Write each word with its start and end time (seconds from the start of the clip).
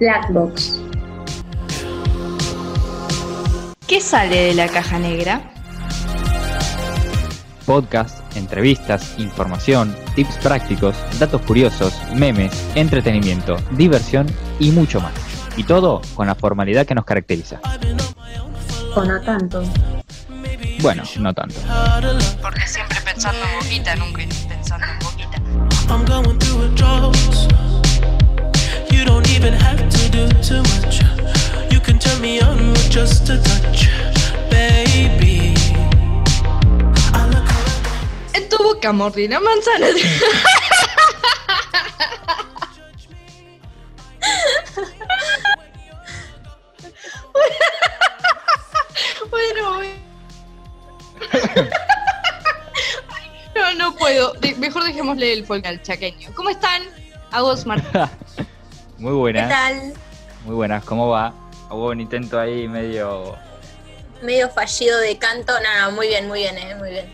Black 0.00 0.32
Box. 0.32 0.80
¿Qué 3.86 4.00
sale 4.00 4.46
de 4.46 4.54
la 4.54 4.66
caja 4.68 4.98
negra? 4.98 5.52
Podcast, 7.64 8.20
entrevistas, 8.36 9.14
información, 9.18 9.94
tips 10.14 10.36
prácticos, 10.38 10.96
datos 11.18 11.42
curiosos, 11.42 11.94
memes, 12.14 12.52
entretenimiento, 12.74 13.56
diversión 13.72 14.26
y 14.58 14.70
mucho 14.70 15.00
más. 15.00 15.12
Y 15.56 15.64
todo 15.64 16.02
con 16.14 16.26
la 16.26 16.34
formalidad 16.34 16.86
que 16.86 16.94
nos 16.94 17.04
caracteriza. 17.04 17.60
O 18.96 19.04
no 19.04 19.20
tanto. 19.20 19.62
Bueno, 20.80 21.04
no 21.18 21.32
tanto. 21.32 21.54
Porque 22.42 22.66
siempre 22.66 22.98
pensando 23.04 23.38
en 23.44 23.60
boquita, 23.60 23.94
nunca 23.96 24.22
pensando 24.48 24.86
en 24.86 24.98
boquita. 24.98 25.40
You 29.04 29.10
don't 29.10 29.28
even 29.36 29.52
have 29.52 29.86
to 29.96 30.08
do 30.08 30.26
too 30.40 30.62
much. 30.72 31.02
You 31.70 31.78
can 31.78 31.98
turn 31.98 32.22
me 32.22 32.40
on 32.40 32.70
with 32.70 32.88
just 32.88 33.28
a 33.28 33.36
touch, 33.36 33.90
baby. 34.48 35.52
En 38.32 38.48
tu 38.48 38.56
boca 38.64 38.92
mordí 38.94 39.28
la 39.28 39.40
manzana. 39.40 39.88
bueno, 49.30 49.74
bueno. 49.74 49.94
No, 53.54 53.74
no 53.74 53.94
puedo. 53.96 54.32
De- 54.34 54.54
mejor 54.56 54.84
dejémosle 54.84 55.32
el 55.32 55.46
folk 55.46 55.64
al 55.66 55.82
chaqueño. 55.82 56.30
¿Cómo 56.34 56.50
están? 56.50 56.82
Agos 57.30 57.64
Martín. 57.66 57.90
Muy 59.04 59.12
buenas. 59.12 59.50
tal? 59.50 59.92
Muy 60.46 60.54
buenas. 60.54 60.82
¿Cómo 60.84 61.08
va? 61.08 61.34
Hubo 61.70 61.88
un 61.90 62.00
intento 62.00 62.40
ahí 62.40 62.66
medio... 62.66 63.36
Medio 64.22 64.48
fallido 64.48 64.98
de 65.00 65.18
canto. 65.18 65.52
No, 65.60 65.90
no, 65.90 65.94
muy 65.94 66.06
bien, 66.08 66.26
muy 66.26 66.38
bien, 66.40 66.56
eh, 66.56 66.74
muy 66.76 66.88
bien. 66.88 67.04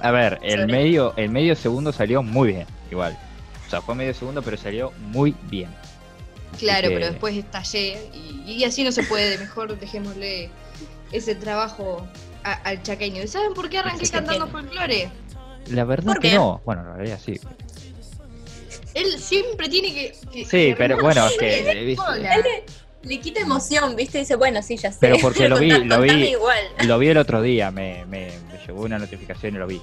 A 0.00 0.12
ver, 0.12 0.38
el 0.42 0.60
Sobre. 0.60 0.72
medio, 0.72 1.14
el 1.16 1.30
medio 1.30 1.56
segundo 1.56 1.92
salió 1.92 2.22
muy 2.22 2.52
bien, 2.52 2.66
igual. 2.92 3.18
O 3.66 3.70
sea, 3.70 3.80
fue 3.80 3.96
medio 3.96 4.14
segundo, 4.14 4.40
pero 4.42 4.56
salió 4.56 4.92
muy 5.00 5.34
bien. 5.50 5.68
Así 6.54 6.64
Claro, 6.64 6.88
que- 6.90 6.94
pero 6.94 7.06
después 7.06 7.36
estallé 7.36 8.08
y, 8.14 8.42
y 8.52 8.62
así 8.64 8.84
no 8.84 8.92
se 8.92 9.02
puede. 9.02 9.36
Mejor 9.44 9.76
dejémosle 9.76 10.48
ese 11.10 11.34
trabajo 11.34 12.06
a- 12.44 12.52
al 12.52 12.84
chaqueño. 12.84 13.20
¿Y 13.20 13.26
saben 13.26 13.52
por 13.52 13.68
qué 13.68 13.78
arranqué 13.78 14.08
cantando 14.08 14.46
folclore? 14.46 15.10
La 15.66 15.82
verdad 15.84 16.12
¿Por 16.12 16.20
que 16.20 16.30
qué? 16.30 16.34
no. 16.36 16.60
Bueno, 16.64 16.82
en 16.82 16.94
realidad 16.94 17.18
sí. 17.24 17.40
Él 18.94 19.18
siempre 19.18 19.68
tiene 19.68 19.92
que. 19.94 20.12
que- 20.32 20.44
Sí, 20.44 20.50
que 20.68 20.74
pero 20.76 21.00
bueno, 21.00 21.26
es 21.26 21.36
que, 21.38 21.94
cola. 21.96 22.36
Le 23.02 23.18
quita 23.18 23.40
emoción, 23.40 23.96
¿viste? 23.96 24.18
Dice, 24.18 24.36
bueno, 24.36 24.62
sí, 24.62 24.76
ya 24.76 24.92
sé. 24.92 24.98
Pero 25.00 25.16
porque 25.20 25.48
lo 25.48 25.58
vi, 25.58 25.70
Contá- 25.70 25.96
lo 25.96 26.02
vi. 26.02 26.10
igual. 26.28 26.64
Lo 26.84 26.98
vi 26.98 27.08
el 27.08 27.18
otro 27.18 27.42
día, 27.42 27.70
me, 27.72 28.04
me, 28.06 28.30
me 28.52 28.58
llegó 28.64 28.82
una 28.82 28.98
notificación 28.98 29.56
y 29.56 29.58
lo 29.58 29.66
vi. 29.66 29.80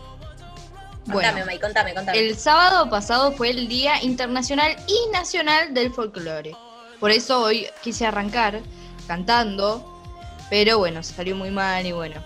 Bueno, 1.06 1.22
Contame, 1.30 1.46
May, 1.46 1.60
contame, 1.60 1.94
contame. 1.94 2.18
el 2.20 2.38
sábado 2.38 2.90
pasado 2.90 3.32
fue 3.34 3.50
el 3.50 3.68
Día 3.68 4.02
Internacional 4.04 4.76
y 4.88 5.12
Nacional 5.12 5.73
del 5.73 5.92
Folclore. 5.92 6.56
Por 7.00 7.12
eso 7.12 7.42
hoy 7.42 7.66
quise 7.82 8.06
arrancar 8.06 8.62
cantando, 9.08 10.02
pero 10.50 10.78
bueno, 10.78 11.02
salió 11.04 11.36
muy 11.36 11.50
mal 11.52 11.86
y 11.86 11.92
bueno, 11.92 12.22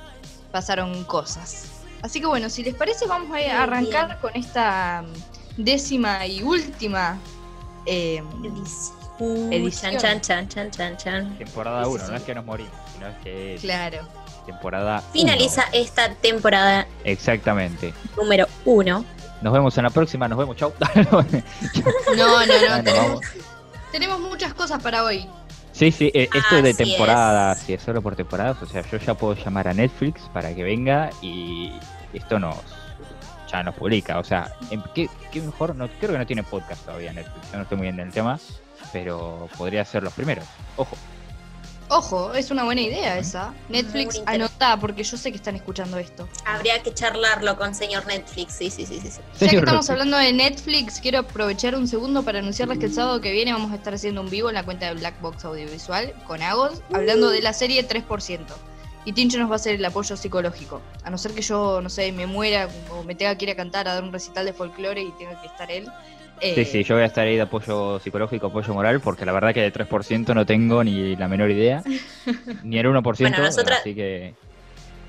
pasaron 0.52 1.06
cosas. 1.06 1.70
Así 2.02 2.20
que 2.20 2.28
bueno, 2.28 2.50
si 2.50 2.62
les 2.64 2.76
parece, 2.76 3.06
vamos 3.08 3.36
a 3.36 3.64
arrancar 3.64 4.20
con 4.20 4.36
esta 4.36 5.04
décima 5.58 6.26
y 6.26 6.42
última 6.42 7.18
eh, 7.86 8.24
Uh, 9.20 9.54
Edición. 9.54 9.96
Chan, 9.98 10.20
chan, 10.22 10.48
chan, 10.50 10.72
chan, 10.72 10.98
chan. 10.98 11.38
Temporada 11.38 11.86
Sí, 11.86 11.92
1, 11.92 12.04
sí, 12.04 12.12
no 12.12 12.18
es 12.18 12.24
que 12.24 12.34
nos 12.36 12.46
morimos, 12.46 12.74
sino 12.94 13.08
es 13.08 13.16
que 13.24 13.54
es 13.54 13.62
claro. 13.62 14.00
temporada 14.48 15.02
Finaliza 15.14 15.66
uno. 15.72 15.80
esta 15.84 16.16
temporada 16.16 16.88
Exactamente. 17.04 17.94
número 18.18 18.48
uno. 18.66 19.06
Nos 19.42 19.54
vemos 19.54 19.78
en 19.78 19.84
la 19.84 19.92
próxima, 19.92 20.28
nos 20.28 20.40
vemos, 20.40 20.58
chau. 20.58 20.74
No, 22.18 22.46
no, 22.46 22.46
no, 22.46 22.84
tenemos, 22.84 23.22
tenemos 23.92 24.20
muchas 24.20 24.54
cosas 24.56 24.82
para 24.82 25.04
hoy. 25.04 25.30
Sí, 25.74 25.92
sí, 25.92 26.12
eh, 26.14 26.28
esto 26.34 26.58
es 26.58 26.64
de 26.64 26.74
temporada, 26.74 27.54
es. 27.54 27.60
si 27.60 27.74
es 27.74 27.82
solo 27.84 28.02
por 28.02 28.16
temporadas, 28.16 28.62
o 28.64 28.66
sea, 28.66 28.82
yo 28.90 28.98
ya 28.98 29.14
puedo 29.14 29.36
llamar 29.36 29.68
a 29.68 29.74
Netflix 29.74 30.22
para 30.34 30.54
que 30.56 30.64
venga 30.64 31.12
y 31.22 31.72
esto 32.14 32.40
nos 32.40 32.56
ya 33.54 33.64
nos 33.64 33.76
publica, 33.76 34.20
o 34.20 34.24
sea, 34.24 34.52
¿qué, 34.94 35.10
qué 35.32 35.42
mejor? 35.42 35.76
No, 35.76 35.88
creo 35.88 36.12
que 36.12 36.18
no 36.18 36.26
tiene 36.26 36.44
podcast 36.44 36.84
todavía 36.86 37.14
Netflix, 37.14 37.52
yo 37.52 37.58
no 37.58 37.64
estoy 37.64 37.78
muy 37.78 37.86
bien 37.86 38.00
en 38.00 38.08
el 38.08 38.14
tema, 38.14 38.40
pero 38.92 39.48
podría 39.58 39.86
ser 39.86 40.04
los 40.04 40.14
primeros. 40.14 40.46
Ojo, 40.76 40.98
Ojo, 41.90 42.34
es 42.34 42.50
una 42.50 42.64
buena 42.64 42.82
idea 42.82 43.20
esa. 43.20 43.54
Netflix, 43.70 44.22
anotá, 44.26 44.78
porque 44.78 45.04
yo 45.04 45.16
sé 45.16 45.32
que 45.32 45.38
están 45.38 45.56
escuchando 45.56 45.98
esto. 45.98 46.28
Habría 46.46 46.82
que 46.82 46.92
charlarlo 46.92 47.56
con 47.56 47.76
señor 47.76 48.08
Netflix. 48.08 48.54
Sí, 48.54 48.72
sí, 48.72 48.86
sí, 48.86 49.00
sí. 49.00 49.10
sí. 49.12 49.22
Ya 49.40 49.50
que 49.50 49.58
estamos 49.58 49.90
hablando 49.92 50.18
de 50.18 50.34
Netflix, 50.34 51.00
quiero 51.00 51.20
aprovechar 51.20 51.76
un 51.76 51.88
segundo 51.88 52.24
para 52.24 52.40
anunciarles 52.40 52.80
que 52.80 52.86
el 52.86 52.94
sábado 52.94 53.22
que 53.22 53.32
viene 53.32 53.54
vamos 53.54 53.72
a 53.72 53.76
estar 53.76 53.94
haciendo 53.94 54.22
un 54.22 54.30
vivo 54.32 54.50
en 54.50 54.56
la 54.56 54.64
cuenta 54.64 54.88
de 54.88 54.96
Black 54.96 55.22
Box 55.22 55.46
Audiovisual 55.46 56.14
con 56.26 56.42
Agos, 56.42 56.82
hablando 56.94 57.30
de 57.30 57.42
la 57.42 57.54
serie 57.54 57.88
3%. 57.88 58.40
Y 59.06 59.12
Tincho 59.14 59.38
nos 59.38 59.50
va 59.50 59.54
a 59.54 59.56
hacer 59.58 59.76
el 59.76 59.86
apoyo 59.86 60.16
psicológico. 60.16 60.82
A 61.04 61.10
no 61.10 61.18
ser 61.18 61.34
que 61.34 61.42
yo, 61.42 61.82
no 61.82 61.90
sé, 61.90 62.12
me 62.14 62.26
muera 62.26 62.70
o 62.90 63.04
me 63.04 63.16
tenga 63.16 63.38
que 63.38 63.46
ir 63.46 63.52
a 63.52 63.56
cantar 63.56 63.88
a 63.88 63.96
dar 63.96 64.04
un 64.04 64.14
recital 64.14 64.46
de 64.46 64.54
folclore 64.54 65.02
y 65.02 65.12
tenga 65.12 65.40
que 65.42 65.48
estar 65.48 65.70
él. 65.70 65.88
eh, 66.40 66.54
Sí, 66.56 66.66
sí, 66.66 66.84
yo 66.84 66.96
voy 66.96 67.04
a 67.04 67.08
estar 67.08 67.26
ahí 67.28 67.36
de 67.36 67.42
apoyo 67.42 68.00
psicológico, 68.00 68.48
apoyo 68.48 68.74
moral, 68.74 69.02
porque 69.02 69.26
la 69.26 69.34
verdad 69.34 69.54
que 69.54 69.62
de 69.62 69.72
3% 69.74 70.34
no 70.34 70.46
tengo 70.46 70.84
ni 70.84 71.16
la 71.18 71.28
menor 71.28 71.52
idea, 71.52 71.84
ni 72.64 72.78
el 72.80 72.88
1%, 72.88 73.02
Bueno, 73.30 73.38
nosotras- 73.44 73.80
así 73.82 73.94
que 73.94 74.36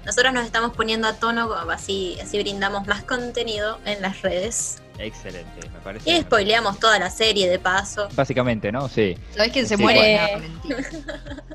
Nosotros 0.05 0.33
nos 0.35 0.45
estamos 0.45 0.75
poniendo 0.77 1.07
a 1.09 1.15
tono, 1.15 1.53
así, 1.71 2.17
así 2.21 2.39
brindamos 2.39 2.87
más 2.89 3.05
contenido 3.05 3.79
en 3.87 4.03
las 4.03 4.21
redes. 4.23 4.83
excelente, 4.99 5.69
me 5.73 5.79
parece. 5.81 6.11
Y 6.11 6.21
spoileamos 6.21 6.79
toda 6.81 6.99
la 6.99 7.11
serie 7.11 7.49
de 7.49 7.59
paso. 7.61 8.09
Básicamente, 8.15 8.71
¿no? 8.73 8.89
Sí. 8.89 9.17
¿Sabés 9.35 9.53
quién 9.53 9.67
se 9.69 9.77
Sí, 9.77 9.83
muere? 9.83 10.01
bueno. 10.01 10.27
No, 10.33 10.39
mentira. 10.41 10.77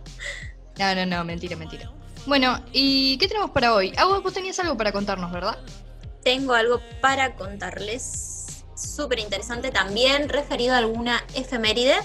No, 0.79 0.95
no, 0.95 1.05
no, 1.05 1.23
mentira, 1.25 1.57
mentira. 1.57 1.91
Bueno, 2.25 2.63
¿y 2.71 3.17
qué 3.17 3.27
tenemos 3.27 3.51
para 3.51 3.73
hoy? 3.73 3.93
Ah, 3.97 4.05
vos 4.05 4.33
tenías 4.33 4.59
algo 4.59 4.77
para 4.77 4.91
contarnos, 4.91 5.31
¿verdad? 5.31 5.57
Tengo 6.23 6.53
algo 6.53 6.81
para 7.01 7.35
contarles. 7.35 8.63
Súper 8.75 9.19
interesante 9.19 9.71
también, 9.71 10.29
referido 10.29 10.73
a 10.73 10.77
alguna 10.77 11.23
efeméride. 11.35 11.95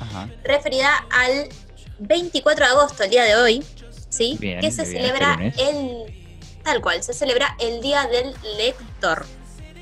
Ajá. 0.00 0.30
referida 0.42 0.88
al 1.10 1.50
24 1.98 2.64
de 2.64 2.70
agosto, 2.70 3.02
el 3.02 3.10
día 3.10 3.24
de 3.24 3.36
hoy, 3.36 3.64
¿sí? 4.08 4.38
Bien, 4.40 4.58
que 4.60 4.70
se 4.70 4.84
bien, 4.84 4.96
celebra 4.96 5.38
este 5.42 5.68
el 5.68 6.20
tal 6.62 6.80
cual, 6.80 7.02
se 7.02 7.12
celebra 7.12 7.56
el 7.58 7.80
Día 7.80 8.06
del 8.06 8.34
Lector. 8.56 9.26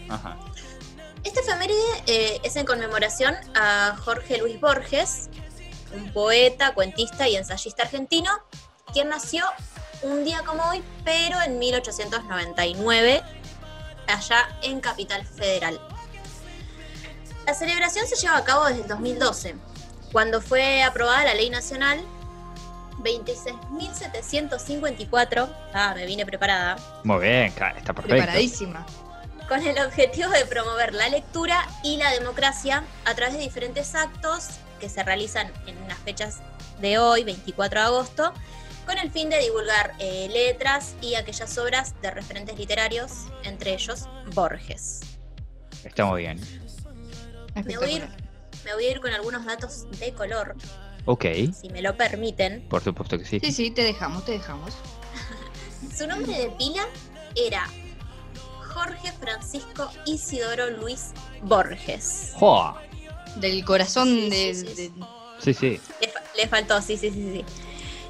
Ajá. 0.08 0.38
Esta 1.24 1.40
efeméride 1.40 1.78
eh, 2.06 2.40
es 2.42 2.56
en 2.56 2.64
conmemoración 2.64 3.34
a 3.54 3.96
Jorge 4.02 4.38
Luis 4.38 4.60
Borges, 4.60 5.28
un 5.94 6.12
poeta, 6.12 6.74
cuentista 6.74 7.28
y 7.28 7.36
ensayista 7.36 7.82
argentino, 7.82 8.30
quien 8.92 9.08
nació 9.08 9.44
un 10.02 10.24
día 10.24 10.42
como 10.44 10.62
hoy, 10.64 10.82
pero 11.04 11.40
en 11.42 11.58
1899, 11.58 13.22
allá 14.06 14.48
en 14.62 14.80
Capital 14.80 15.24
Federal. 15.24 15.80
La 17.46 17.54
celebración 17.54 18.06
se 18.06 18.16
lleva 18.16 18.36
a 18.36 18.44
cabo 18.44 18.66
desde 18.66 18.82
el 18.82 18.88
2012, 18.88 19.54
cuando 20.12 20.40
fue 20.40 20.82
aprobada 20.82 21.24
la 21.24 21.34
Ley 21.34 21.50
Nacional 21.50 22.00
26.754, 23.02 25.48
ah, 25.72 25.92
me 25.94 26.04
vine 26.06 26.26
preparada, 26.26 26.76
Muy 27.04 27.20
bien, 27.22 27.44
está 27.44 27.72
perfecto. 27.94 28.08
Preparadísima. 28.08 28.84
con 29.48 29.64
el 29.66 29.78
objetivo 29.78 30.30
de 30.30 30.44
promover 30.46 30.94
la 30.94 31.08
lectura 31.08 31.66
y 31.82 31.96
la 31.96 32.10
democracia 32.10 32.84
a 33.04 33.14
través 33.14 33.34
de 33.34 33.40
diferentes 33.40 33.94
actos 33.94 34.48
que 34.80 34.88
se 34.88 35.02
realizan 35.02 35.50
en 35.66 35.76
unas 35.82 35.98
fechas 35.98 36.38
de 36.80 36.98
hoy, 36.98 37.24
24 37.24 37.80
de 37.80 37.86
agosto, 37.86 38.32
con 38.88 38.96
el 38.98 39.10
fin 39.10 39.28
de 39.28 39.38
divulgar 39.38 39.92
eh, 39.98 40.28
letras 40.32 40.94
y 41.02 41.14
aquellas 41.14 41.58
obras 41.58 41.94
de 42.00 42.10
referentes 42.10 42.58
literarios, 42.58 43.26
entre 43.44 43.74
ellos 43.74 44.06
Borges. 44.34 45.00
Está 45.84 46.06
muy 46.06 46.22
bien. 46.22 46.40
Me 47.66 47.76
voy, 47.76 47.90
a 47.90 47.92
ir, 47.92 48.02
Espectacular. 48.04 48.64
me 48.64 48.74
voy 48.74 48.84
a 48.86 48.90
ir 48.90 49.00
con 49.00 49.12
algunos 49.12 49.44
datos 49.44 49.86
de 49.98 50.12
color, 50.14 50.56
Ok, 51.04 51.24
si 51.58 51.68
me 51.70 51.82
lo 51.82 51.96
permiten. 51.98 52.66
por 52.70 52.82
supuesto 52.82 53.18
que 53.18 53.26
sí. 53.26 53.40
Sí, 53.40 53.52
sí, 53.52 53.70
te 53.70 53.82
dejamos, 53.82 54.24
te 54.24 54.32
dejamos. 54.32 54.72
Su 55.96 56.06
nombre 56.06 56.32
de 56.38 56.48
pila 56.52 56.86
era 57.36 57.68
Jorge 58.74 59.12
Francisco 59.20 59.90
Isidoro 60.06 60.70
Luis 60.70 61.10
Borges. 61.42 62.32
¡Joa! 62.36 62.82
Del 63.36 63.64
corazón 63.66 64.06
Sí, 64.08 64.30
de, 64.30 64.54
sí, 64.54 64.66
sí, 64.66 64.74
sí. 64.74 64.88
de- 64.88 65.04
Sí, 65.40 65.54
sí. 65.54 65.80
Le, 66.00 66.08
fa- 66.08 66.22
le 66.36 66.48
faltó, 66.48 66.82
sí, 66.82 66.96
sí, 66.96 67.10
sí, 67.10 67.30
sí. 67.32 67.44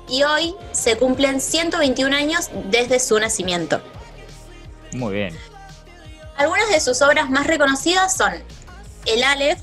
Y 0.09 0.23
hoy 0.23 0.55
se 0.73 0.97
cumplen 0.97 1.41
121 1.41 2.17
años 2.17 2.51
desde 2.65 2.99
su 2.99 3.19
nacimiento. 3.19 3.83
Muy 4.93 5.15
bien. 5.15 5.39
Algunas 6.37 6.69
de 6.71 6.81
sus 6.81 7.03
obras 7.03 7.29
más 7.31 7.47
reconocidas 7.47 8.17
son 8.17 8.33
El 9.07 9.23
Aleph, 9.23 9.59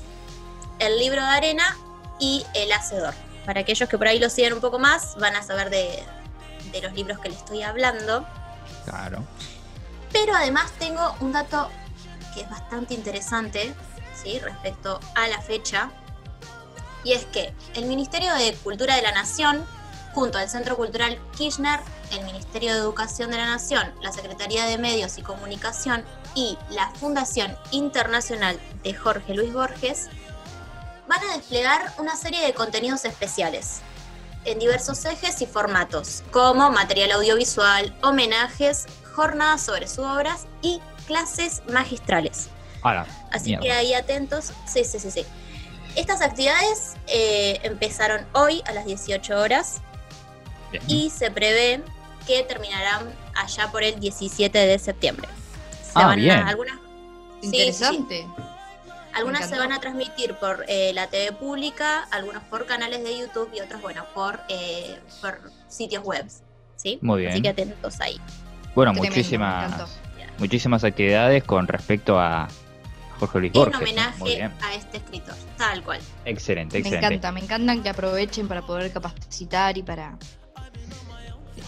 El 0.78 0.98
Libro 0.98 1.20
de 1.22 1.28
Arena 1.28 1.76
y 2.20 2.44
El 2.54 2.72
Hacedor. 2.72 3.14
para 3.44 3.60
aquellos 3.60 3.88
que 3.88 3.96
por 3.96 4.08
ahí 4.08 4.18
lo 4.18 4.28
siguen 4.28 4.54
un 4.54 4.60
poco 4.60 4.78
más, 4.78 5.16
van 5.18 5.36
a 5.36 5.42
saber 5.42 5.70
de, 5.70 6.02
de 6.72 6.82
los 6.82 6.92
libros 6.94 7.18
que 7.20 7.28
les 7.28 7.38
estoy 7.38 7.62
hablando. 7.62 8.26
Claro. 8.84 9.24
Pero 10.12 10.34
además 10.34 10.72
tengo 10.78 11.14
un 11.20 11.32
dato 11.32 11.70
que 12.34 12.42
es 12.42 12.50
bastante 12.50 12.94
interesante 12.94 13.74
¿sí? 14.14 14.38
respecto 14.38 15.00
a 15.14 15.28
la 15.28 15.40
fecha. 15.40 15.90
Y 17.04 17.12
es 17.12 17.24
que 17.26 17.54
el 17.74 17.86
Ministerio 17.86 18.32
de 18.34 18.52
Cultura 18.64 18.96
de 18.96 19.02
la 19.02 19.12
Nación, 19.12 19.64
junto 20.16 20.38
al 20.38 20.48
Centro 20.48 20.78
Cultural 20.78 21.20
Kirchner, 21.36 21.78
el 22.10 22.24
Ministerio 22.24 22.72
de 22.72 22.78
Educación 22.78 23.30
de 23.30 23.36
la 23.36 23.44
Nación, 23.44 23.92
la 24.00 24.12
Secretaría 24.12 24.64
de 24.64 24.78
Medios 24.78 25.18
y 25.18 25.22
Comunicación 25.22 26.02
y 26.34 26.56
la 26.70 26.90
Fundación 26.92 27.54
Internacional 27.70 28.58
de 28.82 28.94
Jorge 28.94 29.34
Luis 29.34 29.52
Borges, 29.52 30.08
van 31.06 31.22
a 31.22 31.36
desplegar 31.36 31.92
una 31.98 32.16
serie 32.16 32.40
de 32.40 32.54
contenidos 32.54 33.04
especiales 33.04 33.82
en 34.46 34.58
diversos 34.58 35.04
ejes 35.04 35.42
y 35.42 35.46
formatos, 35.46 36.22
como 36.30 36.70
material 36.70 37.12
audiovisual, 37.12 37.94
homenajes, 38.02 38.86
jornadas 39.14 39.60
sobre 39.60 39.86
sus 39.86 40.06
obras 40.06 40.46
y 40.62 40.80
clases 41.06 41.60
magistrales. 41.68 42.48
Así 43.32 43.50
mierda. 43.50 43.64
que 43.64 43.72
ahí 43.72 43.92
atentos. 43.92 44.52
Sí, 44.64 44.82
sí, 44.82 44.98
sí, 44.98 45.10
sí. 45.10 45.26
Estas 45.94 46.22
actividades 46.22 46.94
eh, 47.06 47.60
empezaron 47.64 48.26
hoy 48.32 48.62
a 48.64 48.72
las 48.72 48.86
18 48.86 49.38
horas 49.38 49.82
Bien. 50.70 50.82
y 50.88 51.10
se 51.10 51.30
prevé 51.30 51.82
que 52.26 52.42
terminarán 52.42 53.08
allá 53.34 53.70
por 53.70 53.82
el 53.84 54.00
17 54.00 54.58
de 54.58 54.78
septiembre. 54.78 55.28
Se 55.82 55.92
Ah, 55.94 56.06
van 56.06 56.28
a- 56.30 56.48
algunas 56.48 56.76
Sí, 57.40 57.50
sí, 57.50 57.50
sí. 57.50 57.56
Interesante. 57.58 58.26
algunas 59.14 59.48
se 59.48 59.58
van 59.58 59.72
a 59.72 59.80
transmitir 59.80 60.34
por 60.34 60.64
eh, 60.68 60.92
la 60.94 61.06
TV 61.08 61.32
pública, 61.32 62.06
algunos 62.10 62.42
por 62.44 62.66
canales 62.66 63.02
de 63.04 63.18
YouTube 63.18 63.50
y 63.54 63.60
otros, 63.60 63.80
bueno, 63.82 64.04
por, 64.14 64.40
eh, 64.48 64.98
por 65.20 65.40
sitios 65.68 66.02
web. 66.04 66.26
¿sí? 66.76 66.98
Muy 67.02 67.20
bien. 67.20 67.32
Así 67.32 67.42
que 67.42 67.48
atentos 67.50 68.00
ahí. 68.00 68.20
Bueno, 68.74 68.92
Tremendo, 68.92 69.02
me 69.02 69.08
muchísimas, 69.08 69.98
muchísimas 70.38 70.84
actividades 70.84 71.44
con 71.44 71.66
respecto 71.68 72.18
a 72.20 72.48
Jorge 73.18 73.38
Luis 73.38 73.52
En 73.54 73.60
Borges. 73.60 73.80
Muy 73.80 73.90
homenaje 73.90 74.42
a 74.62 74.74
este 74.74 74.98
escritor, 74.98 75.34
tal 75.56 75.82
cual. 75.82 76.00
Excelente, 76.26 76.74
Me 76.74 76.80
excelente. 76.80 77.06
encanta, 77.06 77.32
me 77.32 77.40
encantan 77.40 77.82
que 77.82 77.88
aprovechen 77.88 78.46
para 78.48 78.60
poder 78.62 78.92
capacitar 78.92 79.78
y 79.78 79.82
para 79.82 80.18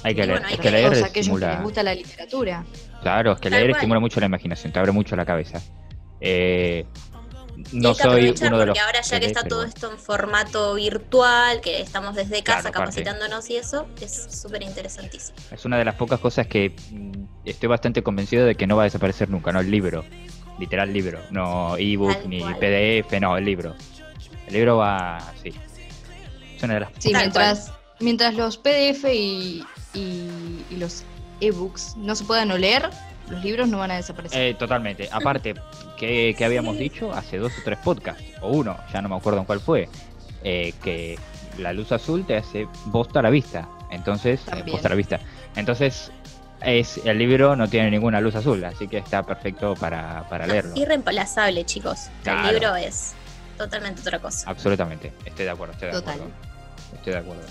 Hay 0.02 0.14
que 0.14 0.22
Y 0.22 0.26
leer, 0.26 0.30
bueno, 0.38 0.46
es 0.46 0.52
hay 0.52 0.56
que 0.58 0.62
que- 0.62 0.70
leer 0.70 0.84
todos 0.90 0.96
aquellos 0.98 1.12
que 1.12 1.20
estimula. 1.20 1.52
les 1.54 1.62
gusta 1.62 1.82
la 1.82 1.94
literatura. 1.94 2.64
Claro, 3.02 3.32
es 3.32 3.38
que 3.40 3.50
Tal 3.50 3.58
leer 3.58 3.70
cual. 3.70 3.78
estimula 3.80 4.00
mucho 4.00 4.20
la 4.20 4.26
imaginación, 4.26 4.72
te 4.72 4.78
abre 4.78 4.92
mucho 4.92 5.16
la 5.16 5.24
cabeza. 5.24 5.60
Eh, 6.20 6.84
no 7.72 7.92
soy 7.94 8.28
uno 8.40 8.58
de 8.58 8.66
los. 8.66 8.74
porque 8.76 8.80
ahora 8.80 9.00
ya 9.02 9.18
que 9.20 9.26
está 9.26 9.42
todo 9.42 9.64
esto 9.64 9.90
en 9.90 9.98
formato 9.98 10.74
virtual, 10.74 11.60
que 11.60 11.80
estamos 11.80 12.14
desde 12.14 12.42
casa 12.42 12.70
Claro, 12.70 12.74
capacitándonos 12.78 13.50
y 13.50 13.56
eso, 13.56 13.88
es 14.00 14.28
súper 14.30 14.62
interesantísimo. 14.62 15.36
Es 15.50 15.64
una 15.64 15.76
de 15.76 15.84
las 15.84 15.96
pocas 15.96 16.20
cosas 16.20 16.46
que 16.46 16.74
mm, 16.90 17.24
estoy 17.44 17.68
bastante 17.68 18.02
convencido 18.02 18.46
de 18.46 18.54
que 18.54 18.66
no 18.68 18.76
va 18.76 18.82
a 18.82 18.84
desaparecer 18.84 19.28
nunca, 19.28 19.50
¿no? 19.52 19.60
El 19.60 19.70
libro. 19.70 20.04
Literal 20.60 20.92
libro. 20.92 21.20
No 21.30 21.76
ebook 21.76 22.26
ni 22.26 22.40
cual. 22.40 22.58
PDF, 22.58 23.20
no, 23.20 23.36
el 23.36 23.44
libro. 23.44 23.74
El 24.46 24.54
libro 24.54 24.76
va 24.76 25.16
así. 25.18 25.52
Es 26.56 26.62
una 26.62 26.74
de 26.74 26.80
las 26.80 26.90
Sí, 26.98 27.12
mientras, 27.14 27.72
mientras 28.00 28.34
los 28.34 28.56
PDF 28.56 29.04
y, 29.12 29.64
y- 29.94 30.64
y 30.70 30.76
los 30.76 31.04
ebooks 31.40 31.96
no 31.96 32.14
se 32.14 32.24
puedan 32.24 32.50
oler, 32.50 32.90
los 33.28 33.42
libros 33.44 33.68
no 33.68 33.78
van 33.78 33.90
a 33.90 33.96
desaparecer. 33.96 34.40
Eh, 34.40 34.54
totalmente. 34.54 35.08
Aparte, 35.12 35.54
que, 35.96 36.34
que 36.36 36.44
habíamos 36.44 36.76
Sí. 36.76 36.84
dicho 36.84 37.12
hace 37.12 37.38
dos 37.38 37.52
o 37.58 37.62
tres 37.64 37.78
podcasts, 37.78 38.22
o 38.40 38.48
uno, 38.50 38.76
ya 38.92 39.02
no 39.02 39.08
me 39.08 39.16
acuerdo 39.16 39.40
en 39.40 39.44
cuál 39.46 39.60
fue, 39.60 39.88
eh, 40.44 40.72
que 40.82 41.18
la 41.58 41.72
luz 41.72 41.92
azul 41.92 42.24
te 42.26 42.36
hace 42.36 42.66
bosta 42.86 43.20
a 43.20 43.22
la 43.22 43.30
vista. 43.30 43.68
Entonces, 43.90 44.40
eh, 44.40 44.44
También. 44.50 44.72
bosta 44.72 44.88
a 44.88 44.90
la 44.90 44.94
vista. 44.96 45.20
Entonces, 45.56 46.10
es, 46.62 47.00
el 47.04 47.18
libro 47.18 47.54
no 47.56 47.68
tiene 47.68 47.90
ninguna 47.90 48.20
luz 48.20 48.34
azul, 48.34 48.64
así 48.64 48.88
que 48.88 48.98
está 48.98 49.22
perfecto 49.22 49.74
para, 49.74 50.28
para 50.28 50.46
leerlo. 50.46 50.72
Irreemplazable, 50.76 51.64
chicos. 51.64 52.08
Claro. 52.22 52.48
El 52.48 52.54
libro 52.54 52.76
es 52.76 53.14
totalmente 53.56 54.00
otra 54.00 54.18
cosa. 54.20 54.48
Absolutamente. 54.50 55.12
Estoy 55.24 55.44
de 55.44 55.50
acuerdo, 55.50 55.72
estoy 55.74 55.88
de 55.88 55.94
Total. 55.94 56.14
acuerdo. 56.14 56.32
Estoy 56.94 57.12
de 57.12 57.18
acuerdo. 57.18 57.42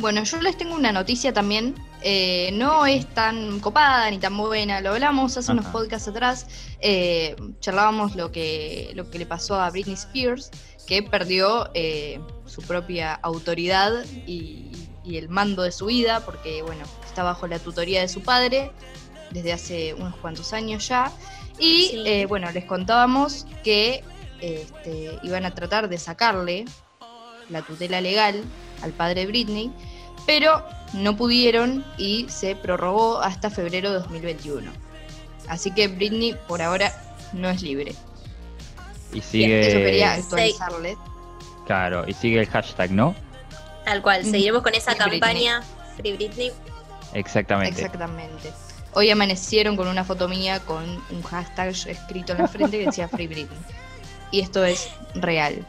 Bueno, 0.00 0.24
yo 0.24 0.40
les 0.40 0.56
tengo 0.56 0.74
una 0.74 0.92
noticia 0.92 1.32
también. 1.32 1.74
eh, 2.02 2.50
no 2.54 2.86
es 2.86 3.06
tan 3.12 3.60
copada 3.60 4.10
ni 4.10 4.18
tan 4.18 4.34
buena. 4.36 4.80
Lo 4.80 4.92
hablamos 4.92 5.36
hace 5.36 5.52
unos 5.52 5.66
podcasts 5.66 6.08
atrás. 6.08 6.46
eh, 6.80 7.36
charlábamos 7.60 8.16
lo 8.16 8.32
que, 8.32 8.90
lo 8.94 9.10
que 9.10 9.18
le 9.18 9.26
pasó 9.26 9.60
a 9.60 9.68
Britney 9.70 9.94
Spears, 9.96 10.50
que 10.86 11.02
perdió 11.02 11.70
eh, 11.74 12.18
su 12.46 12.62
propia 12.62 13.14
autoridad 13.14 13.92
y, 14.26 14.72
y 15.04 15.16
el 15.18 15.28
mando 15.28 15.62
de 15.62 15.72
su 15.72 15.86
vida, 15.86 16.24
porque 16.24 16.62
bueno, 16.62 16.84
está 17.06 17.22
bajo 17.22 17.46
la 17.46 17.58
tutoría 17.58 18.00
de 18.00 18.08
su 18.08 18.22
padre 18.22 18.72
desde 19.30 19.52
hace 19.52 19.92
unos 19.94 20.16
cuantos 20.16 20.52
años 20.54 20.88
ya. 20.88 21.12
Y 21.58 21.88
Sí. 21.90 22.02
eh, 22.06 22.24
bueno, 22.26 22.50
les 22.52 22.64
contábamos 22.64 23.46
que 23.62 24.02
este, 24.40 25.18
iban 25.22 25.44
a 25.44 25.50
tratar 25.54 25.90
de 25.90 25.98
sacarle 25.98 26.64
la 27.50 27.60
tutela 27.60 28.00
legal 28.00 28.42
al 28.80 28.92
padre 28.92 29.20
de 29.22 29.26
Britney, 29.26 29.70
pero 30.26 30.64
no 30.92 31.16
pudieron 31.16 31.84
y 31.98 32.26
se 32.28 32.56
prorrogó 32.56 33.20
hasta 33.20 33.50
febrero 33.50 33.90
de 33.92 33.98
2021. 34.00 34.70
Así 35.48 35.70
que 35.72 35.88
Britney 35.88 36.36
por 36.48 36.62
ahora 36.62 36.92
no 37.32 37.48
es 37.48 37.62
libre. 37.62 37.94
Y 39.12 39.20
sigue. 39.20 39.60
Eso 39.68 39.78
quería 39.78 40.14
Sí. 40.16 40.22
actualizarles. 40.22 40.96
Claro, 41.66 42.04
y 42.06 42.12
sigue 42.14 42.40
el 42.40 42.46
hashtag, 42.48 42.90
¿no? 42.92 43.14
Tal 43.84 44.02
cual. 44.02 44.24
Mm. 44.24 44.30
Seguiremos 44.30 44.62
con 44.62 44.74
esa 44.74 44.92
Free 44.92 45.04
Britney. 45.04 45.20
campaña 45.20 45.62
Free 45.96 46.12
Britney. 46.16 46.52
Exactamente. 47.14 47.80
Exactamente. 47.82 48.52
Hoy 48.92 49.10
amanecieron 49.10 49.76
con 49.76 49.86
una 49.88 50.04
foto 50.04 50.28
mía 50.28 50.60
con 50.60 50.84
un 51.10 51.22
hashtag 51.22 51.68
escrito 51.86 52.32
en 52.32 52.38
la 52.38 52.48
frente 52.48 52.78
que 52.78 52.86
decía 52.86 53.08
Free 53.08 53.26
Britney. 53.28 53.58
Y 54.32 54.40
esto 54.40 54.64
es 54.64 54.88
real. 55.14 55.64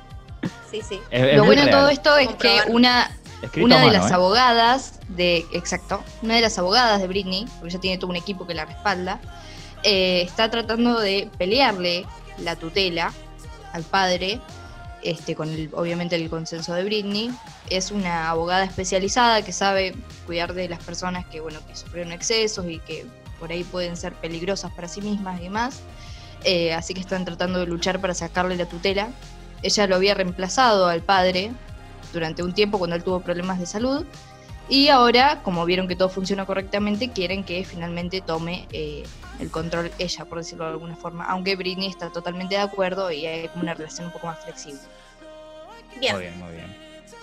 Sí, 0.69 0.81
sí. 0.87 0.99
Es- 1.11 1.35
Lo 1.35 1.45
bueno 1.45 1.65
de 1.65 1.71
todo 1.71 1.89
esto 1.89 2.17
es 2.17 2.29
que 2.35 2.59
una 2.67 3.11
Escrito 3.41 3.65
una 3.65 3.79
de 3.79 3.87
mano, 3.87 3.99
las 3.99 4.11
¿eh? 4.11 4.13
abogadas 4.13 4.99
de 5.07 5.45
exacto 5.51 6.03
una 6.21 6.35
de 6.35 6.41
las 6.41 6.59
abogadas 6.59 7.01
de 7.01 7.07
Britney 7.07 7.45
porque 7.59 7.69
ella 7.69 7.79
tiene 7.79 7.97
todo 7.97 8.11
un 8.11 8.15
equipo 8.15 8.45
que 8.45 8.53
la 8.53 8.65
respalda 8.65 9.19
eh, 9.83 10.21
está 10.21 10.51
tratando 10.51 10.99
de 10.99 11.29
pelearle 11.37 12.05
la 12.37 12.55
tutela 12.55 13.11
al 13.73 13.83
padre 13.83 14.39
este 15.03 15.35
con 15.35 15.49
el, 15.49 15.69
obviamente 15.73 16.15
el 16.15 16.29
consenso 16.29 16.73
de 16.73 16.83
Britney. 16.83 17.31
Es 17.69 17.91
una 17.91 18.29
abogada 18.29 18.63
especializada 18.63 19.41
que 19.41 19.51
sabe 19.51 19.95
cuidar 20.25 20.53
de 20.53 20.69
las 20.69 20.83
personas 20.83 21.25
que 21.25 21.39
bueno 21.39 21.59
que 21.67 21.75
sufrieron 21.75 22.11
excesos 22.11 22.65
y 22.67 22.79
que 22.79 23.05
por 23.39 23.51
ahí 23.51 23.63
pueden 23.63 23.97
ser 23.97 24.13
peligrosas 24.13 24.71
para 24.73 24.87
sí 24.87 25.01
mismas 25.01 25.39
y 25.39 25.43
demás. 25.43 25.79
Eh, 26.43 26.73
así 26.73 26.93
que 26.93 26.99
están 26.99 27.25
tratando 27.25 27.59
de 27.59 27.65
luchar 27.65 27.99
para 27.99 28.13
sacarle 28.13 28.55
la 28.55 28.65
tutela. 28.65 29.09
Ella 29.63 29.87
lo 29.87 29.95
había 29.95 30.13
reemplazado 30.13 30.87
al 30.87 31.01
padre 31.01 31.51
durante 32.11 32.43
un 32.43 32.53
tiempo 32.53 32.77
cuando 32.77 32.95
él 32.95 33.03
tuvo 33.03 33.19
problemas 33.21 33.59
de 33.59 33.65
salud. 33.65 34.05
Y 34.69 34.87
ahora, 34.87 35.41
como 35.43 35.65
vieron 35.65 35.87
que 35.87 35.95
todo 35.95 36.07
funciona 36.07 36.45
correctamente, 36.45 37.09
quieren 37.11 37.43
que 37.43 37.63
finalmente 37.65 38.21
tome 38.21 38.67
eh, 38.71 39.03
el 39.39 39.51
control 39.51 39.91
ella, 39.99 40.25
por 40.25 40.37
decirlo 40.37 40.65
de 40.65 40.71
alguna 40.71 40.95
forma. 40.95 41.25
Aunque 41.25 41.55
Britney 41.55 41.89
está 41.89 42.09
totalmente 42.09 42.55
de 42.55 42.61
acuerdo 42.61 43.11
y 43.11 43.25
hay 43.25 43.47
como 43.49 43.63
una 43.63 43.73
relación 43.73 44.07
un 44.07 44.13
poco 44.13 44.27
más 44.27 44.39
flexible. 44.43 44.79
Bien. 45.99 46.13
Muy 46.15 46.23
bien, 46.23 46.39
muy 46.39 46.51
bien. 46.53 46.77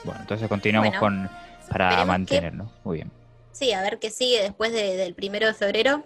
Bueno, 0.04 0.21
entonces 0.21 0.49
continuamos 0.49 0.88
Bueno, 0.90 1.00
con 1.00 1.30
para 1.71 2.04
mantenernos. 2.04 2.71
Muy 2.85 2.97
bien. 2.99 3.11
Sí, 3.52 3.73
a 3.73 3.80
ver 3.83 3.99
qué 3.99 4.11
sigue 4.11 4.42
después 4.42 4.73
de- 4.73 4.97
del 4.97 5.14
primero 5.14 5.47
de 5.47 5.54
febrero. 5.54 6.04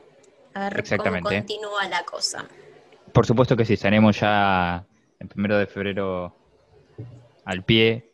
A 0.55 0.61
ver 0.61 0.73
cómo 0.73 0.81
Exactamente. 0.81 1.37
continúa 1.39 1.89
la 1.89 2.05
cosa. 2.05 2.47
Por 3.13 3.27
supuesto 3.27 3.57
que 3.57 3.65
sí, 3.65 3.75
estaremos 3.75 4.19
ya 4.21 4.85
el 5.19 5.29
primero 5.29 5.59
de 5.59 5.67
febrero 5.67 6.35
al 7.45 7.65
pie 7.65 8.12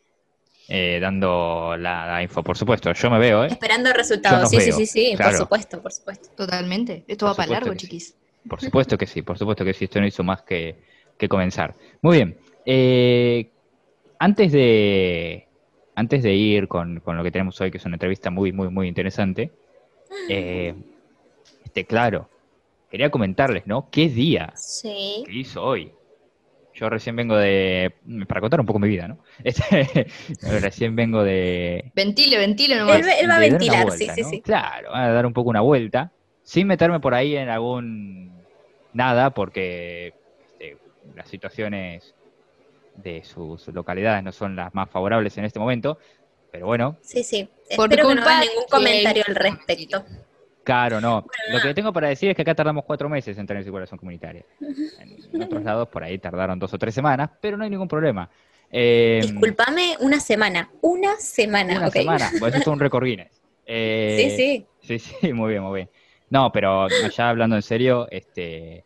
eh, 0.69 0.99
dando 1.01 1.75
la, 1.77 2.05
la 2.07 2.23
info. 2.23 2.43
Por 2.43 2.57
supuesto, 2.57 2.91
yo 2.93 3.09
me 3.09 3.19
veo, 3.19 3.43
¿eh? 3.43 3.47
Esperando 3.47 3.91
resultados. 3.93 4.49
Sí, 4.49 4.59
sí, 4.61 4.69
veo, 4.69 4.77
sí, 4.77 4.85
sí, 4.85 5.13
claro. 5.15 5.31
por 5.31 5.39
supuesto, 5.39 5.81
por 5.81 5.91
supuesto. 5.91 6.29
Totalmente. 6.35 7.03
Esto 7.07 7.25
Por 7.25 7.33
va 7.33 7.35
para 7.37 7.51
largo, 7.51 7.71
sí. 7.73 7.77
chiquis. 7.79 8.15
Por 8.47 8.61
supuesto 8.61 8.97
que 8.97 9.05
sí, 9.05 9.21
por 9.21 9.37
supuesto 9.37 9.65
que 9.65 9.73
sí, 9.73 9.85
esto 9.85 9.99
no 9.99 10.07
hizo 10.07 10.23
más 10.23 10.43
que, 10.43 10.75
que 11.17 11.27
comenzar. 11.27 11.75
Muy 12.01 12.17
bien. 12.17 12.37
eh, 12.65 13.49
antes 14.19 14.51
de 14.51 15.47
antes 15.95 16.23
de 16.23 16.33
ir 16.33 16.67
con, 16.67 16.99
con 17.01 17.17
lo 17.17 17.23
que 17.23 17.31
tenemos 17.31 17.59
hoy, 17.61 17.71
que 17.71 17.77
es 17.77 17.85
una 17.85 17.95
entrevista 17.95 18.29
muy, 18.29 18.51
muy, 18.53 18.69
muy 18.69 18.87
interesante, 18.87 19.51
eh, 20.29 20.73
este, 21.65 21.85
claro, 21.85 22.29
quería 22.89 23.09
comentarles, 23.11 23.67
¿no? 23.67 23.89
¿Qué 23.91 24.07
día 24.07 24.53
Sí. 24.55 25.23
que 25.25 25.33
hizo 25.33 25.61
hoy? 25.61 25.91
Yo 26.79 26.89
recién 26.89 27.15
vengo 27.17 27.35
de. 27.35 27.93
Para 28.25 28.39
contar 28.39 28.61
un 28.61 28.65
poco 28.65 28.79
mi 28.79 28.87
vida, 28.87 29.07
¿no? 29.09 29.17
Este, 29.43 30.07
recién 30.41 30.95
vengo 30.95 31.23
de. 31.23 31.91
Ventile, 31.93 32.37
ventile 32.37 32.77
nomás. 32.77 32.99
Él, 32.99 33.05
él 33.19 33.29
va 33.29 33.35
a 33.35 33.39
ventilar, 33.39 33.85
vuelta, 33.85 33.97
sí, 33.97 34.09
sí, 34.15 34.21
¿no? 34.21 34.29
sí. 34.29 34.41
Claro, 34.41 34.95
a 34.95 35.09
dar 35.09 35.25
un 35.25 35.33
poco 35.33 35.49
una 35.49 35.59
vuelta, 35.59 36.11
sin 36.43 36.67
meterme 36.67 37.01
por 37.01 37.13
ahí 37.13 37.35
en 37.35 37.49
algún 37.49 38.31
nada, 38.93 39.31
porque 39.31 40.13
este, 40.53 40.77
las 41.15 41.27
situaciones 41.27 42.15
de 42.95 43.25
sus 43.25 43.67
localidades 43.67 44.23
no 44.23 44.31
son 44.31 44.55
las 44.55 44.73
más 44.73 44.89
favorables 44.89 45.37
en 45.37 45.43
este 45.43 45.59
momento. 45.59 45.97
Pero 46.49 46.65
bueno, 46.65 46.97
Sí, 47.01 47.23
sí. 47.23 47.49
Por 47.75 47.91
Espero 47.91 48.09
que 48.09 48.15
no 48.15 48.21
ningún 48.21 48.65
comentario 48.69 49.23
al 49.27 49.35
respecto. 49.35 50.05
Claro, 50.69 51.01
no. 51.01 51.25
Lo 51.51 51.59
que 51.61 51.73
tengo 51.73 51.91
para 51.91 52.09
decir 52.09 52.29
es 52.29 52.35
que 52.35 52.43
acá 52.43 52.53
tardamos 52.53 52.85
cuatro 52.85 53.09
meses 53.09 53.35
en 53.37 53.47
tener 53.47 53.63
circulación 53.63 53.97
comunitaria. 53.97 54.45
En 54.99 55.41
otros 55.41 55.63
lados 55.63 55.87
por 55.89 56.03
ahí 56.03 56.19
tardaron 56.19 56.59
dos 56.59 56.71
o 56.73 56.77
tres 56.77 56.93
semanas, 56.93 57.31
pero 57.41 57.57
no 57.57 57.63
hay 57.63 57.69
ningún 57.71 57.87
problema. 57.87 58.29
Eh, 58.71 59.19
Disculpame 59.23 59.97
una 60.01 60.19
semana. 60.19 60.69
Una 60.81 61.15
semana, 61.17 61.77
Una 61.77 61.89
semana, 61.89 62.29
pues 62.39 62.53
eso 62.53 62.61
es 62.61 62.67
un 62.67 62.79
récord 62.79 63.03
Guinness. 63.03 63.41
Eh, 63.65 64.35
Sí, 64.37 64.37
sí. 64.37 64.65
Sí, 64.81 64.99
sí, 65.21 65.33
muy 65.33 65.49
bien, 65.51 65.63
muy 65.63 65.75
bien. 65.79 65.89
No, 66.29 66.51
pero 66.51 66.87
ya 67.09 67.29
hablando 67.29 67.55
en 67.55 67.63
serio, 67.63 68.07
este, 68.11 68.83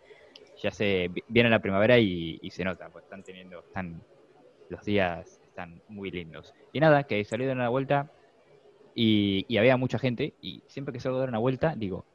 ya 0.62 0.72
se 0.72 1.10
vi- 1.10 1.24
viene 1.28 1.50
la 1.50 1.60
primavera 1.60 2.00
y, 2.00 2.40
y 2.42 2.50
se 2.52 2.64
nota, 2.64 2.88
pues 2.90 3.04
están 3.04 3.24
teniendo, 3.24 3.60
están, 3.60 4.02
los 4.70 4.86
días 4.86 5.42
están 5.46 5.82
muy 5.90 6.10
lindos. 6.12 6.54
Y 6.72 6.80
nada, 6.80 7.04
que 7.04 7.24
salí 7.26 7.44
de 7.46 7.52
una 7.52 7.68
vuelta 7.68 8.10
y, 8.96 9.46
y 9.48 9.58
había 9.58 9.78
mucha 9.78 10.00
gente 10.00 10.34
y 10.42 10.64
siempre 10.68 10.94
que 10.94 11.00
salgo 11.00 11.18
de 11.18 11.22
dar 11.22 11.30
una 11.30 11.40
vuelta 11.40 11.76
digo, 11.76 12.06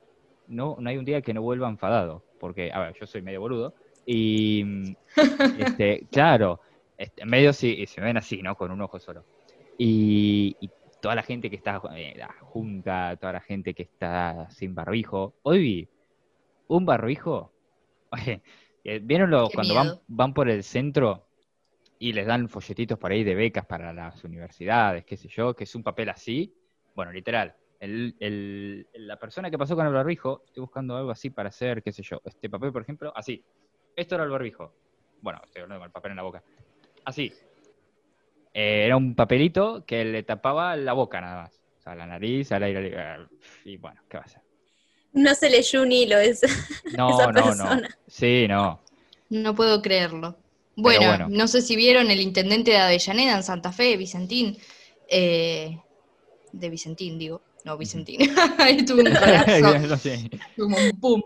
no, 0.49 0.77
no 0.81 0.91
hay 0.91 0.97
un 0.97 1.05
día 1.05 1.23
que 1.23 1.35
no 1.35 1.43
vuelva 1.43 1.69
enfadado, 1.69 2.25
porque, 2.41 2.73
a 2.73 2.81
ver, 2.81 2.95
yo 2.99 3.07
soy 3.07 3.23
medio 3.23 3.41
boludo 3.41 3.75
y, 4.07 4.65
mm, 4.65 4.97
este, 5.59 6.07
claro, 6.11 6.61
este, 6.97 7.25
medio 7.25 7.53
si 7.53 7.87
se 7.87 8.01
me 8.01 8.09
ven 8.09 8.17
así, 8.17 8.43
¿no? 8.43 8.57
Con 8.57 8.71
un 8.71 8.81
ojo 8.81 8.99
solo. 8.99 9.25
Y, 9.77 10.57
y 10.61 10.71
toda 11.01 11.15
la 11.15 11.23
gente 11.23 11.51
que 11.51 11.57
está 11.57 11.81
eh, 11.95 12.19
junta, 12.41 13.17
toda 13.21 13.35
la 13.35 13.41
gente 13.41 13.75
que 13.75 13.85
está 13.85 14.49
sin 14.51 14.75
barbijo. 14.75 15.35
Hoy 15.43 15.61
vi 15.61 15.89
un 16.69 16.85
barbijo. 16.85 17.53
Eh, 18.85 19.01
¿vieron 19.03 19.31
lo, 19.31 19.51
cuando 19.51 19.75
van, 19.75 20.01
van 20.07 20.33
por 20.33 20.49
el 20.49 20.63
centro 20.63 21.27
y 21.99 22.13
les 22.13 22.27
dan 22.27 22.49
folletitos 22.49 22.97
por 22.97 23.11
ahí 23.11 23.23
de 23.23 23.35
becas 23.35 23.67
para 23.67 23.93
las 23.93 24.25
universidades, 24.25 25.05
qué 25.05 25.17
sé 25.17 25.29
yo, 25.29 25.55
que 25.55 25.65
es 25.65 25.75
un 25.75 25.83
papel 25.83 26.09
así? 26.09 26.55
Bueno, 26.99 27.13
literal. 27.13 27.55
El, 27.79 28.17
el- 28.19 28.89
la 28.95 29.17
persona 29.21 29.53
que 29.53 29.57
pasó 29.57 29.77
con 29.77 29.87
el 29.87 29.93
barbijo, 29.93 30.43
estoy 30.47 30.63
buscando 30.63 30.97
algo 30.97 31.13
así 31.13 31.31
para 31.31 31.49
hacer, 31.49 31.81
qué 31.81 31.93
sé 31.93 32.03
yo, 32.03 32.21
este 32.25 32.51
papel, 32.51 32.73
por 32.73 32.83
ejemplo, 32.83 33.13
así. 33.15 33.41
Esto 33.95 34.17
era 34.17 34.25
el 34.25 34.31
barbijo. 34.31 34.75
Bueno, 35.21 35.41
estoy 35.45 35.63
hablando 35.63 35.83
con 35.83 35.87
el 35.87 35.93
papel 35.93 36.11
en 36.11 36.17
la 36.17 36.23
boca. 36.25 36.43
Así. 37.05 37.33
Eh, 38.53 38.83
era 38.87 38.97
un 38.97 39.15
papelito 39.15 39.85
que 39.87 40.05
le 40.05 40.25
tapaba 40.25 40.75
la 40.75 40.93
boca 40.93 41.21
nada 41.21 41.43
más. 41.43 41.63
O 41.79 41.81
sea, 41.81 41.95
la 41.95 42.05
nariz, 42.05 42.51
al 42.51 42.65
aire 42.65 42.83
libre. 42.83 43.05
Y 43.65 43.77
bueno, 43.77 44.01
¿qué 44.09 44.17
va 44.19 44.25
a 44.25 44.29
ser? 44.29 44.43
No 45.13 45.33
se 45.37 45.49
leyó 45.49 45.83
un 45.83 45.93
hilo 45.93 46.19
esa, 46.19 46.49
No, 46.99 47.11
esa 47.11 47.27
no, 47.31 47.33
no. 47.33 47.45
persona. 47.45 47.89
Sí, 48.09 48.47
no. 48.49 48.81
No 49.31 49.55
puedo 49.55 49.81
creerlo. 49.83 50.37
Bueno, 50.75 51.07
bueno. 51.07 51.29
no 51.31 51.47
sé 51.47 51.63
si 51.63 51.77
vieron 51.77 52.11
el 52.11 52.21
intendente 52.21 52.73
de 52.73 52.79
Avellaneda 52.79 53.37
en 53.37 53.45
Santa 53.45 53.71
Fe, 53.71 53.97
Vicentín. 53.97 54.59
eh, 55.09 55.79
de 56.53 56.71
Vicentín, 56.71 57.19
digo. 57.19 57.43
No, 57.65 57.77
Vicentín. 57.77 58.21
Ahí 58.59 58.85
tuve 58.85 59.03
un 59.03 59.15
colapso. 59.15 60.11
Como 60.57 60.77
un 60.77 61.01
pum. 61.01 61.23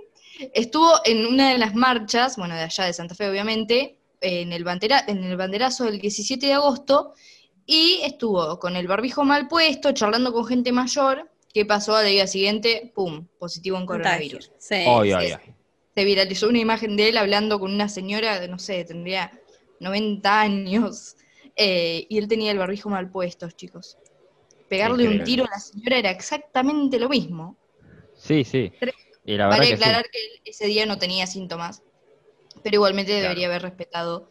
Estuvo 0.54 0.92
en 1.04 1.26
una 1.26 1.52
de 1.52 1.58
las 1.58 1.74
marchas, 1.74 2.36
bueno, 2.36 2.54
de 2.54 2.62
allá 2.62 2.84
de 2.84 2.92
Santa 2.92 3.14
Fe, 3.14 3.28
obviamente, 3.28 3.98
en 4.20 4.52
el, 4.52 4.64
bandera, 4.64 5.04
en 5.06 5.22
el 5.24 5.36
banderazo 5.36 5.84
del 5.84 6.00
17 6.00 6.46
de 6.46 6.52
agosto, 6.54 7.14
y 7.66 8.00
estuvo 8.02 8.58
con 8.58 8.76
el 8.76 8.86
barbijo 8.86 9.24
mal 9.24 9.48
puesto, 9.48 9.92
charlando 9.92 10.32
con 10.32 10.46
gente 10.46 10.72
mayor. 10.72 11.30
¿Qué 11.52 11.66
pasó 11.66 11.94
al 11.96 12.06
día 12.06 12.26
siguiente? 12.26 12.92
¡Pum! 12.94 13.26
Positivo 13.38 13.76
en 13.76 13.86
coronavirus. 13.86 14.50
Sí. 14.58 14.84
Se 15.94 16.04
viralizó 16.04 16.48
una 16.48 16.58
imagen 16.58 16.96
de 16.96 17.10
él 17.10 17.18
hablando 17.18 17.60
con 17.60 17.72
una 17.72 17.88
señora, 17.88 18.40
de, 18.40 18.48
no 18.48 18.58
sé, 18.58 18.84
tendría 18.84 19.30
90 19.80 20.40
años, 20.40 21.16
eh, 21.56 22.06
y 22.08 22.16
él 22.16 22.28
tenía 22.28 22.50
el 22.50 22.58
barbijo 22.58 22.88
mal 22.88 23.10
puesto, 23.10 23.50
chicos. 23.50 23.98
Pegarle 24.72 25.08
un 25.08 25.24
tiro 25.24 25.44
a 25.44 25.50
la 25.50 25.60
señora 25.60 25.98
era 25.98 26.10
exactamente 26.10 26.98
lo 26.98 27.08
mismo. 27.08 27.56
Sí, 28.14 28.44
sí. 28.44 28.72
Y 29.24 29.36
la 29.36 29.48
Vale 29.48 29.68
que 29.68 29.76
sí. 29.76 29.82
aclarar 29.82 30.04
que 30.10 30.18
él 30.18 30.30
ese 30.44 30.66
día 30.66 30.86
no 30.86 30.98
tenía 30.98 31.26
síntomas, 31.26 31.82
pero 32.62 32.76
igualmente 32.76 33.12
Claro. 33.12 33.28
debería 33.28 33.46
haber 33.48 33.62
respetado 33.62 34.28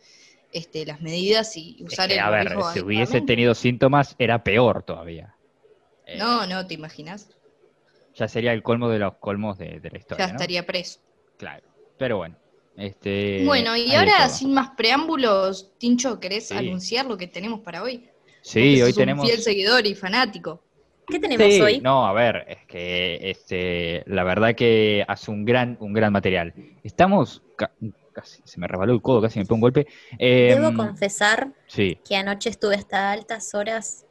este, 0.51 0.85
las 0.85 1.01
medidas 1.01 1.55
y 1.57 1.77
Es 1.81 1.93
usar 1.93 2.09
que, 2.09 2.15
el 2.15 2.19
a 2.19 2.29
ver, 2.29 2.51
si 2.73 2.79
hubiese 2.81 3.21
tenido 3.21 3.53
síntomas, 3.53 4.15
era 4.19 4.43
peor 4.43 4.83
todavía. 4.83 5.35
Eh, 6.07 6.17
No, 6.17 6.45
no, 6.47 6.65
¿te 6.67 6.73
imaginas? 6.73 7.29
Ya 8.15 8.27
sería 8.27 8.53
el 8.53 8.63
colmo 8.63 8.89
de 8.89 8.99
los 8.99 9.15
colmos 9.19 9.57
de, 9.57 9.79
de 9.79 9.89
la 9.89 9.97
historia. 9.97 10.25
Ya 10.25 10.31
¿no? 10.33 10.37
estaría 10.37 10.65
preso. 10.65 10.99
Claro. 11.37 11.63
Pero 11.97 12.17
bueno. 12.17 12.35
Este, 12.77 13.45
bueno, 13.45 13.75
y 13.75 13.93
ahora, 13.95 14.29
sin 14.29 14.53
más 14.53 14.71
preámbulos, 14.77 15.71
Tincho, 15.77 16.19
¿querés 16.19 16.49
Sí. 16.49 16.55
anunciar 16.57 17.05
lo 17.05 17.17
que 17.17 17.27
tenemos 17.27 17.59
para 17.61 17.83
hoy? 17.83 18.10
Sí, 18.41 18.81
hoy 18.81 18.91
sos 18.91 18.95
tenemos. 18.97 19.23
Un 19.23 19.29
fiel 19.29 19.41
seguidor 19.41 19.85
y 19.85 19.95
fanático. 19.95 20.63
¿Qué 21.07 21.19
tenemos 21.19 21.47
Sí, 21.47 21.61
hoy? 21.61 21.81
no, 21.81 22.05
a 22.07 22.13
ver, 22.13 22.45
es 22.47 22.65
que 22.67 23.19
este, 23.29 24.03
la 24.07 24.23
verdad 24.23 24.55
que 24.55 25.03
hace 25.07 25.29
un 25.31 25.45
gran, 25.45 25.77
un 25.79 25.93
gran 25.93 26.13
material. 26.13 26.53
Estamos, 26.83 27.43
ca- 27.57 27.73
casi, 28.13 28.41
se 28.45 28.59
me 28.59 28.67
rebaló 28.67 28.93
el 28.93 29.01
codo, 29.01 29.21
casi 29.21 29.39
me 29.39 29.45
pegó 29.45 29.55
un 29.55 29.61
golpe. 29.61 29.87
Eh, 30.17 30.55
Debo 30.57 30.73
confesar 30.73 31.53
sí, 31.67 31.99
que 32.07 32.15
anoche 32.15 32.49
estuve 32.49 32.75
hasta 32.75 33.11
altas 33.11 33.53
horas 33.53 34.05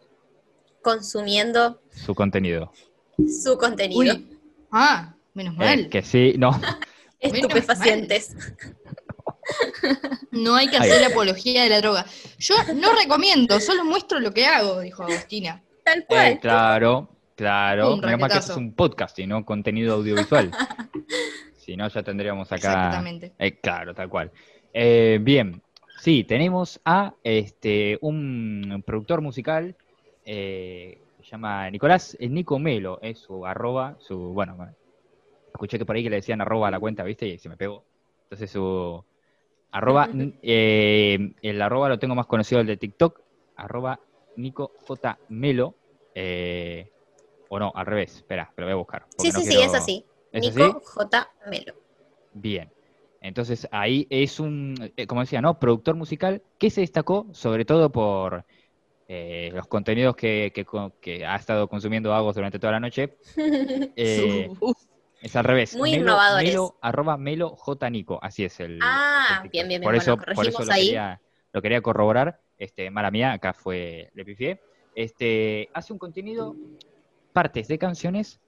consumiendo 0.83 1.81
su 1.91 2.15
contenido. 2.15 2.73
su 3.17 3.57
contenido. 3.59 4.01
Uy. 4.01 4.39
Ah, 4.71 5.17
menos 5.35 5.57
mal. 5.57 5.81
Eh, 5.81 5.89
que 5.89 6.03
sí, 6.03 6.35
no, 6.39 6.51
Estupefacientes. 7.21 8.35
No 10.31 10.55
hay 10.55 10.69
que 10.69 10.77
hacer 10.77 11.05
apología 11.05 11.65
de 11.65 11.69
la 11.71 11.81
droga. 11.81 12.07
Yo 12.39 12.55
no 12.75 12.93
recomiendo, 12.93 13.61
solo 13.61 13.85
muestro 13.85 14.21
lo 14.21 14.33
que 14.33 14.47
hago, 14.47 14.81
dijo 14.81 15.03
Agostina. 15.03 15.63
Tal 15.85 16.07
cual. 16.07 16.33
eh, 16.33 16.39
claro, 16.41 17.09
claro. 17.35 17.95
Un 17.95 18.01
Menos 18.01 18.21
mal 18.21 18.31
que 18.31 18.39
esto 18.39 18.53
es 18.53 18.59
un 18.59 18.75
podcast 18.75 19.19
y 19.19 19.27
no 19.27 19.45
contenido 19.45 19.95
audiovisual. 19.95 20.51
si 21.57 21.77
no, 21.77 21.89
ya 21.89 22.03
tendríamos 22.03 22.51
acá. 22.53 22.57
Exactamente. 22.57 23.33
Eh, 23.39 23.59
claro, 23.61 23.95
tal 23.95 24.09
cual. 24.09 24.31
Eh, 24.73 25.19
bien, 25.21 25.63
sí, 26.01 26.25
tenemos 26.25 26.81
a 26.85 27.15
este 27.25 27.99
un 28.03 28.83
productor 28.87 29.21
musical, 29.21 29.77
eh, 30.25 30.99
se 31.23 31.31
llama 31.31 31.69
Nicolás 31.71 32.17
eh, 32.21 32.29
Nico 32.29 32.59
Melo, 32.59 32.99
es 33.03 33.19
su 33.19 33.45
arroba, 33.45 33.97
su, 33.99 34.17
bueno, 34.17 34.55
bueno, 34.57 34.75
escuché 35.53 35.79
que 35.79 35.85
por 35.85 35.97
ahí 35.97 36.03
que 36.03 36.11
le 36.11 36.17
decían 36.17 36.41
arroba 36.41 36.69
a 36.69 36.71
la 36.71 36.81
cuenta, 36.81 37.03
¿viste? 37.03 37.27
Y 37.27 37.39
se 37.39 37.49
me 37.49 37.57
pegó. 37.57 37.85
Entonces 38.25 38.51
su 38.51 39.05
arroba, 39.71 40.09
eh, 40.43 41.33
el 41.43 41.62
arroba 41.62 41.89
lo 41.89 41.99
tengo 41.99 42.15
más 42.15 42.27
conocido 42.27 42.61
el 42.61 42.67
de 42.67 42.77
TikTok, 42.77 43.21
arroba 43.57 44.00
Nico 44.37 44.73
J 44.87 45.19
Melo, 45.29 45.75
eh, 46.15 46.91
o 47.49 47.59
no, 47.59 47.73
al 47.75 47.87
revés, 47.87 48.17
espera, 48.17 48.53
lo 48.57 48.65
voy 48.65 48.73
a 48.73 48.77
buscar. 48.77 49.07
Sí, 49.19 49.31
no 49.31 49.41
sí, 49.41 49.47
sí, 49.47 49.61
es 49.61 49.75
así. 49.75 50.05
¿Es 50.33 50.55
Nico 50.55 50.79
así? 50.79 50.87
J. 50.95 51.31
Melo. 51.49 51.75
Bien. 52.33 52.71
Entonces 53.21 53.69
ahí 53.71 54.07
es 54.09 54.41
un, 54.41 54.93
eh, 54.97 55.07
como 55.07 55.21
decía, 55.21 55.43
¿no? 55.43 55.59
Productor 55.59 55.95
musical 55.95 56.43
que 56.59 56.71
se 56.71 56.81
destacó 56.81 57.27
sobre 57.33 57.65
todo 57.65 57.93
por 57.93 58.45
eh, 59.09 59.50
los 59.53 59.67
contenidos 59.67 60.17
que, 60.17 60.53
que 61.00 61.27
ha 61.27 61.37
estado 61.37 61.69
consumiendo 61.69 62.15
Agos 62.15 62.37
durante 62.37 62.59
toda 62.59 62.73
la 62.73 62.81
noche. 62.81 63.17
Eh, 63.97 64.49
es 65.21 65.37
al 65.37 65.45
revés. 65.45 65.77
Muy 65.77 65.93
Melo, 65.93 66.03
innovadores. 66.03 66.49
Melo, 66.49 66.79
arroba 66.81 67.17
Melo 67.17 67.50
J. 67.57 67.91
Nico. 67.91 68.19
Así 68.23 68.45
es 68.45 68.59
el. 68.61 68.79
Ah, 68.83 69.41
el 69.45 69.50
bien, 69.50 69.69
bien, 69.69 69.81
bien. 69.81 69.83
Por 69.83 69.93
Bueno, 69.97 70.03
eso, 70.03 70.17
por 70.35 70.47
eso 70.47 70.65
lo, 70.65 70.73
ahí. 70.73 70.87
quería, 70.87 71.21
lo 71.53 71.62
quería 71.62 71.81
corroborar. 71.83 72.41
Este, 72.59 72.91
mala 72.91 73.11
mía, 73.11 73.33
acá 73.33 73.53
fue, 73.53 74.11
le 74.15 74.25
pifié. 74.25 74.61
Este, 74.95 75.69
hace 75.73 75.93
un 75.93 75.99
contenido, 75.99 76.55
partes 77.33 77.69
de 77.69 77.79
canciones 77.79 78.41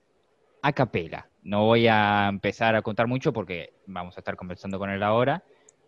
a 0.61 0.71
capela. 0.73 1.29
No 1.41 1.65
voy 1.65 1.87
a 1.87 2.27
empezar 2.29 2.75
a 2.75 2.81
contar 2.81 3.07
mucho 3.07 3.33
porque 3.33 3.73
vamos 3.85 4.15
a 4.17 4.21
estar 4.21 4.35
conversando 4.35 4.77
con 4.79 4.89
él 4.89 5.01
ahora. 5.03 5.43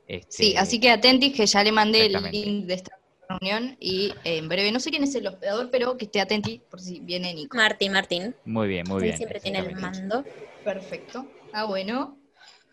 Este, 0.08 0.32
Sí, 0.32 0.56
así 0.58 0.80
que 0.80 0.92
atentis 0.92 1.36
que 1.36 1.46
ya 1.46 1.63
le 1.63 1.72
mandé 1.72 2.06
el 2.08 2.13
link 2.32 2.65
de 2.65 2.74
esta 2.75 2.98
reunión 3.29 3.75
y 3.79 4.13
eh, 4.24 4.38
en 4.38 4.48
breve, 4.50 4.72
no 4.72 4.79
sé 4.79 4.89
quién 4.89 5.03
es 5.03 5.15
el 5.15 5.27
hospedador, 5.27 5.70
pero 5.72 5.98
que 5.98 6.05
esté 6.05 6.22
atenti 6.22 6.62
por 6.70 6.79
si 6.79 7.00
viene 7.00 7.34
Nico. 7.34 7.58
Martín, 7.58 7.91
Martín. 7.91 8.36
Muy 8.46 8.67
bien, 8.67 8.86
muy 8.88 9.01
bien. 9.03 9.17
siempre 9.17 9.39
tiene 9.39 9.60
el 9.60 9.75
mando. 9.75 10.24
Perfecto. 10.63 11.25
Ah, 11.53 11.65
bueno. 11.65 12.17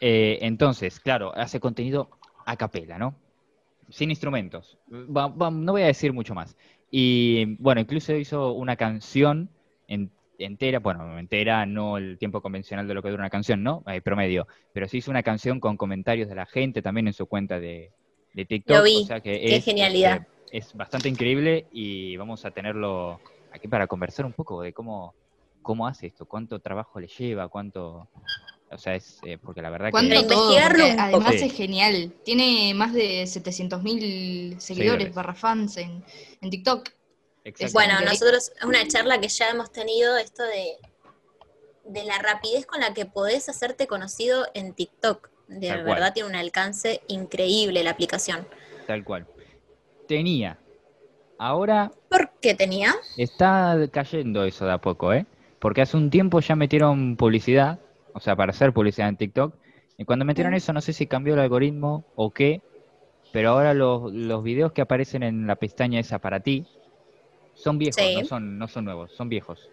Eh, 0.00 0.38
entonces, 0.42 0.98
claro, 1.00 1.32
hace 1.36 1.60
contenido 1.60 2.10
a 2.44 2.56
capela, 2.56 2.98
¿no? 2.98 3.14
Sin 3.88 4.10
instrumentos. 4.10 4.78
Va- 4.90 5.28
va- 5.28 5.50
no 5.50 5.72
voy 5.72 5.82
a 5.82 5.86
decir 5.86 6.12
mucho 6.12 6.34
más. 6.34 6.56
Y 6.90 7.56
bueno, 7.56 7.80
incluso 7.80 8.14
hizo 8.16 8.52
una 8.52 8.76
canción 8.76 9.50
en- 9.86 10.10
entera, 10.38 10.80
bueno, 10.80 11.18
entera, 11.18 11.66
no 11.66 11.98
el 11.98 12.18
tiempo 12.18 12.40
convencional 12.40 12.88
de 12.88 12.94
lo 12.94 13.02
que 13.02 13.10
dura 13.10 13.22
una 13.22 13.30
canción, 13.30 13.62
¿no? 13.62 13.82
Hay 13.86 14.00
promedio. 14.00 14.46
Pero 14.72 14.88
sí 14.88 14.98
hizo 14.98 15.10
una 15.10 15.22
canción 15.22 15.60
con 15.60 15.76
comentarios 15.76 16.28
de 16.28 16.34
la 16.34 16.46
gente 16.46 16.82
también 16.82 17.06
en 17.06 17.12
su 17.12 17.26
cuenta 17.26 17.60
de, 17.60 17.92
de 18.34 18.44
TikTok. 18.44 18.76
Lo 18.78 18.82
vi. 18.82 19.02
O 19.02 19.06
sea 19.06 19.20
que 19.20 19.32
Qué 19.40 19.56
es, 19.56 19.64
genialidad. 19.64 20.16
este, 20.16 20.31
es 20.52 20.72
bastante 20.74 21.08
increíble 21.08 21.66
y 21.72 22.16
vamos 22.18 22.44
a 22.44 22.50
tenerlo 22.50 23.20
aquí 23.52 23.66
para 23.68 23.86
conversar 23.86 24.26
un 24.26 24.32
poco 24.34 24.62
de 24.62 24.72
cómo, 24.72 25.14
cómo 25.62 25.86
hace 25.86 26.06
esto, 26.06 26.26
cuánto 26.26 26.60
trabajo 26.60 27.00
le 27.00 27.08
lleva, 27.08 27.48
cuánto... 27.48 28.08
O 28.70 28.78
sea, 28.78 28.94
es 28.94 29.18
eh, 29.24 29.36
porque 29.36 29.60
la 29.60 29.68
verdad 29.68 29.90
¿Cuánto 29.90 30.14
Para 30.14 30.22
que... 30.22 30.28
todo? 30.28 30.50
investigarlo 30.54 30.84
además. 30.98 31.34
Sí. 31.38 31.44
es 31.44 31.52
genial. 31.52 32.14
Tiene 32.24 32.72
más 32.74 32.94
de 32.94 33.24
700.000 33.24 33.80
seguidores 33.80 34.62
Seguidores. 34.62 35.14
barra 35.14 35.34
fans 35.34 35.76
en, 35.76 36.02
en 36.40 36.50
TikTok. 36.50 36.88
Bueno, 37.74 38.00
nosotros 38.00 38.52
es 38.56 38.64
una 38.64 38.86
charla 38.88 39.20
que 39.20 39.28
ya 39.28 39.50
hemos 39.50 39.72
tenido 39.72 40.16
esto 40.16 40.42
de, 40.44 40.76
de 41.84 42.04
la 42.04 42.18
rapidez 42.18 42.64
con 42.64 42.80
la 42.80 42.94
que 42.94 43.04
podés 43.04 43.48
hacerte 43.50 43.86
conocido 43.86 44.46
en 44.54 44.72
TikTok. 44.74 45.28
De 45.48 45.68
Tal 45.68 45.84
verdad 45.84 45.98
cual. 45.98 46.12
tiene 46.14 46.28
un 46.30 46.36
alcance 46.36 47.02
increíble 47.08 47.84
la 47.84 47.90
aplicación. 47.90 48.46
Tal 48.86 49.04
cual. 49.04 49.26
Tenía. 50.08 50.58
Ahora 51.38 51.90
¿Por 52.08 52.30
qué 52.40 52.54
tenía? 52.54 52.94
está 53.16 53.76
cayendo 53.90 54.44
eso 54.44 54.64
de 54.66 54.72
a 54.72 54.78
poco, 54.78 55.12
¿eh? 55.12 55.26
Porque 55.58 55.82
hace 55.82 55.96
un 55.96 56.10
tiempo 56.10 56.40
ya 56.40 56.56
metieron 56.56 57.16
publicidad, 57.16 57.78
o 58.14 58.20
sea, 58.20 58.36
para 58.36 58.50
hacer 58.50 58.72
publicidad 58.72 59.08
en 59.08 59.16
TikTok. 59.16 59.54
Y 59.98 60.04
cuando 60.04 60.24
metieron 60.24 60.54
eso, 60.54 60.72
no 60.72 60.80
sé 60.80 60.92
si 60.92 61.06
cambió 61.06 61.34
el 61.34 61.40
algoritmo 61.40 62.04
o 62.16 62.30
qué, 62.30 62.62
pero 63.32 63.50
ahora 63.50 63.74
los, 63.74 64.12
los 64.12 64.42
videos 64.42 64.72
que 64.72 64.82
aparecen 64.82 65.22
en 65.22 65.46
la 65.46 65.56
pestaña 65.56 66.00
esa 66.00 66.18
para 66.18 66.40
ti 66.40 66.66
son 67.54 67.78
viejos, 67.78 67.96
Sí. 68.02 68.14
no, 68.16 68.24
son, 68.24 68.58
no 68.58 68.68
son 68.68 68.84
nuevos, 68.84 69.12
son 69.12 69.28
viejos. 69.28 69.68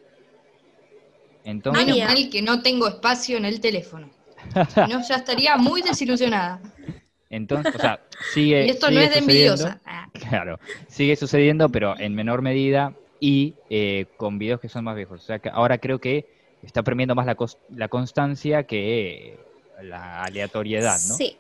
Entonces, 1.44 1.86
Menos 1.86 2.00
mal 2.08 2.30
que 2.30 2.42
no 2.42 2.62
tengo 2.62 2.88
espacio 2.88 3.38
en 3.38 3.46
el 3.46 3.60
teléfono. 3.62 4.10
Si 4.54 4.80
no, 4.82 5.02
ya 5.08 5.16
estaría 5.16 5.58
muy 5.58 5.82
desilusionada. 5.82 6.62
entonces, 7.30 7.76
o 7.76 7.80
sea, 7.80 8.02
sigue. 8.34 8.66
Y 8.66 8.70
esto 8.70 8.88
no 8.90 8.94
sigue 9.00 9.04
es 9.06 9.10
de 9.12 9.20
sucediendo. 9.20 9.54
envidiosa. 9.54 9.82
Ah, 9.86 10.10
Claro, 10.14 10.60
sigue 10.88 11.16
sucediendo, 11.16 11.70
pero 11.70 11.98
en 12.00 12.16
menor 12.16 12.42
medida 12.42 12.94
y 13.20 13.54
eh, 13.70 14.06
con 14.18 14.40
videos 14.40 14.60
que 14.60 14.70
son 14.70 14.84
más 14.84 14.96
viejos. 14.96 15.22
O 15.22 15.26
sea 15.26 15.40
que 15.40 15.50
ahora 15.50 15.78
creo 15.78 16.00
que 16.00 16.26
está 16.64 16.84
premiando 16.84 17.16
más 17.16 17.26
la, 17.26 17.38
la 17.76 17.88
constancia 17.88 18.64
que 18.64 19.38
la 19.82 20.24
aleatoriedad, 20.24 20.98
¿no? 21.08 21.16
Sí, 21.16 21.38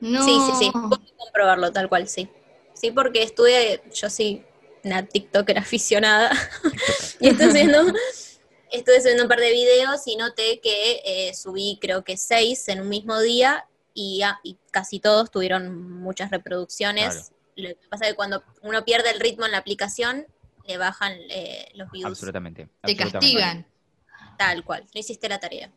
No. 0.00 0.22
sí, 0.24 0.32
sí, 0.46 0.52
sí. 0.66 0.70
Puedo 0.72 1.00
comprobarlo 1.16 1.72
tal 1.72 1.88
cual, 1.88 2.06
sí. 2.08 2.28
Sí, 2.74 2.90
porque 2.90 3.22
estuve, 3.22 3.82
yo 3.94 4.10
soy 4.10 4.42
una 4.84 5.04
TikToker 5.06 5.58
aficionada 5.58 6.30
y 7.20 7.28
estuve 7.28 7.48
subiendo, 7.50 7.78
estuve 8.70 9.00
subiendo 9.00 9.22
un 9.24 9.28
par 9.28 9.40
de 9.40 9.50
videos 9.52 10.06
y 10.06 10.16
noté 10.16 10.60
que 10.60 11.00
eh, 11.04 11.34
subí 11.34 11.78
creo 11.80 12.04
que 12.04 12.16
seis 12.16 12.68
en 12.68 12.80
un 12.82 12.88
mismo 12.88 13.18
día 13.20 13.66
y, 13.94 14.22
ah, 14.22 14.38
y 14.42 14.58
casi 14.70 15.00
todos 15.00 15.30
tuvieron 15.30 16.00
muchas 16.00 16.30
reproducciones. 16.30 17.14
Claro. 17.14 17.34
Lo 17.56 17.68
que 17.68 17.88
pasa 17.88 18.04
es 18.04 18.10
que 18.10 18.16
cuando 18.16 18.42
uno 18.62 18.84
pierde 18.84 19.10
el 19.10 19.20
ritmo 19.20 19.46
en 19.46 19.52
la 19.52 19.58
aplicación, 19.58 20.26
le 20.66 20.76
bajan 20.76 21.12
eh, 21.30 21.68
los 21.74 21.90
views 21.90 22.06
Absolutamente. 22.06 22.66
Te 22.82 22.92
absolutamente. 22.92 23.12
castigan. 23.18 23.66
tal 24.36 24.64
cual. 24.64 24.84
No 24.92 25.00
hiciste 25.00 25.28
la 25.28 25.38
tarea. 25.38 25.70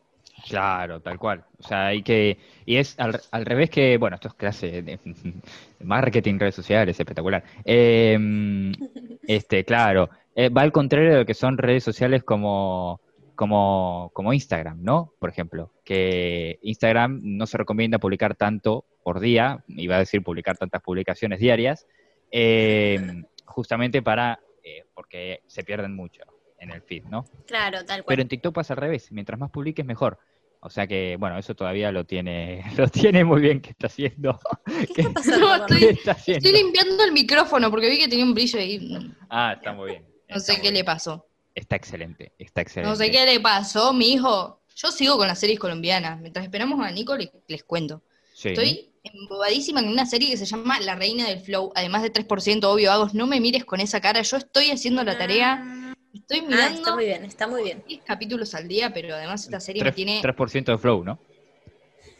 Claro, 0.46 1.00
tal 1.00 1.18
cual. 1.18 1.44
O 1.58 1.66
sea, 1.66 1.86
hay 1.86 2.02
que. 2.02 2.38
Y 2.64 2.76
es 2.76 2.94
al, 2.98 3.20
al 3.30 3.44
revés 3.44 3.70
que. 3.70 3.96
Bueno, 3.98 4.16
esto 4.16 4.28
es 4.28 4.34
clase 4.34 4.82
de 4.82 4.98
marketing, 5.80 6.38
redes 6.38 6.54
sociales, 6.54 6.98
espectacular. 6.98 7.42
Eh, 7.64 8.18
este, 9.26 9.64
claro. 9.64 10.10
eh, 10.34 10.48
va 10.48 10.62
al 10.62 10.72
contrario 10.72 11.10
de 11.12 11.18
lo 11.18 11.26
que 11.26 11.34
son 11.34 11.58
redes 11.58 11.84
sociales 11.84 12.22
como, 12.22 13.00
como, 13.38 14.10
como 14.14 14.32
Instagram, 14.32 14.82
¿no? 14.82 15.14
Por 15.20 15.30
ejemplo, 15.30 15.70
que 15.84 16.58
Instagram 16.60 17.20
no 17.22 17.46
se 17.46 17.56
recomienda 17.56 18.00
publicar 18.00 18.34
tanto 18.34 18.84
por 19.04 19.20
día, 19.20 19.62
iba 19.68 19.94
a 19.94 20.00
decir 20.00 20.24
publicar 20.24 20.58
tantas 20.58 20.82
publicaciones 20.82 21.38
diarias, 21.38 21.86
eh, 22.32 23.22
justamente 23.44 24.02
para. 24.02 24.40
eh, 24.64 24.86
porque 24.92 25.42
se 25.46 25.62
pierden 25.62 25.94
mucho 25.94 26.22
en 26.58 26.72
el 26.72 26.82
feed, 26.82 27.04
¿no? 27.04 27.26
Claro, 27.46 27.84
tal 27.84 28.02
cual. 28.02 28.06
Pero 28.08 28.22
en 28.22 28.28
TikTok 28.28 28.52
pasa 28.52 28.74
al 28.74 28.78
revés, 28.78 29.12
mientras 29.12 29.38
más 29.38 29.52
publiques 29.52 29.86
mejor. 29.86 30.18
O 30.58 30.68
sea 30.68 30.88
que, 30.88 31.16
bueno, 31.16 31.38
eso 31.38 31.54
todavía 31.54 31.92
lo 31.92 32.04
tiene, 32.04 32.64
lo 32.76 32.88
tiene 32.88 33.22
muy 33.22 33.40
bien 33.40 33.60
que 33.60 33.70
está 33.70 33.86
haciendo. 33.86 34.40
¿Qué 34.66 35.02
está 35.02 35.10
pasando? 35.14 35.46
No, 35.46 35.58
Gordo? 35.60 35.76
¿Qué 35.78 35.90
está 35.90 36.10
haciendo? 36.10 36.44
Estoy 36.44 36.60
limpiando 36.60 37.04
el 37.04 37.12
micrófono 37.12 37.70
porque 37.70 37.88
vi 37.88 37.98
que 37.98 38.08
tenía 38.08 38.24
un 38.24 38.34
brillo 38.34 38.58
ahí. 38.58 39.14
Ah, 39.30 39.52
está 39.52 39.72
muy 39.74 39.90
bien. 39.90 40.02
No 40.28 40.38
está 40.38 40.54
sé 40.54 40.60
qué 40.60 40.72
le 40.72 40.82
pasó. 40.82 41.28
Está 41.58 41.74
excelente, 41.74 42.32
está 42.38 42.60
excelente. 42.60 42.88
No 42.90 42.96
sé 42.96 43.10
qué 43.10 43.26
le 43.26 43.40
pasó, 43.40 43.92
mi 43.92 44.12
hijo. 44.12 44.60
Yo 44.76 44.92
sigo 44.92 45.16
con 45.16 45.26
las 45.26 45.40
series 45.40 45.58
colombianas. 45.58 46.20
Mientras 46.20 46.44
esperamos 46.44 46.80
a 46.86 46.90
Nico, 46.92 47.16
les, 47.16 47.30
les 47.48 47.64
cuento. 47.64 48.02
Sí. 48.32 48.50
Estoy 48.50 48.90
embobadísima 49.02 49.82
con 49.82 49.90
una 49.90 50.06
serie 50.06 50.30
que 50.30 50.36
se 50.36 50.44
llama 50.46 50.78
La 50.78 50.94
Reina 50.94 51.28
del 51.28 51.40
Flow. 51.40 51.72
Además 51.74 52.02
de 52.02 52.12
3%, 52.12 52.62
obvio, 52.64 52.92
Agos, 52.92 53.12
no 53.12 53.26
me 53.26 53.40
mires 53.40 53.64
con 53.64 53.80
esa 53.80 54.00
cara. 54.00 54.22
Yo 54.22 54.36
estoy 54.36 54.70
haciendo 54.70 55.02
la 55.02 55.18
tarea. 55.18 55.94
Estoy 56.14 56.38
Ah, 56.38 56.44
mirando 56.46 56.78
está 56.78 56.94
muy 56.94 57.04
bien, 57.04 57.24
está 57.24 57.46
muy 57.48 57.62
bien. 57.64 57.82
10 57.88 58.02
capítulos 58.04 58.54
al 58.54 58.68
día, 58.68 58.92
pero 58.94 59.16
además 59.16 59.44
esta 59.44 59.58
serie 59.58 59.82
me 59.82 59.90
3%, 59.90 59.94
tiene 59.94 60.22
3% 60.22 60.64
de 60.64 60.78
flow, 60.78 61.02
¿no? 61.02 61.18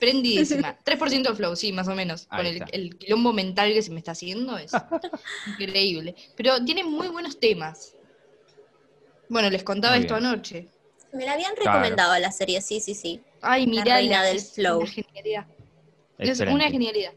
prendidísima. 0.01 0.77
3% 0.85 1.29
de 1.29 1.35
flow, 1.35 1.55
sí, 1.57 1.73
más 1.73 1.89
o 1.89 1.95
menos. 1.95 2.27
Ahí 2.31 2.59
Con 2.59 2.69
el 2.73 2.99
quilombo 2.99 3.33
mental 3.33 3.73
que 3.73 3.83
se 3.83 3.91
me 3.91 3.99
está 3.99 4.13
haciendo 4.13 4.57
es 4.59 4.73
increíble. 5.61 6.15
Pero 6.37 6.65
tiene 6.65 6.85
muy 6.85 7.09
buenos 7.09 7.39
temas. 7.39 7.95
Bueno, 9.29 9.51
les 9.51 9.63
contaba 9.63 9.95
Muy 9.97 10.05
esto 10.05 10.15
bien. 10.17 10.27
anoche. 10.27 10.69
Me 11.13 11.25
la 11.25 11.33
habían 11.33 11.55
Claro. 11.55 11.79
recomendado 11.79 12.19
la 12.19 12.31
serie, 12.33 12.61
sí, 12.61 12.81
sí, 12.81 12.95
sí. 12.95 13.21
Ay, 13.41 13.67
La 13.67 13.71
mirá, 13.83 13.95
reina 13.97 14.23
del 14.25 14.41
flow. 14.41 14.81
Una 14.81 14.87
genialidad. 14.91 15.47
Es 16.19 16.41
una 16.41 16.69
genialidad. 16.71 17.13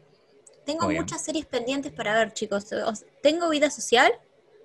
Tengo 0.64 0.84
Muy 0.84 0.94
bien. 0.94 1.02
muchas 1.02 1.22
series 1.24 1.44
pendientes 1.46 1.92
para 1.92 2.14
ver, 2.14 2.32
chicos. 2.32 2.66
Tengo 3.22 3.48
vida 3.50 3.70
social 3.70 4.12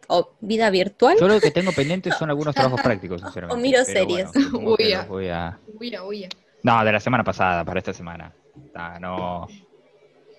o 0.07 0.31
vida 0.39 0.69
virtual. 0.69 1.17
Yo 1.19 1.27
lo 1.27 1.41
que 1.41 1.51
tengo 1.51 1.71
pendiente 1.71 2.11
son 2.11 2.29
algunos 2.29 2.53
trabajos 2.55 2.81
prácticos, 2.81 3.21
sinceramente. 3.21 3.59
O 3.59 3.61
miro 3.61 3.79
pero 3.85 3.99
series. 3.99 4.31
bueno, 4.31 4.47
supongo 4.49 4.77
que 4.77 4.83
Uy, 4.85 4.91
los 4.91 4.99
ah. 5.01 5.05
voy 5.07 5.27
a... 5.29 5.59
Uy, 5.79 5.97
uy. 5.99 6.29
No, 6.63 6.83
de 6.85 6.91
la 6.91 6.99
semana 6.99 7.23
pasada, 7.23 7.65
para 7.65 7.79
esta 7.79 7.93
semana. 7.93 8.33
Ah, 8.75 8.97
no, 8.99 9.47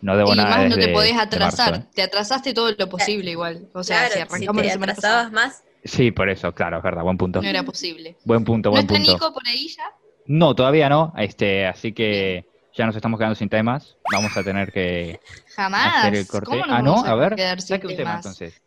no 0.00 0.16
debo 0.16 0.32
Y 0.32 0.36
nada 0.36 0.50
más 0.58 0.68
no 0.70 0.76
te 0.76 0.88
podés 0.88 1.14
marzo, 1.14 1.26
atrasar. 1.26 1.74
¿eh? 1.74 1.84
Te 1.94 2.02
atrasaste 2.02 2.54
todo 2.54 2.70
lo 2.76 2.88
posible 2.88 3.30
igual. 3.32 3.68
O 3.74 3.82
sea, 3.82 4.08
claro, 4.08 4.12
si 4.12 4.14
si 4.18 4.22
arrancamos 4.22 4.62
te 4.62 4.66
la 4.68 4.72
semana 4.72 4.92
atrasabas 4.92 5.24
pasada, 5.26 5.46
más. 5.46 5.62
Sí, 5.84 6.10
por 6.10 6.28
eso, 6.28 6.52
claro, 6.54 6.78
es 6.78 6.82
verdad, 6.82 7.02
buen 7.02 7.16
punto. 7.16 7.40
no 7.40 7.48
era 7.48 7.62
posible. 7.62 8.16
Buen 8.24 8.44
punto, 8.44 8.68
¿No 8.68 8.72
buen 8.72 8.82
está 8.84 8.94
punto. 8.94 9.12
Nico 9.12 9.32
por 9.32 9.46
ahí 9.46 9.68
ya? 9.68 9.84
No, 10.26 10.54
todavía 10.54 10.88
no, 10.88 11.12
este, 11.16 11.66
así 11.66 11.92
que 11.92 12.46
ya 12.74 12.86
nos 12.86 12.94
estamos 12.96 13.18
quedando 13.18 13.34
sin 13.34 13.48
temas. 13.48 13.96
Vamos 14.12 14.36
a 14.36 14.42
tener 14.42 14.72
que 14.72 15.20
Jamás. 15.54 15.98
hacer 15.98 16.14
el 16.16 16.26
corte. 16.26 16.46
¿Cómo 16.46 16.66
nos 16.66 16.76
ah, 16.78 16.82
no, 16.82 16.92
vamos 16.92 17.08
a 17.08 17.14
ver, 17.14 17.34
quedar 17.34 17.60
sin 17.60 17.68
saque 17.68 17.86
un 17.86 17.96
tema 17.96 18.16
entonces. 18.16 18.60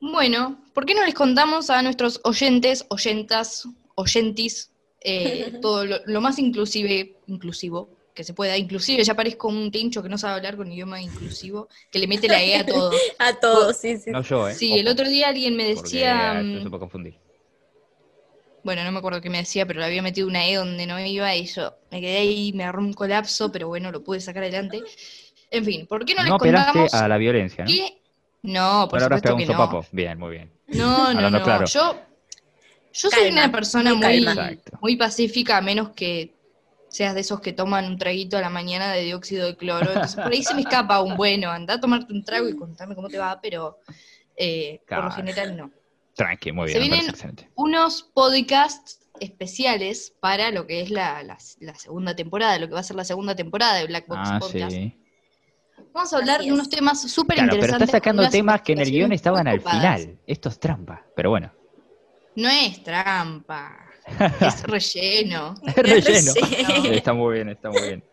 Bueno, 0.00 0.58
¿por 0.72 0.86
qué 0.86 0.94
no 0.94 1.04
les 1.04 1.14
contamos 1.14 1.70
a 1.70 1.82
nuestros 1.82 2.20
oyentes, 2.24 2.86
oyentas, 2.88 3.68
oyentis, 3.94 4.70
eh, 5.00 5.58
todo 5.62 5.84
lo, 5.84 5.96
lo 6.06 6.20
más 6.20 6.38
inclusive, 6.38 7.16
inclusivo 7.26 7.93
que 8.14 8.24
se 8.24 8.32
pueda? 8.32 8.56
Inclusive 8.56 9.02
ya 9.04 9.14
parezco 9.14 9.48
un 9.48 9.70
tincho 9.70 10.02
que 10.02 10.08
no 10.08 10.16
sabe 10.16 10.34
hablar 10.34 10.56
con 10.56 10.70
idioma 10.70 11.00
inclusivo, 11.02 11.68
que 11.90 11.98
le 11.98 12.06
mete 12.06 12.28
la 12.28 12.42
E 12.42 12.56
a 12.56 12.64
todo. 12.66 12.92
A 13.18 13.34
todos, 13.34 13.76
sí, 13.76 13.96
sí. 13.98 14.10
No 14.10 14.22
yo, 14.22 14.48
¿eh? 14.48 14.54
Sí, 14.54 14.70
Ojo, 14.70 14.80
el 14.80 14.88
otro 14.88 15.08
día 15.08 15.28
alguien 15.28 15.56
me 15.56 15.64
decía, 15.64 16.30
a 16.30 16.34
veces 16.34 16.60
mm, 16.60 16.62
se 16.62 16.70
puede 16.70 16.80
confundir. 16.80 17.18
bueno, 18.62 18.82
no 18.84 18.92
me 18.92 18.98
acuerdo 18.98 19.20
qué 19.20 19.28
me 19.30 19.38
decía, 19.38 19.66
pero 19.66 19.80
le 19.80 19.86
había 19.86 20.00
metido 20.02 20.26
una 20.28 20.46
E 20.46 20.54
donde 20.54 20.86
no 20.86 20.98
iba 20.98 21.34
y 21.34 21.46
yo 21.46 21.74
me 21.90 22.00
quedé 22.00 22.18
ahí, 22.18 22.52
me 22.54 22.62
agarró 22.64 22.80
un 22.82 22.92
colapso, 22.94 23.52
pero 23.52 23.68
bueno, 23.68 23.90
lo 23.92 24.02
pude 24.02 24.20
sacar 24.20 24.42
adelante. 24.44 24.82
En 25.50 25.64
fin, 25.64 25.86
¿por 25.86 26.04
qué 26.04 26.14
no, 26.14 26.22
No, 26.24 26.38
les 26.38 26.52
contamos 26.52 26.94
a 26.94 27.06
la 27.08 27.18
violencia, 27.18 27.64
¿no? 27.64 27.70
que... 27.70 27.98
No, 28.42 28.88
por 28.90 28.98
Pero 28.98 29.04
ahora 29.04 29.16
supuesto 29.16 29.22
pegado 29.22 29.36
un 29.36 29.40
que 29.40 29.46
no. 29.46 29.52
sopapo. 29.52 29.86
Bien, 29.92 30.18
muy 30.18 30.30
bien. 30.32 30.50
No, 30.68 31.12
no, 31.14 31.30
no. 31.30 31.42
claro. 31.42 31.64
Yo, 31.66 31.96
yo 32.92 33.10
soy 33.10 33.10
Calma, 33.10 33.42
una 33.44 33.52
persona 33.52 33.94
muy 33.94 34.26
muy 34.80 34.96
pacífica, 34.96 35.56
a 35.58 35.60
menos 35.62 35.90
que 35.90 36.34
seas 36.94 37.14
de 37.14 37.20
esos 37.22 37.40
que 37.40 37.52
toman 37.52 37.86
un 37.86 37.98
traguito 37.98 38.36
a 38.38 38.40
la 38.40 38.50
mañana 38.50 38.92
de 38.92 39.02
dióxido 39.02 39.46
de 39.46 39.56
cloro. 39.56 39.88
Entonces, 39.88 40.14
por 40.14 40.30
ahí 40.32 40.44
se 40.44 40.54
me 40.54 40.60
escapa 40.60 41.02
un 41.02 41.16
bueno, 41.16 41.50
anda 41.50 41.74
a 41.74 41.80
tomarte 41.80 42.12
un 42.12 42.22
trago 42.24 42.48
y 42.48 42.54
contame 42.54 42.94
cómo 42.94 43.08
te 43.08 43.18
va, 43.18 43.40
pero 43.40 43.80
eh, 44.36 44.80
por 44.88 45.04
lo 45.04 45.10
general 45.10 45.56
no. 45.56 45.70
Tranqui, 46.14 46.52
muy 46.52 46.68
Se 46.70 46.78
bien, 46.78 46.90
parece 46.90 47.06
vienen- 47.06 47.10
excelente. 47.10 47.50
Unos 47.56 48.02
podcasts 48.04 49.00
especiales 49.18 50.14
para 50.20 50.52
lo 50.52 50.66
que 50.68 50.82
es 50.82 50.90
la, 50.90 51.22
la- 51.24 51.38
la 51.60 51.74
segunda 51.74 52.14
temporada, 52.14 52.58
lo 52.60 52.68
que 52.68 52.74
va 52.74 52.80
a 52.80 52.84
ser 52.84 52.94
la 52.96 53.04
segunda 53.04 53.34
temporada 53.34 53.74
de 53.74 53.86
Black 53.86 54.06
Box 54.06 54.20
Ah, 54.24 54.38
Podcast. 54.38 54.70
sí. 54.74 55.00
Vamos 55.92 56.12
a 56.12 56.16
hablar 56.18 56.42
de 56.42 56.52
unos 56.52 56.68
temas 56.68 57.00
súper 57.02 57.36
Claro, 57.36 57.50
pero 57.50 57.56
interesantes. 57.56 57.88
está 57.88 57.98
sacando 57.98 58.28
temas 58.28 58.62
que 58.62 58.72
en 58.72 58.78
el 58.80 58.90
guion 58.90 59.12
estaban 59.12 59.46
al 59.48 59.60
final. 59.60 60.18
Esto 60.26 60.48
es 60.48 60.58
trampa, 60.60 61.02
pero 61.16 61.30
bueno. 61.30 61.52
No 62.36 62.48
es 62.48 62.82
trampa, 62.82 63.83
es 64.40 64.62
relleno. 64.64 65.54
Es 65.66 65.74
relleno. 65.76 66.32
relleno. 66.34 66.92
Está 66.92 67.12
muy 67.12 67.34
bien, 67.34 67.48
está 67.48 67.70
muy 67.70 67.82
bien. 67.82 68.04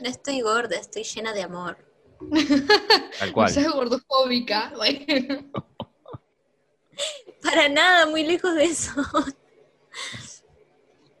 No 0.00 0.08
estoy 0.08 0.40
gorda, 0.40 0.76
estoy 0.76 1.04
llena 1.04 1.32
de 1.32 1.42
amor. 1.42 1.76
Tal 3.18 3.28
No 3.28 3.32
cual. 3.32 3.50
seas 3.50 3.72
gordofóbica. 3.72 4.72
Bueno. 4.76 5.50
Para 7.42 7.68
nada, 7.68 8.06
muy 8.06 8.24
lejos 8.24 8.54
de 8.54 8.64
eso. 8.64 8.92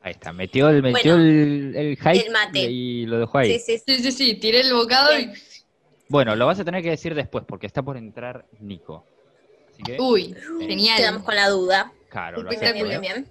Ahí 0.04 0.12
está, 0.12 0.32
metió 0.32 0.68
el, 0.68 0.82
metió 0.82 1.14
Bueno, 1.14 1.28
el, 1.28 1.76
el 1.76 1.96
hype 1.96 2.26
el 2.26 2.32
mate. 2.32 2.58
y 2.70 3.06
lo 3.06 3.18
dejó 3.20 3.38
ahí. 3.38 3.58
Sí, 3.58 3.78
sí, 3.78 3.82
sí. 3.86 4.02
Sí, 4.02 4.12
sí, 4.12 4.34
tiré 4.34 4.60
el 4.60 4.72
bocado 4.74 5.16
y. 5.18 5.32
Bueno, 6.08 6.34
lo 6.36 6.46
vas 6.46 6.58
a 6.60 6.64
tener 6.64 6.82
que 6.82 6.90
decir 6.90 7.14
después 7.14 7.44
porque 7.46 7.66
está 7.66 7.82
por 7.82 7.96
entrar 7.96 8.46
Nico. 8.60 9.06
Así 9.72 9.82
que, 9.82 9.96
Uy, 10.00 10.34
Quedamos 10.34 10.66
genial. 10.66 11.22
con 11.24 11.34
la 11.36 11.48
duda. 11.48 11.92
claro, 12.10 12.42
lo 12.42 12.50
Bien, 12.50 12.62
hacemos, 12.64 12.88
bien, 12.88 13.00
bien, 13.00 13.28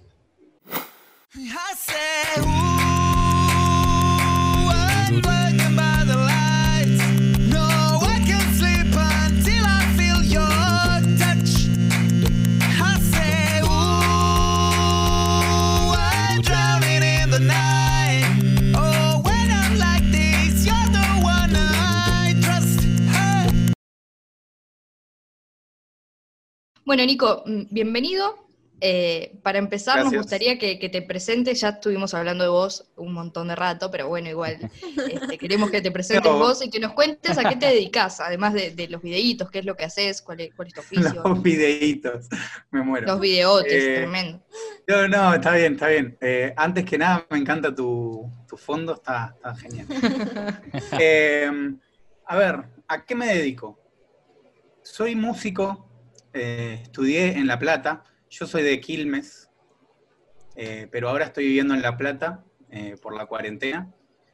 bueno, 26.92 27.06
Nico, 27.06 27.42
mm, 27.46 27.62
bienvenido. 27.70 28.51
Eh, 28.84 29.38
para 29.44 29.58
empezar, 29.58 30.02
nos 30.02 30.12
gustaría 30.12 30.58
que, 30.58 30.76
que 30.80 30.88
te 30.88 31.02
presentes. 31.02 31.60
Ya 31.60 31.68
estuvimos 31.68 32.14
hablando 32.14 32.42
de 32.42 32.50
vos 32.50 32.90
un 32.96 33.12
montón 33.12 33.46
de 33.46 33.54
rato, 33.54 33.92
pero 33.92 34.08
bueno, 34.08 34.28
igual 34.28 34.58
este, 35.08 35.38
queremos 35.38 35.70
que 35.70 35.80
te 35.80 35.92
presentes 35.92 36.32
No. 36.32 36.38
vos 36.38 36.64
y 36.64 36.68
que 36.68 36.80
nos 36.80 36.92
cuentes 36.92 37.38
a 37.38 37.48
qué 37.48 37.54
te 37.54 37.66
dedicas, 37.66 38.18
además 38.18 38.54
de, 38.54 38.72
de 38.72 38.88
los 38.88 39.00
videitos, 39.00 39.52
qué 39.52 39.60
es 39.60 39.64
lo 39.64 39.76
que 39.76 39.84
haces, 39.84 40.20
cuál 40.20 40.40
es, 40.40 40.52
cuál 40.56 40.66
es 40.66 40.74
tu 40.74 40.80
oficio. 40.86 41.22
Los 41.24 41.40
videitos, 41.40 42.26
me 42.72 42.82
muero. 42.82 43.06
Los 43.06 43.20
videotes, 43.20 43.72
Eh, 43.72 43.94
tremendo. 43.98 44.42
No, 44.88 45.06
no, 45.06 45.34
está 45.34 45.52
bien, 45.54 45.74
está 45.74 45.86
bien. 45.86 46.18
Eh, 46.20 46.52
antes 46.56 46.84
que 46.84 46.98
nada, 46.98 47.24
me 47.30 47.38
encanta 47.38 47.72
tu, 47.72 48.28
tu 48.48 48.56
fondo, 48.56 48.94
está, 48.94 49.32
está 49.36 49.54
genial. 49.54 49.86
Eh, 50.98 51.48
a 52.26 52.36
ver, 52.36 52.64
¿a 52.88 53.04
qué 53.04 53.14
me 53.14 53.26
dedico? 53.32 53.78
Soy 54.82 55.14
músico, 55.14 55.86
estudié 56.32 57.38
en 57.38 57.46
La 57.46 57.60
Plata, 57.60 58.02
yo 58.32 58.46
soy 58.46 58.62
de 58.62 58.80
Quilmes, 58.80 59.50
eh, 60.56 60.88
pero 60.90 61.10
ahora 61.10 61.26
estoy 61.26 61.44
viviendo 61.44 61.74
en 61.74 61.82
La 61.82 61.98
Plata 61.98 62.42
eh, 62.70 62.96
por 63.00 63.14
la 63.14 63.26
cuarentena. 63.26 63.92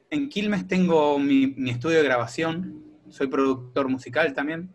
En 0.08 0.28
Quilmes 0.28 0.68
tengo 0.68 1.18
mi, 1.18 1.48
mi 1.48 1.70
estudio 1.70 1.98
de 1.98 2.04
grabación, 2.04 2.84
soy 3.08 3.26
productor 3.26 3.88
musical 3.88 4.32
también. 4.34 4.72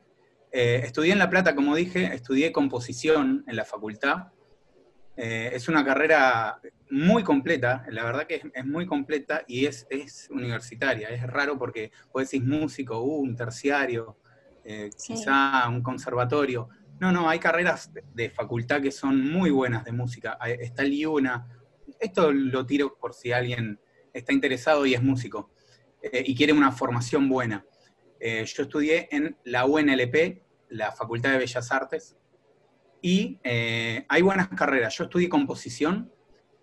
Eh, 0.52 0.82
estudié 0.84 1.14
en 1.14 1.20
La 1.20 1.30
Plata, 1.30 1.56
como 1.56 1.74
dije, 1.74 2.14
estudié 2.14 2.52
composición 2.52 3.46
en 3.48 3.56
la 3.56 3.64
facultad. 3.66 4.28
Es 5.16 5.70
una 5.70 5.86
carrera 5.86 6.60
muy 6.90 7.24
completa, 7.24 7.86
la 7.90 8.04
verdad 8.04 8.26
que 8.26 8.36
es, 8.38 8.44
es 8.52 8.66
muy 8.66 8.88
completa 8.88 9.44
y 9.48 9.68
es, 9.68 9.86
es 9.92 10.28
universitaria. 10.32 11.10
Es 11.10 11.22
raro 11.28 11.56
porque 11.60 11.92
vos 12.12 12.24
decís 12.24 12.44
músico, 12.44 13.00
uh, 13.00 13.20
un 13.22 13.36
terciario, 13.36 14.18
Sí. 14.96 15.14
quizá 15.14 15.68
un 15.68 15.84
conservatorio. 15.84 16.70
No, 17.04 17.12
no, 17.12 17.28
hay 17.28 17.38
carreras 17.38 17.92
de, 18.14 18.30
facultad 18.30 18.82
que 18.82 18.90
son 18.90 19.30
muy 19.30 19.52
buenas 19.52 19.84
de 19.84 19.92
música. 19.92 20.38
Está 20.46 20.84
el 20.84 20.94
IUNA. 20.94 21.46
Esto 22.00 22.32
lo 22.32 22.66
tiro 22.66 22.98
por 22.98 23.14
si 23.14 23.34
alguien 23.34 23.78
está 24.14 24.32
interesado 24.32 24.86
y 24.86 24.94
es 24.94 25.04
músico 25.04 25.52
eh, 26.02 26.24
y 26.26 26.34
quiere 26.34 26.54
una 26.54 26.72
formación 26.72 27.28
buena. 27.28 27.66
Eh, 28.22 28.46
yo 28.46 28.64
estudié 28.64 29.10
en 29.12 29.36
la 29.44 29.66
UNLP, 29.66 30.44
la 30.70 30.94
Facultad 30.94 31.32
de 31.32 31.40
Bellas 31.40 31.74
Artes, 31.74 32.16
y 33.02 33.38
eh, 33.44 34.06
hay 34.08 34.22
buenas 34.22 34.48
carreras. 34.48 34.98
Yo 34.98 35.04
estudié 35.04 35.28
composición, 35.28 36.10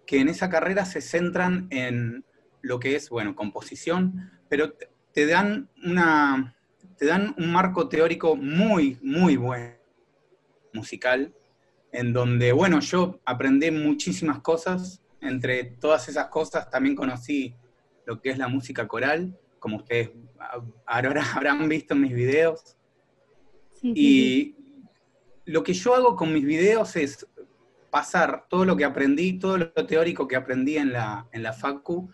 que 0.07 0.21
en 0.21 0.31
esa 0.31 0.49
carrera 0.49 0.87
se 0.87 1.03
centran 1.03 1.67
en 1.69 2.25
lo 2.63 2.81
que 2.81 2.97
es, 2.97 3.11
bueno, 3.11 3.35
composición, 3.35 4.41
pero 4.49 4.73
te 5.13 5.27
dan 5.27 5.69
una, 5.85 6.57
te 6.97 7.05
dan 7.05 7.35
un 7.37 7.53
marco 7.53 7.91
teórico 7.91 8.37
muy, 8.37 8.97
muy 9.03 9.37
bueno, 9.37 9.80
musical, 10.73 11.35
en 11.93 12.13
donde, 12.13 12.53
bueno, 12.53 12.81
yo 12.81 13.21
aprendí 13.25 13.71
muchísimas 13.71 14.41
cosas. 14.41 15.03
Entre 15.21 15.65
todas 15.65 16.09
esas 16.09 16.29
cosas 16.29 16.71
también 16.71 16.95
conocí 16.95 17.55
lo 18.07 18.21
que 18.21 18.31
es 18.31 18.39
la 18.39 18.49
música 18.49 18.89
coral, 18.89 19.39
como 19.59 19.79
ustedes 19.79 20.11
ahora 20.87 21.25
habrán 21.35 21.69
visto 21.69 21.95
en 21.95 22.01
mis 22.01 22.15
videos. 22.15 22.77
Y 23.83 24.57
lo 25.45 25.63
que 25.63 25.73
yo 25.73 25.95
hago 25.95 26.17
con 26.17 26.33
mis 26.33 26.45
videos 26.45 26.97
es 26.97 27.27
pasar 27.91 28.47
todo 28.49 28.65
lo 28.65 28.77
que 28.77 28.85
aprendí, 28.85 29.39
todo 29.39 29.59
lo 29.59 29.87
teórico 29.87 30.29
que 30.29 30.37
aprendí 30.37 30.77
en 30.77 30.93
la, 30.93 31.29
en 31.33 31.43
la 31.43 31.53
FACU, 31.53 32.11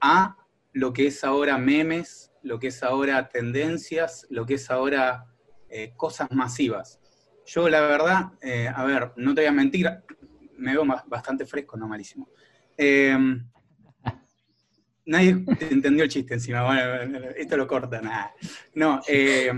a 0.00 0.36
lo 0.72 0.92
que 0.92 1.06
es 1.06 1.24
ahora 1.24 1.56
memes, 1.56 2.32
lo 2.42 2.58
que 2.58 2.66
es 2.68 2.82
ahora 2.82 3.28
tendencias, 3.28 4.26
lo 4.28 4.44
que 4.44 4.54
es 4.54 4.70
ahora 4.70 5.26
eh, 5.68 5.92
cosas 5.96 6.30
masivas. 6.30 7.00
Yo 7.46 7.68
la 7.68 7.80
verdad, 7.82 8.32
eh, 8.40 8.68
a 8.74 8.84
ver, 8.84 9.12
no 9.16 9.34
te 9.34 9.42
voy 9.42 9.48
a 9.48 9.52
mentir, 9.52 9.90
me 10.56 10.72
veo 10.72 10.84
bastante 11.06 11.44
fresco, 11.44 11.76
no 11.76 11.86
malísimo. 11.86 12.28
Eh, 12.76 13.16
nadie 15.06 15.44
entendió 15.60 16.04
el 16.04 16.10
chiste 16.10 16.34
encima, 16.34 16.64
bueno, 16.64 17.28
esto 17.36 17.56
lo 17.56 17.66
corta, 17.66 18.00
nada. 18.00 18.32
No, 18.74 19.00
eh, 19.06 19.52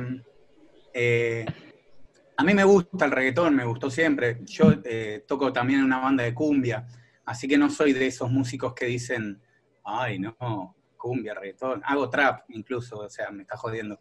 a 2.37 2.45
mí 2.45 2.55
me 2.55 2.65
gusta 2.65 3.05
el 3.05 3.13
reggaetón, 3.13 3.55
me 3.55 3.65
gustó 3.65 3.89
siempre. 3.89 4.41
Yo 4.45 4.73
toco 5.27 5.53
también 5.53 5.81
en 5.81 5.87
una 5.87 6.01
banda 6.01 6.25
de 6.25 6.35
cumbia, 6.35 6.87
así 7.25 7.47
que 7.47 7.57
no 7.57 7.71
soy 7.71 7.93
de 7.93 8.09
esos 8.09 8.31
músicos 8.31 8.75
que 8.75 8.87
dicen, 8.87 9.41
ay, 9.85 10.19
no, 10.19 10.75
cumbia, 10.97 11.35
reggaetón. 11.35 11.83
Hago 11.85 12.11
trap 12.11 12.47
incluso, 12.49 12.99
o 12.99 13.09
sea, 13.09 13.31
me 13.31 13.43
está 13.43 13.57
jodiendo. 13.57 14.01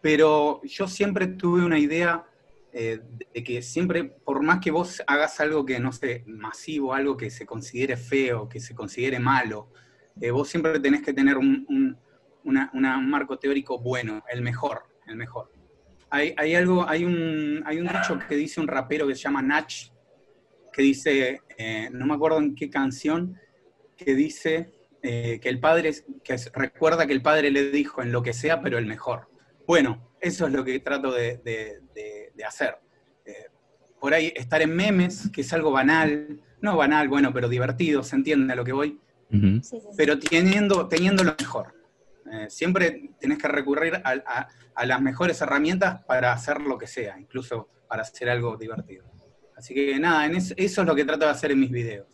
Pero 0.00 0.60
yo 0.64 0.86
siempre 0.86 1.26
tuve 1.26 1.64
una 1.64 1.78
idea 1.78 2.24
eh, 2.72 3.00
de 3.34 3.42
que 3.44 3.62
siempre, 3.62 4.04
por 4.04 4.42
más 4.42 4.60
que 4.60 4.70
vos 4.70 5.02
hagas 5.06 5.40
algo 5.40 5.64
que 5.64 5.80
no 5.80 5.90
sé, 5.92 6.22
masivo, 6.26 6.94
algo 6.94 7.16
que 7.16 7.30
se 7.30 7.46
considere 7.46 7.96
feo, 7.96 8.48
que 8.48 8.60
se 8.60 8.74
considere 8.74 9.18
malo, 9.18 9.70
eh, 10.20 10.30
vos 10.30 10.48
siempre 10.48 10.78
tenés 10.80 11.02
que 11.02 11.12
tener 11.12 11.36
un, 11.36 11.64
un- 11.68 11.96
una- 12.44 12.70
un 12.72 13.10
marco 13.10 13.38
teórico 13.38 13.78
bueno, 13.80 14.22
el 14.30 14.42
mejor, 14.42 14.84
el 15.06 15.16
mejor. 15.16 15.50
Hay, 16.10 16.34
hay 16.38 16.54
algo, 16.54 16.88
hay 16.88 17.04
un, 17.04 17.62
hay 17.66 17.80
un 17.80 17.88
dicho 17.88 18.18
que 18.28 18.36
dice 18.36 18.60
un 18.60 18.68
rapero 18.68 19.06
que 19.06 19.14
se 19.14 19.22
llama 19.22 19.42
Nach, 19.42 19.72
que 20.72 20.82
dice, 20.82 21.40
eh, 21.56 21.88
no 21.92 22.06
me 22.06 22.14
acuerdo 22.14 22.38
en 22.38 22.54
qué 22.54 22.70
canción, 22.70 23.36
que 23.96 24.14
dice 24.14 24.72
que 25.02 25.40
el 25.48 25.60
padre, 25.60 25.92
que 26.24 26.36
recuerda 26.54 27.06
que 27.06 27.12
el 27.12 27.22
padre 27.22 27.50
le 27.50 27.70
dijo 27.70 28.02
en 28.02 28.12
lo 28.12 28.22
que 28.22 28.32
sea, 28.32 28.60
pero 28.60 28.78
el 28.78 28.86
mejor. 28.86 29.27
Bueno, 29.68 30.14
eso 30.18 30.46
es 30.46 30.52
lo 30.54 30.64
que 30.64 30.80
trato 30.80 31.12
de, 31.12 31.36
de- 31.44 31.82
de- 31.94 32.32
de 32.34 32.44
hacer. 32.44 32.78
Eh, 33.26 33.48
por 34.00 34.14
ahí 34.14 34.32
estar 34.34 34.62
en 34.62 34.74
memes, 34.74 35.30
que 35.30 35.42
es 35.42 35.52
algo 35.52 35.70
banal, 35.70 36.40
no 36.62 36.74
banal, 36.74 37.06
bueno, 37.08 37.34
pero 37.34 37.50
divertido, 37.50 38.02
se 38.02 38.16
entiende 38.16 38.50
a 38.54 38.56
lo 38.56 38.64
que 38.64 38.72
voy, 38.72 38.98
Ujú. 39.30 39.60
Sí, 39.62 39.78
sí, 39.78 39.80
sí. 39.82 39.88
pero 39.94 40.18
teniendo, 40.18 40.88
teniendo 40.88 41.22
lo 41.22 41.34
mejor. 41.38 41.74
Eh, 42.32 42.46
siempre 42.48 43.10
tenés 43.20 43.36
que 43.36 43.46
recurrir 43.48 43.96
a, 43.96 44.12
a- 44.26 44.48
a 44.74 44.86
las 44.86 45.02
mejores 45.02 45.38
herramientas 45.42 46.02
para 46.06 46.32
hacer 46.32 46.62
lo 46.62 46.78
que 46.78 46.86
sea, 46.86 47.18
incluso 47.20 47.68
para 47.88 48.02
hacer 48.02 48.30
algo 48.30 48.56
divertido. 48.56 49.04
Así 49.54 49.74
que 49.74 49.98
nada, 49.98 50.24
en 50.24 50.36
es- 50.36 50.54
eso 50.56 50.80
es 50.80 50.86
lo 50.86 50.94
que 50.94 51.04
trato 51.04 51.26
de 51.26 51.30
hacer 51.32 51.50
en 51.50 51.60
mis 51.60 51.70
videos. 51.70 52.06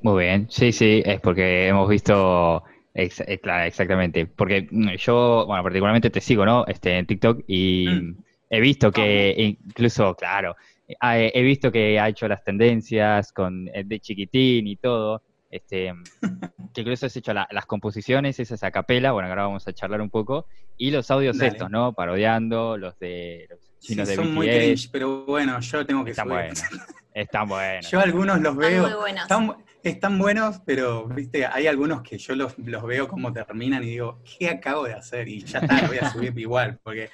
Muy 0.00 0.24
bien, 0.24 0.46
sí, 0.48 0.72
sí, 0.72 1.02
es 1.04 1.20
porque 1.20 1.68
hemos 1.68 1.86
visto, 1.86 2.62
ex- 2.94 3.20
eh, 3.20 3.38
claro, 3.40 3.64
exactamente, 3.64 4.26
porque 4.26 4.66
mm, 4.70 4.90
yo, 4.96 5.44
bueno, 5.46 5.62
particularmente 5.62 6.10
te 6.10 6.20
sigo, 6.20 6.44
¿no? 6.44 6.66
Este, 6.66 6.98
en 6.98 7.06
TikTok 7.06 7.42
y 7.46 7.86
Mm. 7.88 8.16
he 8.50 8.60
visto 8.60 8.90
que 8.92 9.34
incluso, 9.38 10.14
claro, 10.16 10.56
ah, 11.00 11.18
he 11.18 11.30
he 11.34 11.42
visto 11.42 11.70
que 11.70 11.98
ha 12.00 12.08
hecho 12.08 12.26
las 12.28 12.42
tendencias 12.44 13.32
con 13.32 13.68
eh, 13.68 13.84
de 13.84 14.00
chiquitín 14.00 14.66
y 14.66 14.76
todo, 14.76 15.22
este, 15.50 15.92
que 16.74 16.80
incluso 16.82 17.06
has 17.06 17.16
hecho 17.16 17.32
la- 17.32 17.48
las 17.50 17.66
composiciones, 17.66 18.38
esas 18.40 18.62
a 18.64 18.70
capela, 18.70 19.12
bueno, 19.12 19.28
ahora 19.28 19.44
vamos 19.44 19.66
a 19.68 19.72
charlar 19.72 20.00
un 20.00 20.10
poco, 20.10 20.46
y 20.76 20.90
los 20.90 21.10
audios 21.10 21.36
Dale. 21.38 21.48
estos, 21.50 21.70
¿no? 21.70 21.92
Parodiando 21.92 22.76
los 22.76 22.98
de 22.98 23.46
los 23.50 23.60
Sí, 23.78 23.94
chinos 23.94 24.08
de 24.08 24.16
son 24.16 24.34
muy 24.34 24.48
cringe, 24.50 24.90
pero 24.92 25.24
bueno, 25.26 25.58
yo 25.60 25.86
tengo 25.86 26.04
que 26.04 26.10
están 26.10 26.26
subir. 26.26 26.36
buenos, 26.38 26.60
están 27.22 27.48
buenos. 27.48 27.90
Yo 27.90 28.00
algunos 28.00 28.40
los 28.40 28.54
Están 28.54 28.70
veo, 28.70 28.82
muy 28.82 28.92
buenos. 28.94 29.22
están, 29.22 29.56
están 29.82 30.18
buenos, 30.18 30.60
pero 30.64 31.06
viste, 31.08 31.46
hay 31.46 31.66
algunos 31.66 32.02
que 32.02 32.18
yo 32.18 32.34
los, 32.34 32.58
los 32.58 32.82
veo 32.84 33.08
como 33.08 33.32
terminan 33.32 33.82
y 33.82 33.86
digo, 33.88 34.22
¿qué 34.38 34.48
acabo 34.50 34.84
de 34.84 34.94
hacer? 34.94 35.28
Y 35.28 35.44
ya 35.44 35.58
está, 35.60 35.82
lo 35.82 35.88
voy 35.88 35.98
a 35.98 36.10
subir 36.10 36.32
igual, 36.38 36.78
porque 36.82 37.10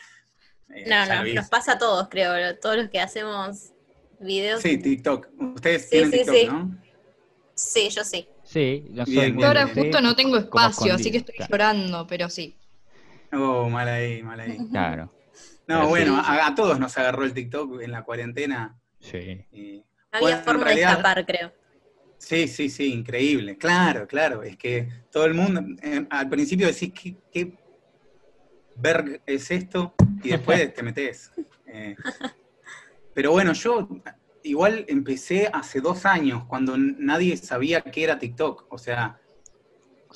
eh, 0.74 0.84
No, 0.86 1.06
no, 1.06 1.24
nos 1.24 1.48
pasa 1.48 1.72
a 1.72 1.78
todos, 1.78 2.08
creo. 2.08 2.56
Todos 2.58 2.76
los 2.76 2.88
que 2.90 3.00
hacemos 3.00 3.72
videos. 4.20 4.62
Sí, 4.62 4.78
TikTok. 4.78 5.28
Ustedes 5.56 5.82
Sí, 5.84 5.90
tienen 5.90 6.10
sí, 6.10 6.16
TikTok, 6.18 6.34
sí. 6.34 6.46
¿no? 6.46 6.78
Sí, 7.54 7.88
yo 7.90 8.04
sí. 8.04 8.28
Sí, 8.44 8.84
yo 8.90 9.04
soy 9.04 9.14
Bien, 9.14 9.36
bien, 9.36 9.46
Ahora 9.48 9.64
bien. 9.64 9.76
justo 9.76 10.00
no 10.00 10.14
tengo 10.14 10.36
espacio, 10.36 10.94
así 10.94 11.10
que 11.10 11.18
estoy 11.18 11.34
claro. 11.34 11.50
llorando, 11.52 12.06
pero 12.06 12.28
sí. 12.28 12.54
Oh, 13.32 13.68
mal 13.68 13.88
ahí, 13.88 14.22
mal 14.22 14.38
ahí. 14.40 14.56
Claro, 14.70 15.12
No, 15.66 15.78
Pero 15.80 15.88
bueno, 15.88 16.16
sí. 16.16 16.22
a, 16.24 16.46
a 16.46 16.54
todos 16.54 16.78
nos 16.78 16.96
agarró 16.96 17.24
el 17.24 17.34
TikTok 17.34 17.80
en 17.80 17.90
la 17.92 18.04
cuarentena. 18.04 18.78
sí. 19.00 19.44
y- 19.52 19.82
había 20.24 20.38
forma 20.38 20.64
realidad- 20.64 20.88
de 20.88 20.92
escapar, 20.92 21.26
creo. 21.26 21.52
Sí, 22.18 22.48
sí, 22.48 22.70
sí, 22.70 22.92
increíble. 22.92 23.56
Claro, 23.58 24.06
claro. 24.06 24.42
Es 24.42 24.56
que 24.56 24.88
todo 25.10 25.26
el 25.26 25.34
mundo, 25.34 25.62
eh, 25.82 26.06
al 26.10 26.28
principio 26.28 26.66
decís, 26.66 26.92
¿qué, 26.92 27.16
qué 27.30 27.58
verg 28.76 29.22
es 29.26 29.50
esto? 29.50 29.94
Y 30.22 30.30
después 30.30 30.72
te 30.74 30.82
metes. 30.82 31.30
Eh, 31.66 31.94
pero 33.14 33.32
bueno, 33.32 33.52
yo 33.52 33.88
igual 34.42 34.84
empecé 34.88 35.48
hace 35.52 35.80
dos 35.80 36.06
años, 36.06 36.44
cuando 36.46 36.76
nadie 36.78 37.36
sabía 37.36 37.82
qué 37.82 38.04
era 38.04 38.18
TikTok. 38.18 38.66
O 38.70 38.78
sea, 38.78 39.20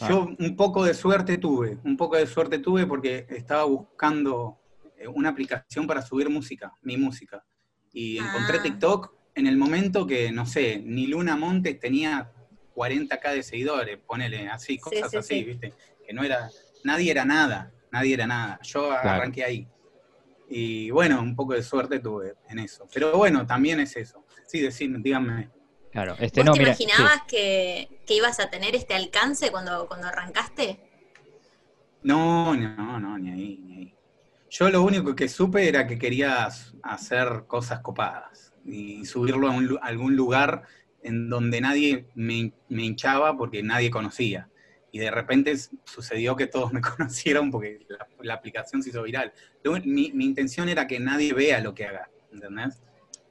yo 0.09 0.31
un 0.39 0.57
poco 0.57 0.85
de 0.85 0.95
suerte 0.95 1.37
tuve, 1.37 1.77
un 1.85 1.97
poco 1.97 2.17
de 2.17 2.27
suerte 2.27 2.59
tuve 2.61 2.87
porque 2.87 3.27
estaba 3.29 3.65
buscando 3.65 4.59
eh, 4.97 5.07
una 5.07 5.29
aplicación 5.29 5.87
para 5.87 6.01
subir 6.01 6.31
música, 6.31 6.73
mi 6.83 6.97
música. 6.97 7.45
Y 7.93 8.19
encontré 8.19 8.59
Ah. 8.59 8.63
TikTok 8.63 9.15
en 9.35 9.47
el 9.47 9.57
momento 9.57 10.07
que, 10.07 10.33
no 10.33 10.47
sé, 10.47 10.81
ni 10.85 11.07
Luna 11.07 11.37
Montes 11.37 11.79
tenía 11.79 12.31
40k 12.75 13.35
de 13.35 13.43
seguidores, 13.43 13.99
ponele 13.99 14.49
así, 14.49 14.79
cosas 14.79 15.11
sí, 15.11 15.17
así, 15.17 15.35
sí. 15.35 15.45
¿viste? 15.45 15.73
Que 16.07 16.13
no 16.13 16.23
era, 16.23 16.51
nadie 16.85 17.11
era 17.11 17.25
nada, 17.25 17.73
nadie 17.91 18.15
era 18.15 18.27
nada. 18.27 18.59
Yo 18.63 18.91
arranqué 18.93 19.45
ahí. 19.45 19.69
Y 20.49 20.91
bueno, 20.91 21.21
un 21.21 21.37
poco 21.37 21.55
de 21.55 21.63
suerte 21.63 22.01
tuve 22.01 22.35
en 22.49 22.59
eso. 22.59 22.89
Pero 22.93 23.17
bueno, 23.17 23.47
también 23.47 23.79
es 23.81 23.97
eso. 23.97 24.25
Sí, 24.47 24.61
decime, 24.61 24.99
díganme. 25.01 25.49
Claro, 25.93 26.17
este 26.19 26.41
¿Vos 26.41 26.47
no, 26.47 26.53
te 26.55 26.61
mira. 26.61 26.75
sí. 26.75 26.85
imaginabas 26.85 27.23
que, 27.29 28.01
que 28.07 28.15
ibas 28.15 28.41
a 28.41 28.51
tener 28.51 28.75
este 28.75 28.95
alcance 28.95 29.51
cuando, 29.51 29.87
cuando 29.87 30.09
arrancaste? 30.09 30.81
No, 32.03 32.57
no, 32.57 32.99
no, 32.99 33.19
ni 33.19 33.31
ahí, 33.31 33.59
ni 33.63 33.77
ahí. 33.77 33.95
Yo 34.49 34.69
lo 34.71 34.83
único 34.83 35.15
que 35.15 35.29
supe 35.29 35.69
era 35.69 35.87
que 35.87 35.99
quería 35.99 36.49
hacer 36.83 37.45
cosas 37.47 37.81
copadas 37.81 38.50
y 38.71 39.05
subirlo 39.05 39.49
a, 39.49 39.51
un 39.51 39.79
a 39.81 39.87
algún 39.87 40.17
lugar 40.17 40.63
en 41.03 41.29
donde 41.29 41.61
nadie 41.61 42.07
me, 42.15 42.53
me 42.69 42.85
hinchaba 42.85 43.37
porque 43.37 43.63
nadie 43.63 43.91
conocía. 43.91 44.49
Y 44.93 44.99
de 44.99 45.11
repente 45.11 45.55
sucedió 45.85 46.37
que 46.37 46.47
todos 46.47 46.73
me 46.73 46.81
conocieron 46.97 47.51
porque 47.51 47.81
la, 47.89 48.09
la 48.23 48.35
aplicación 48.35 48.83
se 48.83 48.91
hizo 48.91 49.03
viral. 49.03 49.33
Lo 49.63 49.73
mi, 49.85 50.13
mi 50.13 50.25
intención 50.25 50.69
era 50.69 50.87
que 50.87 51.01
nadie 51.01 51.33
vea 51.33 51.61
lo 51.61 51.75
que 51.75 51.87
haga, 51.87 52.11
¿entendés? 52.33 52.83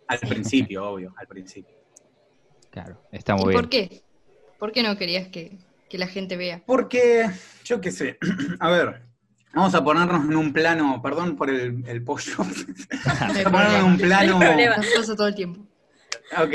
Al 0.08 0.20
principio, 0.20 0.90
obvio, 0.90 1.14
al 1.18 1.28
principio. 1.28 1.76
Claro, 2.72 3.02
está 3.12 3.34
¿Y 3.34 3.36
muy 3.36 3.50
bien. 3.50 3.62
por 3.62 3.70
qué? 3.70 4.02
¿Por 4.58 4.72
qué 4.72 4.84
no 4.84 4.98
querías 4.98 5.28
que, 5.28 5.58
que 5.90 5.98
la 5.98 6.08
gente 6.08 6.36
vea? 6.38 6.64
Porque, 6.66 7.30
yo 7.64 7.80
qué 7.82 7.92
sé, 7.92 8.18
a 8.60 8.70
ver, 8.70 9.09
vamos 9.54 9.74
a 9.76 9.84
ponernos 9.84 10.26
en 10.26 10.36
un 10.36 10.54
plano, 10.54 11.02
perdón 11.02 11.36
por 11.36 11.50
el, 11.50 11.84
el 11.88 12.04
pollo, 12.04 12.38
vamos 12.38 13.46
a 13.46 13.50
ponernos 13.50 13.80
en 13.80 13.86
un 13.86 13.98
plano, 13.98 14.40
No 14.40 15.16
todo 15.16 15.28
el 15.28 15.36
tiempo. 15.36 15.62
ok, 16.38 16.54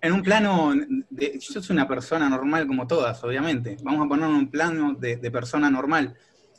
en 0.00 0.12
un 0.12 0.22
plano, 0.22 0.72
de, 1.10 1.38
yo 1.38 1.62
soy 1.62 1.74
una 1.74 1.88
persona 1.88 2.28
normal 2.28 2.66
como 2.66 2.86
todas, 2.86 3.22
obviamente, 3.24 3.76
vamos 3.82 4.06
a 4.06 4.08
ponernos 4.08 4.36
en 4.36 4.44
un 4.44 4.50
plano 4.50 4.94
de, 4.94 5.16
de 5.16 5.30
persona 5.30 5.70
normal. 5.70 6.14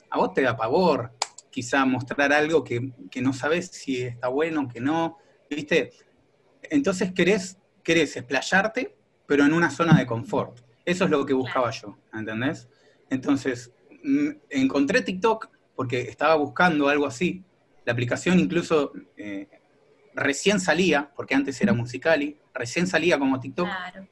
A 0.10 0.18
vos 0.18 0.34
te 0.34 0.42
da 0.42 0.56
pavor 0.56 1.12
quizá 1.58 1.86
mostrar 1.86 2.32
algo 2.34 2.64
que, 2.64 2.92
que 3.10 3.20
no 3.20 3.34
sabes 3.34 3.68
si 3.68 4.04
está 4.04 4.28
bueno, 4.28 4.68
que 4.68 4.80
no, 4.80 5.18
¿viste? 5.50 5.92
Entonces 6.62 7.12
querés, 7.14 7.58
querés 7.84 8.16
explayarte, 8.16 8.96
pero 9.26 9.44
en 9.44 9.54
una 9.54 9.72
zona 9.72 9.98
de 9.98 10.06
confort. 10.06 10.60
Eso 10.86 11.06
es 11.06 11.10
lo 11.10 11.26
que 11.26 11.34
buscaba 11.34 11.72
yo, 11.72 11.98
¿entendés? 12.14 12.70
Entonces, 13.10 13.72
mm, 14.04 14.30
encontré 14.50 15.02
TikTok 15.02 15.50
porque 15.78 16.02
estaba 16.02 16.36
buscando 16.36 16.90
algo 16.90 17.06
así. 17.06 17.44
La 17.86 17.94
aplicación 17.94 18.40
incluso 18.40 18.92
eh, 19.16 19.48
recién 20.16 20.60
salía, 20.60 21.12
porque 21.16 21.36
antes 21.36 21.62
era 21.62 21.72
Musicali, 21.72 22.36
recién 22.52 22.88
salía 22.88 23.20
como 23.20 23.40
TikTok. 23.40 23.68
Claro. 23.68 24.08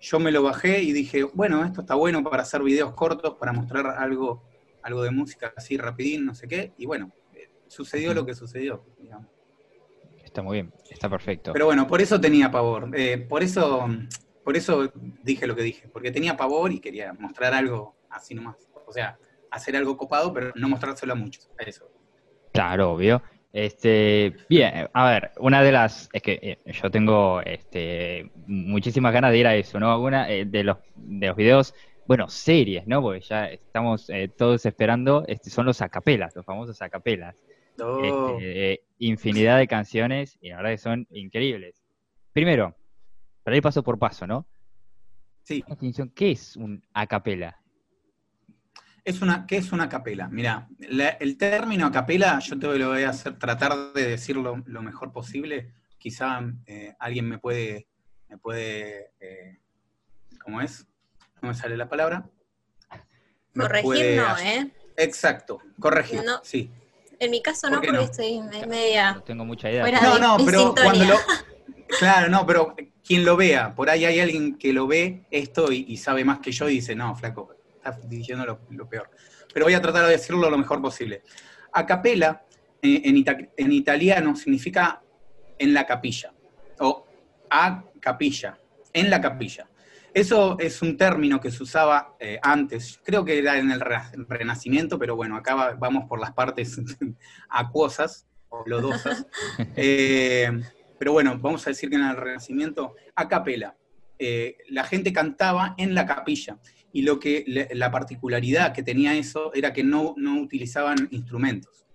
Yo 0.00 0.20
me 0.20 0.30
lo 0.30 0.42
bajé 0.42 0.82
y 0.82 0.92
dije, 0.92 1.24
bueno, 1.24 1.64
esto 1.64 1.80
está 1.80 1.94
bueno 1.94 2.22
para 2.22 2.42
hacer 2.42 2.62
videos 2.62 2.92
cortos, 2.92 3.34
para 3.40 3.52
mostrar 3.52 3.86
algo, 3.86 4.44
algo 4.82 5.02
de 5.02 5.10
música 5.10 5.52
así 5.56 5.78
rapidín, 5.78 6.26
no 6.26 6.34
sé 6.34 6.46
qué. 6.46 6.74
Y 6.76 6.84
bueno, 6.84 7.10
eh, 7.34 7.48
sucedió 7.68 8.12
lo 8.12 8.26
que 8.26 8.34
sucedió, 8.34 8.84
digamos. 8.98 9.26
Está 10.22 10.42
muy 10.42 10.58
bien, 10.58 10.74
está 10.90 11.08
perfecto. 11.08 11.54
Pero 11.54 11.64
bueno, 11.64 11.86
por 11.86 12.02
eso 12.02 12.20
tenía 12.20 12.50
pavor. 12.50 12.90
Eh, 12.94 13.16
por 13.16 13.42
eso, 13.42 13.88
por 14.44 14.58
eso 14.58 14.92
dije 15.22 15.46
lo 15.46 15.56
que 15.56 15.62
dije, 15.62 15.88
porque 15.88 16.10
tenía 16.10 16.36
pavor 16.36 16.70
y 16.70 16.80
quería 16.80 17.14
mostrar 17.14 17.54
algo 17.54 17.96
así 18.10 18.34
nomás. 18.34 18.68
O 18.86 18.92
sea, 18.92 19.18
hacer 19.50 19.76
algo 19.76 19.96
copado, 19.96 20.32
pero 20.32 20.52
no 20.54 20.68
mostrárselo 20.68 21.12
a 21.12 21.16
muchos. 21.16 21.50
Eso. 21.58 21.90
Claro, 22.52 22.92
obvio. 22.92 23.22
Este, 23.52 24.36
bien, 24.48 24.88
a 24.92 25.10
ver, 25.10 25.32
una 25.38 25.62
de 25.62 25.72
las, 25.72 26.08
es 26.12 26.22
que 26.22 26.38
eh, 26.42 26.72
yo 26.72 26.90
tengo 26.90 27.40
este, 27.40 28.30
muchísimas 28.46 29.12
ganas 29.12 29.32
de 29.32 29.38
ir 29.38 29.46
a 29.46 29.56
eso, 29.56 29.80
¿no? 29.80 30.00
Una 30.00 30.30
eh, 30.30 30.44
de 30.44 30.64
los, 30.64 30.78
de 30.96 31.26
los 31.26 31.36
videos, 31.36 31.74
bueno, 32.06 32.28
series, 32.28 32.86
¿no? 32.86 33.00
Porque 33.00 33.20
ya 33.20 33.46
estamos 33.46 34.10
eh, 34.10 34.28
todos 34.28 34.64
esperando, 34.66 35.24
este, 35.26 35.50
son 35.50 35.66
los 35.66 35.80
acapelas, 35.80 36.36
los 36.36 36.44
famosos 36.44 36.80
acapelas. 36.82 37.42
Oh, 37.80 38.02
Este, 38.02 38.82
infinidad 38.98 39.56
de 39.58 39.68
canciones 39.68 40.36
y 40.40 40.50
la 40.50 40.56
verdad 40.56 40.70
que 40.70 40.78
son 40.78 41.06
increíbles. 41.10 41.82
Primero, 42.32 42.76
para 43.44 43.56
ir 43.56 43.62
paso 43.62 43.82
por 43.82 43.98
paso, 43.98 44.26
¿no? 44.26 44.46
sí, 45.44 45.64
¿qué 46.14 46.32
es 46.32 46.56
un 46.56 46.82
acapela? 46.92 47.58
Es 49.08 49.22
una, 49.22 49.46
¿qué 49.46 49.56
es 49.56 49.72
una 49.72 49.88
capela? 49.88 50.28
Mira, 50.28 50.68
la- 50.78 51.08
el 51.10 51.36
término 51.38 51.90
capela, 51.90 52.38
yo 52.40 52.58
te 52.58 52.66
lo 52.78 52.88
voy 52.88 53.04
a 53.04 53.10
hacer, 53.10 53.38
tratar 53.38 53.92
de 53.94 54.06
decirlo 54.08 54.62
lo 54.66 54.82
mejor 54.82 55.12
posible. 55.12 55.72
Quizá 55.98 56.40
eh, 56.66 56.94
alguien 56.98 57.26
me 57.28 57.38
puede, 57.38 57.88
me 58.28 58.36
puede, 58.36 59.12
eh, 59.20 59.60
¿cómo 60.42 60.60
es? 60.60 60.86
No 61.40 61.48
me 61.48 61.54
sale 61.54 61.76
la 61.76 61.88
palabra. 61.88 62.28
Me 63.54 63.62
Corregir 63.64 63.82
puede 63.82 64.16
no, 64.16 64.38
¿eh? 64.38 64.70
Exacto, 64.96 65.58
corregir, 65.80 66.22
No. 66.24 66.40
sí. 66.44 66.70
En 67.20 67.30
mi 67.30 67.42
caso 67.42 67.62
¿Por 67.68 67.70
no, 67.70 67.76
porque 67.80 67.92
no? 67.92 68.00
estoy 68.02 68.40
me- 68.42 68.66
media... 68.66 69.14
No 69.14 69.22
tengo 69.22 69.44
mucha 69.44 69.70
idea. 69.70 69.82
Fuera 69.82 70.00
No, 70.02 70.14
de- 70.14 70.20
no, 70.20 70.36
pero 70.44 70.74
cuando 70.74 71.04
lo. 71.04 71.16
Claro, 71.98 72.28
no, 72.28 72.46
pero 72.46 72.76
quien 73.04 73.24
lo 73.24 73.36
vea, 73.36 73.74
por 73.74 73.88
ahí 73.90 74.04
hay 74.04 74.20
alguien 74.20 74.56
que 74.58 74.72
lo 74.72 74.86
ve 74.86 75.24
esto 75.30 75.72
y, 75.72 75.86
y 75.88 75.96
sabe 75.96 76.24
más 76.24 76.38
que 76.40 76.52
yo 76.52 76.68
y 76.68 76.74
dice, 76.74 76.94
no, 76.94 77.16
flaco, 77.16 77.56
estás 77.90 78.08
diciendo 78.08 78.44
lo, 78.46 78.60
lo 78.70 78.88
peor. 78.88 79.10
Pero 79.52 79.66
voy 79.66 79.74
a 79.74 79.80
tratar 79.82 80.04
de 80.06 80.12
decirlo 80.12 80.48
lo 80.50 80.58
mejor 80.58 80.80
posible. 80.82 81.22
A 81.72 81.84
capella, 81.86 82.42
eh, 82.82 83.02
en, 83.04 83.16
ita- 83.16 83.36
en 83.56 83.72
italiano, 83.72 84.34
significa 84.36 85.02
en 85.58 85.74
la 85.74 85.84
capilla, 85.86 86.32
o 86.78 87.06
a 87.50 87.84
capilla, 88.00 88.58
en 88.92 89.10
la 89.10 89.20
capilla. 89.20 89.68
Eso 90.14 90.56
es 90.58 90.80
un 90.82 90.96
término 90.96 91.38
que 91.40 91.50
se 91.50 91.62
usaba 91.62 92.16
eh, 92.18 92.38
antes, 92.42 92.98
creo 93.04 93.24
que 93.24 93.38
era 93.38 93.58
en 93.58 93.70
el 93.70 93.80
Rena- 93.80 94.10
Renacimiento, 94.28 94.98
pero 94.98 95.14
bueno, 95.16 95.36
acá 95.36 95.54
va- 95.54 95.74
vamos 95.74 96.04
por 96.08 96.18
las 96.20 96.32
partes 96.32 96.80
acuosas 97.48 98.26
o 98.48 98.62
lodosas. 98.66 99.26
Eh, 99.76 100.50
pero 100.98 101.12
bueno, 101.12 101.38
vamos 101.38 101.64
a 101.66 101.70
decir 101.70 101.88
que 101.90 101.96
en 101.96 102.04
el 102.04 102.16
Renacimiento, 102.16 102.94
a 103.14 103.28
capela, 103.28 103.76
eh, 104.18 104.56
la 104.70 104.82
gente 104.84 105.12
cantaba 105.12 105.74
en 105.78 105.94
la 105.94 106.04
capilla. 106.06 106.58
Y 106.92 107.02
lo 107.02 107.18
que 107.20 107.44
la 107.72 107.90
particularidad 107.90 108.72
que 108.72 108.82
tenía 108.82 109.14
eso 109.14 109.52
era 109.54 109.72
que 109.72 109.84
no, 109.84 110.14
no 110.16 110.40
utilizaban 110.40 111.08
instrumentos. 111.10 111.86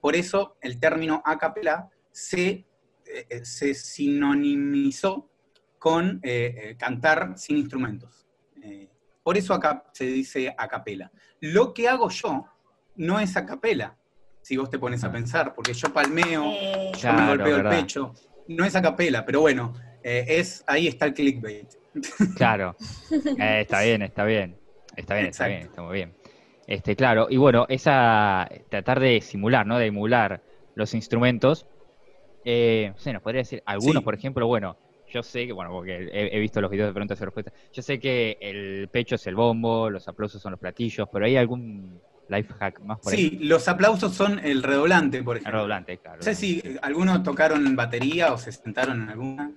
Por 0.00 0.14
eso 0.14 0.56
el 0.60 0.78
término 0.78 1.22
a 1.24 1.36
capela 1.38 1.88
se, 2.12 2.64
eh, 3.06 3.40
se 3.44 3.74
sinonimizó 3.74 5.28
con 5.78 6.20
eh, 6.22 6.54
eh, 6.56 6.76
cantar 6.78 7.34
sin 7.36 7.56
instrumentos. 7.58 8.26
Eh, 8.62 8.88
por 9.22 9.36
eso 9.36 9.52
acá 9.54 9.84
se 9.92 10.06
dice 10.06 10.54
a 10.56 10.68
capela. 10.68 11.10
Lo 11.40 11.74
que 11.74 11.88
hago 11.88 12.08
yo 12.10 12.44
no 12.96 13.18
es 13.20 13.36
a 13.36 13.44
capela, 13.44 13.96
si 14.42 14.56
vos 14.56 14.70
te 14.70 14.78
pones 14.78 15.02
a 15.04 15.10
pensar, 15.10 15.54
porque 15.54 15.72
yo 15.74 15.92
palmeo, 15.92 16.44
Eh, 16.52 16.92
yo 16.94 17.00
Claro, 17.00 17.18
me 17.18 17.28
golpeo 17.28 17.56
verdad. 17.56 17.72
el 17.74 17.80
pecho. 17.80 18.14
No 18.48 18.64
es 18.64 18.76
a 18.76 18.82
capela, 18.82 19.24
pero 19.26 19.40
bueno, 19.40 19.74
eh, 20.04 20.24
es, 20.28 20.62
ahí 20.68 20.86
está 20.86 21.06
el 21.06 21.14
clickbait. 21.14 21.68
Claro. 22.36 22.76
Eh, 23.38 23.60
está 23.62 23.82
bien, 23.82 24.02
está 24.02 24.24
bien. 24.24 24.56
Está 24.96 25.14
bien, 25.14 25.26
está 25.26 25.44
Exacto. 25.46 25.48
bien, 25.56 25.60
está 25.62 25.82
muy 25.82 25.94
bien. 25.94 26.14
Este, 26.66 26.96
claro, 26.96 27.26
y 27.30 27.36
bueno, 27.36 27.66
esa 27.68 28.48
tratar 28.68 28.98
de 28.98 29.20
simular, 29.20 29.66
¿no? 29.66 29.78
De 29.78 29.86
emular 29.86 30.42
los 30.74 30.94
instrumentos. 30.94 31.66
Eh, 32.44 32.90
no 32.94 32.98
sé, 32.98 33.12
nos 33.12 33.22
podría 33.22 33.40
decir, 33.42 33.62
algunos, 33.66 34.00
Sí. 34.00 34.04
por 34.04 34.14
ejemplo, 34.14 34.46
bueno, 34.46 34.76
yo 35.12 35.22
sé 35.22 35.46
que, 35.46 35.52
bueno, 35.52 35.70
porque 35.70 36.08
he, 36.12 36.36
he 36.36 36.40
visto 36.40 36.60
los 36.60 36.70
videos 36.70 36.88
de 36.88 36.92
preguntas 36.94 37.20
y 37.20 37.24
respuestas, 37.24 37.54
yo 37.72 37.82
sé 37.82 37.98
que 38.00 38.36
el 38.40 38.88
pecho 38.90 39.14
es 39.14 39.26
el 39.26 39.34
bombo, 39.36 39.88
los 39.90 40.06
aplausos 40.08 40.40
son 40.42 40.52
los 40.52 40.60
platillos, 40.60 41.08
pero 41.12 41.26
¿hay 41.26 41.36
algún 41.36 42.00
life 42.28 42.52
hack 42.54 42.80
más 42.80 42.98
por 43.00 43.12
ahí? 43.12 43.18
Sí, 43.18 43.38
los 43.42 43.68
aplausos 43.68 44.12
son 44.14 44.38
el 44.40 44.62
redoblante, 44.62 45.22
por 45.22 45.36
El 45.36 45.42
ejemplo. 45.42 45.58
redoblante, 45.58 45.98
claro. 45.98 46.16
No 46.18 46.22
sé 46.22 46.34
si 46.34 46.62
algunos 46.82 47.22
tocaron 47.22 47.76
batería 47.76 48.32
o 48.32 48.38
se 48.38 48.50
sentaron 48.52 49.02
en 49.04 49.08
alguna. 49.10 49.52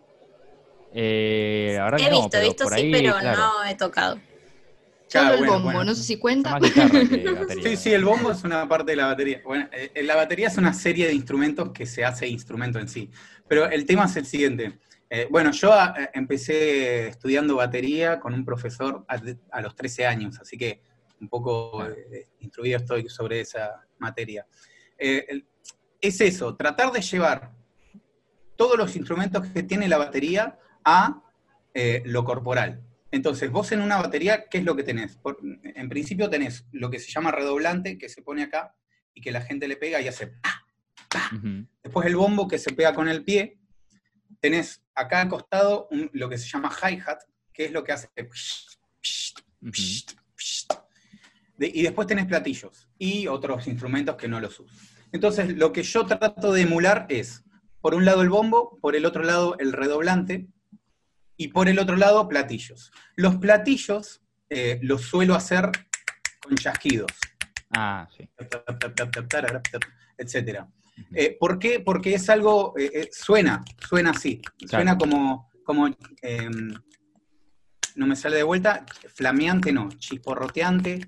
Eh, 0.94 1.76
he 1.76 2.10
no, 2.10 2.22
visto, 2.22 2.38
he 2.38 2.44
visto 2.44 2.64
por 2.64 2.74
sí, 2.74 2.82
ahí, 2.82 2.92
pero 2.92 3.18
claro, 3.18 3.38
no 3.40 3.66
he 3.66 3.76
tocado. 3.76 4.16
Solo 4.16 4.30
Claro, 5.10 5.34
el 5.34 5.40
bueno, 5.40 5.54
bombo, 5.54 5.66
bueno. 5.66 5.84
no 5.86 5.96
sé 5.96 6.04
si 6.04 6.18
cuenta. 6.18 6.52
batería. 6.60 7.46
Sí, 7.64 7.78
sí, 7.78 7.94
el 7.94 8.06
bombo 8.06 8.32
es 8.32 8.44
una 8.44 8.68
parte 8.68 8.92
de 8.92 8.98
la 8.98 9.08
batería. 9.08 9.42
Bueno, 9.44 9.68
eh, 9.72 10.04
la 10.04 10.16
batería 10.16 10.48
es 10.48 10.58
una 10.58 10.74
serie 10.74 11.08
de 11.08 11.14
instrumentos 11.14 11.72
que 11.72 11.86
se 11.86 12.06
hace 12.06 12.28
instrumento 12.28 12.78
en 12.80 12.88
sí. 12.88 13.10
Pero 13.48 13.70
el 13.70 13.86
tema 13.86 14.06
es 14.06 14.16
el 14.18 14.26
siguiente. 14.26 14.80
Eh, 15.10 15.28
bueno, 15.32 15.52
yo 15.52 15.74
ah, 15.74 15.96
eh, 15.98 16.10
empecé 16.14 17.08
estudiando 17.08 17.56
batería 17.56 18.20
con 18.20 18.34
un 18.36 18.46
profesor 18.46 19.06
a, 19.08 19.20
a 19.52 19.62
los 19.62 19.76
13 19.76 20.06
años, 20.06 20.40
así 20.40 20.56
que 20.56 20.84
un 21.20 21.30
poco 21.30 21.86
eh, 21.86 22.30
instruido 22.40 22.78
estoy 22.78 23.10
sobre 23.10 23.42
esa 23.42 23.86
materia. 23.98 24.46
Eh, 24.98 25.44
es 26.00 26.22
eso, 26.22 26.56
tratar 26.56 26.92
de 26.92 27.02
llevar 27.02 27.52
todos 28.56 28.78
los 28.78 28.96
instrumentos 28.96 29.48
que 29.48 29.64
tiene 29.64 29.88
la 29.88 29.98
batería 29.98 30.58
a 30.84 31.22
eh, 31.74 32.02
lo 32.06 32.24
corporal. 32.26 32.82
Entonces, 33.12 33.50
vos 33.52 33.72
en 33.72 33.82
una 33.82 33.98
batería, 33.98 34.46
¿qué 34.50 34.60
es 34.60 34.64
lo 34.64 34.76
que 34.76 34.84
tenés? 34.84 35.16
Por- 35.18 35.40
en 35.64 35.90
principio 35.90 36.30
tenés 36.30 36.66
lo 36.72 36.90
que 36.90 37.00
se 37.00 37.12
llama 37.12 37.32
redoblante, 37.32 37.98
que 37.98 38.10
se 38.10 38.22
pone 38.22 38.44
acá 38.44 38.76
y 39.14 39.22
que 39.22 39.32
la 39.32 39.42
gente 39.42 39.68
le 39.68 39.78
pega 39.78 40.00
y 40.02 40.08
hace. 40.08 40.34
Después 41.84 42.06
el 42.06 42.16
bombo 42.16 42.48
que 42.48 42.58
se 42.60 42.72
pega 42.74 42.94
con 42.94 43.08
el 43.08 43.24
pie. 43.24 43.58
Tenés 44.40 44.84
acá 44.94 45.22
al 45.22 45.30
costado 45.30 45.88
un- 45.92 46.10
lo 46.14 46.30
que 46.30 46.38
se 46.38 46.48
llama 46.48 46.72
hi-hat, 46.72 47.20
que 47.52 47.66
es 47.66 47.72
lo 47.72 47.84
que 47.84 47.92
hace... 47.94 48.10
De- 51.58 51.72
y 51.74 51.82
después 51.82 52.08
tenés 52.08 52.26
platillos 52.26 52.88
y 52.98 53.28
otros 53.28 53.68
instrumentos 53.68 54.16
que 54.16 54.28
no 54.28 54.40
los 54.40 54.60
uso. 54.60 54.74
Entonces, 55.12 55.58
lo 55.58 55.74
que 55.74 55.84
yo 55.84 56.06
trato 56.06 56.54
de 56.54 56.62
emular 56.62 57.06
es, 57.10 57.44
por 57.82 57.96
un 57.96 58.06
lado 58.06 58.22
el 58.22 58.30
bombo, 58.30 58.78
por 58.82 58.96
el 58.96 59.06
otro 59.06 59.24
lado 59.24 59.58
el 59.60 59.74
redoblante, 59.74 60.48
y 61.40 61.48
por 61.48 61.70
el 61.70 61.80
otro 61.80 61.96
lado 61.96 62.28
platillos. 62.28 62.92
Los 63.16 63.38
platillos 63.38 64.22
eh, 64.50 64.78
los 64.84 65.04
suelo 65.04 65.36
hacer 65.36 65.72
con 66.42 66.56
chasquidos, 66.58 67.12
Ah, 67.72 68.08
sí. 68.16 68.28
etcétera. 70.18 70.68
Eh, 71.14 71.38
¿Por 71.40 71.58
qué? 71.60 71.80
Porque 71.80 72.14
es 72.16 72.30
algo, 72.30 72.74
eh, 72.78 72.92
eh, 72.94 73.10
suena, 73.14 73.64
suena 73.88 74.10
así, 74.10 74.42
suena 74.68 74.98
como, 74.98 75.50
como 75.64 75.88
em, 76.22 76.74
no 77.96 78.06
me 78.08 78.18
sale 78.18 78.36
de 78.36 78.44
vuelta, 78.44 78.86
flameante 79.16 79.72
no, 79.72 79.88
chisporroteante, 79.98 81.00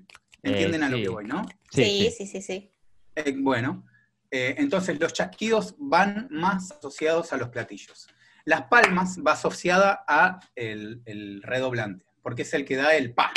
¿entienden 0.42 0.82
Eh, 0.82 0.86
a 0.86 0.88
lo 0.88 0.96
sí. 0.96 1.02
que 1.02 1.08
voy, 1.10 1.24
no? 1.26 1.46
Sí, 1.70 2.10
sí, 2.16 2.26
sí, 2.26 2.40
sí. 2.40 2.70
Eh, 3.16 3.34
bueno, 3.38 3.84
eh, 4.30 4.54
entonces 4.56 4.98
los 4.98 5.12
chasquidos 5.12 5.74
van 5.78 6.28
más 6.30 6.70
asociados 6.72 7.34
a 7.34 7.36
los 7.36 7.50
platillos. 7.50 8.08
Las 8.44 8.62
palmas 8.62 9.18
va 9.24 9.32
asociada 9.32 10.04
a 10.06 10.40
el, 10.54 11.02
el 11.04 11.42
redoblante, 11.42 12.04
porque 12.22 12.42
es 12.42 12.52
el 12.54 12.64
que 12.64 12.76
da 12.76 12.94
el 12.96 13.14
pa, 13.14 13.32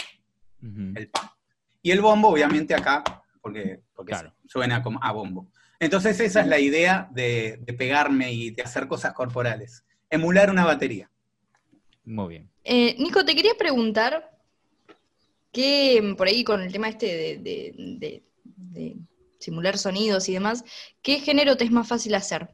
el 0.62 1.10
pa. 1.10 1.36
Y 1.82 1.92
el 1.92 2.02
bombo, 2.02 2.30
obviamente, 2.30 2.74
acá, 2.74 3.04
porque, 3.42 3.82
porque 3.96 4.12
Claro. 4.12 4.34
suena 4.48 4.82
como 4.82 5.00
a 5.04 5.12
bombo. 5.12 5.48
Entonces 5.80 6.20
esa 6.20 6.42
es 6.42 6.48
la 6.48 6.58
idea 6.60 7.08
de, 7.12 7.60
de 7.62 7.74
pegarme 7.74 8.32
y 8.34 8.50
de 8.52 8.64
hacer 8.64 8.88
cosas 8.88 9.14
corporales. 9.14 9.84
Emular 10.10 10.50
una 10.50 10.66
batería. 10.66 11.12
Muy 12.06 12.30
bien. 12.30 12.50
Eh, 12.64 12.96
Nico, 12.98 13.24
te 13.26 13.36
quería 13.36 13.54
preguntar 13.58 14.32
que 15.52 16.16
por 16.18 16.28
ahí 16.28 16.44
con 16.44 16.62
el 16.62 16.72
tema 16.72 16.90
este 16.90 17.06
de, 17.06 17.38
de- 17.38 17.74
de- 18.00 18.24
de 18.58 18.96
simular 19.40 19.78
sonidos 19.78 20.28
y 20.30 20.34
demás, 20.34 20.64
¿qué 21.02 21.20
género 21.20 21.56
te 21.58 21.66
es 21.66 21.72
más 21.72 21.88
fácil 21.88 22.16
hacer? 22.16 22.50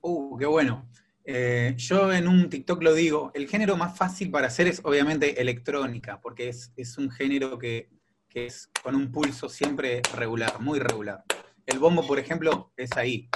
Uh, 0.00 0.36
qué 0.38 0.46
bueno. 0.46 0.88
Eh, 1.24 1.74
yo 1.76 2.12
en 2.12 2.26
un 2.26 2.48
TikTok 2.48 2.82
lo 2.82 2.94
digo, 2.94 3.30
el 3.34 3.48
género 3.48 3.76
más 3.76 3.96
fácil 3.96 4.30
para 4.30 4.48
hacer 4.48 4.66
es 4.66 4.80
obviamente 4.84 5.40
electrónica, 5.40 6.20
porque 6.20 6.48
es, 6.48 6.72
es 6.76 6.98
un 6.98 7.10
género 7.10 7.58
que, 7.58 7.90
que 8.28 8.46
es 8.46 8.68
con 8.82 8.94
un 8.94 9.12
pulso 9.12 9.48
siempre 9.48 10.02
regular, 10.16 10.60
muy 10.60 10.78
regular. 10.78 11.24
El 11.64 11.78
bombo, 11.78 12.06
por 12.06 12.18
ejemplo, 12.18 12.72
es 12.76 12.90
ahí. 12.96 13.28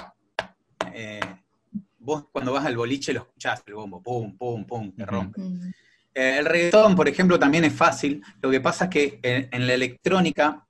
Eh, 0.93 1.19
vos 1.99 2.25
cuando 2.31 2.53
vas 2.53 2.65
al 2.65 2.75
boliche 2.75 3.13
lo 3.13 3.21
escuchás, 3.21 3.63
el 3.65 3.75
bombo, 3.75 4.01
pum, 4.01 4.37
pum, 4.37 4.65
pum, 4.65 4.91
te 4.93 5.05
rompe. 5.05 5.41
Eh, 6.13 6.37
el 6.39 6.45
reggaetón, 6.45 6.95
por 6.95 7.07
ejemplo, 7.07 7.39
también 7.39 7.63
es 7.63 7.73
fácil. 7.73 8.21
Lo 8.41 8.49
que 8.49 8.59
pasa 8.59 8.85
es 8.85 8.89
que 8.89 9.19
en, 9.21 9.49
en 9.51 9.67
la 9.67 9.73
electrónica 9.73 10.67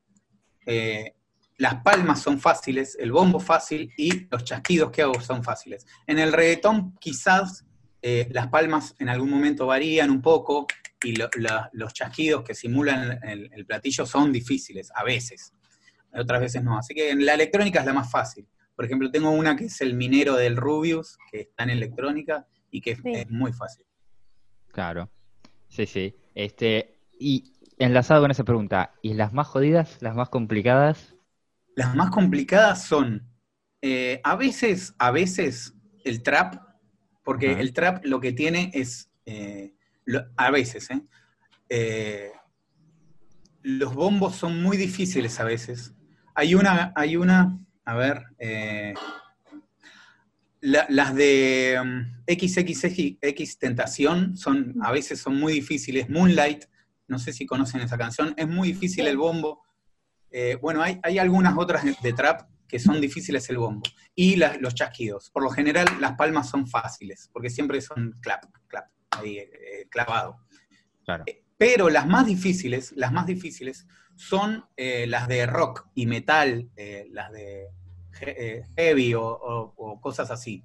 eh, 0.65 1.13
las 1.57 1.75
palmas 1.81 2.21
son 2.21 2.39
fáciles, 2.39 2.95
el 2.99 3.11
bombo 3.11 3.39
fácil 3.39 3.91
y 3.97 4.27
los 4.29 4.43
chasquidos 4.43 4.91
que 4.91 5.01
hago 5.01 5.19
son 5.21 5.43
fáciles. 5.43 5.85
En 6.05 6.19
el 6.19 6.31
reggaetón 6.33 6.95
quizás 6.99 7.65
eh, 8.01 8.27
las 8.31 8.47
palmas 8.47 8.93
en 8.99 9.09
algún 9.09 9.29
momento 9.29 9.65
varían 9.65 10.11
un 10.11 10.21
poco 10.21 10.67
y 11.03 11.15
lo- 11.15 11.29
la- 11.39 11.69
los 11.73 11.93
chasquidos 11.93 12.43
que 12.43 12.53
simulan 12.53 13.19
el, 13.23 13.49
el 13.53 13.65
platillo 13.65 14.05
son 14.05 14.31
difíciles, 14.31 14.91
a 14.93 15.03
veces. 15.03 15.51
Otras 16.13 16.39
veces 16.39 16.63
no. 16.63 16.77
Así 16.77 16.93
que 16.93 17.09
en 17.09 17.25
la 17.25 17.33
electrónica 17.33 17.79
es 17.79 17.85
la 17.85 17.93
más 17.93 18.09
fácil. 18.11 18.47
Por 18.75 18.85
ejemplo, 18.85 19.09
tengo 19.09 19.31
una 19.31 19.55
que 19.55 19.65
es 19.65 19.81
el 19.81 19.95
minero 19.95 20.35
del 20.35 20.55
Rubius, 20.55 21.17
que 21.31 21.41
está 21.41 21.63
en 21.63 21.71
electrónica 21.71 22.45
y 22.69 22.81
que 22.81 22.91
es- 22.91 22.99
Sí. 23.01 23.11
es 23.13 23.29
muy 23.31 23.51
fácil. 23.51 23.85
Claro. 24.71 25.09
Sí, 25.67 25.85
sí. 25.87 26.15
Este, 26.35 26.99
y 27.19 27.53
enlazado 27.79 28.21
con 28.21 28.29
esa 28.31 28.43
pregunta, 28.43 28.93
¿y 29.01 29.15
las 29.15 29.33
más 29.33 29.47
jodidas, 29.47 29.97
las 30.01 30.15
más 30.15 30.29
complicadas? 30.29 31.15
Las 31.77 31.93
más 31.93 32.09
complicadas 32.09 32.85
son, 32.85 33.29
eh, 33.83 34.19
a 34.23 34.35
veces, 34.35 34.95
a 34.97 35.11
veces, 35.11 35.75
el 36.03 36.23
trap, 36.23 36.55
porque 37.23 37.51
el 37.51 37.71
trap 37.71 38.03
lo 38.03 38.19
que 38.19 38.33
tiene 38.33 38.71
es, 38.73 39.11
eh, 39.27 39.75
lo- 40.05 40.25
a 40.37 40.49
veces, 40.49 40.89
¿eh? 40.89 41.03
Eh, 41.69 42.31
los 43.61 43.93
bombos 43.93 44.35
son 44.35 44.59
muy 44.63 44.75
difíciles 44.75 45.39
a 45.39 45.43
veces. 45.43 45.93
Hay 46.33 46.55
una, 46.55 46.93
hay 46.95 47.15
una, 47.15 47.59
a 47.85 47.93
ver, 47.93 48.23
eh, 48.39 48.95
la- 50.61 50.87
las 50.89 51.13
de 51.13 51.77
um, 51.79 52.05
XXX 52.25 53.59
Tentación 53.59 54.35
son, 54.35 54.73
a 54.81 54.91
veces 54.91 55.19
son 55.19 55.39
muy 55.39 55.53
difíciles. 55.53 56.09
Moonlight, 56.09 56.65
no 57.07 57.19
sé 57.19 57.33
si 57.33 57.45
conocen 57.45 57.81
esa 57.81 57.99
canción, 57.99 58.33
es 58.35 58.47
muy 58.47 58.69
difícil 58.69 59.05
el 59.05 59.17
bombo. 59.17 59.61
Eh, 60.31 60.57
bueno, 60.61 60.81
hay, 60.81 60.99
hay 61.03 61.19
algunas 61.19 61.57
otras 61.57 61.83
de, 62.01 62.13
trap 62.13 62.41
que 62.67 62.79
son 62.79 62.99
difíciles 62.99 63.49
el 63.49 63.57
bombo. 63.57 63.83
Y 64.13 64.35
las- 64.35 64.59
los 64.59 64.75
chasquidos. 64.75 65.29
Por 65.31 65.43
lo 65.43 65.49
general, 65.49 65.87
las 66.01 66.13
palmas 66.13 66.49
son 66.49 66.67
fáciles, 66.67 67.29
porque 67.31 67.49
siempre 67.49 67.79
son 67.81 68.13
clap, 68.21 68.43
clap, 68.67 68.87
ahí 69.11 69.37
eh, 69.37 69.87
clavado. 69.89 70.39
Claro. 71.05 71.23
Pero 71.57 71.89
las 71.89 72.05
más 72.07 72.25
difíciles, 72.27 72.91
las 72.95 73.11
más 73.11 73.25
difíciles 73.25 73.87
son 74.15 74.65
eh, 74.75 75.07
las 75.07 75.27
de 75.27 75.45
rock 75.45 75.87
y 75.95 76.05
metal, 76.05 76.69
eh, 76.75 77.07
las 77.11 77.31
de 77.31 77.67
he- 78.21 78.35
eh, 78.57 78.63
heavy 78.75 79.13
o, 79.13 79.23
o- 79.23 79.73
o 79.77 80.01
cosas 80.01 80.29
así. 80.31 80.63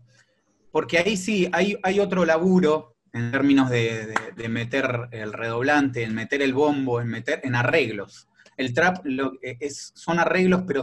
Porque 0.70 0.98
ahí 0.98 1.16
sí 1.16 1.48
hay, 1.53 1.77
hay 1.83 2.01
otro 2.01 2.25
laburo 2.25 2.96
en 3.12 3.31
términos 3.31 3.68
de, 3.70 4.07
de- 4.07 4.33
de 4.35 4.48
meter 4.48 5.09
el 5.12 5.33
redoblante, 5.33 6.03
en 6.03 6.14
meter 6.14 6.42
el 6.42 6.55
bombo, 6.55 7.01
en 7.01 7.09
meter 7.09 7.40
en 7.44 7.55
arreglos. 7.55 8.29
El 8.57 8.75
trap 8.75 8.99
lo- 9.05 9.35
eh, 9.43 9.57
es, 9.61 9.93
son 9.95 10.19
arreglos, 10.19 10.62
pero 10.67 10.83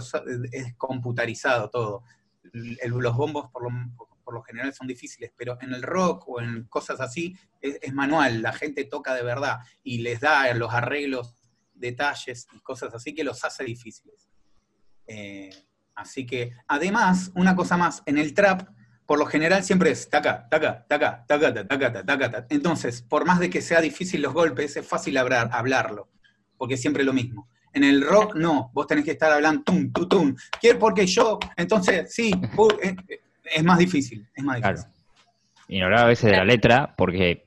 es 0.51 0.75
computarizado 0.75 1.69
todo. 1.69 2.03
Los 2.51 3.15
bombos 3.15 3.49
por 3.51 3.63
lo, 3.63 3.69
por 4.23 4.33
lo 4.33 4.41
general 4.43 4.73
son 4.73 4.87
difíciles, 4.87 5.31
pero 5.35 5.57
en 5.61 5.73
el 5.73 5.81
rock 5.83 6.27
o 6.27 6.41
en 6.41 6.63
cosas 6.65 6.99
así 6.99 7.35
es, 7.61 7.93
manual, 7.93 8.41
la 8.41 8.53
gente 8.53 8.85
toca 8.85 9.13
de 9.13 9.23
verdad 9.23 9.59
y 9.83 9.99
les 9.99 10.19
da 10.19 10.53
los 10.53 10.73
arreglos, 10.73 11.35
detalles 11.73 12.47
y 12.53 12.59
cosas 12.59 12.93
así 12.93 13.13
que 13.13 13.23
los 13.23 13.43
hace 13.45 13.63
difíciles. 13.63 14.29
Eh, 15.07 15.49
así 15.95 16.25
que, 16.25 16.51
además, 16.67 17.31
una 17.35 17.55
cosa 17.55 17.77
más, 17.77 18.03
en 18.05 18.17
el 18.17 18.33
trap, 18.33 18.69
por 19.05 19.17
lo 19.17 19.25
general 19.25 19.63
siempre 19.63 19.89
es 19.91 20.07
taca, 20.09 20.47
taca, 20.49 20.85
taca, 20.87 21.25
taca, 21.27 21.51
taca, 21.53 21.67
taca, 21.67 22.05
taca, 22.05 22.31
taca. 22.31 22.47
Entonces, 22.49 23.01
por 23.01 23.25
más 23.25 23.39
de 23.39 23.49
que 23.49 23.61
sea 23.61 23.81
difícil 23.81 24.21
los 24.21 24.33
golpes, 24.33 24.77
es 24.77 24.87
fácil 24.87 25.17
hablar, 25.17 25.49
hablarlo, 25.51 26.09
porque 26.57 26.77
siempre 26.77 27.03
lo 27.03 27.13
mismo. 27.13 27.49
En 27.73 27.83
el 27.83 28.01
rock, 28.01 28.35
no, 28.35 28.71
vos 28.73 28.87
tenés 28.87 29.05
que 29.05 29.11
estar 29.11 29.31
hablando 29.31 29.63
tum, 29.63 29.91
tum, 29.91 30.09
tum. 30.09 30.35
Quiero 30.59 30.79
porque 30.79 31.05
yo, 31.05 31.37
entonces, 31.55 32.13
sí, 32.13 32.31
eh, 32.81 32.95
eh, 33.07 33.19
es 33.43 33.63
más 33.63 33.77
difícil, 33.77 34.27
es 34.33 34.43
más 34.43 34.57
Claro. 34.57 34.77
difícil. 34.77 34.95
Y 35.67 35.79
no 35.79 35.85
hablaba 35.85 36.03
a 36.03 36.07
veces 36.07 36.23
de 36.25 36.31
la 36.31 36.37
Claro. 36.37 36.47
letra, 36.47 36.95
porque 36.97 37.45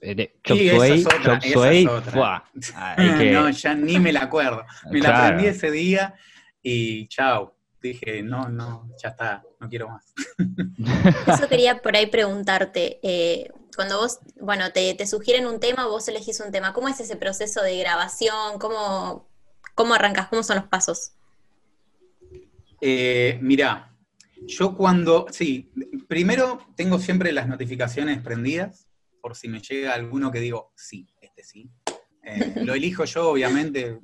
eh, 0.00 0.38
Chop 0.44 0.56
Sí, 0.56 0.68
esa 0.68 0.76
Suey, 0.76 1.00
es 1.00 1.06
otra, 1.06 1.20
Chop 1.38 1.44
esa 1.44 1.52
Suey, 1.54 1.82
es 1.84 1.88
otra. 1.90 2.12
¡fua! 2.12 2.44
Hay 2.76 2.96
que- 3.18 3.32
No, 3.32 3.50
ya 3.50 3.74
ni 3.74 3.98
me 3.98 4.12
la 4.12 4.20
acuerdo. 4.22 4.64
Me 4.90 5.00
la 5.00 5.08
Claro. 5.10 5.24
aprendí 5.24 5.46
ese 5.48 5.70
día 5.70 6.14
y 6.62 7.08
chao. 7.08 7.54
Dije, 7.82 8.22
no, 8.22 8.48
no, 8.48 8.88
ya 9.02 9.10
está, 9.10 9.42
no 9.60 9.68
quiero 9.68 9.88
más. 9.88 10.12
Eso 11.26 11.48
quería 11.48 11.78
por 11.82 11.94
ahí 11.96 12.06
preguntarte. 12.06 12.98
eh, 13.02 13.50
cuando 13.76 13.98
vos, 13.98 14.18
bueno, 14.40 14.72
te, 14.72 14.92
te 14.94 15.06
sugieren 15.06 15.46
un 15.46 15.60
tema, 15.60 15.86
vos 15.86 16.08
elegís 16.08 16.40
un 16.40 16.50
tema. 16.50 16.72
¿Cómo 16.72 16.88
es 16.88 16.98
ese 16.98 17.14
proceso 17.14 17.62
de 17.62 17.78
grabación? 17.78 18.58
¿Cómo, 18.58 19.27
cómo 19.74 19.94
arrancas? 19.94 20.28
¿Cómo 20.28 20.42
son 20.42 20.56
los 20.56 20.66
pasos? 20.66 21.12
Eh, 22.80 23.38
mirá, 23.42 23.94
yo 24.46 24.76
cuando, 24.76 25.26
sí, 25.30 25.72
primero 26.08 26.60
tengo 26.76 26.98
siempre 26.98 27.32
las 27.32 27.48
notificaciones 27.48 28.22
prendidas, 28.22 28.88
por 29.20 29.34
si 29.34 29.48
me 29.48 29.60
llega 29.60 29.94
alguno 29.94 30.30
que 30.30 30.40
digo, 30.40 30.72
sí, 30.76 31.08
este 31.20 31.42
sí. 31.42 31.70
Eh, 32.22 32.54
lo 32.64 32.74
elijo 32.74 33.04
yo, 33.04 33.30
obviamente, 33.30 33.98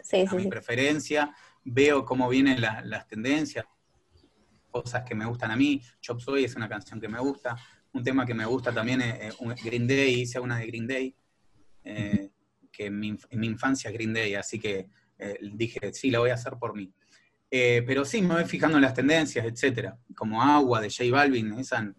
Sí, 0.00 0.24
a 0.26 0.30
sí, 0.30 0.36
mi 0.36 0.42
sí. 0.44 0.48
preferencia, 0.48 1.34
veo 1.64 2.04
cómo 2.04 2.28
vienen 2.28 2.60
la- 2.60 2.82
las 2.84 3.06
tendencias, 3.08 3.64
cosas 4.70 5.02
que 5.04 5.14
me 5.14 5.24
gustan 5.24 5.50
a 5.50 5.56
mí. 5.56 5.80
Chop 6.00 6.20
Suey 6.20 6.44
es 6.44 6.56
una 6.56 6.68
canción 6.68 7.00
que 7.00 7.08
me 7.08 7.18
gusta. 7.20 7.56
Un 7.92 8.02
tema 8.02 8.26
que 8.26 8.34
me 8.34 8.44
gusta 8.44 8.72
también 8.72 9.00
es 9.00 9.34
eh, 9.34 9.54
Green 9.64 9.86
Day, 9.86 10.20
hice 10.22 10.40
una 10.40 10.58
de 10.58 10.66
Green 10.66 10.86
Day, 10.86 11.16
eh, 11.84 12.30
que 12.76 12.86
en 12.86 12.98
mi, 12.98 13.16
en 13.30 13.40
mi 13.40 13.46
infancia 13.46 13.88
es 13.90 13.94
Green 13.94 14.12
Day, 14.12 14.34
así 14.34 14.58
que 14.58 14.88
eh, 15.18 15.38
dije, 15.52 15.92
sí, 15.92 16.10
la 16.10 16.18
voy 16.18 16.30
a 16.30 16.34
hacer 16.34 16.54
por 16.58 16.74
mí. 16.74 16.92
Eh, 17.50 17.84
pero 17.86 18.04
sí, 18.04 18.20
me 18.20 18.34
voy 18.34 18.44
fijando 18.44 18.78
en 18.78 18.82
las 18.82 18.94
tendencias, 18.94 19.46
etcétera. 19.46 19.96
Como 20.16 20.42
Agua 20.42 20.80
de 20.80 20.90
J 20.90 21.04
Balvin, 21.10 21.52
esa 21.54 21.78
en 21.78 21.94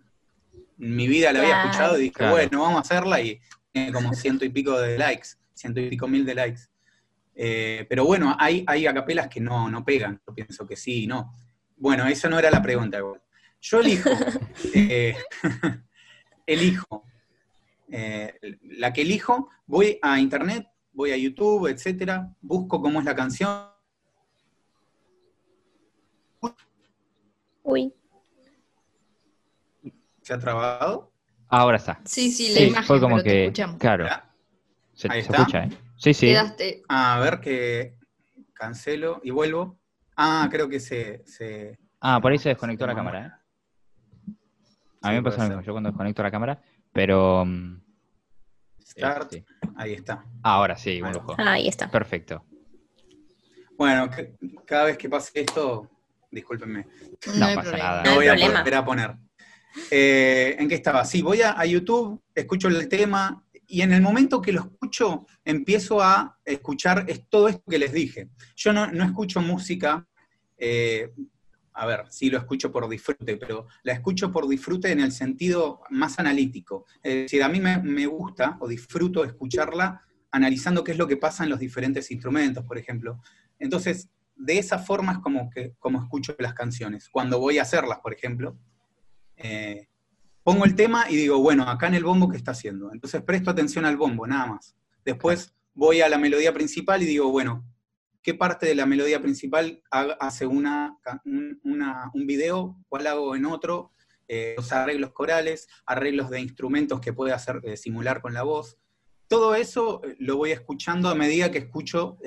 mi 0.77 1.07
vida 1.07 1.31
la 1.31 1.39
había 1.39 1.61
escuchado 1.63 1.97
y 1.97 2.01
dije, 2.03 2.13
Claro. 2.13 2.33
bueno, 2.33 2.61
vamos 2.61 2.77
a 2.77 2.81
hacerla 2.81 3.21
y 3.21 3.39
tiene 3.71 3.93
como 3.93 4.13
ciento 4.13 4.43
y 4.43 4.49
pico 4.49 4.77
de 4.79 4.97
likes, 4.97 5.29
ciento 5.53 5.79
y 5.79 5.89
pico 5.89 6.07
mil 6.07 6.25
de 6.25 6.35
likes. 6.35 6.61
Eh, 7.35 7.85
pero 7.89 8.05
bueno, 8.05 8.35
hay, 8.39 8.63
hay 8.67 8.85
acapelas 8.87 9.27
que 9.27 9.39
no, 9.39 9.69
no 9.69 9.83
pegan, 9.85 10.19
yo 10.27 10.33
pienso 10.33 10.67
que 10.67 10.75
sí 10.75 11.03
y 11.03 11.07
no. 11.07 11.31
Bueno, 11.77 12.05
esa 12.07 12.29
no 12.29 12.37
era 12.39 12.49
la 12.51 12.61
pregunta. 12.61 12.99
Yo 13.61 13.79
elijo, 13.79 14.09
eh, 14.73 15.15
elijo, 16.45 17.05
eh, 17.91 18.33
la 18.61 18.91
que 18.93 19.01
elijo, 19.01 19.49
voy 19.65 19.99
a 20.01 20.19
internet, 20.19 20.67
voy 20.91 21.11
a 21.11 21.17
YouTube, 21.17 21.67
etcétera, 21.67 22.33
busco 22.41 22.81
cómo 22.81 22.99
es 22.99 23.05
la 23.05 23.15
canción, 23.15 23.69
Uy. 27.63 27.91
¿Se 30.21 30.33
ha 30.33 30.39
trabado? 30.39 31.11
Ahora 31.47 31.77
está. 31.77 31.99
Sí, 32.05 32.31
sí, 32.31 32.49
la 32.53 32.59
Sí, 32.59 32.67
imagen, 32.67 32.85
fue 32.85 32.99
como 32.99 33.15
pero 33.15 33.23
te 33.23 33.29
que, 33.29 33.43
escuchamos. 33.43 33.77
claro, 33.79 34.07
se, 34.93 35.11
Ahí 35.11 35.21
se 35.23 35.31
está. 35.31 35.37
escucha, 35.41 35.63
¿eh? 35.63 35.69
Sí, 35.97 36.13
sí. 36.13 36.27
Quedaste. 36.27 36.83
A 36.87 37.19
ver 37.19 37.39
que 37.41 37.97
cancelo 38.53 39.19
y 39.23 39.31
vuelvo. 39.31 39.79
Ah, 40.15 40.47
creo 40.51 40.69
que 40.69 40.79
se... 40.79 41.23
se- 41.25 41.77
Ah, 41.99 42.19
por 42.21 42.31
ahí 42.31 42.37
se 42.37 42.49
desconectó 42.49 42.85
la 42.85 42.95
cámara, 42.95 43.25
¿eh? 43.25 43.31
A 45.01 45.09
mí 45.09 45.15
Sí, 45.15 45.21
me 45.21 45.23
pasa 45.23 45.43
lo 45.43 45.47
mismo, 45.49 45.61
yo 45.63 45.71
cuando 45.73 45.89
desconecto 45.89 46.21
la 46.23 46.31
cámara, 46.31 46.61
pero... 46.95 47.43
mm, 47.45 47.81
Start, 48.79 49.33
este, 49.33 49.45
ahí 49.75 49.91
está. 49.93 50.23
ahora 50.41 50.77
sí, 50.77 51.01
un 51.01 51.07
Ahí 51.09 51.13
lujo. 51.13 51.35
Ahí 51.37 51.67
está. 51.67 51.91
Perfecto. 51.91 52.45
Bueno, 53.77 54.09
cada 54.65 54.85
vez 54.85 54.97
que 54.97 55.09
pase 55.09 55.41
esto, 55.41 55.89
discúlpenme, 56.31 56.87
No 57.37 57.45
hay 57.45 57.55
pasa 57.55 57.69
problema. 57.69 57.89
nada. 57.89 58.03
No 58.05 58.15
voy 58.15 58.27
a 58.29 58.35
volver 58.35 58.75
a 58.75 58.85
poner. 58.85 59.15
Eh, 59.91 60.55
¿En 60.57 60.69
qué 60.69 60.75
estaba? 60.75 61.03
Sí, 61.03 61.21
voy 61.21 61.41
a, 61.41 61.59
a 61.59 61.65
YouTube, 61.65 62.23
escucho 62.33 62.69
el 62.69 62.87
tema 62.87 63.43
y 63.67 63.81
en 63.81 63.91
el 63.91 64.01
momento 64.01 64.41
que 64.41 64.53
lo 64.53 64.61
escucho 64.61 65.25
empiezo 65.43 66.01
a 66.01 66.39
escuchar 66.45 67.03
es 67.09 67.27
todo 67.27 67.49
esto 67.49 67.63
que 67.69 67.79
les 67.79 67.91
dije. 67.91 68.29
Yo 68.55 68.71
no, 68.71 68.87
no 68.87 69.03
escucho 69.03 69.41
música, 69.41 70.07
eh, 70.57 71.11
a 71.75 71.85
ver, 71.85 72.05
sí 72.09 72.29
lo 72.29 72.37
escucho 72.37 72.71
por 72.71 72.87
disfrute, 72.87 73.37
pero 73.37 73.67
la 73.83 73.93
escucho 73.93 74.31
por 74.31 74.47
disfrute 74.47 74.91
en 74.91 75.01
el 75.01 75.11
sentido 75.11 75.81
más 75.89 76.17
analítico. 76.19 76.85
Es 77.03 77.13
decir, 77.13 77.43
a 77.43 77.49
mí 77.49 77.59
me, 77.59 77.77
me 77.81 78.05
gusta 78.05 78.57
o 78.61 78.67
disfruto 78.67 79.25
escucharla 79.25 80.01
analizando 80.31 80.83
qué 80.83 80.93
es 80.93 80.97
lo 80.97 81.07
que 81.07 81.17
pasa 81.17 81.43
en 81.43 81.49
los 81.49 81.59
diferentes 81.59 82.09
instrumentos, 82.11 82.63
por 82.65 82.77
ejemplo. 82.77 83.19
Entonces, 83.59 84.09
de 84.35 84.57
esa 84.57 84.79
forma 84.79 85.13
es 85.13 85.19
como, 85.19 85.49
que, 85.49 85.73
como 85.79 86.01
escucho 86.01 86.35
las 86.39 86.53
canciones. 86.53 87.09
Cuando 87.09 87.39
voy 87.39 87.57
a 87.57 87.63
hacerlas, 87.63 87.99
por 87.99 88.13
ejemplo, 88.13 88.57
eh, 89.35 89.87
pongo 90.43 90.65
el 90.65 90.75
tema 90.75 91.05
y 91.09 91.15
digo, 91.15 91.39
bueno, 91.39 91.63
acá 91.63 91.87
en 91.87 91.95
el 91.95 92.03
bombo, 92.03 92.29
¿qué 92.29 92.37
está 92.37 92.51
haciendo? 92.51 92.91
Entonces 92.91 93.21
presto 93.21 93.51
atención 93.51 93.85
al 93.85 93.97
bombo, 93.97 94.25
nada 94.27 94.45
más. 94.45 94.75
Después 95.03 95.53
voy 95.73 96.01
a 96.01 96.09
la 96.09 96.17
melodía 96.17 96.53
principal 96.53 97.03
y 97.03 97.05
digo, 97.05 97.29
bueno, 97.31 97.65
¿qué 98.25 98.33
parte 98.33 98.65
de 98.65 98.73
la 98.73 98.87
melodía 98.87 99.21
principal 99.21 99.83
ha- 99.91 100.17
hace 100.19 100.47
una, 100.47 100.97
un, 101.25 102.25
video? 102.25 102.83
¿Cuál 102.89 103.05
hago 103.05 103.35
en 103.35 103.45
otro? 103.45 103.91
Eh, 104.27 104.55
los 104.57 104.71
arreglos 104.71 105.11
corales, 105.11 105.67
arreglos 105.85 106.31
de 106.31 106.41
instrumentos 106.41 106.99
que 106.99 107.13
puede 107.13 107.31
hacer 107.33 107.61
eh, 107.63 107.77
simular 107.77 108.21
con 108.23 108.33
la 108.33 108.41
voz. 108.41 108.79
Todo 109.27 109.53
eso 109.53 110.03
eh, 110.03 110.15
lo 110.17 110.37
voy 110.37 110.51
escuchando 110.51 111.07
a 111.09 111.13
medida 111.13 111.51
que 111.51 111.59
escucho, 111.59 112.17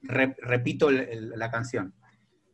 repito 0.00 0.90
la 0.90 1.50
canción. 1.50 1.94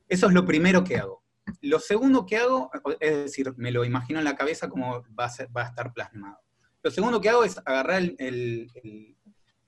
Eso 0.09 0.27
es 0.27 0.33
lo 0.33 0.45
primero 0.45 0.83
que 0.83 0.97
hago. 0.97 1.23
Lo 1.61 1.79
segundo 1.79 2.27
que 2.27 2.39
hago, 2.39 2.71
es 2.99 3.17
decir, 3.17 3.55
me 3.57 3.71
lo 3.71 3.85
imagino 3.85 4.19
en 4.19 4.25
la 4.25 4.35
cabeza 4.37 4.69
como 4.69 5.05
va 5.19 5.27
a, 5.27 5.31
ser- 5.31 5.49
va 5.57 5.63
a 5.63 5.69
estar 5.69 5.93
plasmado. 5.93 6.39
Lo 6.83 6.91
segundo 6.91 7.21
que 7.21 7.29
hago 7.29 7.45
es 7.45 7.57
agarrar 7.65 8.03
el- 8.03 8.17
el- 8.19 9.17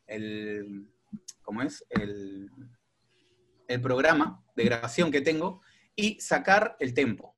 el- 0.09 0.89
¿cómo 1.43 1.63
es? 1.63 1.85
El, 1.89 2.51
el 3.71 3.81
programa 3.81 4.45
de 4.57 4.65
grabación 4.65 5.11
que 5.11 5.21
tengo 5.21 5.63
y 5.97 6.21
sacar 6.21 6.77
el 6.81 6.93
tempo. 6.95 7.37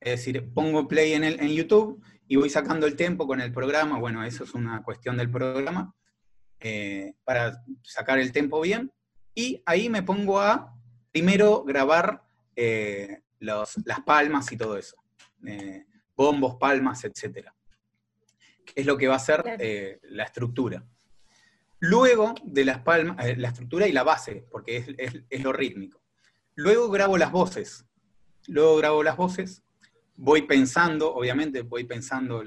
Es 0.00 0.18
decir, 0.18 0.52
pongo 0.52 0.86
play 0.88 1.14
en, 1.14 1.24
el, 1.24 1.40
en 1.40 1.48
YouTube 1.48 2.02
y 2.28 2.36
voy 2.36 2.50
sacando 2.50 2.86
el 2.86 2.96
tempo 2.96 3.26
con 3.26 3.40
el 3.40 3.52
programa. 3.52 3.98
Bueno, 3.98 4.24
eso 4.24 4.44
es 4.44 4.54
una 4.54 4.82
cuestión 4.82 5.16
del 5.16 5.30
programa. 5.30 5.94
eh, 6.60 7.14
para 7.24 7.62
sacar 7.82 8.18
el 8.18 8.32
tempo 8.32 8.58
bien. 8.62 8.90
Y 9.34 9.62
ahí 9.66 9.90
me 9.90 10.02
pongo 10.02 10.40
a 10.40 10.72
primero 11.12 11.62
grabar 11.62 12.22
eh, 12.56 13.20
los- 13.38 13.76
las 13.84 14.00
palmas 14.00 14.50
y 14.52 14.56
todo 14.56 14.78
eso. 14.78 14.96
eh, 15.46 15.84
bombos, 16.16 16.54
palmas, 16.56 17.04
etc. 17.04 17.50
Que 18.64 18.80
es 18.80 18.86
lo 18.86 18.96
que 18.96 19.08
va 19.08 19.16
a 19.16 19.18
ser 19.18 19.42
la 20.04 20.24
estructura. 20.24 20.82
Luego 21.86 22.34
de 22.44 22.64
las 22.64 22.78
palmas, 22.80 23.26
eh, 23.26 23.36
la 23.36 23.48
estructura 23.48 23.86
y 23.86 23.92
la 23.92 24.02
base, 24.02 24.46
porque 24.50 24.78
es, 24.78 24.86
es- 25.28 25.42
lo 25.44 25.52
rítmico. 25.52 26.00
Luego 26.54 26.88
grabo 26.88 27.18
las 27.18 27.30
voces. 27.30 27.84
Luego 28.46 28.76
grabo 28.76 29.02
las 29.02 29.18
voces. 29.18 29.62
Voy 30.16 30.42
pensando, 30.42 31.12
obviamente, 31.14 31.60
voy 31.60 31.84
pensando 31.84 32.42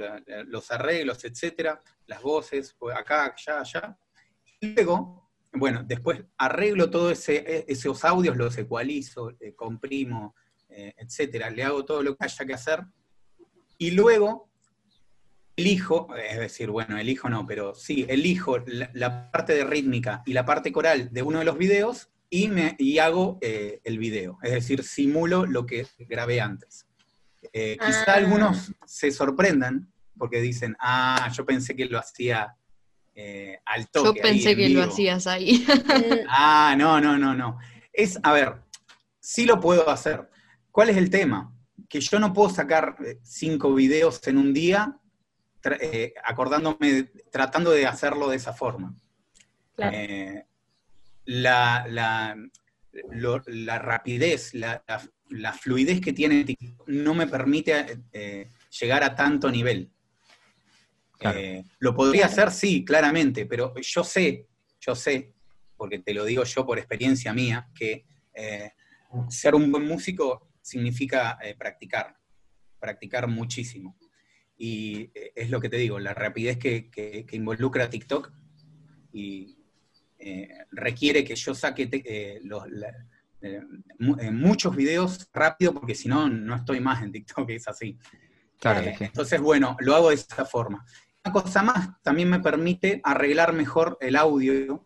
los 0.47 0.71
arreglos, 0.71 1.23
etcétera, 1.23 1.79
las 2.07 2.21
voces, 2.23 2.75
pues, 2.79 2.95
acá, 2.97 3.25
allá, 3.35 3.59
allá. 3.59 3.99
Luego, 4.61 5.29
bueno, 5.53 5.83
después 5.85 6.23
arreglo 6.38 6.89
todos 6.89 7.11
ese, 7.11 7.63
esos 7.67 8.03
audios, 8.05 8.38
los 8.38 8.57
ecualizo, 8.57 9.31
eh, 9.39 9.53
comprimo, 9.53 10.33
eh, 10.69 10.95
etcétera, 10.97 11.51
le 11.51 11.63
hago 11.63 11.85
todo 11.85 12.01
lo 12.01 12.15
que 12.15 12.25
haya 12.25 12.45
que 12.45 12.53
hacer. 12.53 12.83
Y 13.77 13.91
luego 13.91 14.47
elijo, 15.68 16.08
es 16.16 16.38
decir, 16.38 16.70
bueno, 16.70 16.97
elijo 16.97 17.30
no, 17.30 17.45
pero 17.47 17.74
sí, 17.74 18.05
elijo 18.08 18.60
la, 18.60 18.89
la 18.93 19.32
parte 19.32 19.53
de 19.55 19.64
rítmica 19.66 20.22
y 20.26 20.34
la 20.34 20.45
parte 20.45 20.72
coral 20.72 21.10
de 21.12 21.22
uno 21.24 21.39
de 21.39 21.45
los 21.45 21.58
videos 21.58 22.10
y, 22.30 22.47
me, 22.47 22.76
y 22.78 22.99
hago 22.99 23.39
eh, 23.41 23.82
el 23.84 23.97
video. 23.97 24.38
Es 24.43 24.51
decir, 24.51 24.84
simulo 24.84 25.45
lo 25.47 25.66
que 25.66 25.88
grabé 26.08 26.39
antes. 26.41 26.86
Eh, 27.53 27.78
quizá 27.84 28.03
Ah. 28.08 28.14
algunos 28.16 28.72
se 28.86 29.12
sorprendan 29.12 29.91
porque 30.18 30.41
dicen, 30.41 30.76
ah, 30.80 31.30
yo 31.36 31.45
pensé 31.45 31.76
que 31.76 31.86
lo 31.86 31.97
hacía 31.97 32.55
eh, 33.16 33.58
al 33.66 33.82
Yo 33.86 34.03
toque. 34.03 34.22
ahí 34.24 34.34
pensé 34.34 34.51
en 34.51 34.58
que 34.58 34.70
lo 34.70 34.82
vivo". 34.82 34.91
hacías 34.93 35.26
ahí. 35.26 35.66
Mm, 35.68 35.68
Ah, 36.30 36.76
no, 36.78 37.01
no, 37.01 37.18
no, 37.18 37.34
no. 37.34 37.58
Es, 37.91 38.20
a 38.22 38.32
ver, 38.32 38.62
sí 39.20 39.45
lo 39.45 39.60
puedo 39.60 39.89
hacer. 39.89 40.30
¿Cuál 40.72 40.89
es 40.89 40.97
el 40.97 41.10
tema? 41.10 41.51
Que 41.89 41.99
yo 41.99 42.20
no 42.20 42.32
puedo 42.32 42.49
sacar 42.51 42.95
eh, 43.03 43.18
cinco 43.24 43.74
videos 43.74 44.22
en 44.28 44.38
un 44.38 44.53
día 44.53 44.99
tra- 45.62 45.78
eh, 45.82 46.14
acordándome, 46.24 47.12
tratando 47.32 47.72
de 47.72 47.86
hacerlo 47.86 48.30
de 48.30 48.36
esa 48.38 48.53
forma. 48.53 48.95
Claro. 49.76 49.95
Eh, 49.97 50.45
la, 51.26 51.86
la- 51.89 52.36
lo- 53.12 53.43
la 53.47 53.80
rapidez, 53.80 54.53
la, 54.53 54.84
la- 54.88 55.10
la 55.30 55.53
fluidez 55.53 55.99
que 56.01 56.14
tiene 56.14 56.43
TikTok 56.45 56.88
no 56.88 57.14
me 57.14 57.28
permite 57.28 57.99
eh, 58.14 58.49
llegar 58.80 59.03
a 59.03 59.14
tanto 59.16 59.51
nivel. 59.51 59.91
Claro. 61.20 61.38
Eh, 61.39 61.64
lo 61.80 61.95
podría 61.95 62.28
Claro. 62.28 62.34
hacer, 62.34 62.51
sí, 62.51 62.86
claramente, 62.86 63.45
pero 63.45 63.74
yo 63.82 64.03
sé, 64.03 64.47
yo 64.80 64.95
sé, 64.95 65.34
porque 65.76 65.99
te 65.99 66.14
lo 66.14 66.24
digo 66.26 66.43
yo 66.43 66.66
por 66.66 66.78
experiencia 66.78 67.34
mía, 67.34 67.68
que 67.76 68.05
eh, 68.34 68.72
ser 69.30 69.55
un 69.55 69.72
buen 69.72 69.86
músico 69.88 70.47
significa 70.62 71.38
eh, 71.41 71.55
practicar, 71.55 72.16
practicar 72.80 73.28
muchísimo. 73.28 73.97
Y 74.58 75.12
eh, 75.14 75.32
es 75.36 75.49
lo 75.49 75.60
que 75.60 75.70
te 75.70 75.78
digo, 75.78 75.99
la 75.99 76.14
rapidez 76.14 76.58
que, 76.58 76.89
que- 76.89 77.26
que 77.26 77.36
involucra 77.36 77.89
TikTok 77.89 78.32
y 79.14 79.58
eh, 80.20 80.49
requiere 80.72 81.24
que 81.24 81.36
yo 81.36 81.53
saque 81.53 81.88
eh, 81.91 82.39
los- 82.43 82.68
la- 82.70 82.93
eh, 83.41 83.62
mu- 83.99 84.18
muchos 84.32 84.76
videos 84.76 85.30
rápido, 85.32 85.74
porque 85.74 85.93
si 85.93 86.08
no, 86.10 86.28
no 86.28 86.55
estoy 86.55 86.80
más 86.80 87.03
en 87.03 87.12
TikTok, 87.12 87.49
es 87.51 87.68
así. 87.68 87.97
Claro 88.60 88.82
sí. 88.97 89.03
Entonces, 89.03 89.39
bueno, 89.39 89.78
lo 89.80 89.95
hago 89.95 90.10
de 90.10 90.16
esa 90.16 90.43
forma. 90.45 90.84
Una 91.24 91.34
cosa 91.34 91.62
más, 91.62 92.01
también 92.01 92.30
me 92.30 92.39
permite 92.39 92.99
arreglar 93.03 93.53
mejor 93.53 93.97
el 94.01 94.16
audio, 94.16 94.84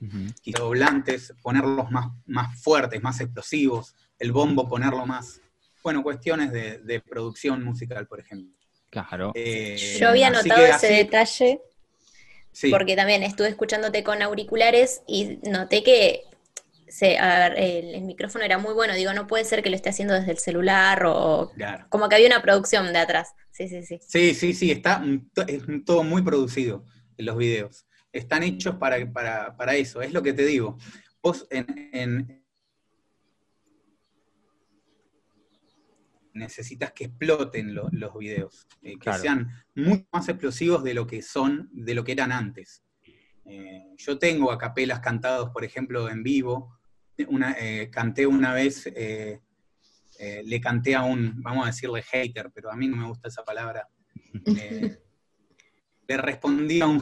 Ujú. 0.00 0.26
quizá 0.42 0.58
doblantes, 0.60 1.34
ponerlos 1.42 1.90
más, 1.90 2.06
más 2.26 2.60
fuertes, 2.62 3.02
más 3.02 3.20
explosivos, 3.20 3.94
el 4.18 4.30
bombo 4.30 4.68
ponerlo 4.68 5.04
más. 5.06 5.40
Bueno, 5.84 6.02
cuestiones 6.02 6.50
de, 6.50 6.78
de 6.78 7.00
producción 7.00 7.62
musical, 7.62 8.06
por 8.08 8.18
ejemplo. 8.18 8.52
Claro. 8.90 9.32
Eh, 9.34 9.76
Yo 10.00 10.08
había 10.08 10.30
notado 10.30 10.64
ese 10.64 10.72
así- 10.72 10.94
detalle 10.96 11.60
sí, 12.52 12.70
porque 12.70 12.96
también 12.96 13.22
estuve 13.22 13.48
escuchándote 13.48 14.02
con 14.02 14.22
auriculares 14.22 15.02
y 15.06 15.38
noté 15.42 15.82
que 15.82 16.22
se, 16.88 17.18
a 17.18 17.50
ver, 17.50 17.58
el, 17.58 17.94
el 17.96 18.02
micrófono 18.02 18.44
era 18.44 18.56
muy 18.56 18.72
bueno. 18.72 18.94
Digo, 18.94 19.12
no 19.12 19.26
puede 19.26 19.44
ser 19.44 19.62
que 19.62 19.68
lo 19.70 19.76
esté 19.76 19.90
haciendo 19.90 20.14
desde 20.14 20.30
el 20.32 20.38
celular 20.38 21.04
o 21.04 21.52
claro. 21.54 21.86
como 21.90 22.08
que 22.08 22.14
había 22.14 22.28
una 22.28 22.40
producción 22.42 22.92
de 22.92 22.98
atrás. 23.00 23.34
Sí, 23.50 23.68
sí, 23.68 23.82
sí. 23.84 24.00
Sí, 24.00 24.34
sí, 24.34 24.54
sí, 24.54 24.70
está 24.70 25.02
es 25.46 25.62
todo 25.84 26.02
muy 26.02 26.22
producido 26.22 26.84
en 27.18 27.26
los 27.26 27.36
videos. 27.36 27.86
Están 28.12 28.42
hechos 28.42 28.76
para, 28.76 29.12
para, 29.12 29.56
para 29.56 29.74
eso, 29.74 30.00
es 30.00 30.12
lo 30.14 30.22
que 30.22 30.32
te 30.32 30.46
digo. 30.46 30.78
Vos 31.22 31.46
en, 31.50 31.90
en- 31.92 32.43
necesitas 36.34 36.92
que 36.92 37.04
exploten 37.04 37.74
lo- 37.74 37.88
los 37.92 38.16
videos, 38.18 38.66
eh, 38.82 38.92
que 38.92 38.98
Claro. 38.98 39.22
sean 39.22 39.48
mucho 39.74 40.04
más 40.12 40.28
explosivos 40.28 40.82
de 40.84 40.94
lo 40.94 41.06
que 41.06 41.22
son, 41.22 41.68
de 41.72 41.94
lo 41.94 42.04
que 42.04 42.12
eran 42.12 42.32
antes. 42.32 42.82
Eh, 43.46 43.94
yo 43.96 44.18
tengo 44.18 44.50
a 44.52 44.58
capelas 44.58 45.00
cantados, 45.00 45.50
por 45.50 45.64
ejemplo, 45.64 46.08
en 46.10 46.22
vivo. 46.22 46.78
Una, 47.28 47.54
eh, 47.58 47.88
canté 47.90 48.26
una 48.26 48.52
vez, 48.52 48.86
le 50.44 50.60
canté 50.60 50.94
a 50.94 51.02
un, 51.02 51.40
vamos 51.42 51.64
a 51.64 51.68
decirle 51.68 52.02
hater, 52.02 52.50
pero 52.54 52.70
a 52.70 52.76
mí 52.76 52.88
no 52.88 52.96
me 52.96 53.06
gusta 53.06 53.28
esa 53.28 53.44
palabra. 53.44 53.88
Le 56.06 56.16
respondí 56.18 56.80
a 56.80 56.86
un 56.86 57.00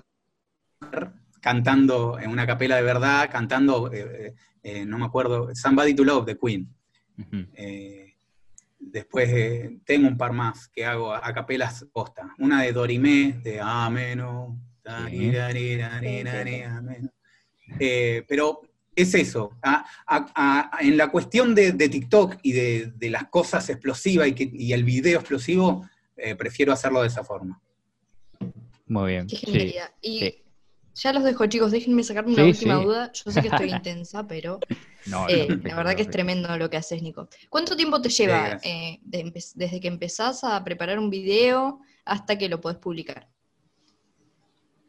cantando 1.41 2.19
en 2.21 2.31
una 2.31 2.47
capela 2.47 2.77
de 2.77 2.83
verdad, 2.83 3.29
cantando, 3.31 3.91
no 4.87 4.99
me 4.99 5.05
acuerdo, 5.05 5.55
Somebody 5.55 5.95
to 5.95 6.05
Love 6.05 6.27
de 6.27 6.39
Queen. 6.39 6.75
Después 8.85 9.31
eh, 9.31 9.79
tengo 9.87 10.09
un 10.09 10.19
par 10.19 10.33
más 10.33 10.69
que 10.69 10.85
hago 10.85 11.15
a 11.15 11.33
capelas 11.33 11.87
posta. 11.93 12.35
Una 12.39 12.63
de 12.63 12.73
Dorimé, 12.73 13.41
de 13.43 13.61
Ameno. 13.61 14.61
Eh, 17.79 18.25
pero 18.29 18.61
es 18.95 19.15
eso. 19.15 19.57
A- 19.63 19.85
a- 20.07 20.33
a- 20.35 20.83
en 20.83 20.97
la 20.97 21.09
cuestión 21.11 21.55
de, 21.55 21.73
de 21.73 21.89
TikTok 21.89 22.39
y 22.43 22.53
de, 22.53 22.93
de 22.97 23.11
las 23.11 23.29
cosas 23.29 23.69
explosivas 23.71 24.27
y, 24.29 24.33
que, 24.35 24.51
y 24.53 24.73
el 24.73 24.85
video 24.85 25.21
explosivo, 25.21 25.89
eh, 26.17 26.35
prefiero 26.35 26.73
hacerlo 26.73 27.03
de 27.03 27.09
esa 27.09 27.23
forma. 27.25 27.63
Muy 28.87 29.13
bien. 29.13 29.27
Qué 29.29 29.37
sí. 29.37 29.47
genialidad. 29.47 29.91
Y 30.03 30.19
sí. 30.19 30.43
Ya 30.95 31.13
los 31.13 31.25
dejo, 31.25 31.47
chicos. 31.47 31.71
Déjenme 31.73 32.03
sacarme 32.05 32.33
una 32.33 32.45
Sí, 32.45 32.49
última 32.51 32.77
sí. 32.79 32.85
duda. 32.85 33.13
Yo 33.13 33.31
sé 33.31 33.41
que 33.43 33.49
estoy 33.49 33.71
intensa, 33.71 34.27
pero 34.27 34.61
No, 35.07 35.21
no, 35.21 35.29
eh, 35.29 35.47
perfecto, 35.47 35.69
la 35.69 35.75
verdad 35.77 35.97
que 35.97 36.03
es 36.03 36.11
tremendo 36.11 36.57
lo 36.57 36.71
que 36.71 36.77
haces, 36.77 37.03
Nico. 37.03 37.29
¿Cuánto 37.49 37.77
tiempo 37.77 38.01
te 38.01 38.09
lleva 38.09 38.59
eh, 38.63 38.99
de 39.03 39.33
desde 39.55 39.81
que 39.81 39.89
empezás 39.89 40.45
a 40.45 40.63
preparar 40.65 40.99
un 40.99 41.11
video 41.11 41.81
hasta 42.05 42.37
que 42.39 42.49
lo 42.49 42.61
podés 42.61 42.79
publicar? 42.79 43.29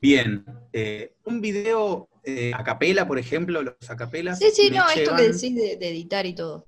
Bien, 0.01 0.43
eh, 0.73 1.15
un 1.25 1.39
video 1.39 2.09
eh, 2.25 2.51
a 2.53 2.63
capela, 2.63 3.07
por 3.07 3.17
ejemplo, 3.17 3.61
los 3.61 3.89
acapelas. 3.89 4.37
Sí, 4.39 4.47
sí, 4.53 4.69
me 4.69 4.77
no, 4.77 4.89
esto 4.89 5.15
que 5.15 5.23
decís 5.23 5.55
de, 5.55 5.77
de 5.77 5.89
editar 5.89 6.25
y 6.25 6.35
todo. 6.35 6.67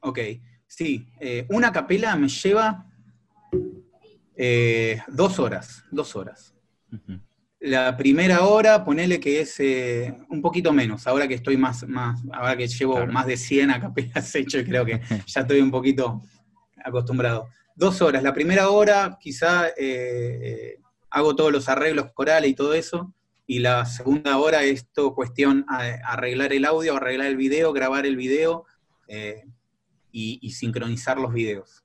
Ok, 0.00 0.18
sí, 0.66 1.06
eh, 1.20 1.46
una 1.48 1.72
capela 1.72 2.14
me 2.16 2.28
lleva 2.28 2.86
eh, 4.36 5.00
dos 5.08 5.38
horas, 5.38 5.84
dos 5.90 6.14
horas. 6.16 6.54
Ujú. 6.92 7.18
La 7.66 7.96
primera 7.96 8.44
hora, 8.44 8.84
ponele 8.84 9.18
que 9.18 9.40
es 9.40 9.58
eh, 9.58 10.14
un 10.28 10.42
poquito 10.42 10.70
menos, 10.70 11.06
ahora 11.06 11.26
que 11.26 11.32
estoy 11.34 11.56
más, 11.56 11.88
más 11.88 12.20
ahora 12.30 12.54
que 12.58 12.66
llevo 12.68 12.96
Claro. 12.96 13.10
más 13.12 13.26
de 13.26 13.38
100 13.38 13.70
a 13.70 13.80
capelas 13.80 14.34
hecho, 14.34 14.62
creo 14.64 14.84
que 14.84 15.00
ya 15.26 15.40
estoy 15.40 15.60
un 15.62 15.70
poquito 15.70 16.20
acostumbrado. 16.84 17.48
Dos 17.74 18.02
horas, 18.02 18.22
la 18.22 18.34
primera 18.34 18.68
hora 18.68 19.16
quizá 19.18 19.68
eh, 19.68 19.72
eh, 19.78 20.80
hago 21.08 21.34
todos 21.34 21.50
los 21.52 21.68
arreglos 21.70 22.10
corales 22.12 22.50
y 22.50 22.54
todo 22.54 22.74
eso, 22.74 23.14
y 23.46 23.60
la 23.60 23.86
segunda 23.86 24.36
hora 24.36 24.62
es 24.62 24.86
todo 24.92 25.14
cuestión 25.14 25.64
a- 25.68 25.86
arreglar 26.04 26.52
el 26.52 26.66
audio, 26.66 26.96
arreglar 26.96 27.28
el 27.28 27.36
video, 27.36 27.72
grabar 27.72 28.04
el 28.04 28.16
video 28.16 28.66
eh, 29.08 29.44
y, 30.12 30.38
y 30.42 30.50
sincronizar 30.50 31.18
los 31.18 31.32
videos. 31.32 31.83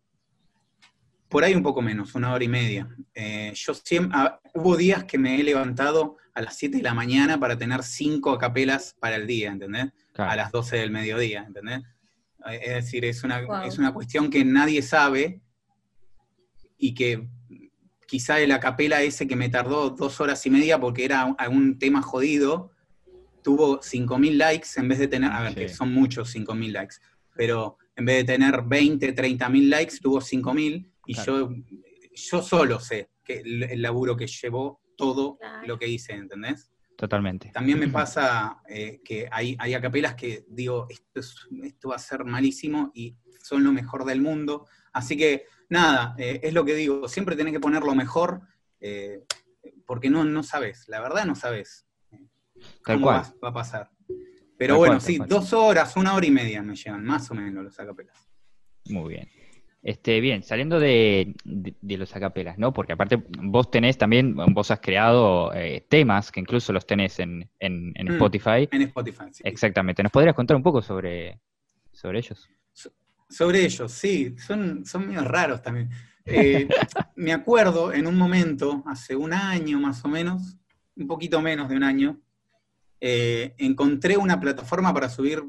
Por 1.29 1.43
ahí 1.43 1.53
un 1.53 1.61
poco 1.63 1.81
menos, 1.81 2.15
una 2.15 2.33
hora 2.33 2.43
y 2.43 2.47
media. 2.47 2.89
Eh, 3.13 3.51
yo 3.55 3.73
siempre, 3.75 4.17
ah, 4.19 4.39
hubo 4.55 4.75
días 4.75 5.03
que 5.03 5.17
me 5.19 5.39
he 5.39 5.43
levantado 5.43 6.17
a 6.33 6.41
las 6.41 6.57
7 6.57 6.77
de 6.77 6.83
la 6.83 6.93
mañana 6.95 7.39
para 7.39 7.57
tener 7.57 7.83
cinco 7.83 8.31
acapelas 8.31 8.95
para 8.99 9.15
el 9.15 9.27
día, 9.27 9.51
¿entendés? 9.51 9.91
Claro. 10.13 10.31
A 10.31 10.35
las 10.35 10.51
12 10.51 10.77
del 10.77 10.89
mediodía, 10.91 11.43
¿entendés? 11.47 11.81
Eh, 12.49 12.59
Es 12.63 12.73
decir, 12.85 13.05
es 13.05 13.23
una, 13.23 13.41
Wow. 13.41 13.61
es 13.63 13.77
una 13.77 13.93
cuestión 13.93 14.29
que 14.29 14.43
nadie 14.43 14.81
sabe 14.81 15.41
y 16.79 16.93
que 16.95 17.27
quizá 18.07 18.39
el 18.39 18.51
acapela 18.51 19.01
ese 19.03 19.27
que 19.27 19.35
me 19.35 19.49
tardó 19.49 19.91
dos 19.91 20.19
horas 20.21 20.43
y 20.47 20.49
media 20.49 20.79
porque 20.79 21.05
era 21.05 21.25
un, 21.25 21.35
un 21.51 21.77
tema 21.77 22.01
jodido, 22.01 22.71
tuvo 23.43 23.81
5.000 23.81 24.35
likes 24.37 24.69
en 24.77 24.87
vez 24.87 24.97
de 24.97 25.07
tener, 25.07 25.31
a 25.31 25.41
ver, 25.41 25.53
Sí. 25.53 25.59
que 25.59 25.69
son 25.69 25.93
muchos 25.93 26.33
5.000 26.33 26.71
likes, 26.73 26.95
pero 27.35 27.77
en 27.95 28.05
vez 28.05 28.17
de 28.25 28.33
tener 28.33 28.63
20, 28.63 29.13
30.000 29.13 29.69
likes, 29.69 29.97
tuvo 30.01 30.21
5.000 30.21 30.89
y 31.09 31.13
Claro. 31.15 31.49
yo, 31.49 31.55
yo 32.13 32.41
solo 32.43 32.79
sé 32.79 33.09
que 33.23 33.39
el, 33.39 33.63
el 33.63 33.81
laburo 33.81 34.15
que 34.15 34.27
llevó 34.27 34.81
todo 34.95 35.37
Claro. 35.37 35.67
lo 35.67 35.79
que 35.79 35.87
hice, 35.87 36.13
¿entendés? 36.13 36.71
Totalmente. 36.95 37.49
También 37.51 37.79
me 37.79 37.87
pasa 37.87 38.61
eh, 38.67 38.99
que 39.03 39.27
hay, 39.31 39.55
hay 39.57 39.73
acapelas 39.73 40.13
que 40.13 40.45
digo, 40.49 40.85
esto, 40.89 41.19
es- 41.21 41.47
esto 41.63 41.89
va 41.89 41.95
a 41.95 41.99
ser 41.99 42.25
malísimo 42.25 42.91
y 42.93 43.15
son 43.41 43.63
lo 43.63 43.71
mejor 43.71 44.05
del 44.05 44.21
mundo. 44.21 44.67
Así 44.93 45.17
que 45.17 45.45
nada, 45.69 46.13
eh, 46.19 46.41
es 46.43 46.53
lo 46.53 46.63
que 46.63 46.75
digo, 46.75 47.07
siempre 47.07 47.35
tenés 47.35 47.53
que 47.53 47.59
poner 47.59 47.81
lo 47.83 47.95
mejor 47.95 48.41
eh, 48.81 49.23
porque 49.85 50.09
no, 50.09 50.23
no 50.23 50.43
sabes, 50.43 50.87
la 50.89 50.99
verdad 51.01 51.25
no 51.25 51.35
sabes 51.35 51.87
Tal 52.83 52.97
cómo 52.97 53.05
cual. 53.07 53.21
va, 53.21 53.33
va 53.45 53.49
a 53.49 53.53
pasar. 53.53 53.89
Pero 54.57 54.73
Tal 54.73 54.77
bueno, 54.77 54.93
cual, 54.95 55.01
sí, 55.01 55.17
cual. 55.17 55.29
dos 55.29 55.53
horas, 55.53 55.95
una 55.95 56.13
hora 56.13 56.25
y 56.25 56.31
media 56.31 56.61
me 56.61 56.75
llevan, 56.75 57.03
más 57.05 57.31
o 57.31 57.33
menos 57.33 57.63
los 57.63 57.79
acapelas. 57.79 58.15
Muy 58.89 59.09
bien. 59.13 59.29
Este, 59.81 60.19
bien, 60.19 60.43
saliendo 60.43 60.77
de, 60.79 61.35
de- 61.45 61.73
de 61.79 61.97
los 61.97 62.13
acapelas, 62.15 62.57
¿no? 62.57 62.73
Porque 62.73 62.91
aparte 62.93 63.23
vos 63.41 63.71
tenés 63.71 63.97
también, 63.97 64.35
vos 64.35 64.71
has 64.71 64.81
creado 64.81 65.53
eh, 65.53 65.85
temas 65.89 66.31
que 66.31 66.41
incluso 66.41 66.73
los 66.73 66.85
tenés 66.85 67.17
en, 67.19 67.49
en- 67.59 67.93
en 67.95 68.07
Mm. 68.07 68.11
Spotify. 68.11 68.67
En 68.71 68.81
Spotify, 68.81 69.25
sí. 69.31 69.41
Exactamente. 69.45 70.03
¿Nos 70.03 70.11
podrías 70.11 70.35
contar 70.35 70.57
un 70.57 70.63
poco 70.63 70.81
sobre, 70.81 71.39
sobre 71.93 72.19
ellos? 72.19 72.49
Sobre 73.29 73.63
ellos, 73.63 73.91
sí, 73.91 74.35
son, 74.37 74.85
son 74.85 75.07
medio 75.07 75.21
raros 75.23 75.61
también. 75.61 75.89
Eh, 76.25 76.67
me 77.15 77.31
acuerdo 77.31 77.93
en 77.93 78.05
un 78.07 78.17
momento, 78.17 78.83
hace 78.87 79.15
un 79.15 79.31
año 79.33 79.79
más 79.79 80.03
o 80.03 80.07
menos, 80.09 80.57
un 80.97 81.07
poquito 81.07 81.39
menos 81.41 81.69
de 81.69 81.75
un 81.77 81.83
año, 81.83 82.19
eh, 82.99 83.53
encontré 83.59 84.17
una 84.17 84.37
plataforma 84.39 84.93
para 84.93 85.07
subir 85.07 85.41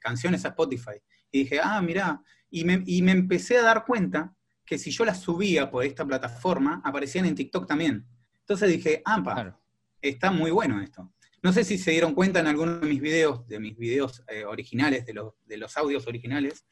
canciones 0.00 0.44
a 0.44 0.48
Spotify. 0.48 0.92
Y 1.32 1.40
dije, 1.40 1.58
ah, 1.62 1.80
mirá, 1.82 2.20
y 2.50 2.64
me, 2.64 2.82
y 2.86 3.02
me 3.02 3.12
empecé 3.12 3.58
a 3.58 3.62
dar 3.62 3.84
cuenta 3.84 4.34
que 4.66 4.78
si 4.78 4.90
yo 4.90 5.04
las 5.04 5.20
subía 5.20 5.70
por 5.70 5.84
esta 5.84 6.04
plataforma, 6.04 6.80
aparecían 6.84 7.26
en 7.26 7.34
TikTok 7.34 7.66
también. 7.66 8.06
Entonces 8.40 8.68
dije, 8.70 9.02
ah, 9.04 9.22
pa, 9.22 9.34
Claro. 9.34 9.60
está 10.02 10.30
muy 10.30 10.50
bueno 10.50 10.80
esto. 10.80 11.12
No 11.42 11.52
sé 11.52 11.64
si 11.64 11.78
se 11.78 11.90
dieron 11.92 12.14
cuenta 12.14 12.40
en 12.40 12.46
alguno 12.46 12.78
de 12.78 12.86
mis 12.86 13.00
videos, 13.00 13.46
de 13.48 13.58
mis 13.60 13.76
videos 13.76 14.22
eh, 14.28 14.44
originales, 14.44 15.06
de 15.06 15.14
los, 15.14 15.32
de 15.46 15.56
los 15.56 15.76
audios 15.76 16.06
originales, 16.06 16.66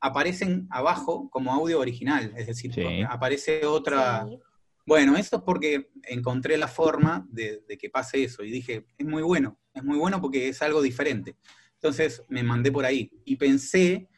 aparecen 0.00 0.66
abajo 0.70 1.28
como 1.30 1.52
audio 1.52 1.78
original, 1.80 2.32
es 2.36 2.46
decir, 2.46 2.72
Sí. 2.72 3.02
aparece 3.08 3.64
otra... 3.66 4.26
Sí. 4.28 4.38
Bueno, 4.86 5.16
esto 5.16 5.36
es 5.38 5.42
porque 5.44 5.90
encontré 6.02 6.58
la 6.58 6.68
forma 6.68 7.26
de, 7.30 7.62
de 7.66 7.78
que 7.78 7.88
pase 7.88 8.22
eso 8.24 8.42
y 8.44 8.50
dije, 8.50 8.84
es 8.98 9.06
muy 9.06 9.22
bueno, 9.22 9.58
es 9.72 9.82
muy 9.82 9.96
bueno 9.96 10.20
porque 10.20 10.48
es 10.48 10.60
algo 10.60 10.82
diferente. 10.82 11.36
Entonces 11.74 12.22
me 12.28 12.42
mandé 12.42 12.70
por 12.70 12.84
ahí 12.84 13.10
y 13.24 13.36
pensé 13.36 14.08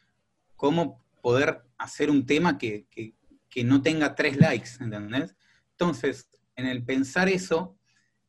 cómo 0.57 1.05
poder 1.27 1.61
hacer 1.77 2.09
un 2.09 2.25
tema 2.25 2.57
que, 2.57 2.87
que- 2.89 3.13
no 3.65 3.81
tenga 3.81 4.13
tres 4.15 4.37
likes, 4.37 4.69
¿entendés? 4.79 5.35
Entonces, 5.71 6.29
en 6.55 6.67
el 6.67 6.85
pensar 6.85 7.27
eso, 7.27 7.75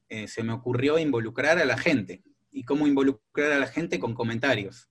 eh, 0.09 0.27
se 0.27 0.43
me 0.43 0.55
ocurrió 0.55 0.99
involucrar 0.99 1.59
a 1.59 1.65
la 1.67 1.77
gente. 1.77 2.23
¿Y 2.51 2.65
cómo 2.65 2.87
involucrar 2.87 3.53
a 3.53 3.59
la 3.59 3.67
gente? 3.67 4.01
Con 4.01 4.15
comentarios. 4.15 4.89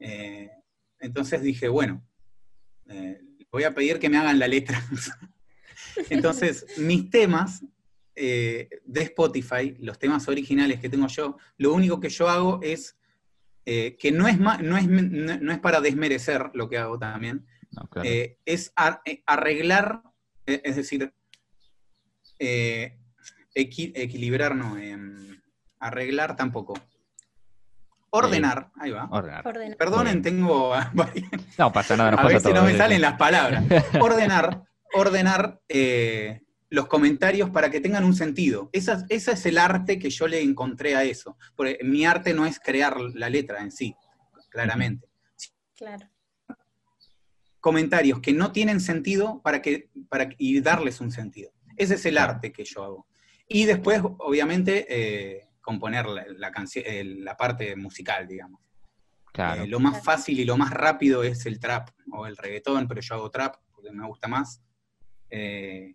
Eh, 0.00 0.50
entonces 0.98 1.40
dije, 1.40 1.68
bueno, 1.68 2.04
eh, 2.88 3.22
voy 3.52 3.62
a 3.62 3.74
pedir 3.74 4.00
que 4.00 4.10
me 4.10 4.18
hagan 4.18 4.40
la 4.40 4.48
letra. 4.48 4.84
entonces, 6.10 6.66
mis 6.78 7.08
temas 7.08 7.64
de 8.14 8.68
Spotify, 8.94 9.76
los 9.78 9.98
temas 9.98 10.26
originales 10.28 10.80
que 10.80 10.88
tengo 10.90 11.06
yo, 11.06 11.36
lo 11.58 11.72
único 11.72 12.00
que 12.00 12.08
yo 12.08 12.28
hago 12.28 12.60
es, 12.62 12.98
eh, 13.66 13.96
que 13.98 14.12
no 14.12 14.28
es, 14.28 14.38
no, 14.38 14.52
es, 14.78 14.86
no 14.88 15.52
es 15.52 15.58
para 15.58 15.80
desmerecer 15.80 16.50
lo 16.54 16.68
que 16.70 16.78
hago 16.78 16.98
también, 16.98 17.46
No, 17.72 17.82
claro. 17.88 18.08
eh, 18.08 18.38
es 18.44 18.72
ar- 18.76 19.02
eh, 19.04 19.22
arreglar, 19.26 20.02
eh, 20.46 20.62
es 20.64 20.76
decir, 20.76 21.12
eh, 22.38 22.98
equi- 23.54 23.92
equilibrar, 23.94 24.54
no, 24.54 24.78
em, 24.78 25.40
arreglar 25.80 26.36
tampoco. 26.36 26.74
Ordenar, 28.10 28.70
ahí 28.80 28.92
va. 28.92 29.08
Ordenar. 29.10 29.46
Ordena. 29.46 29.76
Perdonen, 29.76 30.22
tengo 30.22 30.74
No 31.58 31.72
pasa 31.72 31.96
nada, 31.96 32.12
nos 32.12 32.20
a 32.20 32.22
pasa 32.22 32.34
veces 32.34 32.42
todo. 32.44 32.54
no 32.54 32.64
me 32.64 32.76
salen 32.78 33.00
las 33.02 33.14
palabras. 33.18 33.64
Ordenar, 34.00 34.62
ordenar 34.94 35.60
eh, 35.68 36.40
los 36.68 36.86
comentarios 36.86 37.50
para 37.50 37.70
que 37.70 37.80
tengan 37.80 38.04
un 38.04 38.14
sentido. 38.14 38.70
Esa, 38.72 39.04
ese 39.08 39.32
es 39.32 39.46
el 39.46 39.58
arte 39.58 39.98
que 39.98 40.10
yo 40.10 40.26
le 40.26 40.40
encontré 40.40 40.96
a 40.96 41.04
eso. 41.04 41.36
Porque 41.54 41.78
mi 41.82 42.04
arte 42.04 42.34
no 42.34 42.46
es 42.46 42.58
crear 42.58 43.00
la 43.00 43.30
letra 43.30 43.60
en 43.60 43.70
sí, 43.70 43.94
claramente. 44.50 45.08
Claro. 45.76 46.08
Comentarios 47.60 48.20
que 48.20 48.32
no 48.32 48.52
tienen 48.52 48.80
sentido 48.80 49.40
para 49.42 49.60
que, 49.62 49.90
para, 50.08 50.28
y 50.38 50.60
darles 50.60 51.00
un 51.00 51.10
sentido. 51.10 51.52
Ese 51.76 51.94
es 51.94 52.06
el 52.06 52.18
arte 52.18 52.52
que 52.52 52.64
yo 52.64 52.84
hago. 52.84 53.06
Y 53.48 53.64
después, 53.64 54.00
obviamente, 54.02 54.86
eh, 54.88 55.48
componer 55.60 56.06
la, 56.06 56.52
eh, 56.76 57.04
la 57.04 57.36
parte 57.36 57.76
musical, 57.76 58.26
digamos. 58.26 58.60
Claro. 59.32 59.64
Eh, 59.64 59.66
lo 59.66 59.80
más 59.80 60.02
fácil 60.02 60.40
y 60.40 60.44
lo 60.44 60.56
más 60.56 60.70
rápido 60.70 61.22
es 61.22 61.44
el 61.44 61.60
trap 61.60 61.90
o 62.10 62.26
el 62.26 62.36
reggaetón, 62.36 62.88
pero 62.88 63.00
yo 63.00 63.14
hago 63.16 63.30
trap 63.30 63.56
porque 63.74 63.90
me 63.90 64.06
gusta 64.06 64.28
más. 64.28 64.62
Eh, 65.28 65.94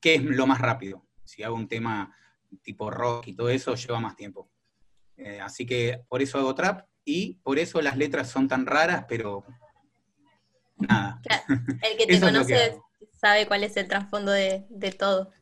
¿Qué 0.00 0.16
es 0.16 0.22
lo 0.22 0.46
más 0.46 0.60
rápido? 0.60 1.06
Si 1.24 1.42
hago 1.42 1.56
un 1.56 1.68
tema 1.68 2.14
tipo 2.62 2.90
rock 2.90 3.28
y 3.28 3.34
todo 3.34 3.48
eso, 3.50 3.74
lleva 3.74 4.00
más 4.00 4.16
tiempo. 4.16 4.50
Eh, 5.16 5.40
así 5.40 5.66
que 5.66 6.02
por 6.08 6.22
eso 6.22 6.38
hago 6.38 6.54
trap 6.54 6.86
y 7.04 7.34
por 7.42 7.58
eso 7.58 7.80
las 7.80 7.96
letras 7.96 8.28
son 8.30 8.48
tan 8.48 8.66
raras, 8.66 9.04
pero 9.08 9.44
nada. 10.76 11.20
Claro, 11.22 11.44
El 11.48 11.96
que 11.96 12.06
te 12.06 12.12
que 12.12 12.20
conoce 12.20 12.74
sabe 13.12 13.46
cuál 13.46 13.64
es 13.64 13.76
el 13.76 13.88
trasfondo 13.88 14.30
de, 14.32 14.66
de 14.68 14.92
todo. 14.92 15.32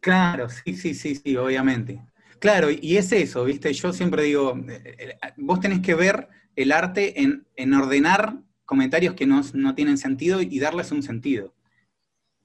Claro, 0.00 0.48
sí, 0.48 0.76
sí, 0.76 0.94
sí, 0.94 1.16
sí, 1.16 1.36
obviamente. 1.36 2.00
Claro, 2.38 2.70
y- 2.70 2.78
y 2.82 2.96
es 2.96 3.10
eso, 3.12 3.44
¿viste? 3.44 3.72
Yo 3.72 3.92
siempre 3.92 4.22
digo, 4.22 4.56
eh, 4.68 4.96
eh, 4.98 5.18
vos 5.36 5.58
tenés 5.60 5.80
que 5.80 5.94
ver 5.94 6.28
el 6.54 6.70
arte 6.70 7.20
en, 7.22 7.46
en 7.56 7.74
ordenar 7.74 8.38
comentarios 8.64 9.14
que 9.14 9.26
no, 9.26 9.40
no 9.54 9.74
tienen 9.74 9.98
sentido 9.98 10.40
y 10.42 10.58
darles 10.60 10.92
un 10.92 11.02
sentido. 11.02 11.54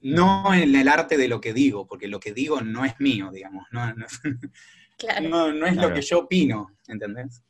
No 0.01 0.53
en 0.53 0.75
el 0.75 0.87
arte 0.87 1.17
de 1.17 1.27
lo 1.27 1.39
que 1.41 1.53
digo, 1.53 1.85
porque 1.87 2.07
lo 2.07 2.19
que 2.19 2.33
digo 2.33 2.61
no 2.61 2.85
es 2.85 2.99
mío, 2.99 3.29
digamos, 3.31 3.67
no, 3.71 3.93
no, 3.93 4.05
Claro. 4.97 5.29
no- 5.29 5.51
no 5.53 5.65
es 5.65 5.75
lo 5.75 5.93
que 5.93 6.01
yo 6.01 6.19
opino, 6.19 6.75
¿entendés? 6.87 7.43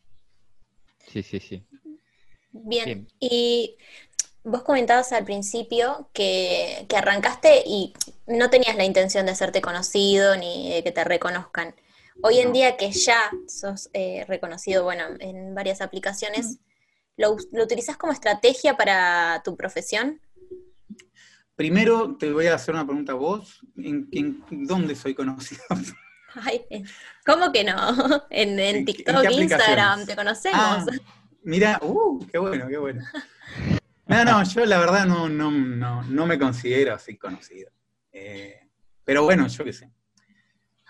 Sí, 1.07 1.23
sí, 1.23 1.39
sí. 1.39 1.65
Bien. 2.53 2.85
Bien. 2.85 3.07
Y 3.19 3.75
vos 4.43 4.63
comentabas 4.63 5.11
al 5.13 5.23
principio 5.25 6.09
que, 6.13 6.85
que 6.89 6.95
arrancaste 6.97 7.63
y 7.65 7.93
no 8.27 8.49
tenías 8.49 8.75
la 8.75 8.85
intención 8.85 9.25
de 9.25 9.31
hacerte 9.33 9.61
conocido 9.61 10.35
ni 10.37 10.71
de 10.73 10.83
que 10.83 10.91
te 10.91 11.03
reconozcan. 11.03 11.75
Hoy 12.23 12.39
en 12.39 12.47
No. 12.49 12.53
día 12.53 12.77
que 12.77 12.91
ya 12.91 13.19
sos 13.47 13.89
eh, 13.93 14.25
reconocido, 14.27 14.83
bueno, 14.83 15.05
en 15.19 15.55
varias 15.55 15.81
aplicaciones, 15.81 16.59
¿lo, 17.17 17.31
us- 17.33 17.47
lo 17.51 17.63
utilizás 17.63 17.97
como 17.97 18.13
estrategia 18.13 18.77
para 18.77 19.41
tu 19.43 19.55
profesión? 19.55 20.21
Primero 21.61 22.15
te 22.17 22.31
voy 22.33 22.47
a 22.47 22.55
hacer 22.55 22.73
una 22.73 22.85
pregunta 22.87 23.11
a 23.11 23.15
vos. 23.15 23.59
¿En, 23.77 24.09
en 24.11 24.43
dónde 24.65 24.95
soy 24.95 25.13
conocido? 25.13 25.61
Ay, 26.33 26.65
¿cómo 27.23 27.51
que 27.51 27.63
no? 27.63 27.75
En, 28.31 28.53
en 28.53 28.59
¿En 28.59 28.75
en 28.77 28.85
TikTok, 28.85 29.15
aplicaciones? 29.17 29.41
Instagram, 29.43 30.05
te 30.07 30.15
conocemos. 30.15 30.59
Ah, 30.59 30.85
mira, 31.43 31.77
uh, 31.83 32.25
qué 32.31 32.39
bueno, 32.39 32.67
qué 32.67 32.77
bueno. 32.79 33.03
No, 34.07 34.25
no, 34.25 34.43
yo 34.43 34.65
la 34.65 34.79
verdad 34.79 35.05
no, 35.05 35.29
no, 35.29 35.51
no, 35.51 36.01
no 36.01 36.25
me 36.25 36.39
considero 36.39 36.95
así 36.95 37.15
conocido. 37.15 37.69
Eh, 38.11 38.67
pero 39.03 39.23
bueno, 39.23 39.45
yo 39.45 39.63
qué 39.63 39.73
sé. 39.73 39.91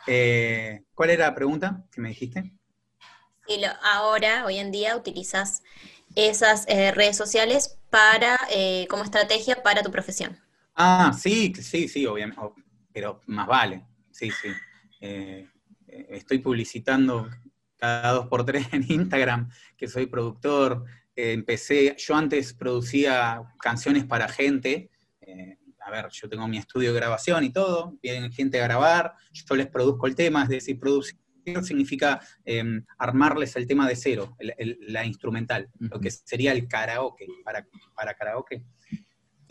Eh, 0.07 0.85
¿Cuál 0.93 1.09
era 1.09 1.25
la 1.27 1.35
pregunta 1.35 1.83
que 1.91 1.99
me 1.99 2.07
dijiste? 2.09 2.53
Y 3.45 3.59
lo- 3.59 3.73
ahora, 3.83 4.45
hoy 4.45 4.57
en 4.57 4.71
día, 4.71 4.95
utilizas 4.95 5.63
esas 6.15 6.63
eh, 6.69 6.91
redes 6.93 7.17
sociales 7.17 7.77
para 7.89 8.39
eh, 8.49 8.87
como 8.89 9.03
estrategia 9.03 9.61
para 9.63 9.83
tu 9.83 9.91
profesión. 9.91 10.39
Ah, 10.75 11.11
sí, 11.17 11.53
sí, 11.55 11.87
sí, 11.87 12.05
obviamente. 12.05 12.41
Pero 12.93 13.21
más 13.27 13.47
vale. 13.47 13.85
Sí, 14.11 14.29
sí. 14.31 14.49
Eh, 14.99 15.47
eh, 15.87 16.07
estoy 16.11 16.39
publicitando 16.39 17.29
cada 17.77 18.11
dos 18.13 18.27
por 18.27 18.45
tres 18.45 18.67
en 18.73 18.85
Instagram 18.89 19.49
que 19.77 19.87
soy 19.87 20.05
productor. 20.07 20.85
Eh, 21.15 21.33
empecé, 21.33 21.95
yo 21.97 22.15
antes 22.15 22.53
producía 22.53 23.41
canciones 23.59 24.05
para 24.05 24.27
gente. 24.27 24.89
eh, 25.21 25.57
a 25.83 25.89
ver, 25.89 26.09
yo 26.11 26.29
tengo 26.29 26.47
mi 26.47 26.57
estudio 26.59 26.93
de 26.93 26.99
grabación 26.99 27.43
y 27.43 27.51
todo. 27.51 27.97
Vienen 28.03 28.31
gente 28.31 28.61
a 28.61 28.63
grabar, 28.65 29.13
yo 29.33 29.55
les 29.55 29.67
produzco 29.67 30.05
el 30.07 30.15
tema, 30.15 30.43
es 30.43 30.49
decir, 30.49 30.79
producir 30.79 31.17
significa 31.63 32.19
eh, 32.45 32.63
armarles 32.99 33.55
el 33.55 33.65
tema 33.65 33.87
de 33.87 33.95
cero, 33.95 34.35
el- 34.37 34.53
el- 34.59 34.77
la 34.87 35.03
instrumental, 35.05 35.69
lo 35.79 35.99
que 35.99 36.11
sería 36.11 36.51
el 36.51 36.67
karaoke, 36.67 37.25
para, 37.43 37.67
para 37.95 38.13
karaoke. 38.13 38.63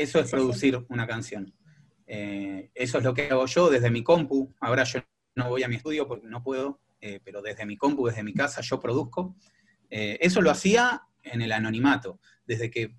Eso 0.01 0.19
es 0.19 0.27
Sí, 0.27 0.31
sí. 0.31 0.37
producir 0.37 0.87
una 0.89 1.07
canción. 1.07 1.53
Eh, 2.07 2.71
eso 2.75 2.99
es 2.99 3.05
lo 3.05 3.13
que 3.13 3.29
hago 3.29 3.45
yo 3.45 3.69
desde 3.69 3.91
mi 3.91 4.03
compu. 4.03 4.55
Ahora 4.59 4.85
yo 4.85 5.01
no 5.37 5.51
voy 5.51 5.63
a 5.63 5.69
mi 5.69 5.77
estudio 5.77 6.09
porque 6.09 6.27
no 6.27 6.43
puedo, 6.43 6.81
eh, 7.03 7.21
pero 7.23 7.43
desde 7.43 7.67
mi 7.67 7.77
compu, 7.77 8.07
desde 8.07 8.23
mi 8.23 8.33
casa, 8.33 8.63
yo 8.63 8.81
produzco. 8.81 9.37
Eh, 9.91 10.17
eso 10.23 10.41
lo 10.41 10.51
hacía 10.51 11.03
en 11.23 11.43
el 11.43 11.53
anonimato. 11.53 12.19
Desde 12.47 12.71
que 12.71 12.97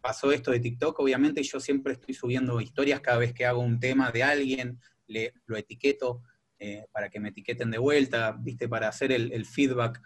pasó 0.00 0.32
esto 0.32 0.50
de 0.52 0.60
TikTok, 0.60 0.98
obviamente 1.00 1.42
yo 1.42 1.60
siempre 1.60 1.92
estoy 1.92 2.14
subiendo 2.14 2.58
historias 2.62 3.00
cada 3.02 3.18
vez 3.18 3.34
que 3.34 3.44
hago 3.44 3.60
un 3.60 3.78
tema 3.78 4.10
de 4.10 4.22
alguien, 4.22 4.80
le, 5.06 5.34
lo 5.44 5.56
etiqueto 5.56 6.22
para 6.92 7.10
que 7.10 7.18
me 7.18 7.30
etiqueten 7.30 7.72
de 7.72 7.78
vuelta, 7.78 8.36
¿viste? 8.38 8.68
Para 8.68 8.86
hacer 8.86 9.10
el, 9.10 9.32
el 9.32 9.44
feedback. 9.44 10.00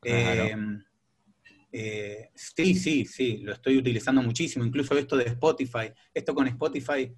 Claro. 0.00 0.82
Eh, 1.72 2.30
sí, 2.34 2.74
sí, 2.74 3.06
sí, 3.06 3.38
lo 3.38 3.52
estoy 3.54 3.78
utilizando 3.78 4.22
muchísimo, 4.22 4.64
incluso 4.64 4.96
esto 4.96 5.16
de 5.16 5.24
Spotify. 5.24 5.90
Esto 6.12 6.34
con 6.34 6.46
Spotify, 6.48 7.12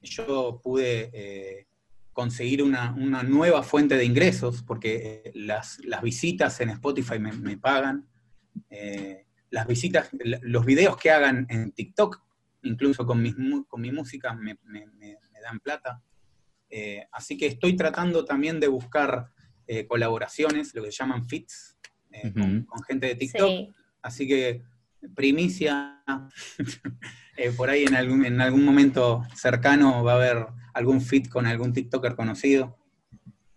yo 0.00 0.60
pude 0.62 1.10
eh, 1.12 1.66
conseguir 2.12 2.62
una, 2.62 2.92
una 2.94 3.22
nueva 3.22 3.62
fuente 3.62 3.96
de 3.96 4.04
ingresos, 4.04 4.62
porque 4.62 5.22
eh, 5.24 5.30
las, 5.34 5.78
las 5.84 6.02
visitas 6.02 6.60
en 6.60 6.70
Spotify 6.70 7.18
me, 7.20 7.32
me 7.32 7.56
pagan. 7.56 8.08
Eh, 8.68 9.26
las 9.50 9.66
visitas, 9.66 10.08
los 10.42 10.64
videos 10.64 10.96
que 10.96 11.10
hagan 11.10 11.46
en 11.48 11.72
TikTok, 11.72 12.20
incluso 12.62 13.06
con, 13.06 13.22
mis 13.22 13.36
mu- 13.36 13.64
con 13.66 13.80
mi 13.80 13.90
música, 13.92 14.32
me, 14.34 14.56
me- 14.64 14.86
me- 14.86 15.18
me 15.32 15.40
dan 15.40 15.60
plata. 15.60 16.02
Eh, 16.68 17.04
así 17.12 17.36
que 17.36 17.46
estoy 17.46 17.74
tratando 17.76 18.24
también 18.24 18.60
de 18.60 18.68
buscar 18.68 19.32
eh, 19.66 19.86
colaboraciones, 19.86 20.74
lo 20.74 20.82
que 20.84 20.92
se 20.92 20.98
llaman 20.98 21.26
fits, 21.28 21.76
eh, 22.12 22.32
con, 22.32 22.62
con 22.64 22.82
gente 22.84 23.06
de 23.06 23.14
TikTok. 23.16 23.48
Sí. 23.48 23.72
Así 24.02 24.26
que 24.26 24.62
primicia, 25.14 26.02
eh, 27.36 27.52
por 27.56 27.70
ahí 27.70 27.84
en 27.84 27.94
algún, 27.94 28.24
en 28.24 28.40
algún 28.40 28.64
momento 28.64 29.22
cercano 29.34 30.02
va 30.04 30.12
a 30.12 30.16
haber 30.16 30.46
algún 30.74 31.00
fit 31.00 31.28
con 31.28 31.46
algún 31.46 31.72
TikToker 31.72 32.14
conocido. 32.14 32.76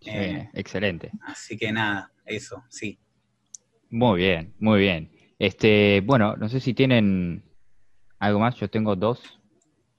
Sí, 0.02 0.10
Eh, 0.12 0.50
excelente. 0.54 1.12
así 1.22 1.58
que 1.58 1.72
nada, 1.72 2.12
eso, 2.26 2.64
sí. 2.70 3.00
Muy 3.90 4.20
bien, 4.20 4.54
muy 4.60 4.80
bien. 4.80 5.12
Este, 5.40 6.02
bueno, 6.02 6.36
no 6.36 6.50
sé 6.50 6.60
si 6.60 6.74
tienen 6.74 7.44
algo 8.20 8.40
más. 8.40 8.56
Yo 8.56 8.70
tengo 8.70 8.96
dos 8.96 9.40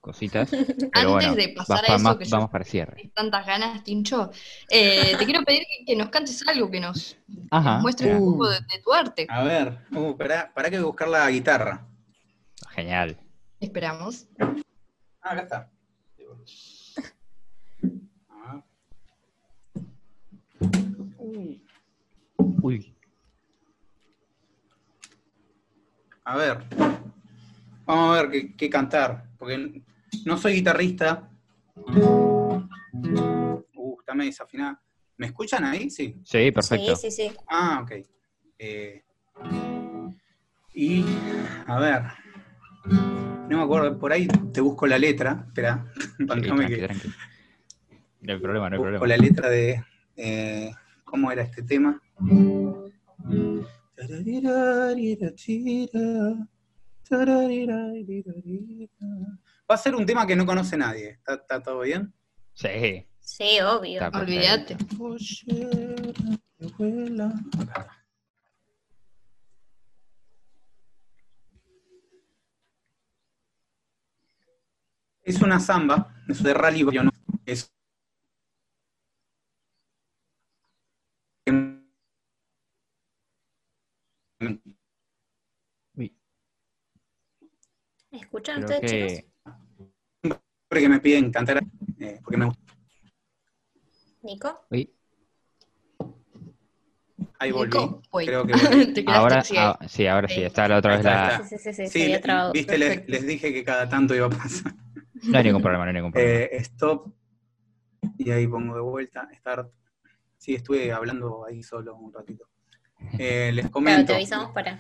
cositas. 0.04 0.50
Pero 0.50 0.90
Antes 0.92 1.08
bueno, 1.10 1.34
de 1.34 1.48
pasar 1.48 1.76
va- 1.78 1.80
a 1.80 1.82
eso, 1.96 2.04
vamos, 2.04 2.18
que 2.18 2.24
yo- 2.26 2.36
vamos 2.36 2.50
para 2.50 2.64
cierre. 2.64 3.10
Tantas 3.14 3.46
ganas, 3.46 3.82
Tincho. 3.82 4.30
Eh, 4.70 5.16
te 5.18 5.24
quiero 5.24 5.42
pedir 5.44 5.62
que, 5.66 5.84
que 5.86 5.96
nos 5.96 6.10
cantes 6.10 6.46
algo, 6.46 6.70
que 6.70 6.78
nos, 6.80 7.16
Ajá. 7.50 7.74
nos 7.74 7.82
muestres 7.82 8.14
un 8.20 8.32
poco 8.32 8.50
de, 8.50 8.56
de 8.60 8.78
tu 8.84 8.92
arte. 8.92 9.26
A 9.30 9.42
ver, 9.42 9.78
uh, 9.92 10.14
pará, 10.16 10.52
pará 10.54 10.68
que 10.70 10.78
buscar 10.80 11.08
la 11.08 11.28
guitarra. 11.30 11.86
Genial. 12.70 13.16
Esperamos. 13.60 14.26
Ah, 15.22 15.30
acá 15.32 15.42
está. 15.42 15.70
A 18.28 18.54
ver. 18.54 18.64
Uy, 22.62 22.94
A 26.26 26.36
ver, 26.38 26.58
vamos 27.84 28.18
a 28.18 28.22
ver 28.22 28.30
qué, 28.30 28.56
qué 28.56 28.70
cantar, 28.70 29.24
porque 29.38 29.82
no 30.24 30.36
soy 30.38 30.54
guitarrista. 30.54 31.30
Uh, 31.76 32.60
está 34.00 34.14
medio 34.14 34.30
desafinada. 34.30 34.80
¿Me 35.16 35.26
escuchan 35.26 35.64
ahí? 35.64 35.90
Sí. 35.90 36.16
sí, 36.24 36.50
perfecto. 36.50 36.96
Sí, 36.96 37.10
sí, 37.10 37.28
sí. 37.30 37.36
Ah, 37.48 37.80
ok. 37.82 37.92
Eh, 38.58 39.04
y, 40.74 41.04
a 41.66 41.78
ver, 41.78 42.02
no 43.48 43.58
me 43.58 43.62
acuerdo, 43.62 43.98
por 43.98 44.12
ahí 44.12 44.26
te 44.52 44.60
busco 44.60 44.86
la 44.86 44.98
letra. 44.98 45.44
Espera, 45.46 45.86
Sí, 46.18 46.24
tranqui, 46.26 46.66
que 46.66 46.86
tranqui. 46.86 47.08
No 48.20 48.32
hay 48.32 48.40
problema, 48.40 48.70
no 48.70 48.74
hay 48.74 48.78
busco 48.78 48.98
problema. 48.98 49.06
la 49.06 49.16
letra 49.16 49.48
de. 49.48 49.84
eh, 50.16 50.70
¿Cómo 51.04 51.30
era 51.30 51.42
este 51.42 51.62
tema? 51.62 52.00
Va 59.70 59.74
a 59.76 59.78
ser 59.78 59.94
un 59.94 60.04
tema 60.04 60.26
que 60.26 60.36
no 60.36 60.44
conoce 60.44 60.76
nadie. 60.76 61.10
¿Está, 61.10 61.34
está 61.34 61.62
todo 61.62 61.80
bien? 61.80 62.12
Sí, 62.52 63.06
Sí, 63.20 63.58
obvio. 63.60 64.02
Olvídate. 64.12 64.76
Es 75.22 75.40
una 75.40 75.58
samba, 75.58 76.14
es 76.28 76.42
de 76.42 76.52
rally, 76.54 76.84
yo 76.92 77.02
no- 77.02 77.10
es 77.46 77.72
Uy, 85.96 86.16
¿Me 88.10 88.18
escuchan 88.18 88.62
creo 88.62 88.78
ustedes, 88.78 89.12
que 89.12 89.16
chicos? 89.18 89.33
Siempre 90.74 90.80
que 90.82 90.88
me 90.88 91.00
piden 91.00 91.30
cantar, 91.30 91.62
eh, 92.00 92.20
porque 92.22 92.36
me 92.36 92.46
gusta. 92.46 92.62
Nico. 94.22 94.66
uy, 94.70 94.90
Ahí 97.38 97.52
volví. 97.52 97.78
Nico. 97.78 98.02
Creo 98.12 98.46
que 98.46 98.52
volví. 98.54 99.04
Ahora, 99.08 99.42
ah, 99.56 99.78
sí, 99.86 100.06
ahora 100.06 100.28
sí, 100.28 100.42
está 100.42 100.66
la 100.68 100.78
otra 100.78 100.96
vez 100.96 101.04
la... 101.04 101.42
Sí, 101.44 101.58
sí, 101.58 101.88
sí, 101.88 102.08
le- 102.08 102.20
viste, 102.52 102.78
les, 102.78 103.26
dije 103.26 103.52
que 103.52 103.62
cada 103.64 103.88
tanto 103.88 104.14
iba 104.14 104.26
a 104.26 104.30
pasar. 104.30 104.74
No 105.22 105.38
hay 105.38 105.44
ningún 105.44 105.62
problema, 105.62 105.84
no 105.84 105.88
hay 105.88 105.94
ningún 105.94 106.12
problema. 106.12 106.34
Eh, 106.34 106.50
stop. 106.58 107.14
Y 108.18 108.30
ahí 108.30 108.46
pongo 108.46 108.74
de 108.74 108.80
vuelta. 108.82 109.26
Start. 109.38 109.72
Sí, 110.36 110.54
estuve 110.54 110.92
hablando 110.92 111.46
ahí 111.46 111.62
solo 111.62 111.96
un 111.96 112.12
ratito. 112.12 112.48
Eh, 113.18 113.50
les 113.54 113.62
Claro, 113.62 113.72
comento. 113.72 114.06
te 114.08 114.14
avisamos 114.16 114.50
para. 114.52 114.78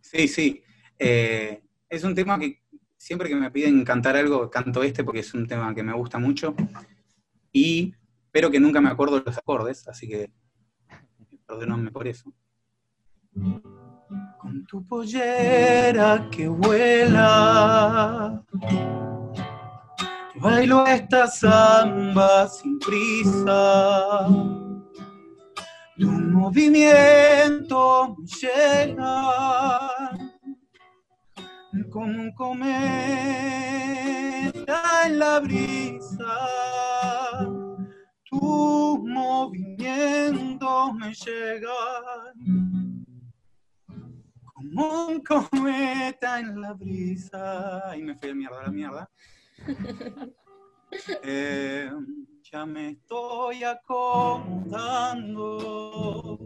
Sí, 0.00 0.28
sí. 0.28 0.62
Eh, 0.96 1.60
es 1.88 2.04
un 2.04 2.14
tema 2.14 2.38
que 2.38 2.62
siempre 3.04 3.28
que 3.28 3.36
me 3.36 3.50
piden 3.50 3.84
cantar 3.84 4.16
algo, 4.16 4.48
canto 4.48 4.82
este 4.82 5.04
porque 5.04 5.20
es 5.20 5.34
un 5.34 5.46
tema 5.46 5.74
que 5.74 5.82
me 5.82 5.92
gusta 5.92 6.18
mucho. 6.18 6.54
Y 7.52 7.94
espero 8.24 8.50
que 8.50 8.58
nunca 8.58 8.80
me 8.80 8.88
acuerdo 8.88 9.20
los 9.20 9.36
acordes, 9.36 9.86
así 9.88 10.08
que 10.08 10.30
perdónenme 11.46 11.90
por 11.90 12.08
eso. 12.08 12.32
Con 14.38 14.64
tu 14.66 14.86
pollera 14.86 16.30
que 16.30 16.48
vuela. 16.48 18.42
Bailo 20.36 20.86
esta 20.86 21.26
samba 21.26 22.48
sin 22.48 22.78
prisa. 22.78 24.26
Tu 25.98 26.10
movimiento 26.10 28.16
me 28.18 28.26
llena 28.26 29.93
como 31.90 32.22
un 32.22 32.32
cometa 32.32 32.62
en 35.06 35.18
la 35.18 35.40
brisa. 35.40 36.38
Tus 38.30 39.00
movimientos 39.02 40.94
me 40.94 41.12
llegan 41.12 43.04
como 44.44 45.08
un 45.08 45.20
cometa 45.20 46.38
en 46.40 46.60
la 46.60 46.72
brisa. 46.74 47.90
Ahí 47.90 48.02
me 48.02 48.14
fui 48.16 48.30
a 48.30 48.34
mierda, 48.34 48.60
a 48.60 48.64
la 48.64 48.70
mierda. 48.70 49.10
Eh, 51.24 51.90
ya 52.52 52.64
me 52.64 52.90
estoy 52.90 53.64
acomodando 53.64 56.38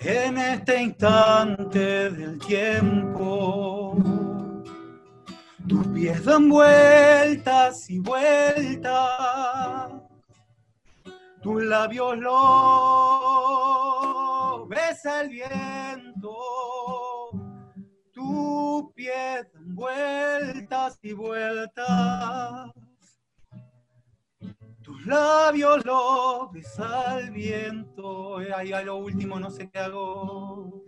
en 0.00 0.38
este 0.38 0.82
instante 0.82 2.10
del 2.10 2.38
tiempo. 2.38 3.96
Tus 5.68 5.86
pies 5.88 6.24
dan 6.24 6.48
vueltas 6.48 7.90
y 7.90 7.98
vueltas, 8.00 9.92
tus 11.42 11.62
labios 11.62 12.16
los 12.18 12.40
besa 14.68 15.20
el 15.20 15.28
viento, 15.28 16.36
tus 18.12 18.92
pies 18.94 19.46
dan 19.52 19.74
vueltas 19.76 20.98
y 21.02 21.12
vueltas. 21.12 22.72
Tus 24.90 25.06
labios 25.06 25.84
los 25.84 26.50
besa 26.52 27.18
el 27.20 27.30
viento. 27.30 28.38
Ahí 28.56 28.72
a 28.72 28.82
lo 28.82 28.96
último 28.96 29.38
no 29.38 29.48
sé 29.50 29.70
qué 29.70 29.78
hago. 29.78 30.82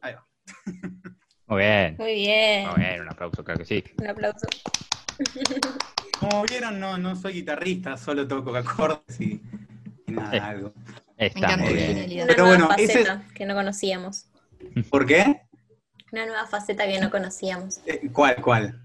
Ahí 0.00 0.14
va. 0.14 0.26
Muy 1.48 1.58
bien. 1.58 1.96
Muy 1.98 2.14
bien. 2.14 2.68
Muy 2.70 2.80
bien, 2.80 3.00
un 3.00 3.08
aplauso, 3.08 3.42
claro 3.44 3.58
que 3.58 3.64
sí. 3.64 3.84
Un 4.00 4.06
aplauso. 4.06 4.46
Como 6.20 6.44
vieron, 6.44 6.78
no, 6.78 6.96
no 6.96 7.16
soy 7.16 7.34
guitarrista, 7.34 7.96
solo 7.96 8.26
toco 8.28 8.54
acordes 8.54 9.20
y, 9.20 9.42
y 10.06 10.12
nada, 10.12 10.36
Eh. 10.36 10.40
algo. 10.40 10.72
Está 11.16 11.38
encanta 11.38 11.56
muy 11.64 11.74
bien. 11.74 11.86
genialidad. 11.88 12.24
Una 12.24 12.34
Pero 12.34 12.46
nueva 12.46 12.66
bueno, 12.66 12.74
ese- 12.82 12.92
faceta 13.04 13.24
que 13.34 13.46
no 13.46 13.54
conocíamos. 13.54 14.26
¿Por 14.90 15.06
qué? 15.06 15.42
Una 16.12 16.26
nueva 16.26 16.46
faceta 16.46 16.86
que 16.86 17.00
no 17.00 17.10
conocíamos. 17.10 17.80
Eh, 17.86 18.08
¿Cuál, 18.12 18.36
cuál? 18.40 18.80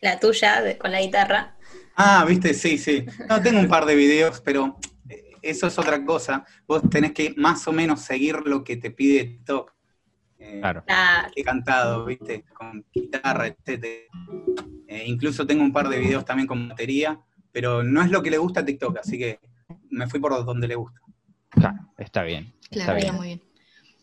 La 0.00 0.20
tuya, 0.20 0.62
de- 0.62 0.78
con 0.78 0.92
la 0.92 1.00
guitarra. 1.00 1.56
Ah, 1.96 2.24
viste, 2.28 2.54
sí, 2.54 2.78
sí. 2.78 3.04
No, 3.28 3.40
tengo 3.42 3.60
un 3.60 3.68
par 3.68 3.84
de 3.86 3.94
videos, 3.94 4.40
pero 4.40 4.76
eh, 5.08 5.32
eso 5.42 5.66
es 5.66 5.78
otra 5.78 6.04
cosa. 6.04 6.44
Vos 6.66 6.82
tenés 6.90 7.12
que 7.12 7.34
más 7.36 7.66
o 7.68 7.72
menos 7.72 8.00
seguir 8.00 8.36
lo 8.44 8.64
que 8.64 8.76
te 8.76 8.90
pide 8.90 9.24
TikTok. 9.24 9.72
Eh, 10.38 10.58
Claro. 10.60 10.84
La, 10.86 11.30
He 11.34 11.42
cantado, 11.44 12.04
viste, 12.04 12.44
con 12.52 12.84
guitarra, 12.92 13.46
etc. 13.46 13.84
Eh, 14.88 15.04
incluso 15.06 15.46
tengo 15.46 15.62
un 15.62 15.72
par 15.72 15.88
de 15.88 15.98
videos 15.98 16.24
también 16.24 16.46
con 16.46 16.68
batería, 16.68 17.18
pero 17.52 17.82
no 17.82 18.02
es 18.02 18.10
lo 18.10 18.22
que 18.22 18.30
le 18.30 18.38
gusta 18.38 18.60
a 18.60 18.64
TikTok, 18.64 18.98
así 18.98 19.18
que 19.18 19.38
me 19.90 20.06
fui 20.08 20.20
por 20.20 20.44
donde 20.44 20.68
le 20.68 20.74
gusta. 20.74 21.00
Claro, 21.50 21.78
está 21.96 22.22
bien. 22.24 22.52
Claro, 22.70 22.92
está 22.92 22.94
bien. 22.94 23.14
muy 23.14 23.26
bien. 23.28 23.40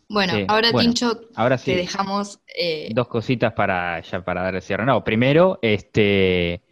Bueno, 0.08 0.32
Sí, 0.34 0.44
ahora 0.48 0.72
bueno, 0.72 0.90
Tincho, 0.90 1.20
Ahora 1.36 1.56
te 1.56 1.64
sí, 1.64 1.74
dejamos. 1.74 2.40
eh, 2.58 2.90
dos 2.94 3.08
cositas 3.08 3.52
para 3.54 4.00
ya 4.00 4.22
para 4.24 4.42
dar 4.42 4.54
el 4.54 4.62
cierre. 4.62 4.84
No, 4.84 5.02
primero, 5.04 5.58
este 5.62 6.62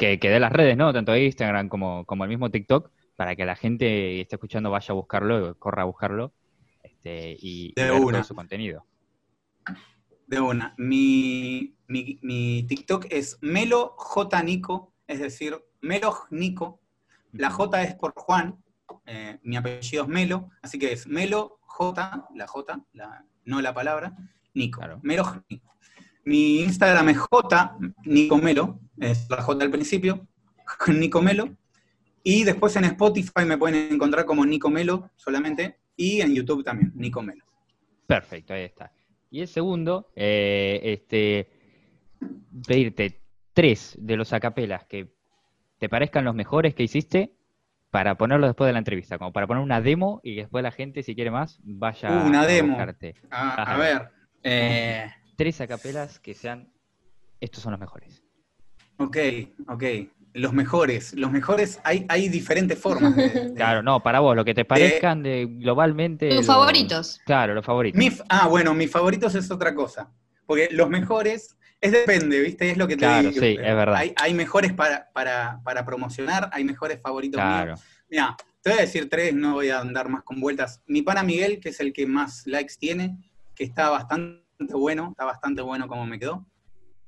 que, 0.00 0.18
que 0.18 0.30
dé 0.30 0.40
las 0.40 0.50
redes, 0.50 0.78
¿no? 0.78 0.94
Tanto 0.94 1.14
Instagram 1.14 1.68
como, 1.68 2.06
como 2.06 2.24
el 2.24 2.30
mismo 2.30 2.50
TikTok, 2.50 2.90
para 3.16 3.36
que 3.36 3.44
la 3.44 3.54
gente 3.54 3.84
que 3.84 4.20
esté 4.22 4.36
escuchando 4.36 4.70
vaya 4.70 4.92
a 4.92 4.94
buscarlo, 4.94 5.54
corra 5.58 5.82
a 5.82 5.84
buscarlo, 5.84 6.32
este, 6.82 7.32
y, 7.38 7.66
y 7.68 7.72
De 7.76 7.90
ver 7.90 8.00
una. 8.00 8.12
todo 8.18 8.24
su 8.24 8.34
contenido. 8.34 8.86
De 10.26 10.40
una. 10.40 10.74
Mi, 10.78 11.74
mi, 11.86 12.18
mi 12.22 12.62
TikTok 12.62 13.06
es 13.10 13.36
Melo 13.42 13.94
J 13.98 14.42
Nico, 14.42 14.94
es 15.06 15.20
decir, 15.20 15.62
Melo 15.82 16.14
Nico. 16.30 16.80
La 17.32 17.50
J 17.50 17.82
es 17.82 17.94
por 17.94 18.14
Juan, 18.16 18.56
eh, 19.06 19.38
mi 19.42 19.56
apellido 19.56 20.04
es 20.04 20.08
Melo, 20.08 20.48
así 20.62 20.78
que 20.78 20.92
es 20.92 21.06
Melo 21.06 21.58
J, 21.66 22.26
la 22.34 22.46
J, 22.46 22.80
la- 22.94 23.24
no 23.44 23.60
la 23.60 23.74
palabra, 23.74 24.14
Nico. 24.54 24.78
Claro. 24.80 24.98
Melo 25.02 25.44
Nico. 25.50 25.69
Mi 26.24 26.60
Instagram 26.60 27.08
es 27.10 27.18
J, 27.18 27.76
Nico 28.04 28.38
Melo, 28.38 28.80
es 28.98 29.28
la 29.30 29.42
J 29.42 29.64
al 29.64 29.70
principio, 29.70 30.26
Nico 30.88 31.22
Melo. 31.22 31.56
Y 32.22 32.44
después 32.44 32.76
en 32.76 32.84
Spotify 32.84 33.44
me 33.46 33.56
pueden 33.56 33.94
encontrar 33.94 34.24
como 34.26 34.44
Nico 34.44 34.68
Melo 34.70 35.10
solamente, 35.16 35.78
y 35.96 36.20
en 36.20 36.34
YouTube 36.34 36.62
también, 36.64 36.92
Nico 36.94 37.22
Melo. 37.22 37.44
Perfecto, 38.06 38.52
ahí 38.54 38.62
está. 38.64 38.92
Y 39.30 39.40
el 39.42 39.48
segundo, 39.48 40.10
eh, 40.16 40.80
este, 40.82 41.48
pedirte 42.66 43.22
tres 43.52 43.96
de 44.00 44.16
los 44.16 44.32
acapelas 44.32 44.84
que 44.84 45.14
te 45.78 45.88
parezcan 45.88 46.24
los 46.24 46.34
mejores 46.34 46.74
que 46.74 46.82
hiciste 46.82 47.34
para 47.90 48.16
ponerlos 48.16 48.50
después 48.50 48.68
de 48.68 48.72
la 48.72 48.78
entrevista, 48.80 49.18
como 49.18 49.32
para 49.32 49.46
poner 49.46 49.62
una 49.62 49.80
demo 49.80 50.20
y 50.22 50.34
que 50.34 50.40
después 50.42 50.62
la 50.62 50.70
gente, 50.70 51.02
si 51.02 51.14
quiere 51.14 51.30
más, 51.30 51.58
vaya 51.64 52.10
Uh, 52.10 52.26
una 52.26 52.42
a 52.42 52.46
demo. 52.46 52.68
buscarte. 52.70 53.14
A, 53.30 53.76
ver, 53.78 54.10
eh, 54.42 55.10
Tres 55.40 55.58
acapelas 55.62 56.18
que 56.18 56.34
sean, 56.34 56.68
estos 57.40 57.62
son 57.62 57.70
los 57.72 57.80
mejores. 57.80 58.22
ok, 58.98 59.16
ok. 59.68 59.84
Los 60.34 60.52
mejores, 60.52 61.14
los 61.14 61.32
mejores, 61.32 61.80
hay, 61.82 62.04
hay 62.10 62.28
diferentes 62.28 62.78
formas. 62.78 63.16
de- 63.16 63.28
de- 63.48 63.54
Claro, 63.54 63.82
no, 63.82 64.02
para 64.02 64.20
vos, 64.20 64.36
lo 64.36 64.44
que 64.44 64.52
te 64.52 64.66
parezcan 64.66 65.22
de 65.22 65.46
globalmente. 65.48 66.28
tus 66.28 66.36
los- 66.36 66.46
favoritos. 66.46 67.22
Claro, 67.24 67.54
los 67.54 67.64
favoritos. 67.64 67.98
Mi 67.98 68.10
ah, 68.28 68.48
bueno, 68.48 68.74
mis 68.74 68.90
favoritos 68.90 69.34
es 69.34 69.50
otra 69.50 69.74
cosa. 69.74 70.12
Porque 70.44 70.68
los 70.72 70.90
mejores, 70.90 71.56
es 71.80 71.90
depende, 71.92 72.38
¿viste? 72.40 72.72
Es 72.72 72.76
lo 72.76 72.86
que 72.86 72.96
te 72.96 73.06
Claro, 73.06 73.30
digo. 73.30 73.40
sí, 73.40 73.56
es 73.58 73.74
verdad. 73.74 73.94
Hay, 73.96 74.12
hay 74.16 74.34
mejores 74.34 74.74
para, 74.74 75.10
para, 75.14 75.62
para 75.64 75.86
promocionar, 75.86 76.50
hay 76.52 76.64
mejores 76.64 77.00
favoritos 77.00 77.40
Claro, 77.40 77.66
míos. 77.76 77.80
Mira, 78.10 78.36
te 78.60 78.68
voy 78.68 78.78
a 78.78 78.82
decir 78.82 79.08
tres, 79.08 79.32
no 79.32 79.54
voy 79.54 79.70
a 79.70 79.80
andar 79.80 80.10
más 80.10 80.22
con 80.22 80.38
vueltas. 80.38 80.82
Mi 80.86 81.00
pana 81.00 81.22
Miguel, 81.22 81.60
que 81.60 81.70
es 81.70 81.80
el 81.80 81.94
que 81.94 82.06
más 82.06 82.46
likes 82.46 82.74
tiene, 82.78 83.16
que 83.54 83.64
está 83.64 83.88
bastante 83.88 84.44
bueno, 84.68 85.08
está 85.10 85.24
bastante 85.24 85.62
bueno 85.62 85.88
como 85.88 86.06
me 86.06 86.18
quedó. 86.18 86.46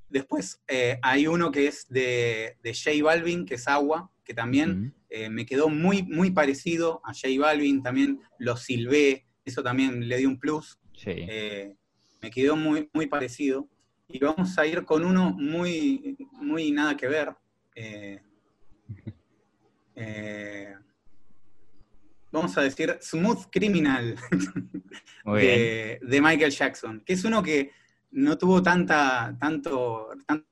Después 0.08 0.62
eh, 0.68 0.98
hay 1.02 1.26
uno 1.26 1.50
que 1.50 1.66
es 1.66 1.86
de, 1.88 2.58
de 2.62 2.74
J 2.74 3.02
Balvin, 3.02 3.46
que 3.46 3.54
es 3.54 3.66
Agua, 3.66 4.10
que 4.24 4.34
también 4.34 4.94
eh, 5.08 5.30
me 5.30 5.46
quedó 5.46 5.68
muy, 5.68 6.02
muy 6.02 6.30
parecido 6.30 7.00
a 7.04 7.12
J 7.14 7.28
Balvin, 7.40 7.82
también 7.82 8.20
lo 8.38 8.56
silbé, 8.56 9.26
eso 9.44 9.62
también 9.62 10.08
le 10.08 10.18
dio 10.18 10.28
un 10.28 10.38
plus. 10.38 10.78
sí. 10.96 11.10
Eh, 11.10 11.74
me 12.20 12.30
quedó 12.30 12.54
muy, 12.54 12.88
muy 12.92 13.06
parecido. 13.06 13.68
Y 14.06 14.20
vamos 14.20 14.56
a 14.56 14.64
ir 14.64 14.84
con 14.84 15.04
uno 15.04 15.32
muy, 15.32 16.16
muy 16.32 16.70
nada 16.70 16.96
que 16.96 17.08
ver. 17.08 17.34
Eh, 22.32 22.36
eh, 22.36 22.38
vamos 22.40 22.56
a 22.58 22.62
decir 22.62 22.98
Smooth 23.00 23.46
Criminal 23.50 24.16
de, 25.24 26.00
de 26.02 26.20
Michael 26.22 26.50
Jackson, 26.50 27.02
que 27.04 27.12
es 27.12 27.24
uno 27.24 27.42
que 27.42 27.70
no 28.12 28.36
tuvo 28.38 28.62
tanta, 28.62 29.36
tanto, 29.38 30.08
tanto 30.26 30.46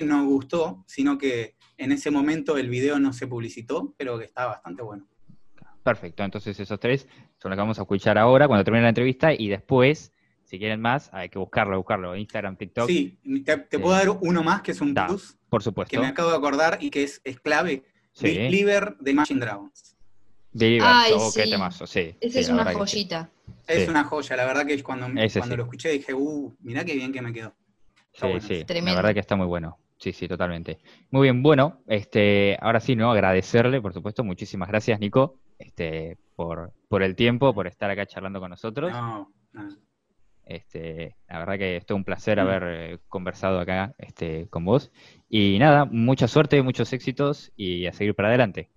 no 0.00 0.24
gustó, 0.26 0.82
sino 0.86 1.18
que 1.18 1.56
en 1.76 1.92
ese 1.92 2.10
momento 2.10 2.56
el 2.56 2.68
video 2.70 2.98
no 2.98 3.12
se 3.12 3.26
publicitó, 3.26 3.94
pero 3.98 4.18
que 4.18 4.24
está 4.24 4.46
bastante 4.46 4.82
bueno. 4.82 5.06
Perfecto, 5.82 6.22
entonces 6.24 6.58
esos 6.58 6.78
tres 6.80 7.06
son 7.38 7.50
los 7.50 7.56
que 7.56 7.60
vamos 7.60 7.78
a 7.78 7.82
escuchar 7.82 8.18
ahora 8.18 8.46
cuando 8.46 8.64
termine 8.64 8.82
la 8.82 8.90
entrevista 8.90 9.32
y 9.32 9.48
después, 9.48 10.12
si 10.44 10.58
quieren 10.58 10.80
más, 10.80 11.10
hay 11.12 11.28
que 11.28 11.38
buscarlo, 11.38 11.76
buscarlo. 11.78 12.14
Instagram, 12.16 12.56
TikTok, 12.56 12.86
Sí, 12.88 13.18
te, 13.44 13.56
te 13.58 13.76
Sí. 13.76 13.82
puedo 13.82 13.94
dar 13.94 14.10
uno 14.20 14.42
más 14.42 14.62
que 14.62 14.72
es 14.72 14.80
un 14.80 14.92
Da, 14.94 15.06
plus, 15.06 15.36
por 15.48 15.60
que 15.60 15.64
supuesto. 15.64 16.00
me 16.00 16.06
acabo 16.06 16.30
de 16.30 16.36
acordar 16.36 16.78
y 16.80 16.90
que 16.90 17.02
es, 17.02 17.20
es 17.24 17.38
clave. 17.40 17.84
Sí. 18.12 18.26
Believer 18.38 18.96
de 18.98 19.10
Imagine 19.12 19.40
Dragons. 19.40 19.96
Believers, 20.52 20.90
Ay, 20.92 21.12
oh, 21.14 21.30
qué 21.34 21.44
sí. 21.44 21.50
temazo, 21.50 21.86
sí. 21.86 22.14
Esa 22.20 22.32
sí, 22.32 22.38
es 22.40 22.48
una 22.48 22.68
sí. 22.68 22.74
joyita. 22.76 23.30
Es 23.66 23.84
Sí. 23.84 23.90
una 23.90 24.04
joya, 24.04 24.36
la 24.36 24.44
verdad 24.46 24.66
que 24.66 24.82
cuando, 24.82 25.06
cuando 25.06 25.28
sí. 25.28 25.56
lo 25.56 25.62
escuché 25.64 25.90
dije, 25.90 26.12
uh, 26.14 26.54
mirá 26.60 26.84
qué 26.84 26.94
bien 26.94 27.12
que 27.12 27.22
me 27.22 27.32
quedó. 27.32 27.54
Está 28.12 28.26
Sí, 28.26 28.32
bueno. 28.32 28.40
sí, 28.40 28.64
la 28.84 28.94
verdad 28.94 29.14
que 29.14 29.20
está 29.20 29.36
muy 29.36 29.46
bueno. 29.46 29.78
Sí, 29.98 30.12
sí, 30.12 30.26
totalmente. 30.26 30.78
Muy 31.10 31.26
bien, 31.26 31.42
bueno, 31.42 31.82
este, 31.86 32.56
ahora 32.60 32.80
sí, 32.80 32.96
¿no? 32.96 33.12
Agradecerle, 33.12 33.80
por 33.82 33.92
supuesto, 33.92 34.24
muchísimas 34.24 34.68
gracias, 34.68 34.98
Nico, 34.98 35.36
este, 35.58 36.16
por, 36.34 36.72
por 36.88 37.02
el 37.02 37.14
tiempo, 37.14 37.52
por 37.54 37.66
estar 37.66 37.90
acá 37.90 38.06
charlando 38.06 38.40
con 38.40 38.48
nosotros. 38.50 38.90
No, 38.90 39.30
no. 39.52 39.68
Este, 40.46 41.14
la 41.28 41.38
verdad 41.38 41.58
que 41.58 41.76
es 41.76 41.86
todo 41.86 41.96
un 41.96 42.04
placer 42.04 42.38
Mm. 42.38 42.40
haber 42.40 42.62
eh, 42.66 42.98
conversado 43.08 43.60
acá 43.60 43.94
este, 43.98 44.48
con 44.48 44.64
vos. 44.64 44.90
Y 45.28 45.58
nada, 45.58 45.84
mucha 45.84 46.26
suerte, 46.26 46.60
muchos 46.62 46.92
éxitos 46.92 47.52
y 47.56 47.86
a 47.86 47.92
seguir 47.92 48.14
para 48.14 48.28
adelante. 48.28 48.70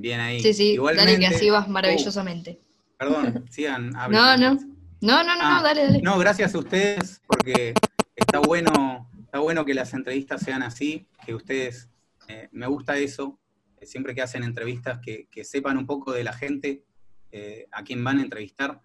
Bien 0.00 0.20
ahí. 0.20 0.40
Sí, 0.40 0.52
sí, 0.54 0.72
Igualmente, 0.74 1.12
dale 1.12 1.18
que 1.28 1.34
así 1.34 1.50
vas 1.50 1.68
maravillosamente. 1.68 2.60
Perdón, 2.96 3.44
sigan. 3.50 3.90
No, 3.90 4.00
hablen. 4.00 4.40
no. 4.40 4.78
No, 5.00 5.22
no, 5.22 5.36
no, 5.36 5.40
Ah, 5.42 5.56
no, 5.58 5.62
dale, 5.62 5.82
dale. 5.84 6.02
No, 6.02 6.18
gracias 6.18 6.54
a 6.54 6.58
ustedes, 6.58 7.22
porque 7.26 7.72
está 8.16 8.40
bueno, 8.40 9.08
está 9.24 9.38
bueno 9.38 9.64
que 9.64 9.74
las 9.74 9.94
entrevistas 9.94 10.42
sean 10.42 10.62
así, 10.62 11.06
que 11.24 11.34
ustedes, 11.34 11.88
eh, 12.26 12.48
me 12.50 12.66
gusta 12.66 12.96
eso, 12.98 13.38
eh, 13.80 13.86
siempre 13.86 14.12
que 14.14 14.22
hacen 14.22 14.42
entrevistas, 14.42 14.98
que, 15.00 15.28
que 15.30 15.44
sepan 15.44 15.78
un 15.78 15.86
poco 15.86 16.12
de 16.12 16.24
la 16.24 16.32
gente 16.32 16.84
eh, 17.30 17.68
a 17.70 17.84
quien 17.84 18.02
van 18.02 18.18
a 18.18 18.22
entrevistar, 18.22 18.80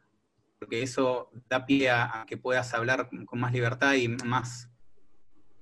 porque 0.59 0.84
eso 0.84 1.32
da 1.49 1.66
pie 1.66 1.89
a, 1.89 2.22
a 2.22 2.26
que 2.28 2.38
puedas 2.38 2.72
hablar 2.76 3.09
con 3.26 3.39
más 3.39 3.51
libertad 3.51 3.93
y 3.95 4.07
más, 4.07 4.70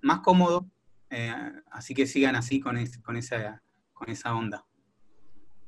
más 0.02 0.20
cómodo. 0.20 0.70
así 1.72 1.94
que 1.94 2.08
sigan 2.08 2.36
así 2.36 2.60
con, 2.60 2.78
es- 2.78 2.98
con, 2.98 3.16
esa, 3.16 3.62
con 3.94 4.10
esa 4.10 4.36
onda. 4.36 4.66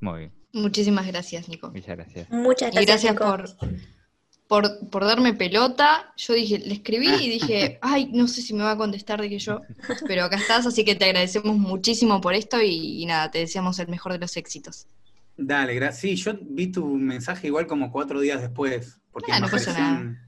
Muy 0.03 0.19
bien, 0.19 0.31
Muchísimas 0.53 1.07
gracias, 1.07 1.47
Nico. 1.49 1.71
muchas 1.71 1.95
gracias. 1.97 2.29
Muchas 2.29 2.71
Y 2.71 2.75
gracias, 2.85 3.03
gracias 3.03 3.13
Nico. 3.13 3.25
por, 3.25 4.67
por, 4.69 4.89
por 4.89 5.05
darme 5.05 5.33
pelota. 5.33 6.13
Yo 6.17 6.33
dije, 6.33 6.59
le 6.59 6.73
escribí 6.75 7.07
y 7.07 7.29
dije, 7.29 7.79
ay, 7.81 8.09
no 8.13 8.27
sé 8.27 8.41
si 8.41 8.53
me 8.53 8.63
va 8.63 8.71
a 8.71 8.77
contestar, 8.77 9.21
dije 9.21 9.39
yo, 9.39 9.61
pero 10.07 10.25
acá 10.25 10.35
estás, 10.37 10.65
así 10.67 10.83
que 10.85 10.95
te 10.95 11.05
agradecemos 11.05 11.57
muchísimo 11.57 12.21
por 12.21 12.33
esto 12.35 12.61
y, 12.61 13.01
y 13.01 13.05
nada, 13.05 13.31
te 13.31 13.39
deseamos 13.39 13.79
el 13.79 13.87
mejor 13.87 14.11
de 14.11 14.19
los 14.19 14.35
éxitos. 14.37 14.87
Dale, 15.35 15.73
gracias. 15.73 16.01
Sí, 16.01 16.15
yo 16.15 16.33
vi 16.41 16.67
tu 16.71 16.85
mensaje 16.85 17.47
igual 17.47 17.65
como 17.65 17.91
cuatro 17.91 18.19
días 18.19 18.41
después. 18.41 18.99
Porque 19.11 19.31
Ah, 19.31 19.39
no 19.39 19.47
pasa 19.49 19.71
un- 19.79 20.19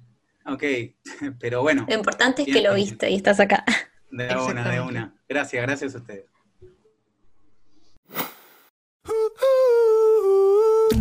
Ok, 0.47 0.63
pero 1.39 1.61
bueno, 1.61 1.85
Lo 1.87 1.93
importante 1.95 2.41
es 2.43 2.45
Bien, 2.47 2.57
que 2.57 2.63
lo 2.63 2.73
bien. 2.75 2.87
viste 2.89 3.09
y 3.11 3.15
estás 3.15 3.39
acá. 3.39 3.63
de 4.11 4.35
una, 4.35 4.69
de 4.71 4.79
una. 4.81 5.13
Gracias, 5.29 5.61
gracias 5.61 5.93
a 5.95 5.97
ustedes. 5.99 6.25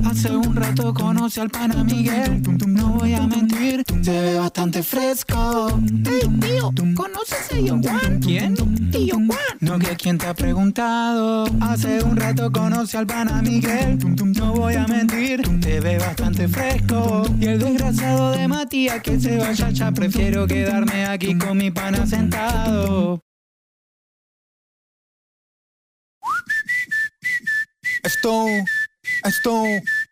Hace 0.04 0.36
un 0.36 0.54
rato 0.54 0.92
conocí 0.92 1.40
al 1.40 1.50
pana 1.50 1.82
Miguel, 1.82 2.42
no 2.66 2.88
voy 2.90 3.14
a 3.14 3.26
mentir, 3.26 3.82
se 4.02 4.20
ve 4.20 4.38
bastante 4.38 4.82
fresco. 4.82 5.80
Hey, 6.04 6.28
tío, 6.40 6.72
¿conoces 6.94 7.50
a 7.50 7.54
Tío 7.54 7.80
Juan? 7.82 8.20
¿Quién? 8.20 8.54
Tío 8.90 9.14
Juan. 9.14 9.38
No, 9.60 9.78
que 9.78 9.96
quién 9.96 10.18
te 10.18 10.26
ha 10.26 10.34
preguntado. 10.34 11.46
Hace 11.60 12.02
un 12.04 12.16
rato 12.16 12.52
conocí 12.52 12.96
al 12.96 13.06
pana 13.06 13.42
Miguel, 13.42 13.98
no 14.38 14.52
voy 14.52 14.74
a 14.74 14.86
mentir, 14.86 15.42
te 15.60 15.80
ve 15.80 15.98
bastante 15.98 16.48
fresco. 16.48 17.24
Y 17.40 17.46
el 17.46 17.58
desgraciado 17.58 18.32
de 18.32 18.46
Matías 18.46 19.00
que 19.02 19.18
se 19.18 19.38
vaya 19.38 19.70
ya, 19.70 19.90
prefiero 19.92 20.46
quedarme 20.46 21.06
aquí 21.06 21.36
con 21.38 21.56
mi 21.56 21.70
pana 21.70 22.06
sentado. 22.06 23.20
Esto, 28.02 28.46
esto, 29.24 29.64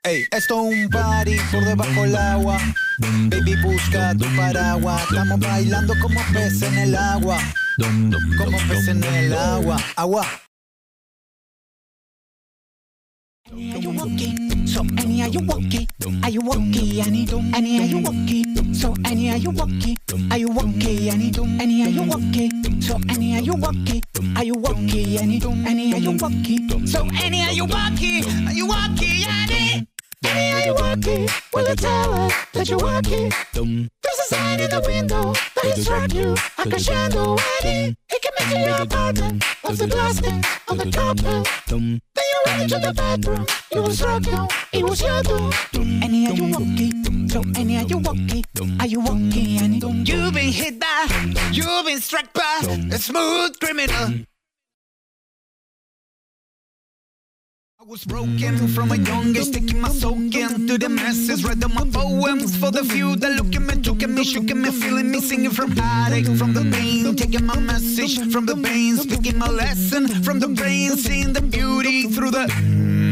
ey, 0.04 0.24
esto 0.30 0.62
un 0.62 0.88
party 0.88 1.36
por 1.50 1.64
debajo 1.64 2.02
del 2.02 2.16
agua. 2.16 2.58
Baby, 2.98 3.56
busca 3.62 4.14
tu 4.16 4.24
paraguas. 4.36 5.02
Estamos 5.02 5.40
bailando 5.40 5.94
como 6.00 6.20
peces 6.32 6.62
en 6.62 6.78
el 6.78 6.96
agua. 6.96 7.38
Como 8.38 8.58
peces 8.68 8.88
en 8.88 9.04
el 9.04 9.34
agua. 9.34 9.76
Agua. 9.96 10.26
So 14.66 14.80
Annie, 14.98 15.22
are 15.22 15.28
you 15.28 15.40
walking? 15.40 15.86
Are 16.22 16.30
you 16.30 16.40
walking, 16.40 17.00
Annie? 17.00 17.26
Annie, 17.54 17.78
are 17.80 17.86
you 17.86 17.98
walking? 17.98 18.74
So 18.74 18.94
Annie, 19.04 19.30
are 19.30 19.36
you 19.36 19.50
walking? 19.50 19.96
Are 20.30 20.38
you 20.38 20.48
walking, 20.48 21.08
Annie? 21.08 21.32
Annie, 21.60 21.82
are 21.84 21.88
you 21.88 22.02
walking? 22.02 22.80
So 22.82 22.98
Annie, 23.08 23.36
are 23.36 23.42
you 23.42 23.54
walking? 23.54 24.02
Are 24.36 24.44
you 24.44 24.54
walking, 24.54 25.18
Annie? 25.18 25.42
Annie, 25.66 25.94
are 25.94 25.98
you 25.98 26.12
walking? 26.12 26.86
So 26.86 27.06
Annie, 27.22 27.42
are 27.42 27.52
you 27.52 27.64
walking? 27.66 28.24
Are 28.46 28.52
you 28.52 28.66
walking, 28.66 29.24
Annie? 29.28 29.91
You 30.22 30.74
walking? 30.74 31.28
Will 31.52 31.66
it 31.66 31.78
tell 31.78 32.14
us 32.14 32.32
that 32.52 32.68
you're 32.68 32.78
walking? 32.78 33.32
There's 33.52 34.18
a 34.20 34.34
sign 34.34 34.60
in 34.60 34.70
the 34.70 34.80
window 34.86 35.32
that 35.32 35.64
it's 35.64 35.78
instructs 35.78 36.14
you 36.14 36.34
like 36.58 36.72
a 36.72 36.78
shadow, 36.78 37.36
Annie. 37.64 37.96
It 38.08 38.22
can 38.22 38.32
make 38.38 38.58
you 38.58 38.64
your 38.66 38.82
apartment 38.82 39.44
of 39.64 39.78
the 39.78 39.86
blasting 39.88 40.44
on 40.68 40.78
the 40.78 40.90
carpet. 40.92 41.48
Then 41.66 42.00
you 42.16 42.42
ran 42.46 42.60
into 42.62 42.78
the 42.78 42.94
bedroom. 42.94 43.46
You 43.72 43.82
was 43.82 44.02
rocking, 44.02 44.48
it 44.72 44.84
was 44.84 45.02
your 45.02 45.22
doom. 45.22 45.52
Annie, 46.02 46.28
are 46.28 46.34
you 46.34 46.52
walking? 46.52 47.28
So 47.28 47.42
Annie, 47.56 47.78
are 47.78 47.82
you 47.82 47.98
walking? 47.98 48.44
Are 48.80 48.86
you 48.86 49.00
walking, 49.00 49.58
Annie? 49.58 49.80
You've 50.04 50.34
been 50.34 50.52
hit 50.52 50.78
by, 50.78 51.06
you've 51.50 51.84
been 51.84 52.00
struck 52.00 52.32
by 52.32 52.60
a 52.92 52.98
smooth 52.98 53.58
criminal. 53.58 54.24
I 57.83 57.85
was 57.85 58.05
broken 58.05 58.68
from 58.68 58.93
a 58.93 58.97
young 58.97 59.37
age, 59.37 59.51
taking 59.51 59.80
my 59.80 59.89
soul 59.89 60.14
into 60.14 60.78
the 60.78 60.89
masses. 60.89 61.45
Writing 61.45 61.74
my 61.74 61.85
poems 61.91 62.57
for 62.57 62.70
the 62.70 62.85
few 62.85 63.16
that 63.16 63.33
look 63.33 63.57
at 63.57 63.62
me, 63.62 63.83
took 63.83 64.05
at 64.05 64.11
me, 64.11 64.22
shook 64.22 64.49
at 64.53 64.57
me, 64.57 64.70
feeling 64.70 65.11
me, 65.11 65.18
singing 65.18 65.51
from 65.51 65.72
heartache, 65.72 66.26
from 66.39 66.53
the 66.53 66.62
pain, 66.70 67.16
taking 67.16 67.45
my 67.45 67.59
message 67.59 68.30
from 68.30 68.47
the 68.47 68.55
veins, 68.55 69.03
speaking 69.03 69.37
my 69.37 69.49
lesson 69.49 70.07
from 70.22 70.39
the 70.39 70.47
brain, 70.47 70.97
seeing 70.97 71.33
the 71.33 71.43
beauty 71.43 72.07
through 72.07 72.30
the. 72.30 73.11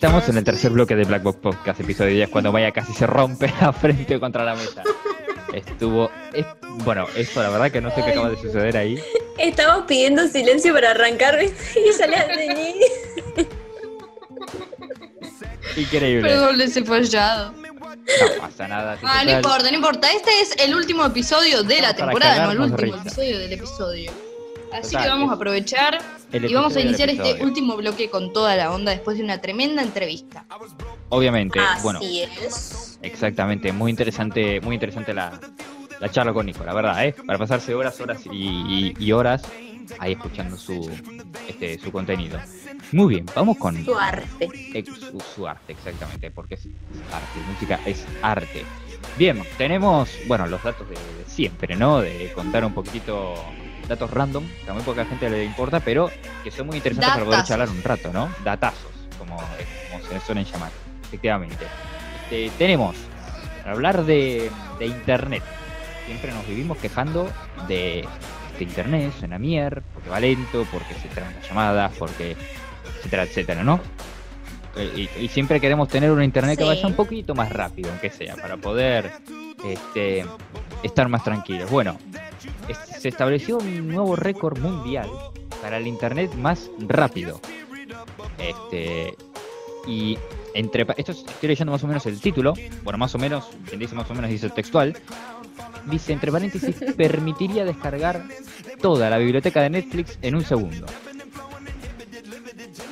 Estamos 0.00 0.26
en 0.30 0.38
el 0.38 0.44
tercer 0.44 0.70
bloque 0.70 0.96
de 0.96 1.04
Black 1.04 1.22
Box 1.22 1.38
Podcast, 1.42 1.78
episodio 1.78 2.14
10, 2.14 2.30
cuando 2.30 2.50
Maya 2.52 2.72
casi 2.72 2.90
se 2.94 3.06
rompe 3.06 3.52
la 3.60 3.70
frente 3.70 4.18
contra 4.18 4.44
la 4.44 4.54
mesa. 4.54 4.82
Estuvo. 5.52 6.10
es- 6.32 6.46
bueno, 6.84 7.06
esto 7.16 7.42
la 7.42 7.50
verdad 7.50 7.70
que 7.70 7.82
no 7.82 7.94
sé 7.94 8.02
qué 8.02 8.12
acaba 8.12 8.30
de 8.30 8.36
suceder 8.38 8.78
ahí. 8.78 8.98
Estamos 9.36 9.84
pidiendo 9.86 10.26
silencio 10.28 10.72
para 10.72 10.92
arrancar 10.92 11.38
¿viste? 11.38 11.80
y 11.86 11.98
ya 11.98 12.06
le 12.06 12.16
hace 12.16 12.74
Increíble. 15.76 16.28
Perdón, 16.30 16.56
les 16.56 16.74
he 16.78 16.82
fallado. 16.84 17.52
No 17.52 18.40
pasa 18.40 18.68
nada. 18.68 18.96
sí, 18.96 19.02
Ah, 19.06 19.22
no 19.22 19.32
importa, 19.32 19.70
no 19.70 19.76
importa. 19.76 20.08
Este 20.12 20.30
es 20.40 20.56
el 20.64 20.74
último 20.74 21.04
episodio 21.04 21.62
de 21.62 21.82
la 21.82 21.92
temporada, 21.92 22.46
no 22.46 22.52
el 22.52 22.60
último 22.60 22.76
risa. 22.78 23.00
episodio 23.02 23.38
del 23.38 23.52
episodio. 23.52 24.10
Así 24.72 24.90
Total, 24.92 25.02
que 25.04 25.08
vamos 25.10 25.30
a 25.30 25.34
aprovechar 25.34 25.98
y 26.32 26.54
vamos 26.54 26.76
a 26.76 26.80
iniciar 26.80 27.10
este 27.10 27.42
último 27.42 27.76
bloque 27.76 28.08
con 28.08 28.32
toda 28.32 28.54
la 28.56 28.72
onda 28.72 28.92
después 28.92 29.16
de 29.18 29.24
una 29.24 29.40
tremenda 29.40 29.82
entrevista. 29.82 30.44
Obviamente, 31.08 31.58
Así 31.58 31.82
bueno, 31.82 32.00
es. 32.02 32.98
exactamente, 33.02 33.72
muy 33.72 33.90
interesante, 33.90 34.60
muy 34.60 34.74
interesante 34.74 35.12
la, 35.12 35.40
la 35.98 36.08
charla 36.08 36.32
con 36.32 36.46
Nico, 36.46 36.64
la 36.64 36.72
verdad, 36.72 37.04
¿eh? 37.04 37.14
Para 37.26 37.38
pasarse 37.38 37.74
horas, 37.74 38.00
horas 38.00 38.22
y, 38.30 38.30
y- 38.30 38.94
y 38.98 39.12
horas 39.12 39.42
ahí 39.98 40.12
escuchando 40.12 40.56
su, 40.56 40.88
este, 41.48 41.78
su 41.80 41.90
contenido. 41.90 42.38
Muy 42.92 43.14
bien, 43.14 43.26
vamos 43.34 43.56
con 43.58 43.84
Su 43.84 43.98
arte. 43.98 44.50
ex- 44.72 44.94
su, 45.10 45.20
su 45.34 45.48
arte, 45.48 45.72
exactamente, 45.72 46.30
porque 46.30 46.54
es 46.54 46.66
arte, 47.12 47.40
música 47.52 47.80
es 47.86 48.06
arte. 48.22 48.64
Bien, 49.18 49.42
tenemos, 49.58 50.08
bueno, 50.28 50.46
los 50.46 50.62
datos 50.62 50.88
de, 50.88 50.94
de 50.94 51.24
siempre, 51.26 51.74
¿no? 51.74 52.00
De 52.00 52.30
contar 52.34 52.64
un 52.64 52.72
poquito 52.72 53.34
datos 53.90 54.10
random, 54.10 54.44
que 54.64 54.70
a 54.70 54.74
muy 54.74 54.82
poca 54.82 55.04
gente 55.04 55.28
le 55.28 55.44
importa, 55.44 55.80
pero 55.80 56.10
que 56.42 56.50
son 56.50 56.68
muy 56.68 56.76
interesantes 56.76 57.12
para 57.12 57.24
poder 57.24 57.44
charlar 57.44 57.68
un 57.68 57.82
rato, 57.82 58.12
¿no? 58.12 58.30
Datazos, 58.44 58.92
como, 59.18 59.36
como 59.36 60.04
se 60.08 60.20
suelen 60.24 60.44
llamar, 60.44 60.70
efectivamente. 61.02 61.66
Este, 62.22 62.50
tenemos, 62.56 62.96
para 63.58 63.72
hablar 63.72 64.04
de, 64.04 64.50
de 64.78 64.86
Internet, 64.86 65.42
siempre 66.06 66.32
nos 66.32 66.46
vivimos 66.46 66.78
quejando 66.78 67.28
de 67.68 68.06
que 68.56 68.64
Internet 68.64 69.12
suena 69.18 69.38
mier, 69.38 69.82
porque 69.92 70.08
va 70.08 70.20
lento, 70.20 70.66
porque 70.72 70.94
se 70.94 71.08
traen 71.08 71.34
las 71.34 71.48
llamadas, 71.48 71.92
porque 71.98 72.36
etcétera, 72.98 73.24
etcétera, 73.24 73.64
¿no? 73.64 73.80
Eh, 74.76 75.08
Y, 75.18 75.24
y 75.24 75.28
siempre 75.28 75.60
queremos 75.60 75.88
tener 75.88 76.12
una 76.12 76.24
internet 76.24 76.56
que 76.56 76.64
vaya 76.64 76.86
un 76.86 76.94
poquito 76.94 77.34
más 77.34 77.50
rápido, 77.50 77.90
aunque 77.90 78.08
sea, 78.10 78.36
para 78.36 78.56
poder 78.56 79.10
este, 79.64 80.24
estar 80.84 81.08
más 81.08 81.24
tranquilos. 81.24 81.68
Bueno, 81.70 81.98
es- 82.68 83.00
se 83.00 83.08
estableció 83.08 83.58
un 83.58 83.88
nuevo 83.88 84.16
récord 84.16 84.58
mundial 84.58 85.08
para 85.62 85.76
el 85.78 85.86
internet 85.86 86.32
más 86.34 86.70
rápido. 86.78 87.40
Este, 88.38 89.14
y 89.86 90.18
entre 90.54 90.86
esto 90.96 91.12
es- 91.12 91.24
estoy 91.28 91.48
leyendo 91.48 91.72
más 91.72 91.84
o 91.84 91.86
menos 91.86 92.04
el 92.06 92.20
título, 92.20 92.54
bueno, 92.82 92.98
más 92.98 93.14
o 93.14 93.18
menos, 93.18 93.48
quien 93.66 93.78
dice 93.80 93.94
más 93.94 94.10
o 94.10 94.14
menos 94.14 94.30
dice 94.30 94.48
textual. 94.50 94.96
dice 95.86 96.12
entre 96.12 96.30
paréntesis, 96.30 96.76
permitiría 96.96 97.64
descargar 97.64 98.22
toda 98.82 99.08
la 99.08 99.16
biblioteca 99.18 99.62
de 99.62 99.70
Netflix 99.70 100.18
en 100.22 100.34
un 100.34 100.44
segundo. 100.44 100.86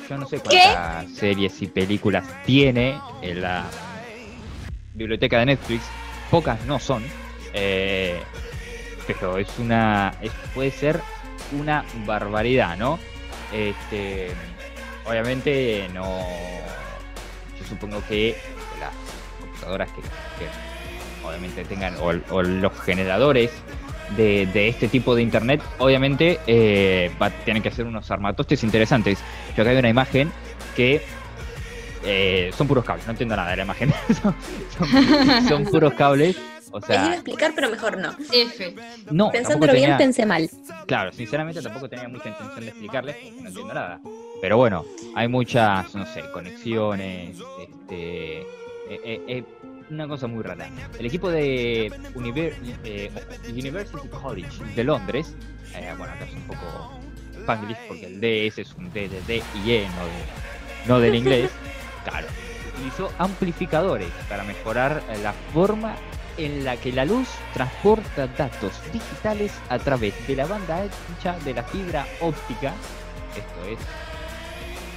Yo 0.09 0.17
no 0.17 0.25
sé 0.27 0.39
cuántas 0.39 1.11
series 1.13 1.61
y 1.61 1.67
películas 1.67 2.25
tiene 2.45 2.99
en 3.21 3.41
la 3.41 3.65
biblioteca 4.95 5.37
de 5.39 5.45
Netflix, 5.45 5.83
pocas 6.31 6.65
no 6.65 6.79
son, 6.79 7.03
eh, 7.53 8.19
pero 9.09 9.39
es 9.39 9.47
una, 9.57 10.13
puede 10.53 10.69
ser 10.69 11.01
una 11.59 11.83
barbaridad, 12.05 12.77
¿no? 12.77 12.99
Este, 13.51 14.27
obviamente 15.03 15.89
no, 15.95 16.03
yo 17.57 17.65
supongo 17.67 18.03
que 18.07 18.35
las 18.79 18.93
computadoras 19.41 19.89
que, 19.91 21.27
obviamente 21.27 21.65
tengan, 21.65 21.95
o, 21.99 22.43
los 22.43 22.79
generadores 22.81 23.49
de, 24.15 24.67
este 24.67 24.87
tipo 24.87 25.15
de 25.15 25.23
internet, 25.23 25.63
obviamente 25.79 26.39
eh, 26.45 27.09
va, 27.19 27.31
tienen 27.31 27.63
que 27.63 27.71
ser 27.71 27.87
unos 27.87 28.11
armatostes 28.11 28.63
interesantes. 28.63 29.17
Yo 29.57 29.63
acá 29.63 29.71
hay 29.71 29.77
una 29.77 29.89
imagen 29.89 30.31
que 30.75 31.01
eh, 32.05 32.51
son 32.55 32.67
puros 32.67 32.85
cables, 32.85 33.07
no 33.07 33.11
entiendo 33.11 33.35
nada 33.35 33.49
de 33.49 33.57
la 33.57 33.63
imagen. 33.63 33.91
son 35.49 35.65
puros 35.65 35.93
cables. 35.95 36.37
O 36.71 36.79
Les 36.79 36.89
iba 36.89 36.99
a 37.01 37.05
sea, 37.05 37.13
explicar, 37.15 37.51
pero 37.55 37.69
mejor 37.69 37.97
no. 37.97 38.11
F. 38.31 38.75
no, 39.11 39.31
Pensándolo 39.31 39.41
tampoco 39.41 39.71
bien, 39.73 39.83
tenía- 39.83 39.97
pensé 39.97 40.25
mal. 40.25 40.49
Claro, 40.87 41.11
sinceramente 41.11 41.61
tampoco 41.61 41.89
tenía 41.89 42.07
mucha 42.07 42.29
intención 42.29 42.59
de 42.61 42.67
explicarles 42.69 43.15
porque 43.15 43.41
no 43.41 43.47
entiendo 43.47 43.73
nada. 43.73 43.99
Pero 44.41 44.57
bueno, 44.57 44.85
hay 45.15 45.27
muchas, 45.27 45.93
no 45.95 46.05
sé, 46.05 46.23
conexiones, 46.31 47.37
este, 47.61 48.41
eh, 48.41 48.45
eh, 48.89 49.21
eh, 49.27 49.43
una 49.89 50.07
cosa 50.07 50.27
muy 50.27 50.43
rara. 50.43 50.69
El 50.99 51.05
equipo 51.05 51.29
de 51.29 51.91
Univer- 52.15 52.53
eh, 52.83 53.09
University 53.49 54.07
College 54.07 54.63
de 54.75 54.83
Londres, 54.83 55.35
eh, 55.75 55.93
bueno, 55.97 56.13
acá 56.13 56.25
es 56.25 56.33
un 56.33 56.43
poco 56.43 56.99
spanglish 57.41 57.77
porque 57.87 58.05
el 58.05 58.21
DS 58.21 58.61
es 58.61 58.73
un 58.75 58.91
D 58.93 59.09
de 59.09 59.21
D 59.23 59.43
y 59.65 59.71
E, 59.71 59.87
no, 59.87 60.05
de- 60.05 60.87
no 60.87 60.99
del 60.99 61.15
inglés. 61.15 61.51
Claro, 62.05 62.27
utilizó 62.75 63.11
amplificadores 63.19 64.07
para 64.29 64.43
mejorar 64.43 65.03
la 65.21 65.33
forma 65.53 65.95
en 66.39 66.63
la 66.63 66.77
que 66.77 66.91
la 66.91 67.05
luz 67.05 67.27
transporta 67.53 68.27
datos 68.27 68.73
digitales 68.91 69.51
a 69.69 69.77
través 69.77 70.13
de 70.27 70.35
la 70.35 70.45
banda 70.45 70.83
ancha 71.09 71.37
de 71.43 71.53
la 71.53 71.63
fibra 71.63 72.07
óptica. 72.21 72.73
Esto 73.35 73.65
es 73.69 73.79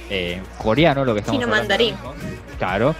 eh, 0.09 0.41
coreano 0.57 1.05
lo 1.05 1.13
que 1.13 1.19
estamos 1.19 1.39
Chino 1.39 1.53
hablando 1.53 1.69
mandarín. 1.69 1.95
Claro. 2.57 2.95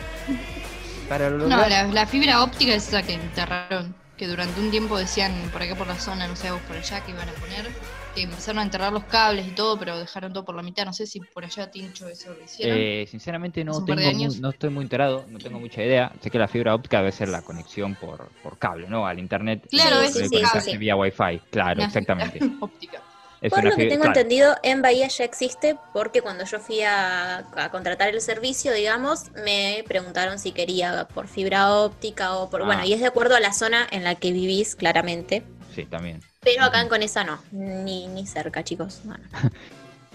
Para 1.10 1.30
No, 1.30 1.48
la 1.68 2.06
fibra 2.06 2.44
óptica 2.44 2.74
es 2.74 2.88
esa 2.88 3.04
que 3.04 3.14
enterraron. 3.14 3.96
Que 4.18 4.28
durante 4.28 4.60
un 4.60 4.70
tiempo 4.70 4.98
decían 4.98 5.34
por 5.52 5.64
acá 5.64 5.76
por 5.76 5.88
la 5.88 6.00
zona, 6.00 6.28
no 6.28 6.36
sé, 6.36 6.52
vos 6.52 6.62
por 6.62 6.78
allá, 6.78 7.02
que 7.02 7.12
iban 7.12 7.28
a 7.28 7.34
poner. 7.34 7.68
Que 8.16 8.22
empezaron 8.22 8.60
a 8.60 8.64
enterrar 8.64 8.94
los 8.94 9.06
cables 9.06 9.48
y 9.48 9.52
todo, 9.52 9.80
pero 9.80 9.98
dejaron 9.98 10.32
todo 10.34 10.46
por 10.46 10.56
la 10.56 10.62
mitad. 10.62 10.86
No 10.86 10.94
sé 10.94 11.08
si 11.08 11.20
por 11.20 11.44
allá, 11.46 11.72
Tincho, 11.72 12.08
eso 12.08 12.32
lo 12.34 12.44
hicieron. 12.44 12.78
Eh, 12.80 13.08
sinceramente 13.10 13.64
no 13.64 13.84
tengo 13.84 14.00
de 14.00 14.06
mu- 14.06 14.10
años. 14.12 14.40
no 14.40 14.50
estoy 14.52 14.70
muy 14.70 14.84
enterado, 14.84 15.26
no 15.30 15.40
tengo 15.40 15.60
mucha 15.60 15.82
idea. 15.84 16.12
Sé 16.22 16.30
que 16.30 16.38
la 16.38 16.48
fibra 16.48 16.76
óptica 16.76 16.98
debe 17.00 17.12
ser 17.12 17.30
la 17.30 17.42
conexión 17.42 17.96
por, 17.96 18.30
por 18.44 18.60
cable, 18.60 18.88
¿no? 18.88 19.08
Al 19.08 19.18
internet. 19.18 19.66
Claro, 19.70 20.02
eh, 20.02 20.06
es- 20.06 20.14
sí, 20.14 20.28
sí, 20.62 20.78
vía 20.78 20.96
wifi. 20.96 21.40
Claro, 21.50 21.80
Una 21.80 21.88
exactamente. 21.88 22.40
óptica. 22.60 23.02
Es 23.42 23.50
Por 23.52 23.62
lo 23.62 23.72
que 23.72 23.76
fibra- 23.76 23.90
tengo 23.90 24.04
claro. 24.04 24.20
entendido, 24.22 24.56
en 24.64 24.82
Bahía 24.82 25.08
ya 25.10 25.26
existe 25.26 25.76
porque 25.92 26.22
cuando 26.22 26.46
yo 26.46 26.60
fui 26.62 26.80
a, 26.82 27.40
a 27.58 27.72
contratar 27.72 28.08
el 28.08 28.22
servicio, 28.22 28.72
digamos, 28.72 29.32
me 29.44 29.84
preguntaron 29.86 30.40
si 30.40 30.54
quería 30.54 31.10
por 31.14 31.28
fibra 31.28 31.74
óptica 31.76 32.38
o 32.38 32.50
por... 32.50 32.62
Ah. 32.62 32.66
Bueno, 32.66 32.86
y 32.86 32.94
es 32.94 33.02
de 33.02 33.08
acuerdo 33.08 33.36
a 33.36 33.42
la 33.42 33.52
zona 33.52 33.86
en 33.92 34.06
la 34.06 34.16
que 34.16 34.32
vivís, 34.32 34.76
claramente. 34.76 35.44
Sí, 35.74 35.86
también. 35.86 36.20
Pero 36.42 36.64
acá 36.64 36.82
en 36.82 36.90
Conesa 36.90 37.24
no, 37.24 37.40
ni, 37.52 38.08
ni 38.08 38.26
cerca, 38.28 38.64
chicos. 38.64 39.02
No, 39.06 39.18
no. 39.18 39.24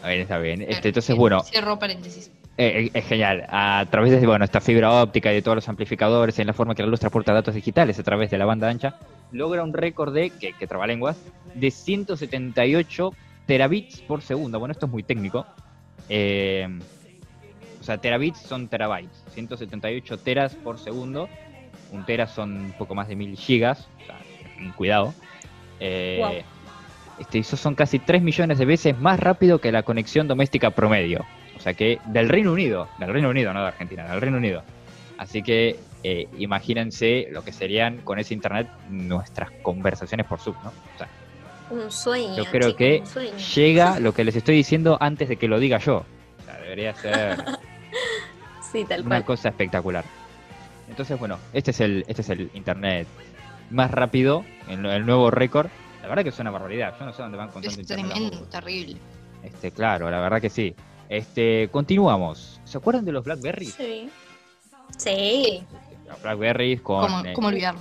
A 0.03 0.09
ver, 0.09 0.21
está 0.21 0.39
bien. 0.39 0.63
Este, 0.63 0.75
Claro, 0.75 0.89
entonces, 0.89 1.17
bueno, 1.17 1.43
Cierro 1.43 1.79
paréntesis. 1.79 2.31
Eh, 2.57 2.85
eh, 2.85 2.91
es 2.95 3.07
genial. 3.07 3.47
A 3.49 3.87
través 3.91 4.13
de 4.13 4.27
bueno, 4.27 4.45
esta 4.45 4.61
fibra 4.61 4.93
óptica 4.93 5.31
y 5.33 5.37
de 5.37 5.43
todos 5.43 5.57
los 5.57 5.69
amplificadores, 5.69 6.39
en 6.39 6.47
la 6.47 6.53
forma 6.53 6.75
que 6.75 6.83
la 6.83 6.89
luz 6.89 7.01
transporta 7.01 7.33
datos 7.33 7.55
digitales 7.55 7.99
a 7.99 8.03
través 8.03 8.31
de 8.31 8.39
la 8.39 8.45
banda 8.45 8.69
ancha, 8.69 8.97
logra 9.33 9.63
un 9.63 9.73
récord 9.73 10.13
de, 10.15 10.31
que, 10.31 10.53
que 10.53 10.67
trabalenguas, 10.67 11.17
de 11.55 11.71
178 11.71 13.13
terabits 13.47 14.01
por 14.03 14.23
segundo. 14.23 14.59
Bueno, 14.59 14.73
esto 14.73 14.87
es 14.87 14.93
muy 14.93 15.03
técnico. 15.03 15.47
Eh, 16.09 16.69
o 17.81 17.85
sea, 17.85 17.99
terabits 17.99 18.41
son 18.41 18.69
terabytes. 18.69 19.25
178 19.35 20.19
teras 20.19 20.55
por 20.55 20.79
segundo. 20.79 21.29
Un 21.93 22.05
tera 22.05 22.27
son 22.27 22.57
un 22.57 22.73
poco 22.73 22.95
más 22.95 23.09
de 23.09 23.17
1000 23.17 23.37
gigas. 23.37 23.89
O 24.03 24.07
sea, 24.07 24.19
cuidado. 24.77 25.15
Eh, 25.81 26.45
este, 27.19 27.39
eso 27.41 27.57
son 27.57 27.75
casi 27.75 27.99
3 27.99 28.23
millones 28.23 28.59
de 28.59 28.65
veces 28.65 28.99
más 28.99 29.19
rápido 29.19 29.61
que 29.61 29.73
la 29.73 29.83
conexión 29.83 30.29
doméstica 30.29 30.71
promedio. 30.71 31.25
O 31.57 31.61
sea 31.61 31.75
que 31.75 31.99
del 32.07 32.29
Reino 32.29 32.53
Unido, 32.53 32.89
del 32.99 33.13
Reino 33.13 33.29
Unido, 33.31 33.53
no 33.53 33.61
de 33.63 33.69
Argentina, 33.69 34.05
del 34.09 34.21
Reino 34.21 34.37
Unido. 34.37 34.63
Así 35.19 35.43
que 35.43 35.81
eh, 36.05 36.29
imagínense 36.39 37.27
lo 37.33 37.43
que 37.43 37.53
serían 37.53 37.99
con 37.99 38.21
ese 38.21 38.35
internet 38.35 38.69
nuestras 38.89 39.51
conversaciones 39.63 40.27
por 40.27 40.39
Zoom, 40.39 40.55
¿no? 40.63 40.69
O 40.71 40.99
sea, 40.99 41.09
Un 41.71 41.91
sueño. 41.91 42.37
yo 42.37 42.45
creo 42.45 42.77
que 42.77 43.03
llega 43.57 43.99
lo 44.01 44.15
que 44.15 44.23
les 44.25 44.37
estoy 44.37 44.55
diciendo 44.55 44.97
antes 45.01 45.29
de 45.29 45.37
que 45.37 45.49
lo 45.49 45.59
diga 45.59 45.79
yo. 45.79 46.05
O 46.41 46.45
sea, 46.45 46.57
debería 46.61 46.95
ser 46.95 47.37
Sí, 48.71 48.85
tal 48.85 49.01
una 49.01 49.17
cual. 49.17 49.25
cosa 49.25 49.49
espectacular. 49.49 50.05
Entonces, 50.89 51.19
bueno, 51.19 51.39
este 51.53 51.73
es 51.73 51.81
el, 51.81 52.05
este 52.07 52.23
es 52.23 52.29
el 52.31 52.51
internet 52.55 53.09
más 53.71 53.91
rápido, 53.91 54.45
el, 54.69 54.85
el 54.87 55.07
nuevo 55.07 55.31
récord. 55.31 55.69
La 56.03 56.09
verdad 56.09 56.23
que 56.23 56.31
es 56.31 56.39
una 56.39 56.51
barbaridad. 56.51 56.95
Yo 56.99 57.05
no 57.07 57.13
sé 57.13 57.23
dónde 57.23 57.37
van 57.39 57.49
con 57.51 57.63
tanto 57.63 57.81
Es 57.81 57.87
tremendo, 57.87 58.43
terrible. 58.45 58.97
Este, 59.43 59.71
claro, 59.71 60.11
la 60.11 60.21
verdad 60.21 60.41
que 60.41 60.51
sí. 60.51 60.75
Este, 61.09 61.69
continuamos. 61.71 62.61
¿Se 62.65 62.79
acuerdan 62.79 63.05
de 63.05 63.13
los 63.13 63.25
Blackberry? 63.25 63.67
Sí. 63.67 64.11
Sí. 64.97 65.63
Los 66.07 66.23
Blackberries 66.23 66.81
con 66.81 67.07
¿Cómo, 67.07 67.25
eh, 67.25 67.33
cómo 67.35 67.49
olvidarlo? 67.49 67.81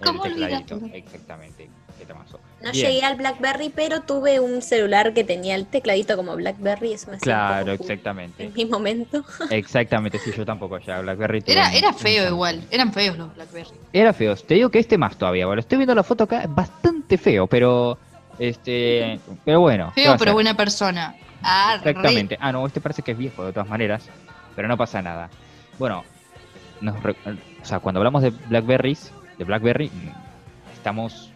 el 0.00 0.06
cómo 0.06 0.22
olvidarlo? 0.22 0.86
Exactamente. 0.92 1.68
Qué 1.98 2.06
temazo. 2.06 2.40
No 2.64 2.72
Bien. 2.72 2.86
llegué 2.90 3.02
al 3.04 3.16
BlackBerry, 3.16 3.68
pero 3.68 4.00
tuve 4.00 4.40
un 4.40 4.62
celular 4.62 5.12
que 5.12 5.22
tenía 5.22 5.54
el 5.54 5.66
tecladito 5.66 6.16
como 6.16 6.34
BlackBerry. 6.34 6.94
Eso 6.94 7.10
me 7.10 7.18
Claro, 7.18 7.72
exactamente. 7.72 8.44
En 8.44 8.52
mi 8.54 8.64
momento. 8.64 9.22
Exactamente, 9.50 10.18
sí, 10.18 10.32
yo 10.36 10.44
tampoco 10.46 10.78
ya 10.78 11.00
Blackberry. 11.00 11.42
Era, 11.46 11.68
un- 11.68 11.74
era 11.74 11.92
feo 11.92 12.26
igual, 12.28 12.64
eran 12.70 12.92
feos 12.92 13.18
los 13.18 13.34
Blackberry. 13.34 13.68
Era 13.92 14.12
feo. 14.12 14.34
Te 14.36 14.54
digo 14.54 14.70
que 14.70 14.78
este 14.78 14.96
más 14.98 15.16
todavía. 15.16 15.46
Bueno, 15.46 15.60
estoy 15.60 15.76
viendo 15.78 15.94
la 15.94 16.02
foto 16.02 16.24
acá, 16.24 16.44
bastante 16.48 17.18
feo, 17.18 17.46
pero 17.46 17.98
este, 18.38 19.20
pero 19.44 19.60
bueno. 19.60 19.92
¿qué 19.94 20.02
va 20.08 20.12
Feo 20.12 20.18
pero 20.18 20.32
buena 20.32 20.56
persona. 20.56 21.14
Ah, 21.42 21.78
re- 21.82 21.90
Exactamente. 21.90 22.38
Ah, 22.40 22.50
no, 22.50 22.66
este 22.66 22.80
parece 22.80 23.02
que 23.02 23.12
es 23.12 23.18
viejo 23.18 23.44
de 23.44 23.52
todas 23.52 23.68
maneras, 23.68 24.08
pero 24.56 24.66
no 24.68 24.76
pasa 24.78 25.02
nada. 25.02 25.28
Bueno, 25.78 26.02
nos 26.80 27.02
re- 27.02 27.16
o 27.62 27.64
sea, 27.64 27.78
cuando 27.80 28.00
hablamos 28.00 28.22
de 28.22 28.30
Blackberries, 28.30 29.12
de 29.36 29.44
Blackberry, 29.44 29.88
mm, 29.90 30.72
estamos 30.74 31.30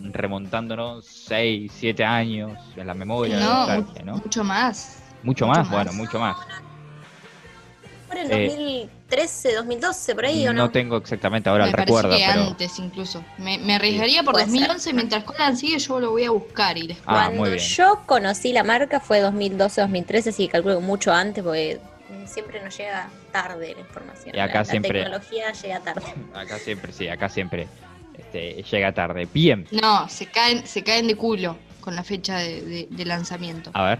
remontándonos 0.00 1.04
6, 1.04 1.72
7 1.74 2.04
años 2.04 2.58
en 2.76 2.86
la 2.86 2.94
memoria, 2.94 3.36
de 3.38 3.44
No, 3.44 3.54
nostalgia, 3.66 4.02
¿no? 4.04 4.16
mucho 4.16 4.44
más. 4.44 4.98
Mucho 5.22 5.46
mucho 5.46 5.46
más, 5.46 5.58
más. 5.58 5.70
bueno, 5.70 5.92
mucho 5.94 6.18
más. 6.18 6.36
Por 8.06 8.16
el 8.16 8.30
Eh, 8.32 8.46
2013, 8.48 9.54
2012, 9.54 10.14
por 10.14 10.24
ahí, 10.24 10.46
¿o 10.48 10.52
no? 10.54 10.62
No 10.62 10.70
tengo 10.70 10.96
exactamente 10.96 11.50
ahora 11.50 11.64
me 11.64 11.70
el 11.70 11.76
recuerdo, 11.76 12.16
que 12.16 12.24
pero 12.26 12.42
antes 12.44 12.78
incluso. 12.78 13.22
Me, 13.36 13.58
me 13.58 13.74
arriesgaría 13.74 14.22
por 14.22 14.32
Puede 14.32 14.46
ser. 14.46 14.54
2011, 14.54 14.92
mientras 14.94 15.24
Conan 15.24 15.56
sigue 15.56 15.78
yo 15.78 16.00
lo 16.00 16.12
voy 16.12 16.24
a 16.24 16.30
buscar 16.30 16.78
y 16.78 16.84
les 16.84 16.98
Ah, 17.04 17.30
Cuando 17.36 17.54
yo 17.56 18.02
conocí 18.06 18.52
la 18.52 18.64
marca 18.64 19.00
fue 19.00 19.20
2012, 19.20 19.80
2013, 19.82 20.30
así 20.30 20.46
que 20.46 20.52
calculo 20.52 20.78
que 20.80 20.86
mucho 20.86 21.12
antes, 21.12 21.44
porque 21.44 21.80
siempre 22.24 22.62
nos 22.64 22.74
llega 22.78 23.10
tarde 23.30 23.74
la 23.74 23.80
información. 23.80 24.34
Y 24.34 24.38
acá 24.38 24.54
la, 24.54 24.58
la 24.60 24.64
siempre- 24.64 25.02
tecnología 25.02 25.52
llega 25.52 25.80
tarde. 25.80 26.02
acá 26.34 26.58
siempre, 26.58 26.92
sí, 26.94 27.08
acá 27.08 27.28
siempre 27.28 27.68
este, 28.18 28.62
llega 28.62 28.92
tarde. 28.92 29.26
Bien, 29.32 29.66
No, 29.70 30.08
se 30.08 30.26
caen, 30.26 30.66
se 30.66 30.82
caen 30.82 31.06
de 31.06 31.14
culo 31.16 31.56
con 31.80 31.94
la 31.96 32.04
fecha 32.04 32.36
de, 32.38 32.60
de- 32.62 32.88
de 32.90 33.04
lanzamiento. 33.04 33.70
a 33.74 33.82
ver. 33.84 33.98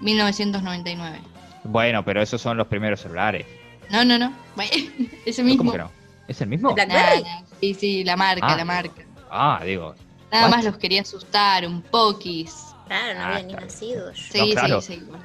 1999. 0.00 1.18
Bueno, 1.64 2.04
pero 2.04 2.22
esos 2.22 2.40
son 2.40 2.56
los 2.56 2.66
primeros 2.66 3.00
celulares. 3.00 3.46
No, 3.90 4.04
no, 4.04 4.18
no. 4.18 4.32
Ese 5.26 5.42
mismo. 5.42 5.58
¿Cómo 5.58 5.72
que 5.72 5.78
no? 5.78 5.90
¿Es 6.28 6.40
el 6.40 6.48
mismo? 6.48 6.74
¿Blackberry? 6.74 7.22
nah, 7.22 7.42
Sí, 7.60 7.74
sí, 7.74 8.04
la 8.04 8.16
marca, 8.16 8.46
Ah. 8.46 8.56
la 8.56 8.64
marca. 8.64 9.02
Ah, 9.30 9.60
digo. 9.64 9.94
Nada 10.32 10.44
What? 10.46 10.56
más 10.56 10.64
los 10.64 10.76
quería 10.78 11.02
asustar, 11.02 11.66
un 11.66 11.82
poquis. 11.82 12.54
Claro, 12.86 13.18
no 13.18 13.24
Ah, 13.24 13.28
había 13.36 13.46
ni 13.46 13.52
nacido 13.54 14.12
yo. 14.12 14.16
Sí, 14.16 14.52
claro. 14.52 14.80
sí, 14.80 14.94
sí. 14.94 15.02
bueno. 15.06 15.24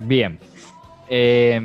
Bien. 0.00 0.38
Eh, 1.08 1.60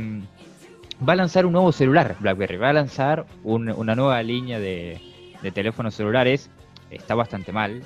va 1.08 1.14
a 1.14 1.16
lanzar 1.16 1.46
un 1.46 1.54
nuevo 1.54 1.72
celular, 1.72 2.16
BlackBerry. 2.20 2.58
Va 2.58 2.70
a 2.70 2.74
lanzar 2.74 3.26
un- 3.44 3.70
una 3.72 3.96
nueva 3.96 4.22
línea 4.22 4.60
de, 4.60 5.02
de 5.42 5.52
teléfonos 5.52 5.96
celulares. 5.96 6.50
Está 6.90 7.16
bastante 7.16 7.52
mal. 7.52 7.84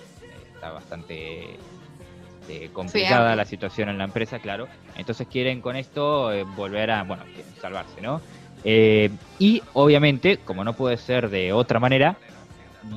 Está 0.54 0.72
bastante 0.72 1.58
este, 2.42 2.70
complicada 2.70 3.36
la 3.36 3.46
situación 3.46 3.90
en 3.90 3.98
la 3.98 4.04
empresa, 4.06 4.40
claro. 4.40 4.68
Entonces 4.96 5.28
quieren 5.28 5.62
con 5.62 5.76
esto 5.76 6.32
eh, 6.34 6.44
volver 6.44 6.92
a, 6.92 7.04
bueno, 7.04 7.24
salvarse, 7.62 8.02
¿no? 8.02 8.22
Eh, 8.64 9.12
y 9.38 9.62
obviamente, 9.74 10.38
como 10.38 10.64
no 10.64 10.74
puede 10.74 10.98
ser 10.98 11.30
de 11.30 11.54
otra 11.54 11.80
manera, 11.80 12.18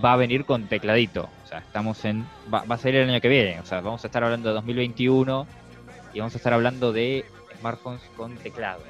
va 0.03 0.15
a 0.15 0.17
venir 0.17 0.45
con 0.45 0.67
tecladito. 0.67 1.29
O 1.45 1.49
sea, 1.49 1.59
estamos 1.59 2.05
en. 2.05 2.27
Va, 2.53 2.63
va 2.65 2.75
a 2.77 2.79
salir 2.79 2.97
el 3.01 3.11
año 3.11 3.21
que 3.21 3.29
viene. 3.29 3.61
O 3.61 3.65
sea, 3.67 3.81
vamos 3.81 4.03
a 4.05 4.09
estar 4.09 4.23
hablando 4.25 4.49
de 4.49 4.55
2021 4.55 5.47
y 6.15 6.19
vamos 6.21 6.35
a 6.35 6.39
estar 6.39 6.53
hablando 6.55 6.93
de 6.93 7.25
smartphones 7.59 8.01
con 8.17 8.35
teclado. 8.37 8.81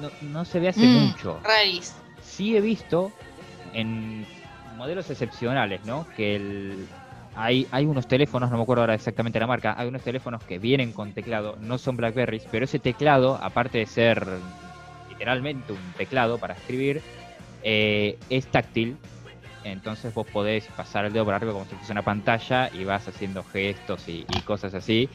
No, 0.00 0.10
no 0.22 0.44
se 0.44 0.60
ve 0.60 0.68
hace 0.68 0.80
Mm. 0.80 1.06
mucho. 1.08 1.40
Raris. 1.42 1.94
Sí 2.36 2.56
he 2.56 2.60
visto 2.60 3.12
en 3.72 4.26
modelos 4.76 5.08
excepcionales, 5.10 5.84
¿no? 5.84 6.06
Que 6.16 6.36
el, 6.36 6.86
hay, 7.36 7.66
hay 7.70 7.86
unos 7.86 8.06
teléfonos, 8.08 8.50
no 8.50 8.56
me 8.56 8.62
acuerdo 8.64 8.82
ahora 8.82 8.94
exactamente 8.94 9.38
la 9.38 9.46
marca, 9.46 9.74
hay 9.78 9.86
unos 9.88 10.02
teléfonos 10.02 10.42
que 10.42 10.58
vienen 10.58 10.92
con 10.92 11.12
teclado, 11.12 11.56
no 11.60 11.78
son 11.78 11.96
Blackberries, 11.96 12.44
pero 12.50 12.64
ese 12.64 12.78
teclado, 12.80 13.38
aparte 13.40 13.78
de 13.78 13.86
ser 13.86 14.26
literalmente 15.08 15.72
un 15.72 15.92
teclado 15.96 16.38
para 16.38 16.54
escribir, 16.54 17.02
eh, 17.62 18.18
es 18.30 18.46
táctil. 18.46 18.96
Entonces 19.62 20.12
vos 20.12 20.26
podés 20.26 20.66
pasar 20.76 21.06
el 21.06 21.12
dedo 21.12 21.24
por 21.24 21.32
arriba 21.34 21.52
como 21.52 21.64
si 21.64 21.74
fuese 21.76 21.92
una 21.92 22.02
pantalla 22.02 22.68
y 22.74 22.84
vas 22.84 23.08
haciendo 23.08 23.42
gestos 23.44 24.08
y, 24.08 24.26
y 24.28 24.40
cosas 24.40 24.74
así. 24.74 25.08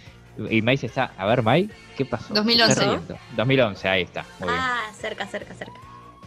Y 0.49 0.61
May 0.61 0.78
se 0.78 0.86
está, 0.88 1.11
a 1.17 1.26
ver 1.28 1.43
May, 1.43 1.70
¿qué 1.97 2.05
pasó? 2.05 2.34
2011. 2.34 2.74
Se 2.74 2.80
está 2.82 2.91
riendo. 2.95 3.17
2011, 3.36 3.88
ahí 3.89 4.01
está, 4.03 4.26
muy 4.39 4.49
bien 4.49 4.61
Ah, 4.61 4.89
cerca, 4.93 5.28
cerca, 5.28 5.53
cerca. 5.53 5.80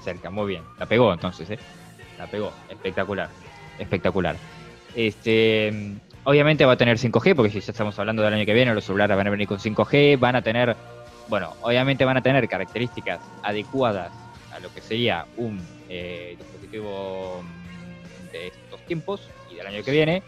Cerca, 0.03 0.31
muy 0.31 0.49
bien. 0.49 0.63
La 0.79 0.87
pegó 0.87 1.13
entonces, 1.13 1.49
¿eh? 1.51 1.59
La 2.19 2.27
pegó, 2.27 2.53
espectacular, 2.69 3.31
espectacular. 3.79 4.37
Este, 4.95 5.73
obviamente 6.25 6.65
va 6.65 6.73
a 6.73 6.77
tener 6.77 6.99
5G, 6.99 7.35
porque 7.35 7.51
si 7.51 7.61
ya 7.61 7.73
estamos 7.73 7.99
hablando 7.99 8.23
del 8.23 8.35
año 8.35 8.45
que 8.45 8.53
viene, 8.55 8.75
los 8.75 8.85
celulares 8.85 9.17
van 9.17 9.27
a 9.27 9.31
venir 9.31 9.49
con 9.49 9.59
5G, 9.59 10.19
van 10.19 10.37
a 10.37 10.43
tener, 10.43 10.77
bueno, 11.29 11.55
obviamente 11.63 12.05
van 12.05 12.17
a 12.19 12.23
tener 12.23 12.47
características 12.49 13.21
adecuadas 13.43 14.13
a 14.51 14.61
lo 14.61 14.73
que 14.73 14.83
sería 14.83 15.27
un 15.37 15.67
eh, 15.89 16.35
dispositivo 16.39 17.43
de 18.33 18.49
estos 18.49 18.85
tiempos 18.87 19.31
y 19.51 19.57
del 19.57 19.67
año 19.67 19.83
que 19.83 19.91
viene, 19.91 20.23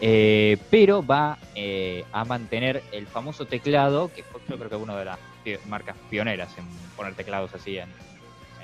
eh, 0.00 0.56
pero 0.70 1.04
va 1.04 1.38
eh, 1.54 2.04
a 2.12 2.24
mantener 2.24 2.82
el 2.92 3.06
famoso 3.06 3.46
teclado, 3.46 4.12
que 4.12 4.24
yo 4.48 4.56
creo 4.58 4.68
que 4.70 4.76
una 4.76 4.96
de 4.96 5.04
las 5.04 5.18
marcas 5.66 5.96
pioneras 6.10 6.56
en 6.58 6.66
poner 6.96 7.14
teclados 7.14 7.54
así 7.54 7.78
en- 7.78 7.88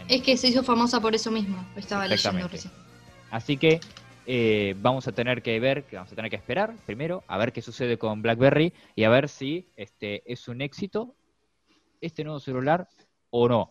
Es 0.09 0.23
que 0.23 0.37
se 0.37 0.49
hizo 0.49 0.63
famosa 0.63 1.01
por 1.01 1.15
eso 1.15 1.31
mismo. 1.31 1.65
Estaba 1.77 2.07
leyendo 2.07 2.47
recién. 2.49 2.73
Así 3.31 3.57
que 3.57 3.81
eh, 4.27 4.75
vamos 4.79 5.09
a 5.09 5.13
tener 5.13 5.43
que 5.43 5.59
ver, 5.61 5.85
que 5.85 5.97
vamos 5.97 6.13
a 6.13 6.15
tener 6.15 6.31
que 6.31 6.37
esperar 6.37 6.77
primero 6.87 7.25
a 7.27 7.39
ver 7.39 7.53
qué 7.53 7.63
sucede 7.63 7.99
con 7.99 8.23
BlackBerry 8.23 8.73
y 8.95 9.05
a 9.05 9.09
ver 9.09 9.29
si 9.29 9.69
este 9.77 10.31
es 10.31 10.49
un 10.49 10.61
éxito 10.61 11.15
este 12.01 12.23
nuevo 12.25 12.39
celular 12.39 12.89
o 13.31 13.49
no. 13.49 13.71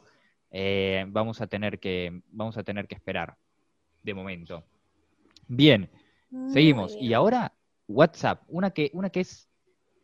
Eh, 0.52 1.06
vamos 1.08 1.42
a 1.42 1.48
tener 1.48 1.80
que 1.80 2.22
vamos 2.32 2.58
a 2.58 2.64
tener 2.64 2.88
que 2.88 2.96
esperar 2.96 3.38
de 4.02 4.14
momento. 4.14 4.64
Bien, 5.48 5.90
seguimos. 6.52 6.96
Y 7.00 7.14
ahora 7.14 7.54
WhatsApp, 7.88 8.44
una 8.48 8.72
que 8.72 8.90
una 8.94 9.10
que 9.10 9.22
es 9.22 9.48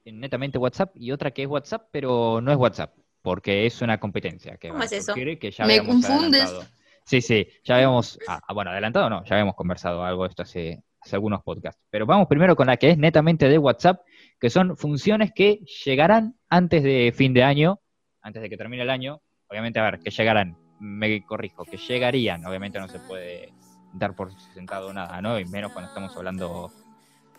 netamente 0.06 0.58
WhatsApp 0.58 0.96
y 0.96 1.12
otra 1.12 1.32
que 1.32 1.44
es 1.44 1.48
WhatsApp, 1.48 1.90
pero 1.92 2.40
no 2.42 2.52
es 2.52 2.58
WhatsApp, 2.58 2.96
porque 3.22 3.66
es 3.66 3.82
una 3.82 4.00
competencia 4.00 4.58
que 4.58 4.70
¿Cómo 4.70 4.84
es 4.84 4.92
eso? 4.92 5.14
que 5.14 5.52
ya 5.52 5.66
Me 5.66 5.80
confundes. 5.80 6.44
adelantado. 6.44 6.80
Sí, 7.06 7.22
sí, 7.22 7.48
ya 7.64 7.76
habíamos, 7.76 8.20
ah, 8.28 8.40
ah, 8.48 8.54
bueno, 8.54 8.70
adelantado 8.70 9.10
no, 9.10 9.24
ya 9.26 9.36
habíamos 9.36 9.56
conversado 9.56 10.04
algo 10.04 10.24
de 10.24 10.30
esto 10.30 10.44
hace, 10.44 10.84
hace 11.02 11.16
algunos 11.16 11.42
podcasts. 11.42 11.82
Pero 11.90 12.06
vamos 12.06 12.28
primero 12.28 12.56
con 12.56 12.68
la 12.68 12.78
que 12.78 12.92
es 12.92 12.98
netamente 12.98 13.50
de 13.50 13.58
WhatsApp, 13.58 14.02
que 14.40 14.50
son 14.50 14.78
funciones 14.78 15.32
que 15.34 15.60
llegarán 15.86 16.36
antes 16.50 16.84
de 16.84 17.12
fin 17.16 17.34
de 17.34 17.44
año, 17.44 17.80
antes 18.22 18.42
de 18.44 18.50
que 18.50 18.58
termine 18.58 18.84
el 18.84 18.92
año. 18.92 19.22
Obviamente, 19.50 19.80
a 19.80 19.84
ver, 19.84 20.00
que 20.00 20.12
llegarán, 20.12 20.56
me 20.80 21.24
corrijo, 21.24 21.66
que 21.66 21.78
llegarían, 21.78 22.46
obviamente 22.46 22.80
no 22.80 22.88
se 22.88 23.00
puede 23.00 23.54
dar 23.94 24.16
por 24.16 24.32
sentado 24.54 24.94
nada, 24.94 25.20
¿no? 25.20 25.40
Y 25.40 25.46
menos 25.46 25.72
cuando 25.72 25.90
estamos 25.90 26.16
hablando 26.16 26.72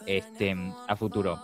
este, 0.05 0.57
a 0.89 0.97
futuro. 0.97 1.39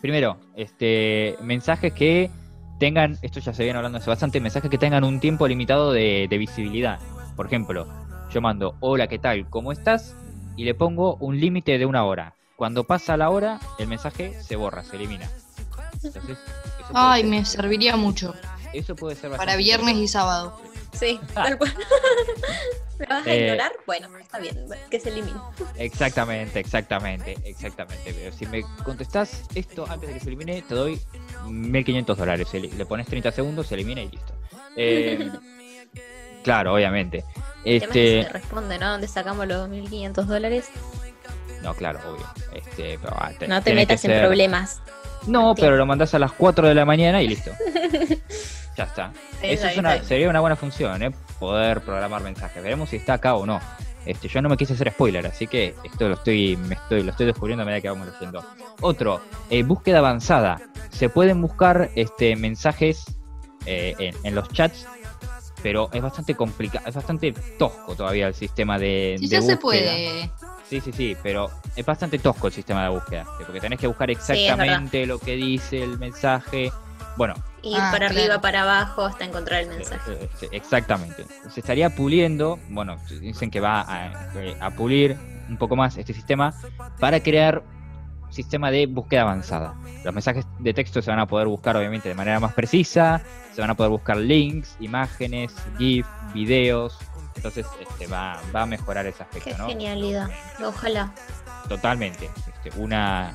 Primero, 0.00 0.38
este, 0.56 1.36
mensajes 1.42 1.92
que 1.92 2.30
tengan, 2.78 3.18
esto 3.22 3.40
ya 3.40 3.52
se 3.52 3.64
viene 3.64 3.76
hablando 3.78 3.98
hace 3.98 4.10
bastante, 4.10 4.40
mensajes 4.40 4.70
que 4.70 4.78
tengan 4.78 5.04
un 5.04 5.20
tiempo 5.20 5.46
limitado 5.48 5.92
de, 5.92 6.26
de 6.28 6.38
visibilidad. 6.38 6.98
Por 7.36 7.46
ejemplo, 7.46 7.86
yo 8.32 8.40
mando, 8.40 8.76
hola, 8.80 9.06
¿qué 9.08 9.18
tal? 9.18 9.48
¿Cómo 9.50 9.72
estás? 9.72 10.14
Y 10.56 10.64
le 10.64 10.74
pongo 10.74 11.16
un 11.16 11.38
límite 11.40 11.78
de 11.78 11.86
una 11.86 12.04
hora. 12.04 12.34
Cuando 12.56 12.84
pasa 12.84 13.16
la 13.16 13.30
hora, 13.30 13.58
el 13.78 13.88
mensaje 13.88 14.40
se 14.42 14.56
borra, 14.56 14.84
se 14.84 14.96
elimina. 14.96 15.28
Entonces, 16.02 16.38
Ay, 16.92 17.22
ser- 17.22 17.30
me 17.30 17.44
serviría 17.44 17.96
mucho. 17.96 18.34
eso 18.72 18.94
puede 18.94 19.14
ser 19.16 19.30
Para 19.30 19.38
bastante 19.38 19.62
viernes 19.62 19.96
y 19.96 20.06
sábado. 20.08 20.60
Sí, 20.92 21.18
tal 21.34 21.58
cual. 21.58 21.74
¿Me 22.98 23.06
vas 23.06 23.26
a 23.26 23.32
Eh, 23.34 23.40
ignorar? 23.44 23.72
Bueno, 23.86 24.08
está 24.18 24.38
bien, 24.38 24.66
que 24.90 25.00
se 25.00 25.08
elimine. 25.10 25.38
Exactamente, 25.76 26.60
exactamente, 26.60 27.36
exactamente. 27.44 28.14
Pero 28.14 28.32
si 28.36 28.46
me 28.46 28.62
contestás 28.84 29.42
esto 29.54 29.86
antes 29.90 30.08
de 30.08 30.14
que 30.14 30.20
se 30.20 30.26
elimine, 30.28 30.62
te 30.62 30.74
doy 30.74 31.00
1500 31.48 32.16
dólares. 32.16 32.48
Le, 32.52 32.86
pones 32.86 33.06
30 33.06 33.32
segundos, 33.32 33.66
se 33.66 33.74
elimina 33.74 34.02
y 34.02 34.10
listo. 34.10 34.32
Eh, 34.76 35.30
claro, 36.44 36.74
obviamente. 36.74 37.24
Este, 37.64 38.22
se 38.24 38.28
responde, 38.28 38.78
¿no? 38.78 38.90
¿Dónde 38.92 39.08
sacamos 39.08 39.46
los 39.46 39.68
1.500 39.68 40.24
dólares? 40.26 40.66
no, 41.62 41.74
claro, 41.74 41.98
obvio. 42.10 42.26
Este, 42.54 42.98
pero, 43.00 43.16
ah, 43.18 43.32
te- 43.38 43.48
No 43.48 43.62
te 43.62 43.74
metas 43.74 44.04
en 44.04 44.10
ser- 44.10 44.20
problemas. 44.22 44.82
No, 45.26 45.50
Entiendo. 45.50 45.54
pero 45.56 45.76
lo 45.78 45.86
mandás 45.86 46.12
a 46.14 46.18
las 46.18 46.32
4 46.32 46.68
de 46.68 46.74
la 46.74 46.84
mañana 46.84 47.22
y 47.22 47.28
listo. 47.28 47.50
ya 48.76 48.84
está. 48.84 49.12
Sí, 49.40 49.46
Eso 49.48 49.66
es 49.68 49.76
una- 49.78 50.02
sería 50.02 50.28
una 50.28 50.40
buena 50.40 50.56
función, 50.56 51.02
¿eh? 51.02 51.10
Poder 51.38 51.80
programar 51.82 52.22
mensajes. 52.22 52.62
Veremos 52.62 52.88
si 52.90 52.96
está 52.96 53.14
acá 53.14 53.34
o 53.34 53.46
no. 53.46 53.60
Este, 54.06 54.28
yo 54.28 54.42
no 54.42 54.48
me 54.50 54.56
quise 54.58 54.74
hacer 54.74 54.90
spoiler, 54.92 55.26
así 55.26 55.46
que 55.46 55.74
esto 55.82 56.08
lo 56.08 56.14
estoy, 56.14 56.56
me 56.58 56.74
estoy, 56.74 57.02
lo 57.02 57.10
estoy 57.12 57.24
descubriendo 57.26 57.62
a 57.62 57.66
medida 57.66 57.80
que 57.80 57.88
vamos 57.88 58.06
leyendo. 58.12 58.44
Otro, 58.82 59.20
eh, 59.48 59.62
búsqueda 59.62 59.98
avanzada. 60.00 60.60
Se 60.90 61.08
pueden 61.08 61.40
buscar 61.40 61.90
este, 61.94 62.36
mensajes 62.36 63.04
eh, 63.64 63.94
en, 63.98 64.14
en 64.24 64.34
los 64.34 64.48
chats, 64.50 64.86
pero 65.62 65.88
es 65.92 66.02
bastante 66.02 66.34
complicado, 66.34 66.86
es 66.86 66.94
bastante 66.94 67.32
tosco 67.58 67.94
todavía 67.96 68.26
el 68.26 68.34
sistema 68.34 68.78
de, 68.78 69.16
de 69.18 69.26
ya 69.26 69.40
se 69.40 69.54
búsqueda. 69.56 69.60
puede. 69.60 70.30
Sí, 70.68 70.80
sí, 70.82 70.92
sí, 70.92 71.16
pero 71.22 71.50
es 71.74 71.86
bastante 71.86 72.18
tosco 72.18 72.48
el 72.48 72.52
sistema 72.52 72.82
de 72.84 72.90
búsqueda, 72.90 73.24
porque 73.46 73.60
tenés 73.60 73.78
que 73.80 73.86
buscar 73.86 74.10
exactamente 74.10 75.06
lo 75.06 75.18
que 75.18 75.34
dice 75.36 75.82
el 75.82 75.98
mensaje. 75.98 76.70
Bueno, 77.16 77.32
Y 77.64 77.74
Ah, 77.74 77.88
para 77.90 78.08
claro. 78.08 78.14
arriba, 78.20 78.40
para 78.40 78.62
abajo, 78.62 79.04
hasta 79.06 79.24
encontrar 79.24 79.62
el 79.62 79.68
mensaje. 79.70 80.12
eh, 80.12 80.28
eh, 80.42 80.48
exactamente. 80.52 81.24
Se 81.50 81.60
estaría 81.60 81.90
puliendo, 81.90 82.58
bueno, 82.68 82.96
dicen 83.20 83.50
que 83.50 83.60
va 83.60 83.80
a, 83.80 84.30
eh, 84.36 84.56
a 84.60 84.70
pulir 84.70 85.16
un 85.48 85.56
poco 85.56 85.74
más 85.76 85.96
este 85.96 86.12
sistema 86.12 86.52
para 87.00 87.20
crear 87.20 87.62
un 88.22 88.32
sistema 88.32 88.70
de 88.70 88.86
búsqueda 88.86 89.22
avanzada. 89.22 89.74
Los 90.04 90.12
mensajes 90.14 90.44
de 90.58 90.74
texto 90.74 91.00
se 91.02 91.10
van 91.10 91.20
a 91.20 91.26
poder 91.26 91.46
buscar 91.48 91.76
obviamente 91.76 92.08
de 92.08 92.14
manera 92.14 92.38
más 92.40 92.52
precisa, 92.52 93.22
se 93.54 93.60
van 93.60 93.70
a 93.70 93.74
poder 93.74 93.90
buscar 93.90 94.16
links, 94.16 94.76
imágenes, 94.80 95.54
GIF, 95.78 96.06
videos. 96.34 96.98
Entonces 97.36 97.66
este, 97.80 98.06
va, 98.06 98.40
va 98.54 98.62
a 98.62 98.66
mejorar 98.66 99.06
ese 99.06 99.22
aspecto, 99.22 99.50
Qué 99.50 99.56
¿no? 99.58 99.66
genialidad. 99.68 100.28
Ojalá. 100.64 101.12
totalmente 101.68 102.30
este, 102.46 102.78
una 102.80 103.34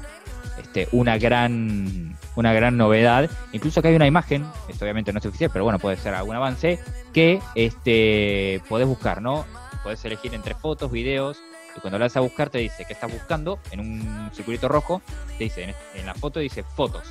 este, 0.59 0.87
una 0.91 1.17
gran 1.17 2.17
una 2.35 2.53
gran 2.53 2.77
novedad. 2.77 3.29
Incluso 3.51 3.81
que 3.81 3.89
hay 3.89 3.95
una 3.95 4.07
imagen 4.07 4.45
esto 4.67 4.85
obviamente 4.85 5.11
no 5.13 5.19
es 5.19 5.25
oficial 5.25 5.49
pero 5.51 5.63
bueno 5.65 5.79
puede 5.79 5.97
ser 5.97 6.13
algún 6.15 6.35
avance 6.35 6.79
que 7.13 7.39
este 7.55 8.61
podés 8.69 8.87
buscar 8.87 9.21
no 9.21 9.45
podés 9.83 10.03
elegir 10.05 10.33
entre 10.35 10.53
fotos 10.55 10.91
videos 10.91 11.37
y 11.75 11.79
cuando 11.81 11.97
le 11.99 12.05
das 12.05 12.17
a 12.17 12.21
buscar 12.21 12.49
te 12.49 12.57
dice 12.59 12.85
que 12.85 12.93
estás 12.93 13.11
buscando 13.11 13.59
en 13.71 13.79
un 13.79 14.31
circulito 14.33 14.67
rojo 14.67 15.01
te 15.37 15.45
dice 15.45 15.63
en, 15.63 15.75
en 15.95 16.05
la 16.05 16.13
foto 16.13 16.39
dice 16.39 16.63
fotos 16.63 17.03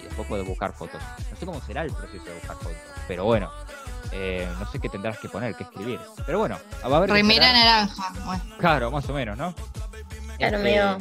y 0.00 0.04
después 0.04 0.26
puedes 0.28 0.46
buscar 0.46 0.72
fotos. 0.72 1.00
No 1.30 1.36
sé 1.36 1.44
cómo 1.46 1.60
será 1.62 1.82
el 1.82 1.92
proceso 1.92 2.24
de 2.24 2.34
buscar 2.34 2.56
fotos 2.56 2.76
pero 3.08 3.24
bueno 3.24 3.50
eh, 4.12 4.46
no 4.60 4.70
sé 4.70 4.78
qué 4.78 4.88
tendrás 4.88 5.18
que 5.18 5.28
poner, 5.28 5.56
qué 5.56 5.64
escribir. 5.64 5.98
Pero 6.24 6.38
bueno, 6.38 6.56
va 6.88 6.94
a 6.94 6.96
haber 6.98 7.10
Remera 7.10 7.52
naranja. 7.52 8.12
Bueno, 8.24 8.42
Claro, 8.56 8.90
más 8.92 9.08
o 9.10 9.12
menos, 9.12 9.36
¿no? 9.36 9.52
Claro, 10.38 10.56
Este, 10.58 10.58
medio- 10.58 10.98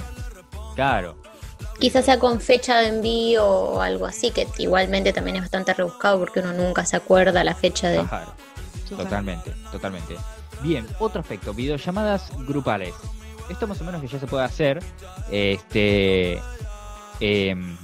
Claro, 0.76 1.16
Quizás 1.80 2.06
sea 2.06 2.20
con 2.20 2.40
fecha 2.40 2.78
de 2.78 2.88
envío 2.88 3.46
o 3.46 3.82
algo 3.82 4.06
así, 4.06 4.32
que 4.32 4.48
igualmente 4.58 5.12
también 5.12 5.36
es 5.38 5.42
bastante 5.44 5.74
rebuscado 5.74 6.20
porque 6.20 6.40
uno 6.40 6.54
nunca 6.54 6.86
se 6.86 6.96
acuerda 6.96 7.44
la 7.44 7.54
fecha 7.54 7.90
de. 7.90 8.04
claro, 8.04 8.34
totalmente, 8.90 9.52
totalmente. 9.72 10.16
Bien, 10.62 10.88
otro 11.00 11.22
aspecto, 11.22 11.54
videollamadas 11.54 12.32
grupales. 12.48 12.94
Esto 13.50 13.68
más 13.68 13.80
o 13.82 13.84
menos 13.84 14.02
que 14.02 14.08
ya 14.08 14.20
se 14.20 14.26
puede 14.26 14.44
hacer, 14.44 14.82
este, 15.30 16.42
em, 17.20 17.78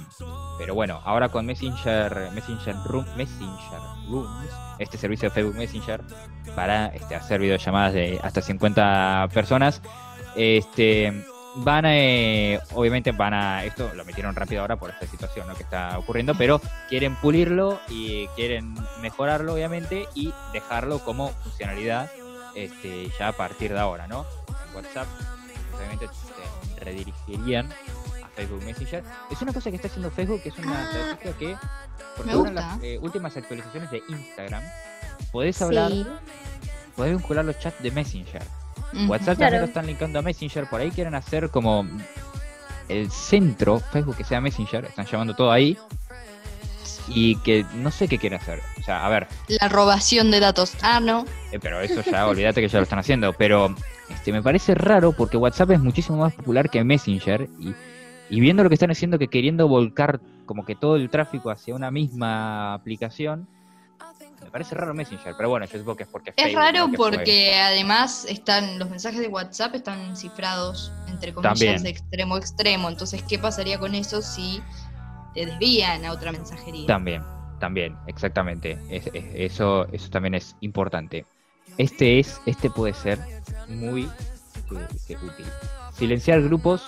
pero 0.58 0.74
bueno, 0.74 1.00
ahora 1.04 1.28
con 1.28 1.46
Messenger, 1.46 2.30
Messenger 2.32 2.74
Room, 2.84 3.06
Messenger 3.16 3.78
Rooms, 4.08 4.50
este 4.78 4.98
servicio 4.98 5.28
de 5.28 5.34
Facebook 5.34 5.56
Messenger 5.56 6.00
para 6.56 6.86
este, 6.86 7.14
hacer 7.14 7.40
videollamadas 7.40 7.92
de 7.92 8.18
hasta 8.22 8.42
50 8.42 9.28
personas, 9.32 9.82
este, 10.34 11.24
van 11.56 11.84
a, 11.84 11.96
eh, 11.96 12.60
obviamente 12.74 13.12
van 13.12 13.34
a, 13.34 13.64
esto 13.64 13.92
lo 13.94 14.04
metieron 14.04 14.34
rápido 14.34 14.60
ahora 14.62 14.76
por 14.76 14.90
esta 14.90 15.06
situación 15.06 15.46
¿no? 15.48 15.54
que 15.54 15.62
está 15.62 15.98
ocurriendo, 15.98 16.34
pero 16.34 16.60
quieren 16.88 17.14
pulirlo 17.16 17.80
y 17.88 18.26
quieren 18.28 18.74
mejorarlo 19.00 19.54
obviamente 19.54 20.08
y 20.14 20.32
dejarlo 20.52 20.98
como 21.00 21.28
funcionalidad 21.30 22.10
este, 22.54 23.10
ya 23.18 23.28
a 23.28 23.32
partir 23.32 23.72
de 23.72 23.78
ahora, 23.78 24.06
¿no? 24.06 24.26
En 24.70 24.76
WhatsApp, 24.76 25.06
obviamente 25.76 26.06
te 26.76 26.84
redirigirían 26.84 27.70
a 28.22 28.28
Facebook 28.36 28.62
Messenger. 28.64 29.02
Es 29.30 29.40
una 29.42 29.52
cosa 29.52 29.70
que 29.70 29.76
está 29.76 29.88
haciendo 29.88 30.10
Facebook, 30.10 30.42
que 30.42 30.48
es 30.50 30.58
una 30.58 30.78
Ah. 30.78 30.82
estrategia 30.84 31.38
que, 31.38 31.56
porque 32.16 32.30
Me 32.30 32.36
gusta. 32.36 32.52
las 32.52 32.82
eh, 32.82 32.98
últimas 33.00 33.36
actualizaciones 33.36 33.90
de 33.90 34.02
Instagram, 34.08 34.62
podés 35.30 35.60
hablar, 35.62 35.90
Sí. 35.90 36.06
podés 36.96 37.12
vincular 37.16 37.44
los 37.44 37.58
chats 37.58 37.82
de 37.82 37.90
Messenger. 37.90 38.42
WhatsApp 39.08 39.36
Claro. 39.36 39.38
también 39.38 39.60
lo 39.62 39.66
están 39.66 39.86
linkando 39.86 40.18
a 40.18 40.22
Messenger, 40.22 40.66
por 40.68 40.80
ahí 40.80 40.90
quieren 40.90 41.14
hacer 41.14 41.50
como 41.50 41.86
el 42.88 43.10
centro, 43.10 43.80
Facebook 43.80 44.16
que 44.16 44.24
sea 44.24 44.40
Messenger, 44.40 44.84
están 44.84 45.06
llevando 45.06 45.34
todo 45.34 45.50
ahí. 45.50 45.76
Y 47.08 47.36
que 47.36 47.66
no 47.74 47.90
sé 47.90 48.06
qué 48.06 48.16
quieren 48.16 48.40
hacer. 48.40 48.60
O 48.78 48.82
sea, 48.82 49.04
a 49.04 49.08
ver, 49.08 49.26
La 49.60 49.68
robación 49.68 50.30
de 50.30 50.38
datos. 50.40 50.74
Ah, 50.82 51.00
no. 51.00 51.24
eh, 51.50 51.58
pero 51.60 51.80
eso 51.80 52.00
ya, 52.02 52.26
olvídate 52.28 52.60
que 52.60 52.68
ya 52.68 52.78
lo 52.78 52.84
están 52.84 53.00
haciendo. 53.00 53.32
Pero 53.32 53.74
este, 54.08 54.32
me 54.32 54.40
parece 54.42 54.74
raro 54.74 55.12
porque 55.12 55.36
WhatsApp 55.36 55.72
es 55.72 55.80
muchísimo 55.80 56.18
más 56.18 56.32
popular 56.32 56.70
que 56.70 56.82
Messenger. 56.84 57.48
Y, 57.58 57.74
y 58.30 58.40
viendo 58.40 58.62
lo 58.62 58.68
que 58.68 58.74
están 58.74 58.92
haciendo, 58.92 59.18
que 59.18 59.26
queriendo 59.28 59.66
volcar 59.66 60.20
como 60.46 60.64
que 60.64 60.76
todo 60.76 60.94
el 60.96 61.10
tráfico 61.10 61.50
hacia 61.50 61.74
una 61.74 61.90
misma 61.90 62.74
aplicación, 62.74 63.48
me 64.44 64.50
parece 64.50 64.74
raro 64.74 64.92
Messenger. 64.94 65.34
Pero 65.36 65.48
bueno, 65.48 65.66
yo 65.66 65.78
supongo 65.78 65.96
que 65.96 66.02
es 66.04 66.08
porque 66.08 66.30
Es 66.30 66.36
Facebook, 66.36 66.60
raro 66.60 66.78
¿no? 66.86 66.90
que 66.90 66.96
fue- 66.96 67.10
porque 67.12 67.56
además 67.56 68.24
están 68.28 68.78
los 68.78 68.88
mensajes 68.90 69.20
de 69.20 69.28
WhatsApp 69.28 69.74
están 69.74 70.16
cifrados 70.16 70.92
entre 71.08 71.32
comillas 71.32 71.58
También. 71.58 71.82
de 71.82 71.90
extremo 71.90 72.34
a 72.34 72.38
extremo. 72.38 72.88
Entonces, 72.88 73.22
¿qué 73.22 73.38
pasaría 73.38 73.78
con 73.78 73.94
eso 73.94 74.22
si 74.22 74.62
te 75.34 75.46
desvían 75.46 76.04
a 76.04 76.12
otra 76.12 76.32
mensajería? 76.32 76.86
También, 76.86 77.22
también, 77.60 77.96
exactamente. 78.06 78.78
Es- 78.90 79.06
es- 79.12 79.24
eso, 79.34 79.86
eso 79.92 80.08
también 80.10 80.34
es 80.34 80.56
importante. 80.60 81.24
Este 81.78 82.18
es, 82.18 82.40
este 82.46 82.68
puede 82.70 82.92
ser 82.94 83.18
muy 83.68 84.02
eh, 84.04 84.08
eh, 85.08 85.16
útil. 85.16 85.46
Silenciar 85.94 86.42
grupos 86.42 86.82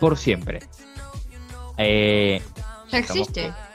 por 0.00 0.16
siempre. 0.16 0.60
Eh, 1.76 2.42
ya 2.90 2.98
existe. 2.98 3.42
que- 3.42 3.67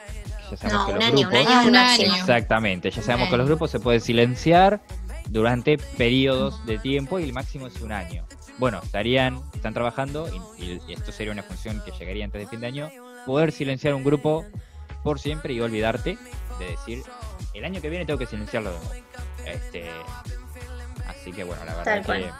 ya 0.54 0.68
sabemos 0.68 0.80
No, 0.80 0.86
que 0.86 0.92
un 0.92 0.98
los 0.98 1.04
año, 1.06 1.14
un 1.16 1.22
grupos- 1.34 1.46
año 1.56 1.68
un 1.68 1.76
año. 1.76 2.14
Exactamente, 2.16 2.90
ya 2.90 3.02
sabemos 3.02 3.28
que 3.28 3.36
los 3.36 3.46
grupos 3.46 3.70
se 3.70 3.80
pueden 3.80 4.00
silenciar 4.00 4.80
durante 5.28 5.78
periodos 5.78 6.64
de 6.66 6.78
tiempo 6.78 7.18
y 7.18 7.24
el 7.24 7.32
máximo 7.32 7.66
es 7.66 7.80
un 7.80 7.92
año. 7.92 8.26
Bueno, 8.58 8.80
estarían, 8.84 9.42
están 9.54 9.74
trabajando, 9.74 10.28
y, 10.58 10.62
y- 10.64 10.80
y 10.88 10.92
esto 10.92 11.10
sería 11.12 11.32
una 11.32 11.42
función 11.42 11.82
que 11.84 11.90
llegaría 11.92 12.24
antes 12.24 12.40
de 12.40 12.46
fin 12.46 12.60
de 12.60 12.66
año, 12.68 12.90
poder 13.26 13.50
silenciar 13.52 13.94
un 13.94 14.04
grupo 14.04 14.44
por 15.02 15.18
siempre 15.18 15.52
y 15.54 15.60
olvidarte 15.60 16.18
de 16.58 16.66
decir, 16.66 17.02
el 17.52 17.64
año 17.64 17.80
que 17.80 17.90
viene 17.90 18.06
tengo 18.06 18.18
que 18.18 18.26
silenciarlo 18.26 18.70
de 18.72 18.78
nuevo. 18.78 18.92
Este, 19.46 19.90
así 21.08 21.32
que 21.32 21.42
bueno, 21.44 21.64
la 21.64 21.74
verdad 21.74 21.84
Tal 21.84 22.00
que 22.00 22.06
cual. 22.06 22.34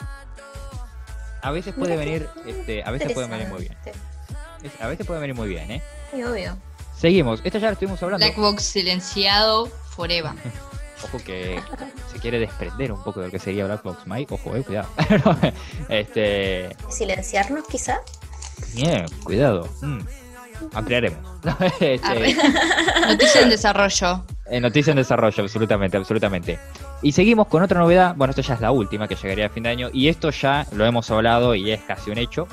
a 1.41 1.51
veces 1.51 1.73
puede 1.75 1.95
venir, 1.97 2.27
este, 2.45 2.83
a 2.83 2.91
veces 2.91 3.11
puede 3.13 3.27
venir 3.27 3.47
muy 3.49 3.61
bien. 3.61 3.75
A 4.79 4.87
veces 4.87 5.05
puede 5.05 5.19
venir 5.19 5.35
muy 5.35 5.47
bien, 5.49 5.69
¿eh? 5.69 5.81
Sí, 6.11 6.23
obvio. 6.23 6.57
Seguimos, 6.97 7.41
esto 7.43 7.57
ya 7.59 7.67
lo 7.67 7.73
estuvimos 7.73 8.01
hablando. 8.01 8.25
Blackbox 8.25 8.63
silenciado 8.63 9.67
forever. 9.89 10.31
Ojo 11.03 11.17
que 11.23 11.61
se 12.11 12.19
quiere 12.19 12.39
desprender 12.39 12.91
un 12.91 13.03
poco 13.03 13.19
de 13.19 13.27
lo 13.27 13.31
que 13.31 13.37
sería 13.37 13.65
Black 13.65 13.83
Box 13.83 14.07
Mike. 14.07 14.33
Ojo, 14.33 14.55
eh, 14.55 14.63
cuidado. 14.63 14.87
este. 15.89 16.75
Silenciarnos, 16.89 17.65
quizá. 17.67 17.99
Bien, 18.73 19.05
cuidado. 19.23 19.67
Mm. 19.81 19.99
Ampliaremos. 20.73 21.19
Este. 21.79 22.35
Noticia 23.07 23.41
en 23.41 23.49
desarrollo. 23.49 24.23
eh, 24.49 24.59
noticia 24.59 24.91
en 24.91 24.97
desarrollo, 24.97 25.43
absolutamente, 25.43 25.97
absolutamente. 25.97 26.57
Y 27.01 27.11
seguimos 27.11 27.47
con 27.47 27.61
otra 27.61 27.79
novedad. 27.81 28.15
Bueno, 28.15 28.31
esto 28.31 28.41
ya 28.41 28.55
es 28.55 28.61
la 28.61 28.71
última 28.71 29.07
que 29.07 29.15
llegaría 29.15 29.47
a 29.47 29.49
fin 29.49 29.63
de 29.63 29.69
año. 29.69 29.89
Y 29.93 30.07
esto 30.07 30.31
ya 30.31 30.65
lo 30.71 30.85
hemos 30.85 31.11
hablado 31.11 31.53
y 31.53 31.71
es 31.71 31.81
casi 31.81 32.09
un 32.09 32.17
hecho. 32.17 32.47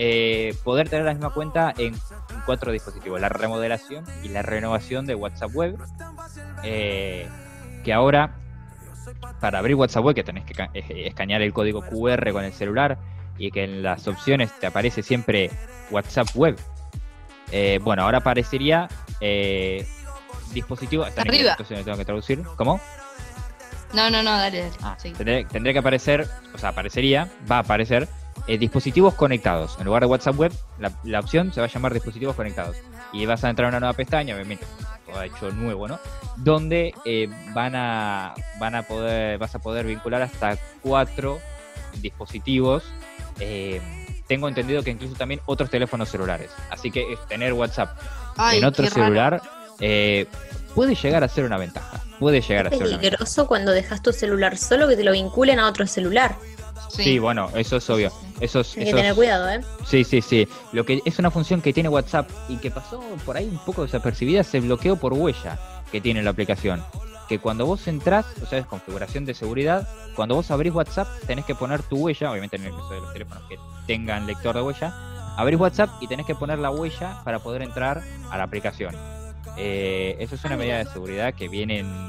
Eh, 0.00 0.54
poder 0.62 0.88
tener 0.88 1.04
la 1.04 1.12
misma 1.12 1.30
cuenta 1.30 1.74
en 1.76 1.92
cuatro 2.46 2.70
dispositivos. 2.70 3.20
La 3.20 3.28
remodelación 3.28 4.04
y 4.22 4.28
la 4.28 4.42
renovación 4.42 5.06
de 5.06 5.16
WhatsApp 5.16 5.50
Web. 5.54 5.76
Eh, 6.62 7.28
que 7.84 7.92
ahora, 7.92 8.36
para 9.40 9.58
abrir 9.58 9.74
WhatsApp 9.74 10.04
Web, 10.04 10.14
que 10.14 10.22
tenés 10.24 10.44
que 10.44 10.54
eh, 10.74 11.06
escanear 11.08 11.42
el 11.42 11.52
código 11.52 11.82
QR 11.82 12.32
con 12.32 12.44
el 12.44 12.52
celular 12.52 12.96
y 13.38 13.50
que 13.50 13.64
en 13.64 13.82
las 13.82 14.06
opciones 14.06 14.52
te 14.60 14.66
aparece 14.68 15.02
siempre 15.02 15.50
WhatsApp 15.90 16.28
Web. 16.34 16.56
Eh, 17.50 17.80
bueno, 17.82 18.02
ahora 18.04 18.18
aparecería 18.18 18.86
eh, 19.20 19.84
dispositivo. 20.52 21.06
está 21.06 21.22
Arriba. 21.22 21.56
tengo 21.56 21.96
que 21.96 22.04
traducir. 22.04 22.42
¿Cómo? 22.56 22.80
No, 23.94 24.10
no, 24.10 24.22
no, 24.22 24.30
dale, 24.36 24.60
dale. 24.60 24.72
Ah, 24.82 24.96
Sí. 24.98 25.12
tendría 25.12 25.72
que 25.72 25.78
aparecer, 25.78 26.28
o 26.54 26.58
sea, 26.58 26.68
aparecería, 26.70 27.28
va 27.50 27.56
a 27.56 27.60
aparecer 27.60 28.06
eh, 28.46 28.58
dispositivos 28.58 29.14
conectados. 29.14 29.76
En 29.78 29.84
lugar 29.86 30.02
de 30.02 30.06
WhatsApp 30.06 30.38
Web, 30.38 30.52
la, 30.78 30.92
la 31.04 31.20
opción 31.20 31.52
se 31.52 31.60
va 31.60 31.66
a 31.66 31.70
llamar 31.70 31.92
dispositivos 31.92 32.36
conectados. 32.36 32.76
Y 33.12 33.24
vas 33.26 33.42
a 33.44 33.50
entrar 33.50 33.66
a 33.66 33.68
una 33.70 33.80
nueva 33.80 33.94
pestaña, 33.94 34.34
obviamente, 34.34 34.66
todo 35.06 35.22
hecho 35.22 35.50
nuevo, 35.50 35.88
¿no? 35.88 35.98
Donde 36.36 36.92
eh, 37.06 37.28
van 37.54 37.74
a 37.74 38.34
van 38.60 38.74
a 38.74 38.82
poder, 38.82 39.38
vas 39.38 39.54
a 39.54 39.58
poder 39.58 39.86
vincular 39.86 40.20
hasta 40.22 40.56
cuatro 40.82 41.40
dispositivos. 42.02 42.84
eh, 43.40 43.80
tengo 44.26 44.46
entendido 44.46 44.82
que 44.82 44.90
incluso 44.90 45.14
también 45.14 45.40
otros 45.46 45.70
teléfonos 45.70 46.10
celulares. 46.10 46.50
Así 46.70 46.90
que 46.90 47.16
tener 47.28 47.54
WhatsApp 47.54 47.98
Ay, 48.36 48.58
en 48.58 48.64
otro 48.66 48.86
celular 48.86 49.40
eh, 49.80 50.26
puede 50.74 50.94
llegar 50.94 51.24
a 51.24 51.28
ser 51.28 51.44
una 51.44 51.56
ventaja. 51.56 52.00
Puede 52.18 52.42
llegar 52.42 52.66
a 52.66 52.68
Es 52.68 52.76
ser 52.76 52.86
una 52.88 52.96
ventaja. 52.98 53.00
peligroso 53.16 53.46
cuando 53.46 53.72
dejas 53.72 54.02
tu 54.02 54.12
celular 54.12 54.58
solo 54.58 54.86
que 54.86 54.96
te 54.96 55.04
lo 55.04 55.12
vinculen 55.12 55.58
a 55.58 55.66
otro 55.66 55.86
celular. 55.86 56.36
Sí. 56.88 57.18
bueno, 57.18 57.50
eso 57.54 57.76
es 57.76 57.90
obvio. 57.90 58.12
Eso 58.40 58.60
es, 58.60 58.76
Hay 58.76 58.86
que 58.86 58.94
tener 58.94 59.14
cuidado, 59.14 59.48
¿eh? 59.48 59.60
Sí, 59.84 60.04
sí, 60.04 60.22
sí. 60.22 60.48
Lo 60.72 60.84
que 60.84 61.00
es 61.04 61.18
una 61.18 61.30
función 61.30 61.60
que 61.60 61.72
tiene 61.72 61.88
WhatsApp 61.88 62.30
y 62.48 62.56
que 62.56 62.70
pasó 62.70 63.00
por 63.24 63.36
ahí 63.36 63.46
un 63.46 63.58
poco 63.58 63.82
desapercibida 63.82 64.40
es 64.40 64.54
el 64.54 64.62
bloqueo 64.62 64.96
por 64.96 65.12
huella 65.12 65.58
que 65.90 66.00
tiene 66.00 66.22
la 66.22 66.30
aplicación. 66.30 66.82
Que 67.28 67.38
cuando 67.38 67.66
vos 67.66 67.86
entrás, 67.88 68.26
o 68.42 68.46
sea, 68.46 68.58
es 68.58 68.66
configuración 68.66 69.24
de 69.26 69.34
seguridad, 69.34 69.88
cuando 70.14 70.34
vos 70.34 70.50
abrís 70.50 70.72
WhatsApp 70.72 71.08
tenés 71.26 71.44
que 71.44 71.54
poner 71.54 71.82
tu 71.82 71.96
huella, 71.96 72.30
obviamente 72.30 72.56
en 72.56 72.64
el 72.64 72.72
caso 72.72 72.90
de 72.90 73.00
los 73.00 73.12
teléfonos 73.12 73.42
que 73.48 73.58
tengan 73.86 74.26
lector 74.26 74.54
de 74.54 74.62
huella, 74.62 74.94
abrís 75.36 75.60
WhatsApp 75.60 75.90
y 76.00 76.06
tenés 76.06 76.26
que 76.26 76.34
poner 76.34 76.58
la 76.58 76.70
huella 76.70 77.20
para 77.24 77.38
poder 77.38 77.62
entrar 77.62 78.02
a 78.30 78.38
la 78.38 78.44
aplicación. 78.44 78.94
Eh, 79.56 80.16
eso 80.20 80.36
es 80.36 80.44
una 80.44 80.56
medida 80.56 80.78
de 80.78 80.86
seguridad 80.86 81.34
que 81.34 81.48
viene 81.48 81.80
en, 81.80 82.08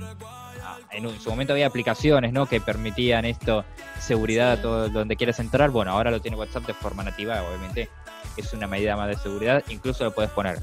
en, 0.91 1.05
un- 1.07 1.13
en 1.13 1.21
su 1.21 1.29
momento 1.29 1.53
había 1.53 1.67
aplicaciones 1.67 2.33
¿no? 2.33 2.45
que 2.45 2.59
permitían 2.61 3.25
esto, 3.25 3.65
seguridad 3.99 4.51
a 4.53 4.61
todo 4.61 4.89
donde 4.89 5.15
quieras 5.15 5.39
entrar. 5.39 5.69
Bueno, 5.69 5.91
ahora 5.91 6.11
lo 6.11 6.21
tiene 6.21 6.37
WhatsApp 6.37 6.65
de 6.65 6.73
forma 6.73 7.03
nativa, 7.03 7.41
obviamente 7.43 7.89
es 8.37 8.53
una 8.53 8.67
medida 8.67 8.95
más 8.95 9.07
de 9.09 9.17
seguridad, 9.17 9.63
incluso 9.69 10.03
lo 10.03 10.11
puedes 10.13 10.31
poner. 10.31 10.59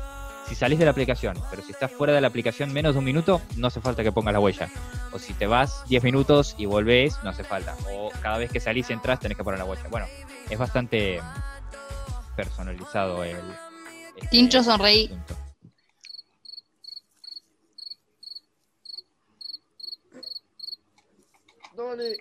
Si 0.49 0.55
salís 0.55 0.79
de 0.79 0.85
la 0.85 0.93
aplicación, 0.93 1.37
pero 1.51 1.61
si 1.63 1.73
estás 1.73 1.91
fuera 1.91 2.13
de 2.13 2.21
la 2.21 2.29
aplicación 2.29 2.73
menos 2.73 2.95
de 2.95 3.01
un 3.01 3.05
minuto, 3.05 3.41
no 3.57 3.67
hace 3.67 3.81
falta 3.81 4.05
que 4.05 4.13
pongas 4.13 4.33
la 4.33 4.39
huella. 4.39 4.69
O 5.13 5.19
si 5.19 5.33
te 5.35 5.47
vas 5.49 5.83
10 5.89 6.05
minutos 6.05 6.55
y 6.57 6.67
volvés, 6.67 7.19
no 7.25 7.31
hace 7.31 7.43
falta. 7.43 7.75
O 7.91 8.11
cada 8.23 8.39
vez 8.39 8.53
que 8.53 8.61
salís 8.61 8.89
y 8.89 8.93
entras, 8.93 9.19
tenés 9.19 9.37
que 9.37 9.43
poner 9.43 9.59
la 9.59 9.65
huella. 9.65 9.83
Bueno, 9.91 10.07
es 10.49 10.57
bastante 10.57 11.21
personalizado 12.37 13.25
el. 13.25 13.37
este 14.17 14.29
Tincho, 14.29 14.63
sonreí. 14.63 15.07
asunto. 15.07 15.37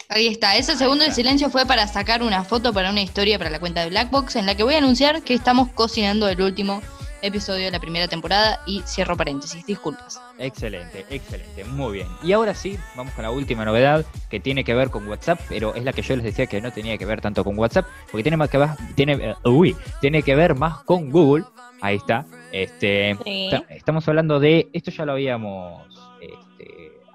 Ahí 0.10 0.28
está. 0.28 0.56
Ese 0.58 0.76
segundo 0.78 1.04
de 1.04 1.10
está. 1.10 1.16
silencio 1.16 1.50
fue 1.50 1.66
para 1.66 1.88
sacar 1.88 2.22
una 2.24 2.44
foto 2.44 2.74
para 2.74 2.90
una 2.92 3.02
historia 3.02 3.38
para 3.38 3.50
la 3.50 3.60
cuenta 3.60 3.82
de 3.84 3.90
Blackbox 3.90 4.36
en 4.36 4.46
la 4.46 4.56
que 4.56 4.64
voy 4.64 4.76
a 4.76 4.80
anunciar 4.80 5.22
que 5.24 5.34
estamos 5.34 5.70
cocinando 5.74 6.28
el 6.28 6.42
último 6.42 6.82
episodio 7.22 7.66
de 7.66 7.72
la 7.72 7.80
primera 7.80 8.08
temporada 8.08 8.62
y 8.68 8.82
cierro 8.86 9.18
paréntesis. 9.18 9.66
Disculpas. 9.66 10.22
Excelente, 10.38 11.06
excelente, 11.10 11.64
muy 11.64 11.94
bien. 11.94 12.08
Y 12.22 12.34
ahora 12.34 12.54
sí, 12.54 12.78
vamos 12.96 13.14
con 13.14 13.24
la 13.24 13.32
última 13.32 13.66
novedad 13.66 14.06
que 14.30 14.40
tiene 14.40 14.64
que 14.64 14.76
ver 14.76 14.90
con 14.92 15.08
WhatsApp, 15.08 15.40
pero 15.50 15.74
es 15.74 15.84
la 15.84 15.92
que 15.94 16.04
yo 16.04 16.16
les 16.16 16.24
decía 16.26 16.46
que 16.46 16.62
no 16.62 16.72
tenía 16.72 16.98
que 16.98 17.06
ver 17.06 17.22
tanto 17.22 17.44
con 17.44 17.58
WhatsApp, 17.58 17.88
porque 18.12 18.24
tiene 18.24 18.38
más 18.38 18.50
que 18.50 18.58
ver, 18.60 18.70
tiene, 18.96 19.14
eh, 19.14 19.36
uy, 19.46 19.76
tiene 20.02 20.22
que 20.22 20.36
ver 20.36 20.54
más 20.56 20.84
con 20.84 21.10
Google. 21.10 21.46
Ahí 21.82 21.96
está. 21.96 22.26
Este, 22.52 23.18
Sí. 23.24 23.48
ta- 23.50 23.64
estamos 23.70 24.08
hablando 24.08 24.40
de, 24.40 24.70
esto 24.74 24.92
ya 24.92 25.06
lo 25.06 25.14
habíamos 25.14 25.88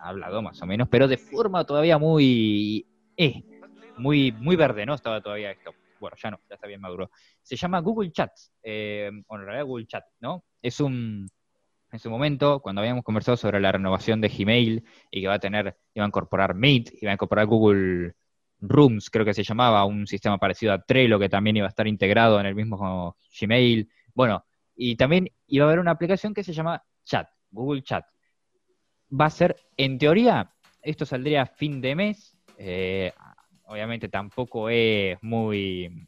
hablado 0.02 0.42
más 0.42 0.60
o 0.62 0.66
menos, 0.66 0.88
pero 0.88 1.08
de 1.08 1.16
forma 1.16 1.64
todavía 1.64 1.98
muy, 1.98 2.86
eh, 3.16 3.42
muy, 3.98 4.32
muy 4.32 4.56
verde, 4.56 4.86
¿no? 4.86 4.94
Estaba 4.94 5.20
todavía 5.20 5.50
esto. 5.50 5.72
Bueno, 6.00 6.16
ya 6.20 6.30
no, 6.30 6.40
ya 6.48 6.54
está 6.54 6.66
bien 6.66 6.80
maduro. 6.80 7.10
Se 7.42 7.56
llama 7.56 7.80
Google 7.80 8.10
Chat, 8.10 8.30
eh, 8.62 9.10
o 9.26 9.36
en 9.36 9.44
realidad 9.44 9.66
Google 9.66 9.86
Chat, 9.86 10.04
¿no? 10.20 10.44
Es 10.62 10.80
un, 10.80 11.28
en 11.92 11.98
su 11.98 12.08
momento, 12.08 12.60
cuando 12.60 12.80
habíamos 12.80 13.04
conversado 13.04 13.36
sobre 13.36 13.60
la 13.60 13.72
renovación 13.72 14.20
de 14.20 14.28
Gmail 14.28 14.84
y 15.10 15.20
que 15.20 15.28
va 15.28 15.34
a 15.34 15.38
tener, 15.40 15.76
iba 15.94 16.04
a 16.04 16.08
incorporar 16.08 16.54
Meet, 16.54 17.02
iba 17.02 17.10
a 17.10 17.14
incorporar 17.14 17.46
Google 17.46 18.14
Rooms, 18.60 19.10
creo 19.10 19.24
que 19.24 19.34
se 19.34 19.42
llamaba, 19.42 19.84
un 19.84 20.06
sistema 20.06 20.38
parecido 20.38 20.72
a 20.72 20.82
Trello 20.82 21.18
que 21.18 21.28
también 21.28 21.56
iba 21.56 21.66
a 21.66 21.70
estar 21.70 21.88
integrado 21.88 22.38
en 22.38 22.46
el 22.46 22.54
mismo 22.54 23.16
Gmail. 23.40 23.90
Bueno, 24.14 24.44
y 24.76 24.96
también 24.96 25.28
iba 25.48 25.64
a 25.64 25.68
haber 25.68 25.80
una 25.80 25.90
aplicación 25.90 26.32
que 26.32 26.44
se 26.44 26.52
llama 26.52 26.82
Chat, 27.04 27.28
Google 27.50 27.82
Chat. 27.82 28.04
Va 29.18 29.26
a 29.26 29.30
ser, 29.30 29.56
en 29.76 29.98
teoría, 29.98 30.52
esto 30.82 31.04
saldría 31.04 31.42
a 31.42 31.46
fin 31.46 31.80
de 31.80 31.94
mes, 31.94 32.36
eh, 32.58 33.12
obviamente 33.64 34.08
tampoco 34.08 34.68
es 34.68 35.18
muy, 35.22 36.06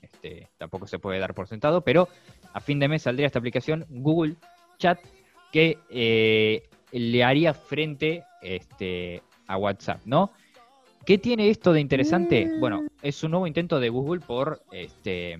este, 0.00 0.48
tampoco 0.58 0.86
se 0.86 0.98
puede 0.98 1.18
dar 1.18 1.34
por 1.34 1.46
sentado, 1.48 1.82
pero 1.82 2.08
a 2.52 2.60
fin 2.60 2.78
de 2.78 2.88
mes 2.88 3.02
saldría 3.02 3.26
esta 3.26 3.38
aplicación 3.38 3.84
Google 3.88 4.36
Chat 4.78 4.98
que 5.52 5.78
eh, 5.90 6.68
le 6.92 7.24
haría 7.24 7.54
frente 7.54 8.24
este, 8.42 9.22
a 9.46 9.56
WhatsApp, 9.56 10.00
¿no? 10.04 10.30
¿Qué 11.04 11.18
tiene 11.18 11.50
esto 11.50 11.72
de 11.72 11.80
interesante? 11.80 12.58
Bueno, 12.58 12.84
es 13.00 13.22
un 13.22 13.30
nuevo 13.30 13.46
intento 13.46 13.78
de 13.78 13.90
Google 13.90 14.20
por, 14.20 14.62
este, 14.72 15.38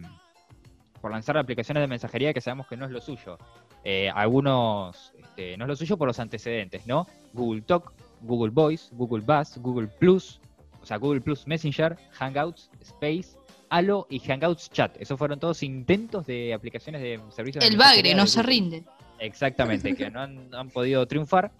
por 1.00 1.10
lanzar 1.10 1.36
aplicaciones 1.38 1.82
de 1.82 1.88
mensajería 1.88 2.32
que 2.32 2.40
sabemos 2.40 2.68
que 2.68 2.76
no 2.76 2.84
es 2.84 2.92
lo 2.92 3.00
suyo. 3.00 3.36
Eh, 3.82 4.08
algunos, 4.14 5.12
este, 5.36 5.56
no 5.58 5.64
es 5.64 5.68
lo 5.68 5.76
suyo 5.76 5.98
por 5.98 6.08
los 6.08 6.18
antecedentes, 6.18 6.86
¿no? 6.86 7.06
Google 7.34 7.60
Talk, 7.60 7.92
Google 8.22 8.50
Voice, 8.50 8.88
Google 8.92 9.22
Buzz, 9.22 9.58
Google 9.58 9.86
Plus, 9.86 10.40
o 10.80 10.86
sea, 10.86 10.96
Google 10.96 11.20
Plus 11.20 11.46
Messenger, 11.46 11.94
Hangouts, 12.12 12.70
Space, 12.80 13.36
Halo 13.68 14.06
y 14.08 14.18
Hangouts 14.18 14.70
Chat. 14.70 14.96
Esos 14.98 15.18
fueron 15.18 15.38
todos 15.38 15.62
intentos 15.62 16.24
de 16.24 16.54
aplicaciones 16.54 17.02
de 17.02 17.20
servicios 17.28 17.62
de 17.62 17.68
El 17.68 17.76
bagre 17.76 17.96
mensajería 17.96 18.16
no 18.16 18.22
de 18.22 18.28
se 18.28 18.42
rinde. 18.42 18.84
Exactamente, 19.18 19.94
que 19.94 20.10
no 20.10 20.22
han, 20.22 20.48
no 20.50 20.58
han 20.58 20.70
podido 20.70 21.06
triunfar 21.06 21.52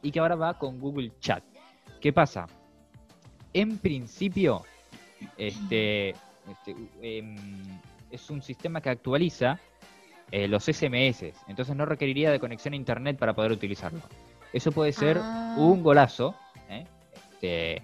y 0.00 0.12
que 0.12 0.20
ahora 0.20 0.36
va 0.36 0.56
con 0.56 0.78
Google 0.78 1.10
Chat. 1.18 1.42
¿Qué 2.00 2.12
pasa? 2.12 2.46
En 3.52 3.78
principio, 3.78 4.62
este, 5.36 6.10
este, 6.10 6.76
em, 7.02 7.36
es 8.12 8.30
un 8.30 8.42
sistema 8.42 8.80
que 8.80 8.90
actualiza 8.90 9.58
eh, 10.30 10.48
los 10.48 10.64
SMS, 10.64 11.32
entonces 11.48 11.76
no 11.76 11.86
requeriría 11.86 12.30
de 12.30 12.40
conexión 12.40 12.74
a 12.74 12.76
internet 12.76 13.18
para 13.18 13.34
poder 13.34 13.52
utilizarlo. 13.52 14.00
Eso 14.52 14.72
puede 14.72 14.92
ser 14.92 15.18
Ah. 15.20 15.54
un 15.58 15.82
golazo, 15.82 16.34
¿eh? 16.68 16.84
Este, 17.32 17.82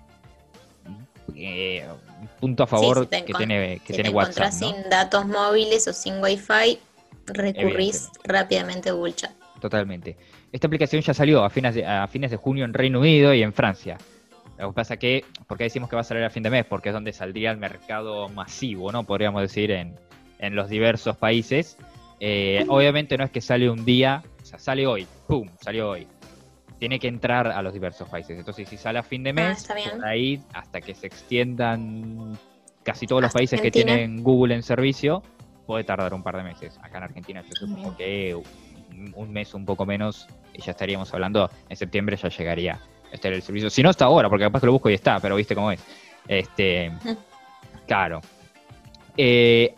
eh, 1.37 1.87
un 2.21 2.29
punto 2.41 2.62
a 2.65 2.67
Sí, 2.67 2.71
favor 2.71 3.09
si 3.11 3.23
que 3.25 3.33
tiene, 3.35 3.81
que 3.85 3.87
si 3.89 3.93
tiene 3.95 4.11
te 4.11 4.15
WhatsApp. 4.15 4.53
sin 4.53 4.75
datos 4.91 5.27
móviles 5.27 5.87
o 5.89 5.93
sin 5.93 6.21
wifi, 6.23 6.79
recurrís 7.27 8.11
rápidamente 8.25 8.89
a 8.91 8.93
Google 8.93 9.15
Chat. 9.15 9.31
Totalmente. 9.61 10.17
Esta 10.53 10.67
aplicación 10.67 11.03
ya 11.03 11.15
salió 11.15 11.45
a 11.45 11.51
fines, 11.51 11.75
de, 11.75 11.87
a 11.87 12.07
fines 12.09 12.31
de 12.31 12.37
junio 12.37 12.65
en 12.65 12.73
Reino 12.75 12.99
Unido 13.01 13.33
y 13.35 13.43
en 13.43 13.53
Francia. 13.53 13.99
Lo 14.59 14.69
que 14.71 14.75
pasa 14.75 14.97
que, 14.97 15.25
¿por 15.47 15.57
qué 15.57 15.65
decimos 15.65 15.89
que 15.89 15.97
va 15.97 16.01
a 16.01 16.05
salir 16.05 16.25
a 16.25 16.31
fin 16.31 16.43
de 16.43 16.51
mes? 16.51 16.65
Porque 16.67 16.89
es 16.91 16.93
donde 16.93 17.12
saldría 17.12 17.51
el 17.51 17.57
mercado 17.59 18.29
masivo, 18.29 18.91
¿no? 18.93 19.05
Podríamos 19.05 19.43
decir, 19.43 19.71
en, 19.71 19.95
en 20.39 20.55
los 20.55 20.69
diversos 20.69 21.17
países. 21.17 21.77
Eh, 22.21 22.65
obviamente 22.69 23.17
no 23.17 23.25
es 23.25 23.31
que 23.31 23.41
sale 23.41 23.69
un 23.71 23.85
día, 23.85 24.23
o 24.43 24.45
sea, 24.45 24.59
sale 24.59 24.87
hoy, 24.87 25.07
¡pum! 25.27 25.49
Salió 25.61 25.91
hoy. 25.91 26.07
Tiene 26.79 26.99
que 26.99 27.09
entrar 27.09 27.47
a 27.49 27.61
los 27.63 27.73
diversos 27.73 28.09
países. 28.09 28.39
Entonces, 28.39 28.69
si 28.69 28.77
sale 28.77 28.99
a 28.99 29.03
fin 29.03 29.23
de 29.23 29.31
Ah, 29.31 29.35
mes, 29.35 29.67
por 29.93 30.05
ahí, 30.05 30.41
hasta 30.53 30.81
que 30.81 30.95
se 30.95 31.07
extiendan 31.07 32.39
casi 32.83 33.07
todos 33.07 33.23
los 33.23 33.33
países 33.33 33.61
que 33.61 33.69
Argentina. 33.69 33.95
tienen 33.97 34.23
Google 34.23 34.55
en 34.55 34.63
servicio, 34.63 35.23
puede 35.67 35.85
tardar 35.85 36.13
un 36.15 36.23
par 36.23 36.37
de 36.37 36.43
meses. 36.43 36.79
Acá 36.83 36.99
en 36.99 37.05
Argentina 37.05 37.43
yo 37.43 37.55
supongo 37.55 37.97
que 37.97 38.35
un- 39.15 39.33
mes, 39.33 39.55
un 39.55 39.65
poco 39.65 39.87
menos, 39.87 40.27
y 40.53 40.61
ya 40.63 40.73
estaríamos 40.73 41.13
hablando, 41.15 41.49
en 41.69 41.77
septiembre 41.77 42.17
ya 42.17 42.29
llegaría 42.29 42.79
este 43.13 43.29
el 43.29 43.41
servicio. 43.43 43.71
Si 43.71 43.83
no 43.83 43.91
está 43.91 44.07
ahora, 44.07 44.29
porque 44.29 44.45
capaz 44.45 44.61
que 44.61 44.67
lo 44.67 44.73
busco 44.73 44.91
y 44.91 44.95
está, 44.95 45.21
pero 45.21 45.37
viste 45.37 45.55
cómo 45.55 45.71
es. 45.73 45.81
Este, 46.29 46.91
claro. 47.87 48.21
Eh, 49.17 49.75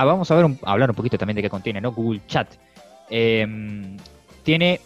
ah, 0.00 0.04
vamos 0.04 0.30
a 0.30 0.34
ver 0.34 0.44
un- 0.44 0.58
a 0.64 0.72
hablar 0.72 0.90
un 0.90 0.96
poquito 0.96 1.16
también 1.18 1.36
de 1.36 1.42
qué 1.42 1.50
contiene, 1.50 1.80
¿no? 1.80 1.92
Google 1.92 2.20
Chat. 2.26 2.48
Em, 3.10 3.96
tiene 4.42 4.80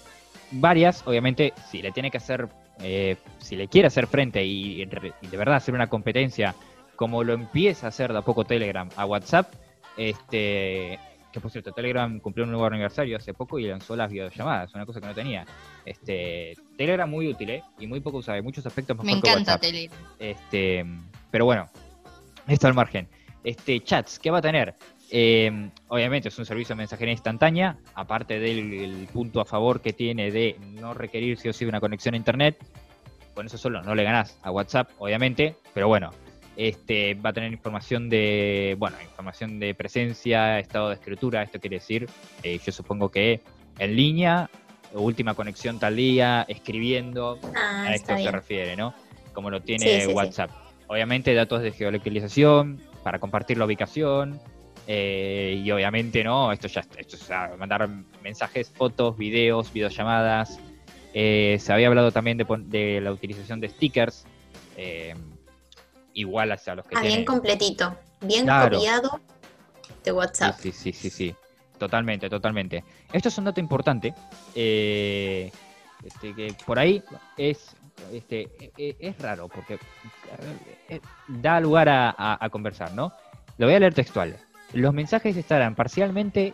varias, 0.52 1.06
obviamente, 1.06 1.52
si 1.70 1.82
le 1.82 1.92
tiene 1.92 2.10
que 2.10 2.18
hacer, 2.18 2.48
eh, 2.80 3.16
si 3.38 3.56
le 3.56 3.68
quiere 3.68 3.88
hacer 3.88 4.06
frente 4.06 4.44
y, 4.44 4.82
y 4.82 4.86
de 4.86 5.36
verdad 5.36 5.56
hacer 5.56 5.74
una 5.74 5.86
competencia, 5.88 6.54
como 6.96 7.22
lo 7.24 7.32
empieza 7.32 7.86
a 7.86 7.88
hacer 7.90 8.12
de 8.12 8.18
a 8.18 8.22
poco 8.22 8.44
Telegram 8.44 8.88
a 8.96 9.04
WhatsApp, 9.06 9.52
este, 9.96 10.98
que 11.32 11.40
por 11.40 11.50
cierto, 11.50 11.72
Telegram 11.72 12.18
cumplió 12.20 12.44
un 12.44 12.50
nuevo 12.50 12.66
aniversario 12.66 13.16
hace 13.16 13.34
poco 13.34 13.58
y 13.58 13.66
lanzó 13.66 13.94
las 13.96 14.10
videollamadas, 14.10 14.74
una 14.74 14.86
cosa 14.86 15.00
que 15.00 15.06
no 15.06 15.14
tenía. 15.14 15.44
Este, 15.84 16.54
Telegram 16.76 17.08
muy 17.08 17.28
útil, 17.28 17.50
¿eh? 17.50 17.62
Y 17.78 17.86
muy 17.86 18.00
poco 18.00 18.18
usado, 18.18 18.42
muchos 18.42 18.64
aspectos 18.66 18.96
mejor 18.96 19.10
Me 19.10 19.18
encanta. 19.18 19.58
Telegram. 19.58 19.96
Este, 20.18 20.84
pero 21.30 21.44
bueno, 21.44 21.66
esto 22.46 22.66
al 22.66 22.74
margen. 22.74 23.08
Este, 23.44 23.80
chats, 23.80 24.18
¿qué 24.18 24.30
va 24.30 24.38
a 24.38 24.42
tener? 24.42 24.74
Eh, 25.10 25.70
obviamente 25.88 26.28
es 26.28 26.38
un 26.38 26.44
servicio 26.44 26.74
de 26.74 26.78
mensajería 26.78 27.12
instantánea, 27.12 27.78
aparte 27.94 28.38
del 28.38 28.72
el 28.74 29.08
punto 29.12 29.40
a 29.40 29.44
favor 29.44 29.80
que 29.80 29.92
tiene 29.92 30.30
de 30.30 30.56
no 30.60 30.92
requerir 30.94 31.38
sí 31.38 31.48
o 31.48 31.52
sí 31.52 31.64
una 31.64 31.80
conexión 31.80 32.14
a 32.14 32.18
internet. 32.18 32.58
Con 33.34 33.46
eso 33.46 33.56
solo 33.56 33.82
no 33.82 33.94
le 33.94 34.04
ganás 34.04 34.38
a 34.42 34.50
WhatsApp, 34.50 34.90
obviamente, 34.98 35.54
pero 35.72 35.88
bueno, 35.88 36.10
este 36.56 37.14
va 37.14 37.30
a 37.30 37.32
tener 37.32 37.52
información 37.52 38.08
de, 38.10 38.74
bueno, 38.78 38.96
información 39.00 39.60
de 39.60 39.74
presencia, 39.74 40.58
estado 40.58 40.88
de 40.88 40.96
escritura, 40.96 41.42
esto 41.42 41.60
quiere 41.60 41.76
decir, 41.76 42.08
eh, 42.42 42.58
yo 42.64 42.72
supongo 42.72 43.10
que 43.10 43.40
en 43.78 43.94
línea, 43.94 44.50
última 44.92 45.34
conexión 45.34 45.78
tal 45.78 45.94
día, 45.96 46.44
escribiendo, 46.48 47.38
Ah, 47.54 47.84
a 47.86 47.94
esto 47.94 48.08
se 48.14 48.22
bien. 48.22 48.32
refiere, 48.32 48.76
¿no? 48.76 48.92
Como 49.32 49.50
lo 49.50 49.60
tiene 49.62 49.86
Sí, 49.86 50.00
sí, 50.00 50.06
sí. 50.08 50.12
WhatsApp. 50.12 50.50
Obviamente 50.88 51.32
datos 51.32 51.62
de 51.62 51.70
geolocalización 51.70 52.80
para 53.04 53.20
compartir 53.20 53.56
la 53.58 53.66
ubicación 53.66 54.40
eh, 54.90 55.60
y 55.62 55.70
obviamente 55.70 56.24
no, 56.24 56.50
esto 56.50 56.66
ya 56.66 56.80
esto 56.96 57.16
es 57.16 57.58
mandar 57.58 57.86
mensajes, 58.22 58.70
fotos, 58.70 59.18
videos, 59.18 59.70
videollamadas. 59.70 60.58
Eh, 61.12 61.58
se 61.60 61.72
había 61.74 61.88
hablado 61.88 62.10
también 62.10 62.38
de, 62.38 63.00
la 63.02 63.12
utilización 63.12 63.60
de 63.60 63.68
stickers 63.68 64.24
eh, 64.78 65.14
igual 66.14 66.52
hacia 66.52 66.74
los 66.74 66.86
que 66.86 66.96
Ah, 66.96 67.02
bien 67.02 67.26
completito. 67.26 67.94
Bien 68.22 68.44
Claro. 68.44 68.78
copiado 68.78 69.20
de 70.04 70.12
WhatsApp. 70.12 70.58
Sí, 70.58 70.72
sí, 70.72 70.92
sí, 70.92 71.10
sí, 71.10 71.10
sí. 71.10 71.34
Totalmente, 71.78 72.30
totalmente. 72.30 72.82
Esto 73.12 73.28
es 73.28 73.36
un 73.36 73.44
dato 73.44 73.60
importante. 73.60 74.14
este, 74.54 75.52
que 76.34 76.54
por 76.64 76.78
ahí 76.78 77.02
es, 77.36 77.74
este, 78.12 78.48
e- 78.58 78.72
e- 78.78 78.96
es 79.00 79.18
raro, 79.18 79.48
porque 79.48 79.78
da 81.28 81.60
lugar 81.60 81.88
a, 81.90 82.08
a- 82.16 82.38
a 82.44 82.48
conversar, 82.48 82.92
¿no? 82.94 83.12
Lo 83.58 83.66
voy 83.66 83.74
a 83.74 83.80
leer 83.80 83.92
textual. 83.94 84.36
Los 84.72 84.92
mensajes 84.94 85.36
estarán 85.36 85.74
parcialmente 85.74 86.52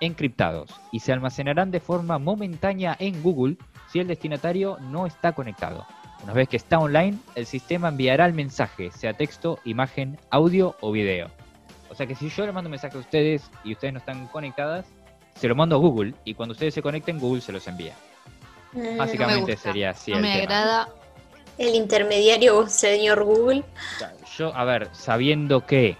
encriptados 0.00 0.70
y 0.90 1.00
se 1.00 1.12
almacenarán 1.12 1.70
de 1.70 1.80
forma 1.80 2.18
momentánea 2.18 2.96
en 2.98 3.22
Google 3.22 3.56
si 3.90 4.00
el 4.00 4.08
destinatario 4.08 4.78
no 4.80 5.06
está 5.06 5.32
conectado. 5.32 5.86
Una 6.24 6.32
vez 6.32 6.48
que 6.48 6.56
está 6.56 6.78
online, 6.78 7.18
el 7.34 7.46
sistema 7.46 7.88
enviará 7.88 8.26
el 8.26 8.32
mensaje, 8.32 8.90
sea 8.90 9.12
texto, 9.12 9.58
imagen, 9.64 10.18
audio 10.30 10.76
o 10.80 10.92
video. 10.92 11.30
O 11.88 11.94
sea 11.94 12.06
que 12.06 12.14
si 12.14 12.28
yo 12.30 12.46
le 12.46 12.52
mando 12.52 12.68
un 12.68 12.72
mensaje 12.72 12.96
a 12.96 13.00
ustedes 13.00 13.50
y 13.64 13.72
ustedes 13.72 13.92
no 13.92 13.98
están 13.98 14.26
conectadas, 14.28 14.86
se 15.36 15.48
lo 15.48 15.54
mando 15.54 15.76
a 15.76 15.78
Google 15.78 16.14
y 16.24 16.34
cuando 16.34 16.52
ustedes 16.52 16.74
se 16.74 16.82
conecten, 16.82 17.18
Google 17.18 17.40
se 17.40 17.52
los 17.52 17.66
envía. 17.68 17.94
Mm, 18.72 18.96
Básicamente 18.96 19.52
gusta, 19.52 19.68
sería 19.68 19.90
así 19.90 20.10
no 20.10 20.18
el 20.18 20.22
me 20.22 20.32
tema. 20.32 20.42
agrada. 20.42 20.88
El 21.58 21.74
intermediario, 21.74 22.66
señor 22.68 23.24
Google. 23.24 23.64
Yo, 24.36 24.54
a 24.54 24.64
ver, 24.64 24.88
sabiendo 24.92 25.66
que 25.66 25.96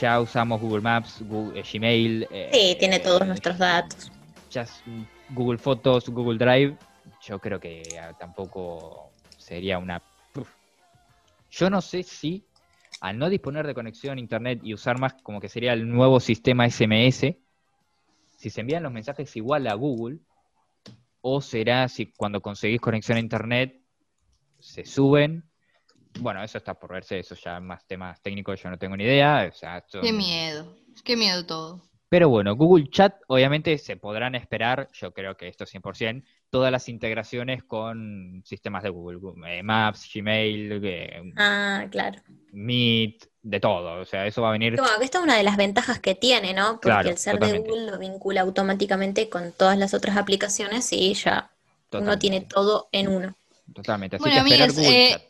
ya 0.00 0.20
usamos 0.20 0.60
Google 0.60 0.82
Maps, 0.82 1.22
Google, 1.26 1.60
eh, 1.60 1.64
Gmail, 1.72 2.28
eh, 2.30 2.50
Sí, 2.52 2.76
tiene 2.78 3.00
todos 3.00 3.22
eh, 3.22 3.26
nuestros 3.26 3.58
datos. 3.58 4.10
ya 4.50 4.66
Google 5.30 5.58
Fotos, 5.58 6.08
Google 6.08 6.38
Drive, 6.38 6.76
yo 7.22 7.38
creo 7.38 7.58
que 7.58 7.82
ah, 8.00 8.12
tampoco 8.18 9.10
sería 9.36 9.78
una... 9.78 10.02
Yo 11.50 11.70
no 11.70 11.80
sé 11.80 12.02
si 12.02 12.44
al 13.00 13.18
no 13.18 13.28
disponer 13.28 13.66
de 13.66 13.74
conexión 13.74 14.16
a 14.16 14.20
Internet 14.20 14.60
y 14.62 14.72
usar 14.72 14.98
más 14.98 15.14
como 15.22 15.40
que 15.40 15.48
sería 15.48 15.72
el 15.72 15.88
nuevo 15.88 16.20
sistema 16.20 16.68
SMS, 16.68 17.36
si 18.36 18.50
se 18.50 18.60
envían 18.60 18.82
los 18.82 18.92
mensajes 18.92 19.36
igual 19.36 19.66
a 19.66 19.74
Google, 19.74 20.20
o 21.20 21.40
será 21.40 21.88
si 21.88 22.06
cuando 22.06 22.40
conseguís 22.40 22.80
conexión 22.80 23.16
a 23.16 23.20
Internet 23.20 23.80
se 24.58 24.84
suben. 24.84 25.44
Bueno, 26.20 26.42
eso 26.42 26.58
está 26.58 26.74
por 26.74 26.92
verse, 26.92 27.18
eso 27.18 27.34
ya 27.34 27.58
más 27.60 27.84
temas 27.86 28.20
técnicos, 28.22 28.62
yo 28.62 28.70
no 28.70 28.78
tengo 28.78 28.96
ni 28.96 29.04
idea. 29.04 29.48
o 29.52 29.54
sea, 29.56 29.80
Qué 29.82 29.98
son- 30.08 30.16
miedo. 30.16 30.76
Qué 31.04 31.16
miedo 31.16 31.44
todo. 31.44 31.82
pero 32.08 32.28
bueno, 32.28 32.54
Google 32.54 32.88
Chat, 32.88 33.16
obviamente 33.26 33.76
se 33.78 33.96
podrán 33.96 34.36
esperar, 34.36 34.88
yo 34.92 35.12
creo 35.12 35.36
que 35.36 35.48
esto 35.48 35.66
100%, 35.66 36.24
todas 36.50 36.70
las 36.70 36.88
integraciones 36.88 37.64
con 37.64 38.42
sistemas 38.44 38.84
de 38.84 38.90
Google, 38.90 39.18
Google, 39.18 39.58
eh, 39.58 39.62
Maps, 39.64 40.08
Gmail, 40.14 40.80
eh, 40.84 41.32
Ah, 41.36 41.86
claro. 41.90 42.20
Meet, 42.52 43.24
de 43.42 43.58
todo. 43.58 44.00
O 44.00 44.04
sea, 44.04 44.24
eso 44.28 44.40
va 44.42 44.50
a 44.50 44.52
venir. 44.52 44.76
Que 44.76 45.04
esta 45.04 45.18
es 45.18 45.24
una 45.24 45.36
de 45.36 45.42
las 45.42 45.56
ventajas 45.56 45.98
que 45.98 46.14
tiene, 46.14 46.54
¿no? 46.54 46.74
Porque 46.74 46.88
Claro, 46.88 47.10
el 47.10 47.18
ser 47.18 47.34
totalmente. 47.34 47.68
de 47.68 47.74
Google 47.74 47.90
lo 47.90 47.98
vincula 47.98 48.42
automáticamente 48.42 49.28
con 49.28 49.50
todas 49.52 49.76
las 49.76 49.92
otras 49.94 50.16
aplicaciones 50.16 50.92
y 50.92 51.14
ya 51.14 51.50
uno 51.90 51.90
totalmente, 51.90 52.18
tiene 52.20 52.40
todo 52.42 52.88
en 52.92 53.08
uno. 53.08 53.36
Totalmente. 53.74 54.16
Así 54.16 54.22
Bueno, 54.28 54.44
que 54.44 54.50
esperar 54.54 54.72
Google 54.72 55.04
eh, 55.06 55.10
Chat. 55.10 55.22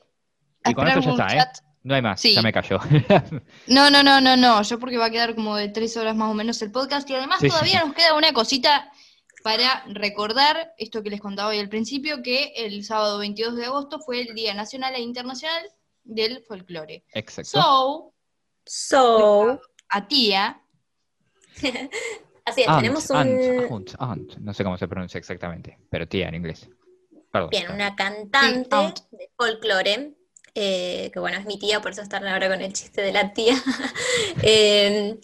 Y 0.67 0.75
con 0.75 0.89
esto 0.89 1.01
ya 1.17 1.27
está, 1.27 1.37
¿eh? 1.37 1.47
No 1.83 1.95
hay 1.95 2.03
más, 2.03 2.21
Sí. 2.21 2.35
ya 2.35 2.43
me 2.43 2.53
cayó. 2.53 2.79
No, 3.67 3.91
no, 3.91 4.03
no, 4.03 4.21
no, 4.21 4.37
no. 4.37 4.63
Yo 4.63 4.79
porque 4.79 4.97
va 4.97 5.07
a 5.07 5.11
quedar 5.11 5.35
como 5.35 5.57
de 5.57 5.69
tres 5.69 5.97
horas 5.97 6.17
más 6.17 6.31
o 6.31 6.35
menos 6.35 6.61
el 6.63 6.71
podcast. 6.73 7.09
Y 7.11 7.15
además 7.15 7.41
Sí, 7.41 7.49
todavía 7.49 7.81
sí. 7.81 7.87
nos 7.87 7.95
queda 7.95 8.15
una 8.17 8.33
cosita 8.33 8.91
para 9.43 9.85
recordar 9.89 10.73
esto 10.79 11.03
que 11.03 11.11
les 11.11 11.21
contaba 11.21 11.51
hoy 11.51 11.59
al 11.59 11.69
principio, 11.69 12.23
que 12.23 12.55
el 12.57 12.83
sábado 12.85 13.19
22 13.19 13.57
de 13.57 13.67
agosto 13.67 14.01
fue 14.01 14.23
el 14.23 14.35
Día 14.35 14.55
Nacional 14.55 14.95
e 14.95 15.01
Internacional 15.01 15.63
del 16.05 16.43
folclore. 16.49 17.05
Exacto. 17.13 17.51
So, 17.61 18.11
So, 18.67 19.61
a 19.91 20.09
tía, 20.09 20.63
así 22.47 22.63
es, 22.63 22.67
tenemos 22.67 23.11
un, 23.11 23.17
ant, 23.19 23.91
ant. 23.99 24.37
No 24.39 24.55
sé 24.55 24.65
cómo 24.65 24.79
se 24.79 24.89
pronuncia 24.89 25.19
exactamente, 25.19 25.79
pero 25.91 26.09
tía 26.09 26.29
en 26.29 26.37
inglés. 26.37 26.69
Perdón. 27.31 27.51
bien, 27.51 27.71
una 27.71 27.95
cantante 27.95 28.95
Sí, 29.11 29.17
de 29.19 29.31
folclore, 29.37 30.15
eh, 30.55 31.11
que 31.13 31.19
bueno, 31.21 31.39
es 31.39 31.47
mi 31.47 31.59
tía, 31.59 31.81
por 31.81 31.93
eso 31.93 32.03
están 32.03 32.27
ahora 32.27 32.49
con 32.49 32.61
el 32.61 32.73
chiste 32.73 33.03
de 33.03 33.13
la 33.13 33.33
tía. 33.33 33.55
Eh, 34.43 35.19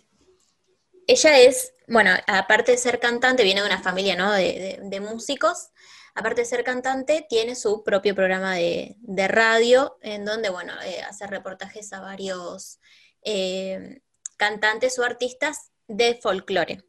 ella 1.07 1.39
es, 1.41 1.75
bueno, 1.89 2.11
aparte 2.27 2.73
de 2.73 2.79
ser 2.79 3.01
cantante, 3.01 3.43
viene 3.45 3.61
de 3.61 3.67
una 3.67 3.83
familia, 3.83 4.17
¿no? 4.17 4.33
De, 4.33 4.43
de- 4.43 4.81
de 4.83 5.01
músicos. 5.01 5.71
Aparte 6.15 6.43
de 6.43 6.47
ser 6.47 6.65
cantante, 6.65 7.27
tiene 7.29 7.55
su 7.55 7.83
propio 7.85 8.15
programa 8.15 8.55
de, 8.57 8.97
de 9.01 9.29
radio, 9.29 9.97
en 10.03 10.25
donde, 10.25 10.51
bueno, 10.51 10.73
eh, 10.85 11.03
hace 11.03 11.27
reportajes 11.27 11.93
a 11.93 12.01
varios 12.01 12.81
eh, 13.23 14.01
cantantes 14.37 14.99
o 14.99 15.05
artistas 15.05 15.71
de 15.87 16.19
folclore. 16.21 16.85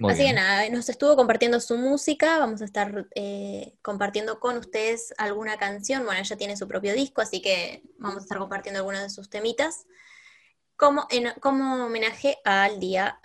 Muy 0.00 0.12
Así 0.14 0.22
bien. 0.22 0.34
que 0.36 0.40
nada, 0.40 0.68
nos 0.70 0.88
estuvo 0.88 1.14
compartiendo 1.14 1.60
su 1.60 1.76
música, 1.76 2.38
vamos 2.38 2.62
a 2.62 2.64
estar 2.64 3.06
eh, 3.14 3.74
compartiendo 3.82 4.40
con 4.40 4.56
ustedes 4.56 5.12
alguna 5.18 5.56
canción, 5.58 6.04
bueno, 6.06 6.20
ella 6.20 6.36
tiene 6.36 6.56
su 6.56 6.66
propio 6.66 6.94
disco, 6.94 7.20
así 7.20 7.40
que 7.42 7.82
vamos 7.98 8.16
a 8.16 8.20
estar 8.22 8.38
compartiendo 8.38 8.78
algunos 8.80 9.02
de 9.02 9.10
sus 9.10 9.28
temitas, 9.28 9.84
como, 10.76 11.06
en- 11.10 11.34
como 11.40 11.84
homenaje 11.84 12.38
al 12.44 12.80
Día 12.80 13.20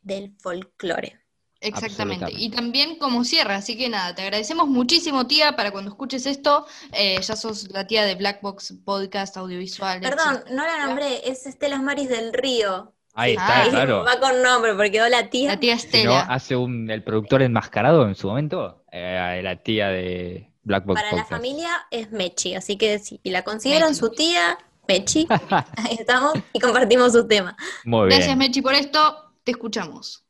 del 0.00 0.34
Folclore. 0.40 1.20
exactamente. 1.60 2.26
Y 2.32 2.50
también 2.50 2.98
como 2.98 3.24
cierre, 3.24 3.54
así 3.54 3.76
que 3.76 3.88
nada, 3.88 4.14
te 4.14 4.22
agradecemos 4.22 4.66
muchísimo, 4.68 5.26
tía, 5.26 5.56
para 5.56 5.72
cuando 5.72 5.90
escuches 5.90 6.26
esto, 6.26 6.66
eh, 6.92 7.20
ya 7.22 7.36
sos 7.36 7.70
la 7.70 7.86
tía 7.86 8.04
de 8.04 8.14
Black 8.16 8.40
Box 8.42 8.74
Podcast 8.84 9.36
Audiovisual. 9.36 10.00
Perdón, 10.00 10.34
etcétera. 10.36 10.54
no 10.56 10.64
la 10.66 10.86
nombré, 10.86 11.28
es 11.28 11.46
Estelas 11.46 11.82
Maris 11.82 12.08
del 12.08 12.32
Río. 12.32 12.94
Ahí 13.14 13.32
está, 13.32 13.62
ahí 13.62 13.70
claro. 13.70 14.04
Va 14.04 14.18
con 14.18 14.42
nombre, 14.42 14.74
porque 14.74 14.92
quedó 14.92 15.08
la 15.08 15.30
tía. 15.30 15.50
La 15.50 15.60
tía 15.60 15.78
Si 15.78 15.86
no, 16.04 16.18
Estela. 16.18 16.20
hace 16.22 16.56
un, 16.56 16.90
el 16.90 17.02
productor 17.04 17.42
enmascarado 17.42 18.06
en 18.08 18.14
su 18.16 18.26
momento, 18.28 18.84
eh, 18.90 19.40
la 19.42 19.56
tía 19.62 19.88
de 19.88 20.50
Black 20.64 20.84
Box 20.84 21.00
Para 21.00 21.16
la 21.16 21.24
familia 21.24 21.86
es 21.90 22.10
Mechi, 22.10 22.54
así 22.54 22.76
que 22.76 22.98
si 22.98 23.20
la 23.24 23.42
consideran 23.42 23.90
Mechi. 23.90 24.00
su 24.00 24.10
tía, 24.10 24.58
Mechi, 24.88 25.26
ahí 25.76 25.96
estamos 25.98 26.32
y 26.52 26.58
compartimos 26.58 27.12
su 27.12 27.26
tema. 27.28 27.56
Muy 27.84 28.06
Gracias, 28.08 28.26
bien. 28.28 28.38
Mechi, 28.38 28.62
por 28.62 28.74
esto. 28.74 29.20
Te 29.44 29.52
escuchamos. 29.52 30.24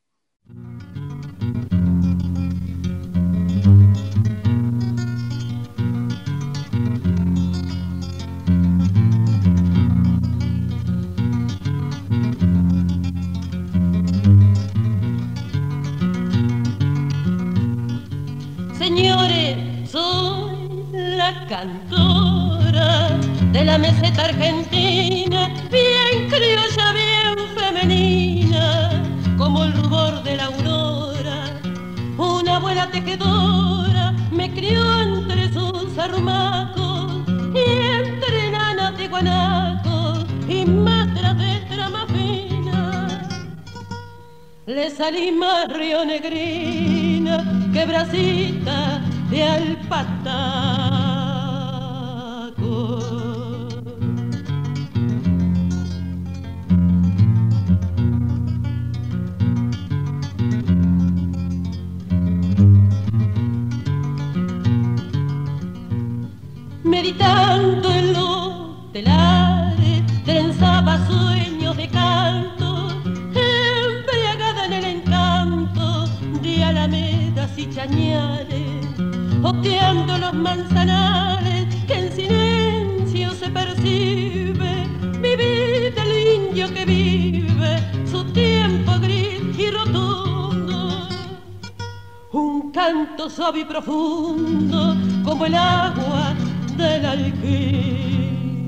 La 21.24 21.46
cantora 21.46 23.08
de 23.54 23.64
la 23.64 23.78
meseta 23.78 24.24
argentina, 24.24 25.40
bien 25.70 26.28
criolla, 26.28 26.86
bien 27.02 27.36
femenina, 27.58 28.64
como 29.38 29.64
el 29.64 29.72
rubor 29.72 30.22
de 30.22 30.36
la 30.36 30.44
aurora. 30.52 31.38
Una 32.18 32.56
abuela 32.56 32.90
tejedora 32.90 34.12
me 34.38 34.52
crió 34.56 34.82
entre 35.00 35.50
sus 35.56 35.96
arrumacos 35.96 37.22
y 37.62 37.66
entre 38.00 38.50
nanas 38.50 38.92
de 38.98 39.08
guanacos 39.08 40.26
y 40.46 40.66
matras 40.66 41.38
de 41.38 41.52
trama 41.70 42.06
fina. 42.14 42.82
Le 44.66 44.90
salí 44.90 45.32
más 45.32 45.68
negrina 46.12 47.36
que 47.72 47.82
bracita 47.86 49.00
de 49.30 49.42
alpataco. 49.42 50.73
Meditando 67.16 67.92
en 67.92 68.12
los 68.12 68.92
telares, 68.92 70.02
trenzaba 70.24 70.98
sueños 71.06 71.76
de 71.76 71.88
canto, 71.88 72.88
embriagada 73.04 74.66
en 74.66 74.72
el 74.72 74.84
encanto 74.84 76.06
de 76.42 76.64
alamedas 76.64 77.56
y 77.56 77.70
chañares, 77.70 78.98
oteando 79.44 80.18
los 80.18 80.34
manzanares 80.34 81.66
que 81.86 81.94
en 81.94 82.12
silencio 82.12 83.30
se 83.30 83.48
percibe, 83.48 84.88
vivir 85.20 85.94
del 85.94 86.48
indio 86.48 86.74
que 86.74 86.84
vive 86.84 87.78
su 88.10 88.24
tiempo 88.32 88.98
gris 89.00 89.40
y 89.56 89.70
rotundo. 89.70 91.08
Un 92.32 92.72
canto 92.72 93.30
suave 93.30 93.60
y 93.60 93.64
profundo 93.64 94.96
como 95.24 95.46
el 95.46 95.54
agua 95.54 96.23
del 96.76 97.04
aljibe. 97.04 98.64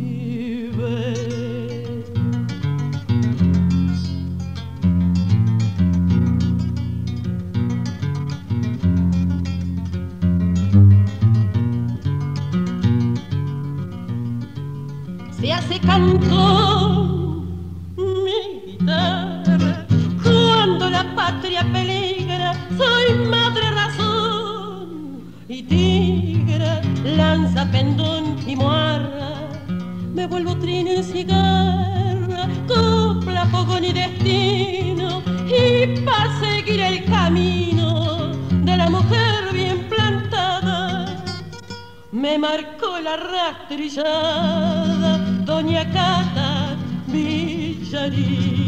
Se 15.39 15.53
hace 15.53 15.79
canto 15.81 17.45
mi 17.97 18.73
guitarra 18.73 19.87
cuando 20.23 20.91
la 20.91 21.05
patria 21.15 21.63
peligra 21.73 22.55
soy 22.77 23.15
madre 23.31 23.71
razón 23.71 25.35
y 25.49 25.63
tigra 25.63 26.46
lanza 27.07 27.71
pendón 27.71 28.37
y 28.47 28.57
moarra 28.57 29.49
me 30.15 30.27
vuelvo 30.27 30.57
trino 30.57 30.93
y 30.93 31.03
cigarra 31.03 32.49
copla 32.67 33.47
fogón 33.47 33.85
y 33.85 33.93
destino 33.93 35.23
y 35.47 36.01
pa' 36.05 36.39
seguir 36.41 36.81
el 36.81 37.05
camino 37.05 38.33
de 38.65 38.77
la 38.77 38.91
mujer 38.91 39.53
bien 39.53 39.89
plantada 39.89 41.07
me 42.11 42.39
marcó 42.39 42.99
la 43.01 43.17
rastrillada 43.17 45.19
Doña 45.45 45.85
Cata 45.93 46.77
Villarino. 47.07 48.66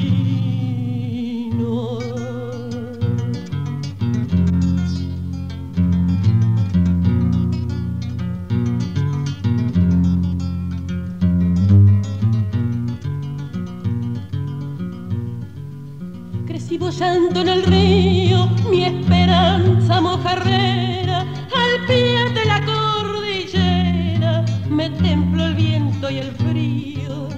En 17.35 17.49
el 17.49 17.63
río, 17.63 18.49
mi 18.69 18.85
esperanza 18.85 20.01
mojarrera, 20.01 21.21
al 21.21 21.87
pie 21.87 22.29
de 22.35 22.45
la 22.45 22.61
cordillera, 22.65 24.45
me 24.69 24.91
templó 24.91 25.45
el 25.45 25.55
viento 25.55 26.11
y 26.11 26.19
el 26.19 26.33
frío, 26.33 27.29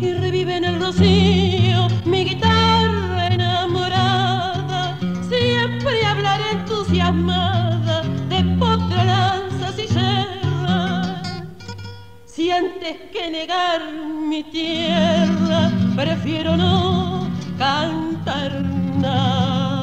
y 0.00 0.12
revive 0.12 0.56
en 0.56 0.64
el 0.64 0.80
rocío 0.80 1.88
mi 2.04 2.24
guitarra 2.24 3.28
enamorada, 3.28 4.98
siempre 5.28 6.04
hablaré 6.04 6.50
entusiasmada 6.50 8.02
de 8.28 8.44
potra, 8.58 9.04
lanzas 9.04 9.78
y 9.78 9.86
yerra. 9.86 11.22
Si 12.26 12.50
antes 12.50 12.96
que 13.12 13.30
negar 13.30 13.80
mi 14.28 14.42
tierra 14.44 15.70
prefiero 15.96 16.56
no 16.56 17.30
cantar 17.56 18.01
nada. 19.02 19.82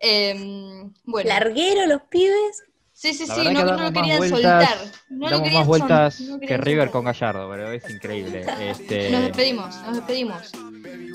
Em, 0.00 0.92
bueno, 1.04 1.28
Larguero 1.28 1.86
los 1.86 2.02
pibes. 2.10 2.64
sí, 2.92 3.14
sí, 3.14 3.26
La 3.26 3.34
sí, 3.34 3.40
no, 3.44 3.60
que 3.60 3.64
no 3.64 3.76
lo 3.82 3.92
querían 3.92 4.18
vueltas- 4.18 4.30
soltar. 4.68 4.78
No 5.10 5.18
lo 5.26 5.30
Damos 5.30 5.42
querían 5.42 5.60
más 5.60 5.66
vueltas 5.66 6.20
no 6.20 6.40
que 6.40 6.56
River 6.56 6.88
soltar. 6.88 6.90
con 6.90 7.04
Gallardo, 7.04 7.50
pero 7.50 7.72
es 7.72 7.90
increíble. 7.90 8.44
Este, 8.60 9.10
Nos 9.10 9.22
despedimos, 9.22 9.76
nos 9.82 9.96
despedimos. 9.96 10.52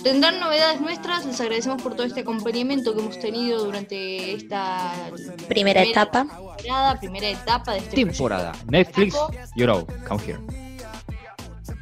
Tendrán 0.03 0.39
novedades 0.39 0.79
nuestras, 0.81 1.25
les 1.25 1.39
agradecemos 1.41 1.81
por 1.81 1.95
todo 1.95 2.05
este 2.05 2.21
acompañamiento 2.21 2.93
que 2.93 3.01
hemos 3.01 3.19
tenido 3.19 3.63
durante 3.65 4.33
esta 4.33 4.93
Primera 5.47 5.83
etapa. 5.83 6.25
temporada, 6.25 6.99
primera 6.99 7.29
etapa 7.29 7.73
de 7.73 7.79
este 7.79 7.95
Temporada. 7.95 8.53
Netflix, 8.69 9.15
you 9.55 9.65
know, 9.65 9.85
come 10.07 10.23
here. 10.23 10.39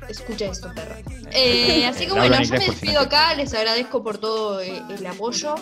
Escucha 0.10 0.46
esto, 0.46 0.72
perro. 0.74 0.96
Eh, 1.32 1.86
así 1.88 2.06
que 2.06 2.12
bueno, 2.14 2.36
en 2.36 2.44
yo 2.44 2.54
me 2.54 2.60
despido 2.60 3.00
acá, 3.00 3.34
les 3.34 3.54
agradezco 3.54 4.04
por 4.04 4.20
todo 4.20 4.62
eh, 4.62 4.82
el 4.90 5.06
apoyo 5.06 5.56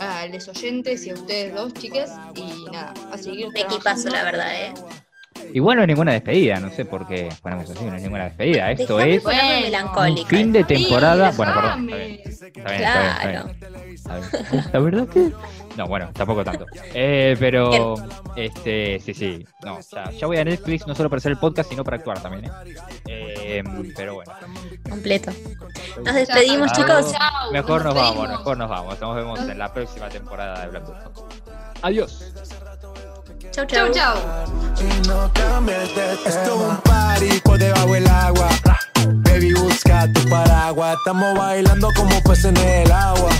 a 0.00 0.26
los 0.26 0.48
oyentes 0.48 1.06
y 1.06 1.10
a 1.10 1.14
ustedes 1.14 1.54
dos, 1.54 1.74
chiques, 1.74 2.10
y 2.34 2.64
nada, 2.72 2.94
a 3.12 3.18
seguir 3.18 3.46
Un 3.48 3.56
equipazo, 3.56 4.08
la 4.08 4.24
verdad, 4.24 4.54
¿eh? 4.54 4.74
Y 5.52 5.60
bueno, 5.60 5.80
no 5.80 5.84
es 5.84 5.88
ninguna 5.88 6.12
despedida, 6.12 6.58
no 6.58 6.70
sé 6.70 6.84
por 6.84 7.06
qué 7.06 7.28
ponemos 7.42 7.70
así, 7.70 7.84
no 7.84 7.94
es 7.94 8.02
ninguna 8.02 8.24
despedida. 8.24 8.70
Esto 8.72 8.96
Dejame 8.96 9.16
es 9.16 9.24
un 9.24 9.62
melancólica. 9.62 10.28
fin 10.28 10.52
de 10.52 10.64
temporada. 10.64 11.30
Sí, 11.30 11.36
bueno, 11.36 11.54
perdón. 11.54 11.88
Está 11.90 11.96
bien, 11.96 12.20
está 12.24 12.46
bien, 12.46 12.54
está 12.56 13.28
bien, 13.28 13.42
Claro. 13.42 13.50
está 13.50 13.68
bien, 13.68 13.94
está 13.94 14.50
bien. 14.50 14.64
La 14.72 14.78
verdad 14.80 15.08
que. 15.08 15.32
No, 15.76 15.86
bueno, 15.88 16.10
tampoco 16.12 16.44
tanto. 16.44 16.66
Eh, 16.92 17.36
pero, 17.38 17.94
este, 18.36 19.00
sí, 19.00 19.12
sí. 19.14 19.46
No, 19.64 19.78
ya, 19.80 20.10
ya 20.10 20.26
voy 20.26 20.36
a 20.38 20.44
Netflix 20.44 20.86
no 20.86 20.94
solo 20.94 21.08
para 21.10 21.18
hacer 21.18 21.32
el 21.32 21.38
podcast, 21.38 21.68
sino 21.70 21.82
para 21.84 21.96
actuar 21.98 22.20
también. 22.20 22.44
¿eh? 22.46 22.50
Eh, 23.08 23.62
pero 23.96 24.14
bueno. 24.14 24.32
Completo. 24.88 25.32
Nos 26.04 26.14
despedimos, 26.14 26.72
chicos. 26.72 27.12
Chao, 27.12 27.52
Mejor 27.52 27.84
nos 27.84 27.94
vamos, 27.94 28.28
mejor 28.28 28.56
nos 28.58 28.70
vamos. 28.70 29.00
Nos 29.00 29.16
vemos 29.16 29.40
en 29.48 29.58
la 29.58 29.72
próxima 29.72 30.08
temporada 30.08 30.62
de 30.62 30.68
Black. 30.68 30.84
Adiós. 31.82 32.32
Chau, 33.54 33.64
Chau, 33.66 33.86
chau. 33.92 33.94
chau. 33.94 34.16
Y 34.80 35.06
no 35.06 35.30
cambies 35.32 35.94
de 35.94 36.14
Esto 36.26 36.54
es 36.54 36.70
un 36.70 36.76
party 36.78 37.40
por 37.44 37.56
debajo 37.56 37.92
del 37.92 38.08
agua. 38.08 38.48
Baby, 39.22 39.54
busca 39.54 40.12
tu 40.12 40.28
paraguas. 40.28 40.96
Estamos 40.98 41.38
bailando 41.38 41.88
como 41.94 42.20
peces 42.24 42.46
en 42.46 42.56
el 42.56 42.90
agua. 42.90 43.30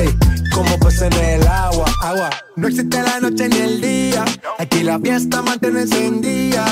Ey, 0.00 0.08
como 0.52 0.76
peces 0.80 1.02
en 1.02 1.12
el 1.12 1.46
agua. 1.46 1.84
Agua. 2.02 2.30
No 2.56 2.66
existe 2.66 3.00
la 3.00 3.20
noche 3.20 3.48
ni 3.48 3.58
el 3.58 3.80
día. 3.80 4.24
Aquí 4.58 4.82
la 4.82 4.98
fiesta 4.98 5.40
mantiene 5.40 5.82
encendida. 5.82 6.64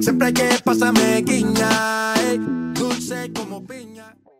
Siempre 0.00 0.26
hay 0.26 0.32
que 0.32 0.48
pasarme 0.64 1.22
guiña. 1.22 2.14
ey, 2.16 2.38
dulce 2.74 3.32
como 3.32 3.64
piña. 3.64 3.93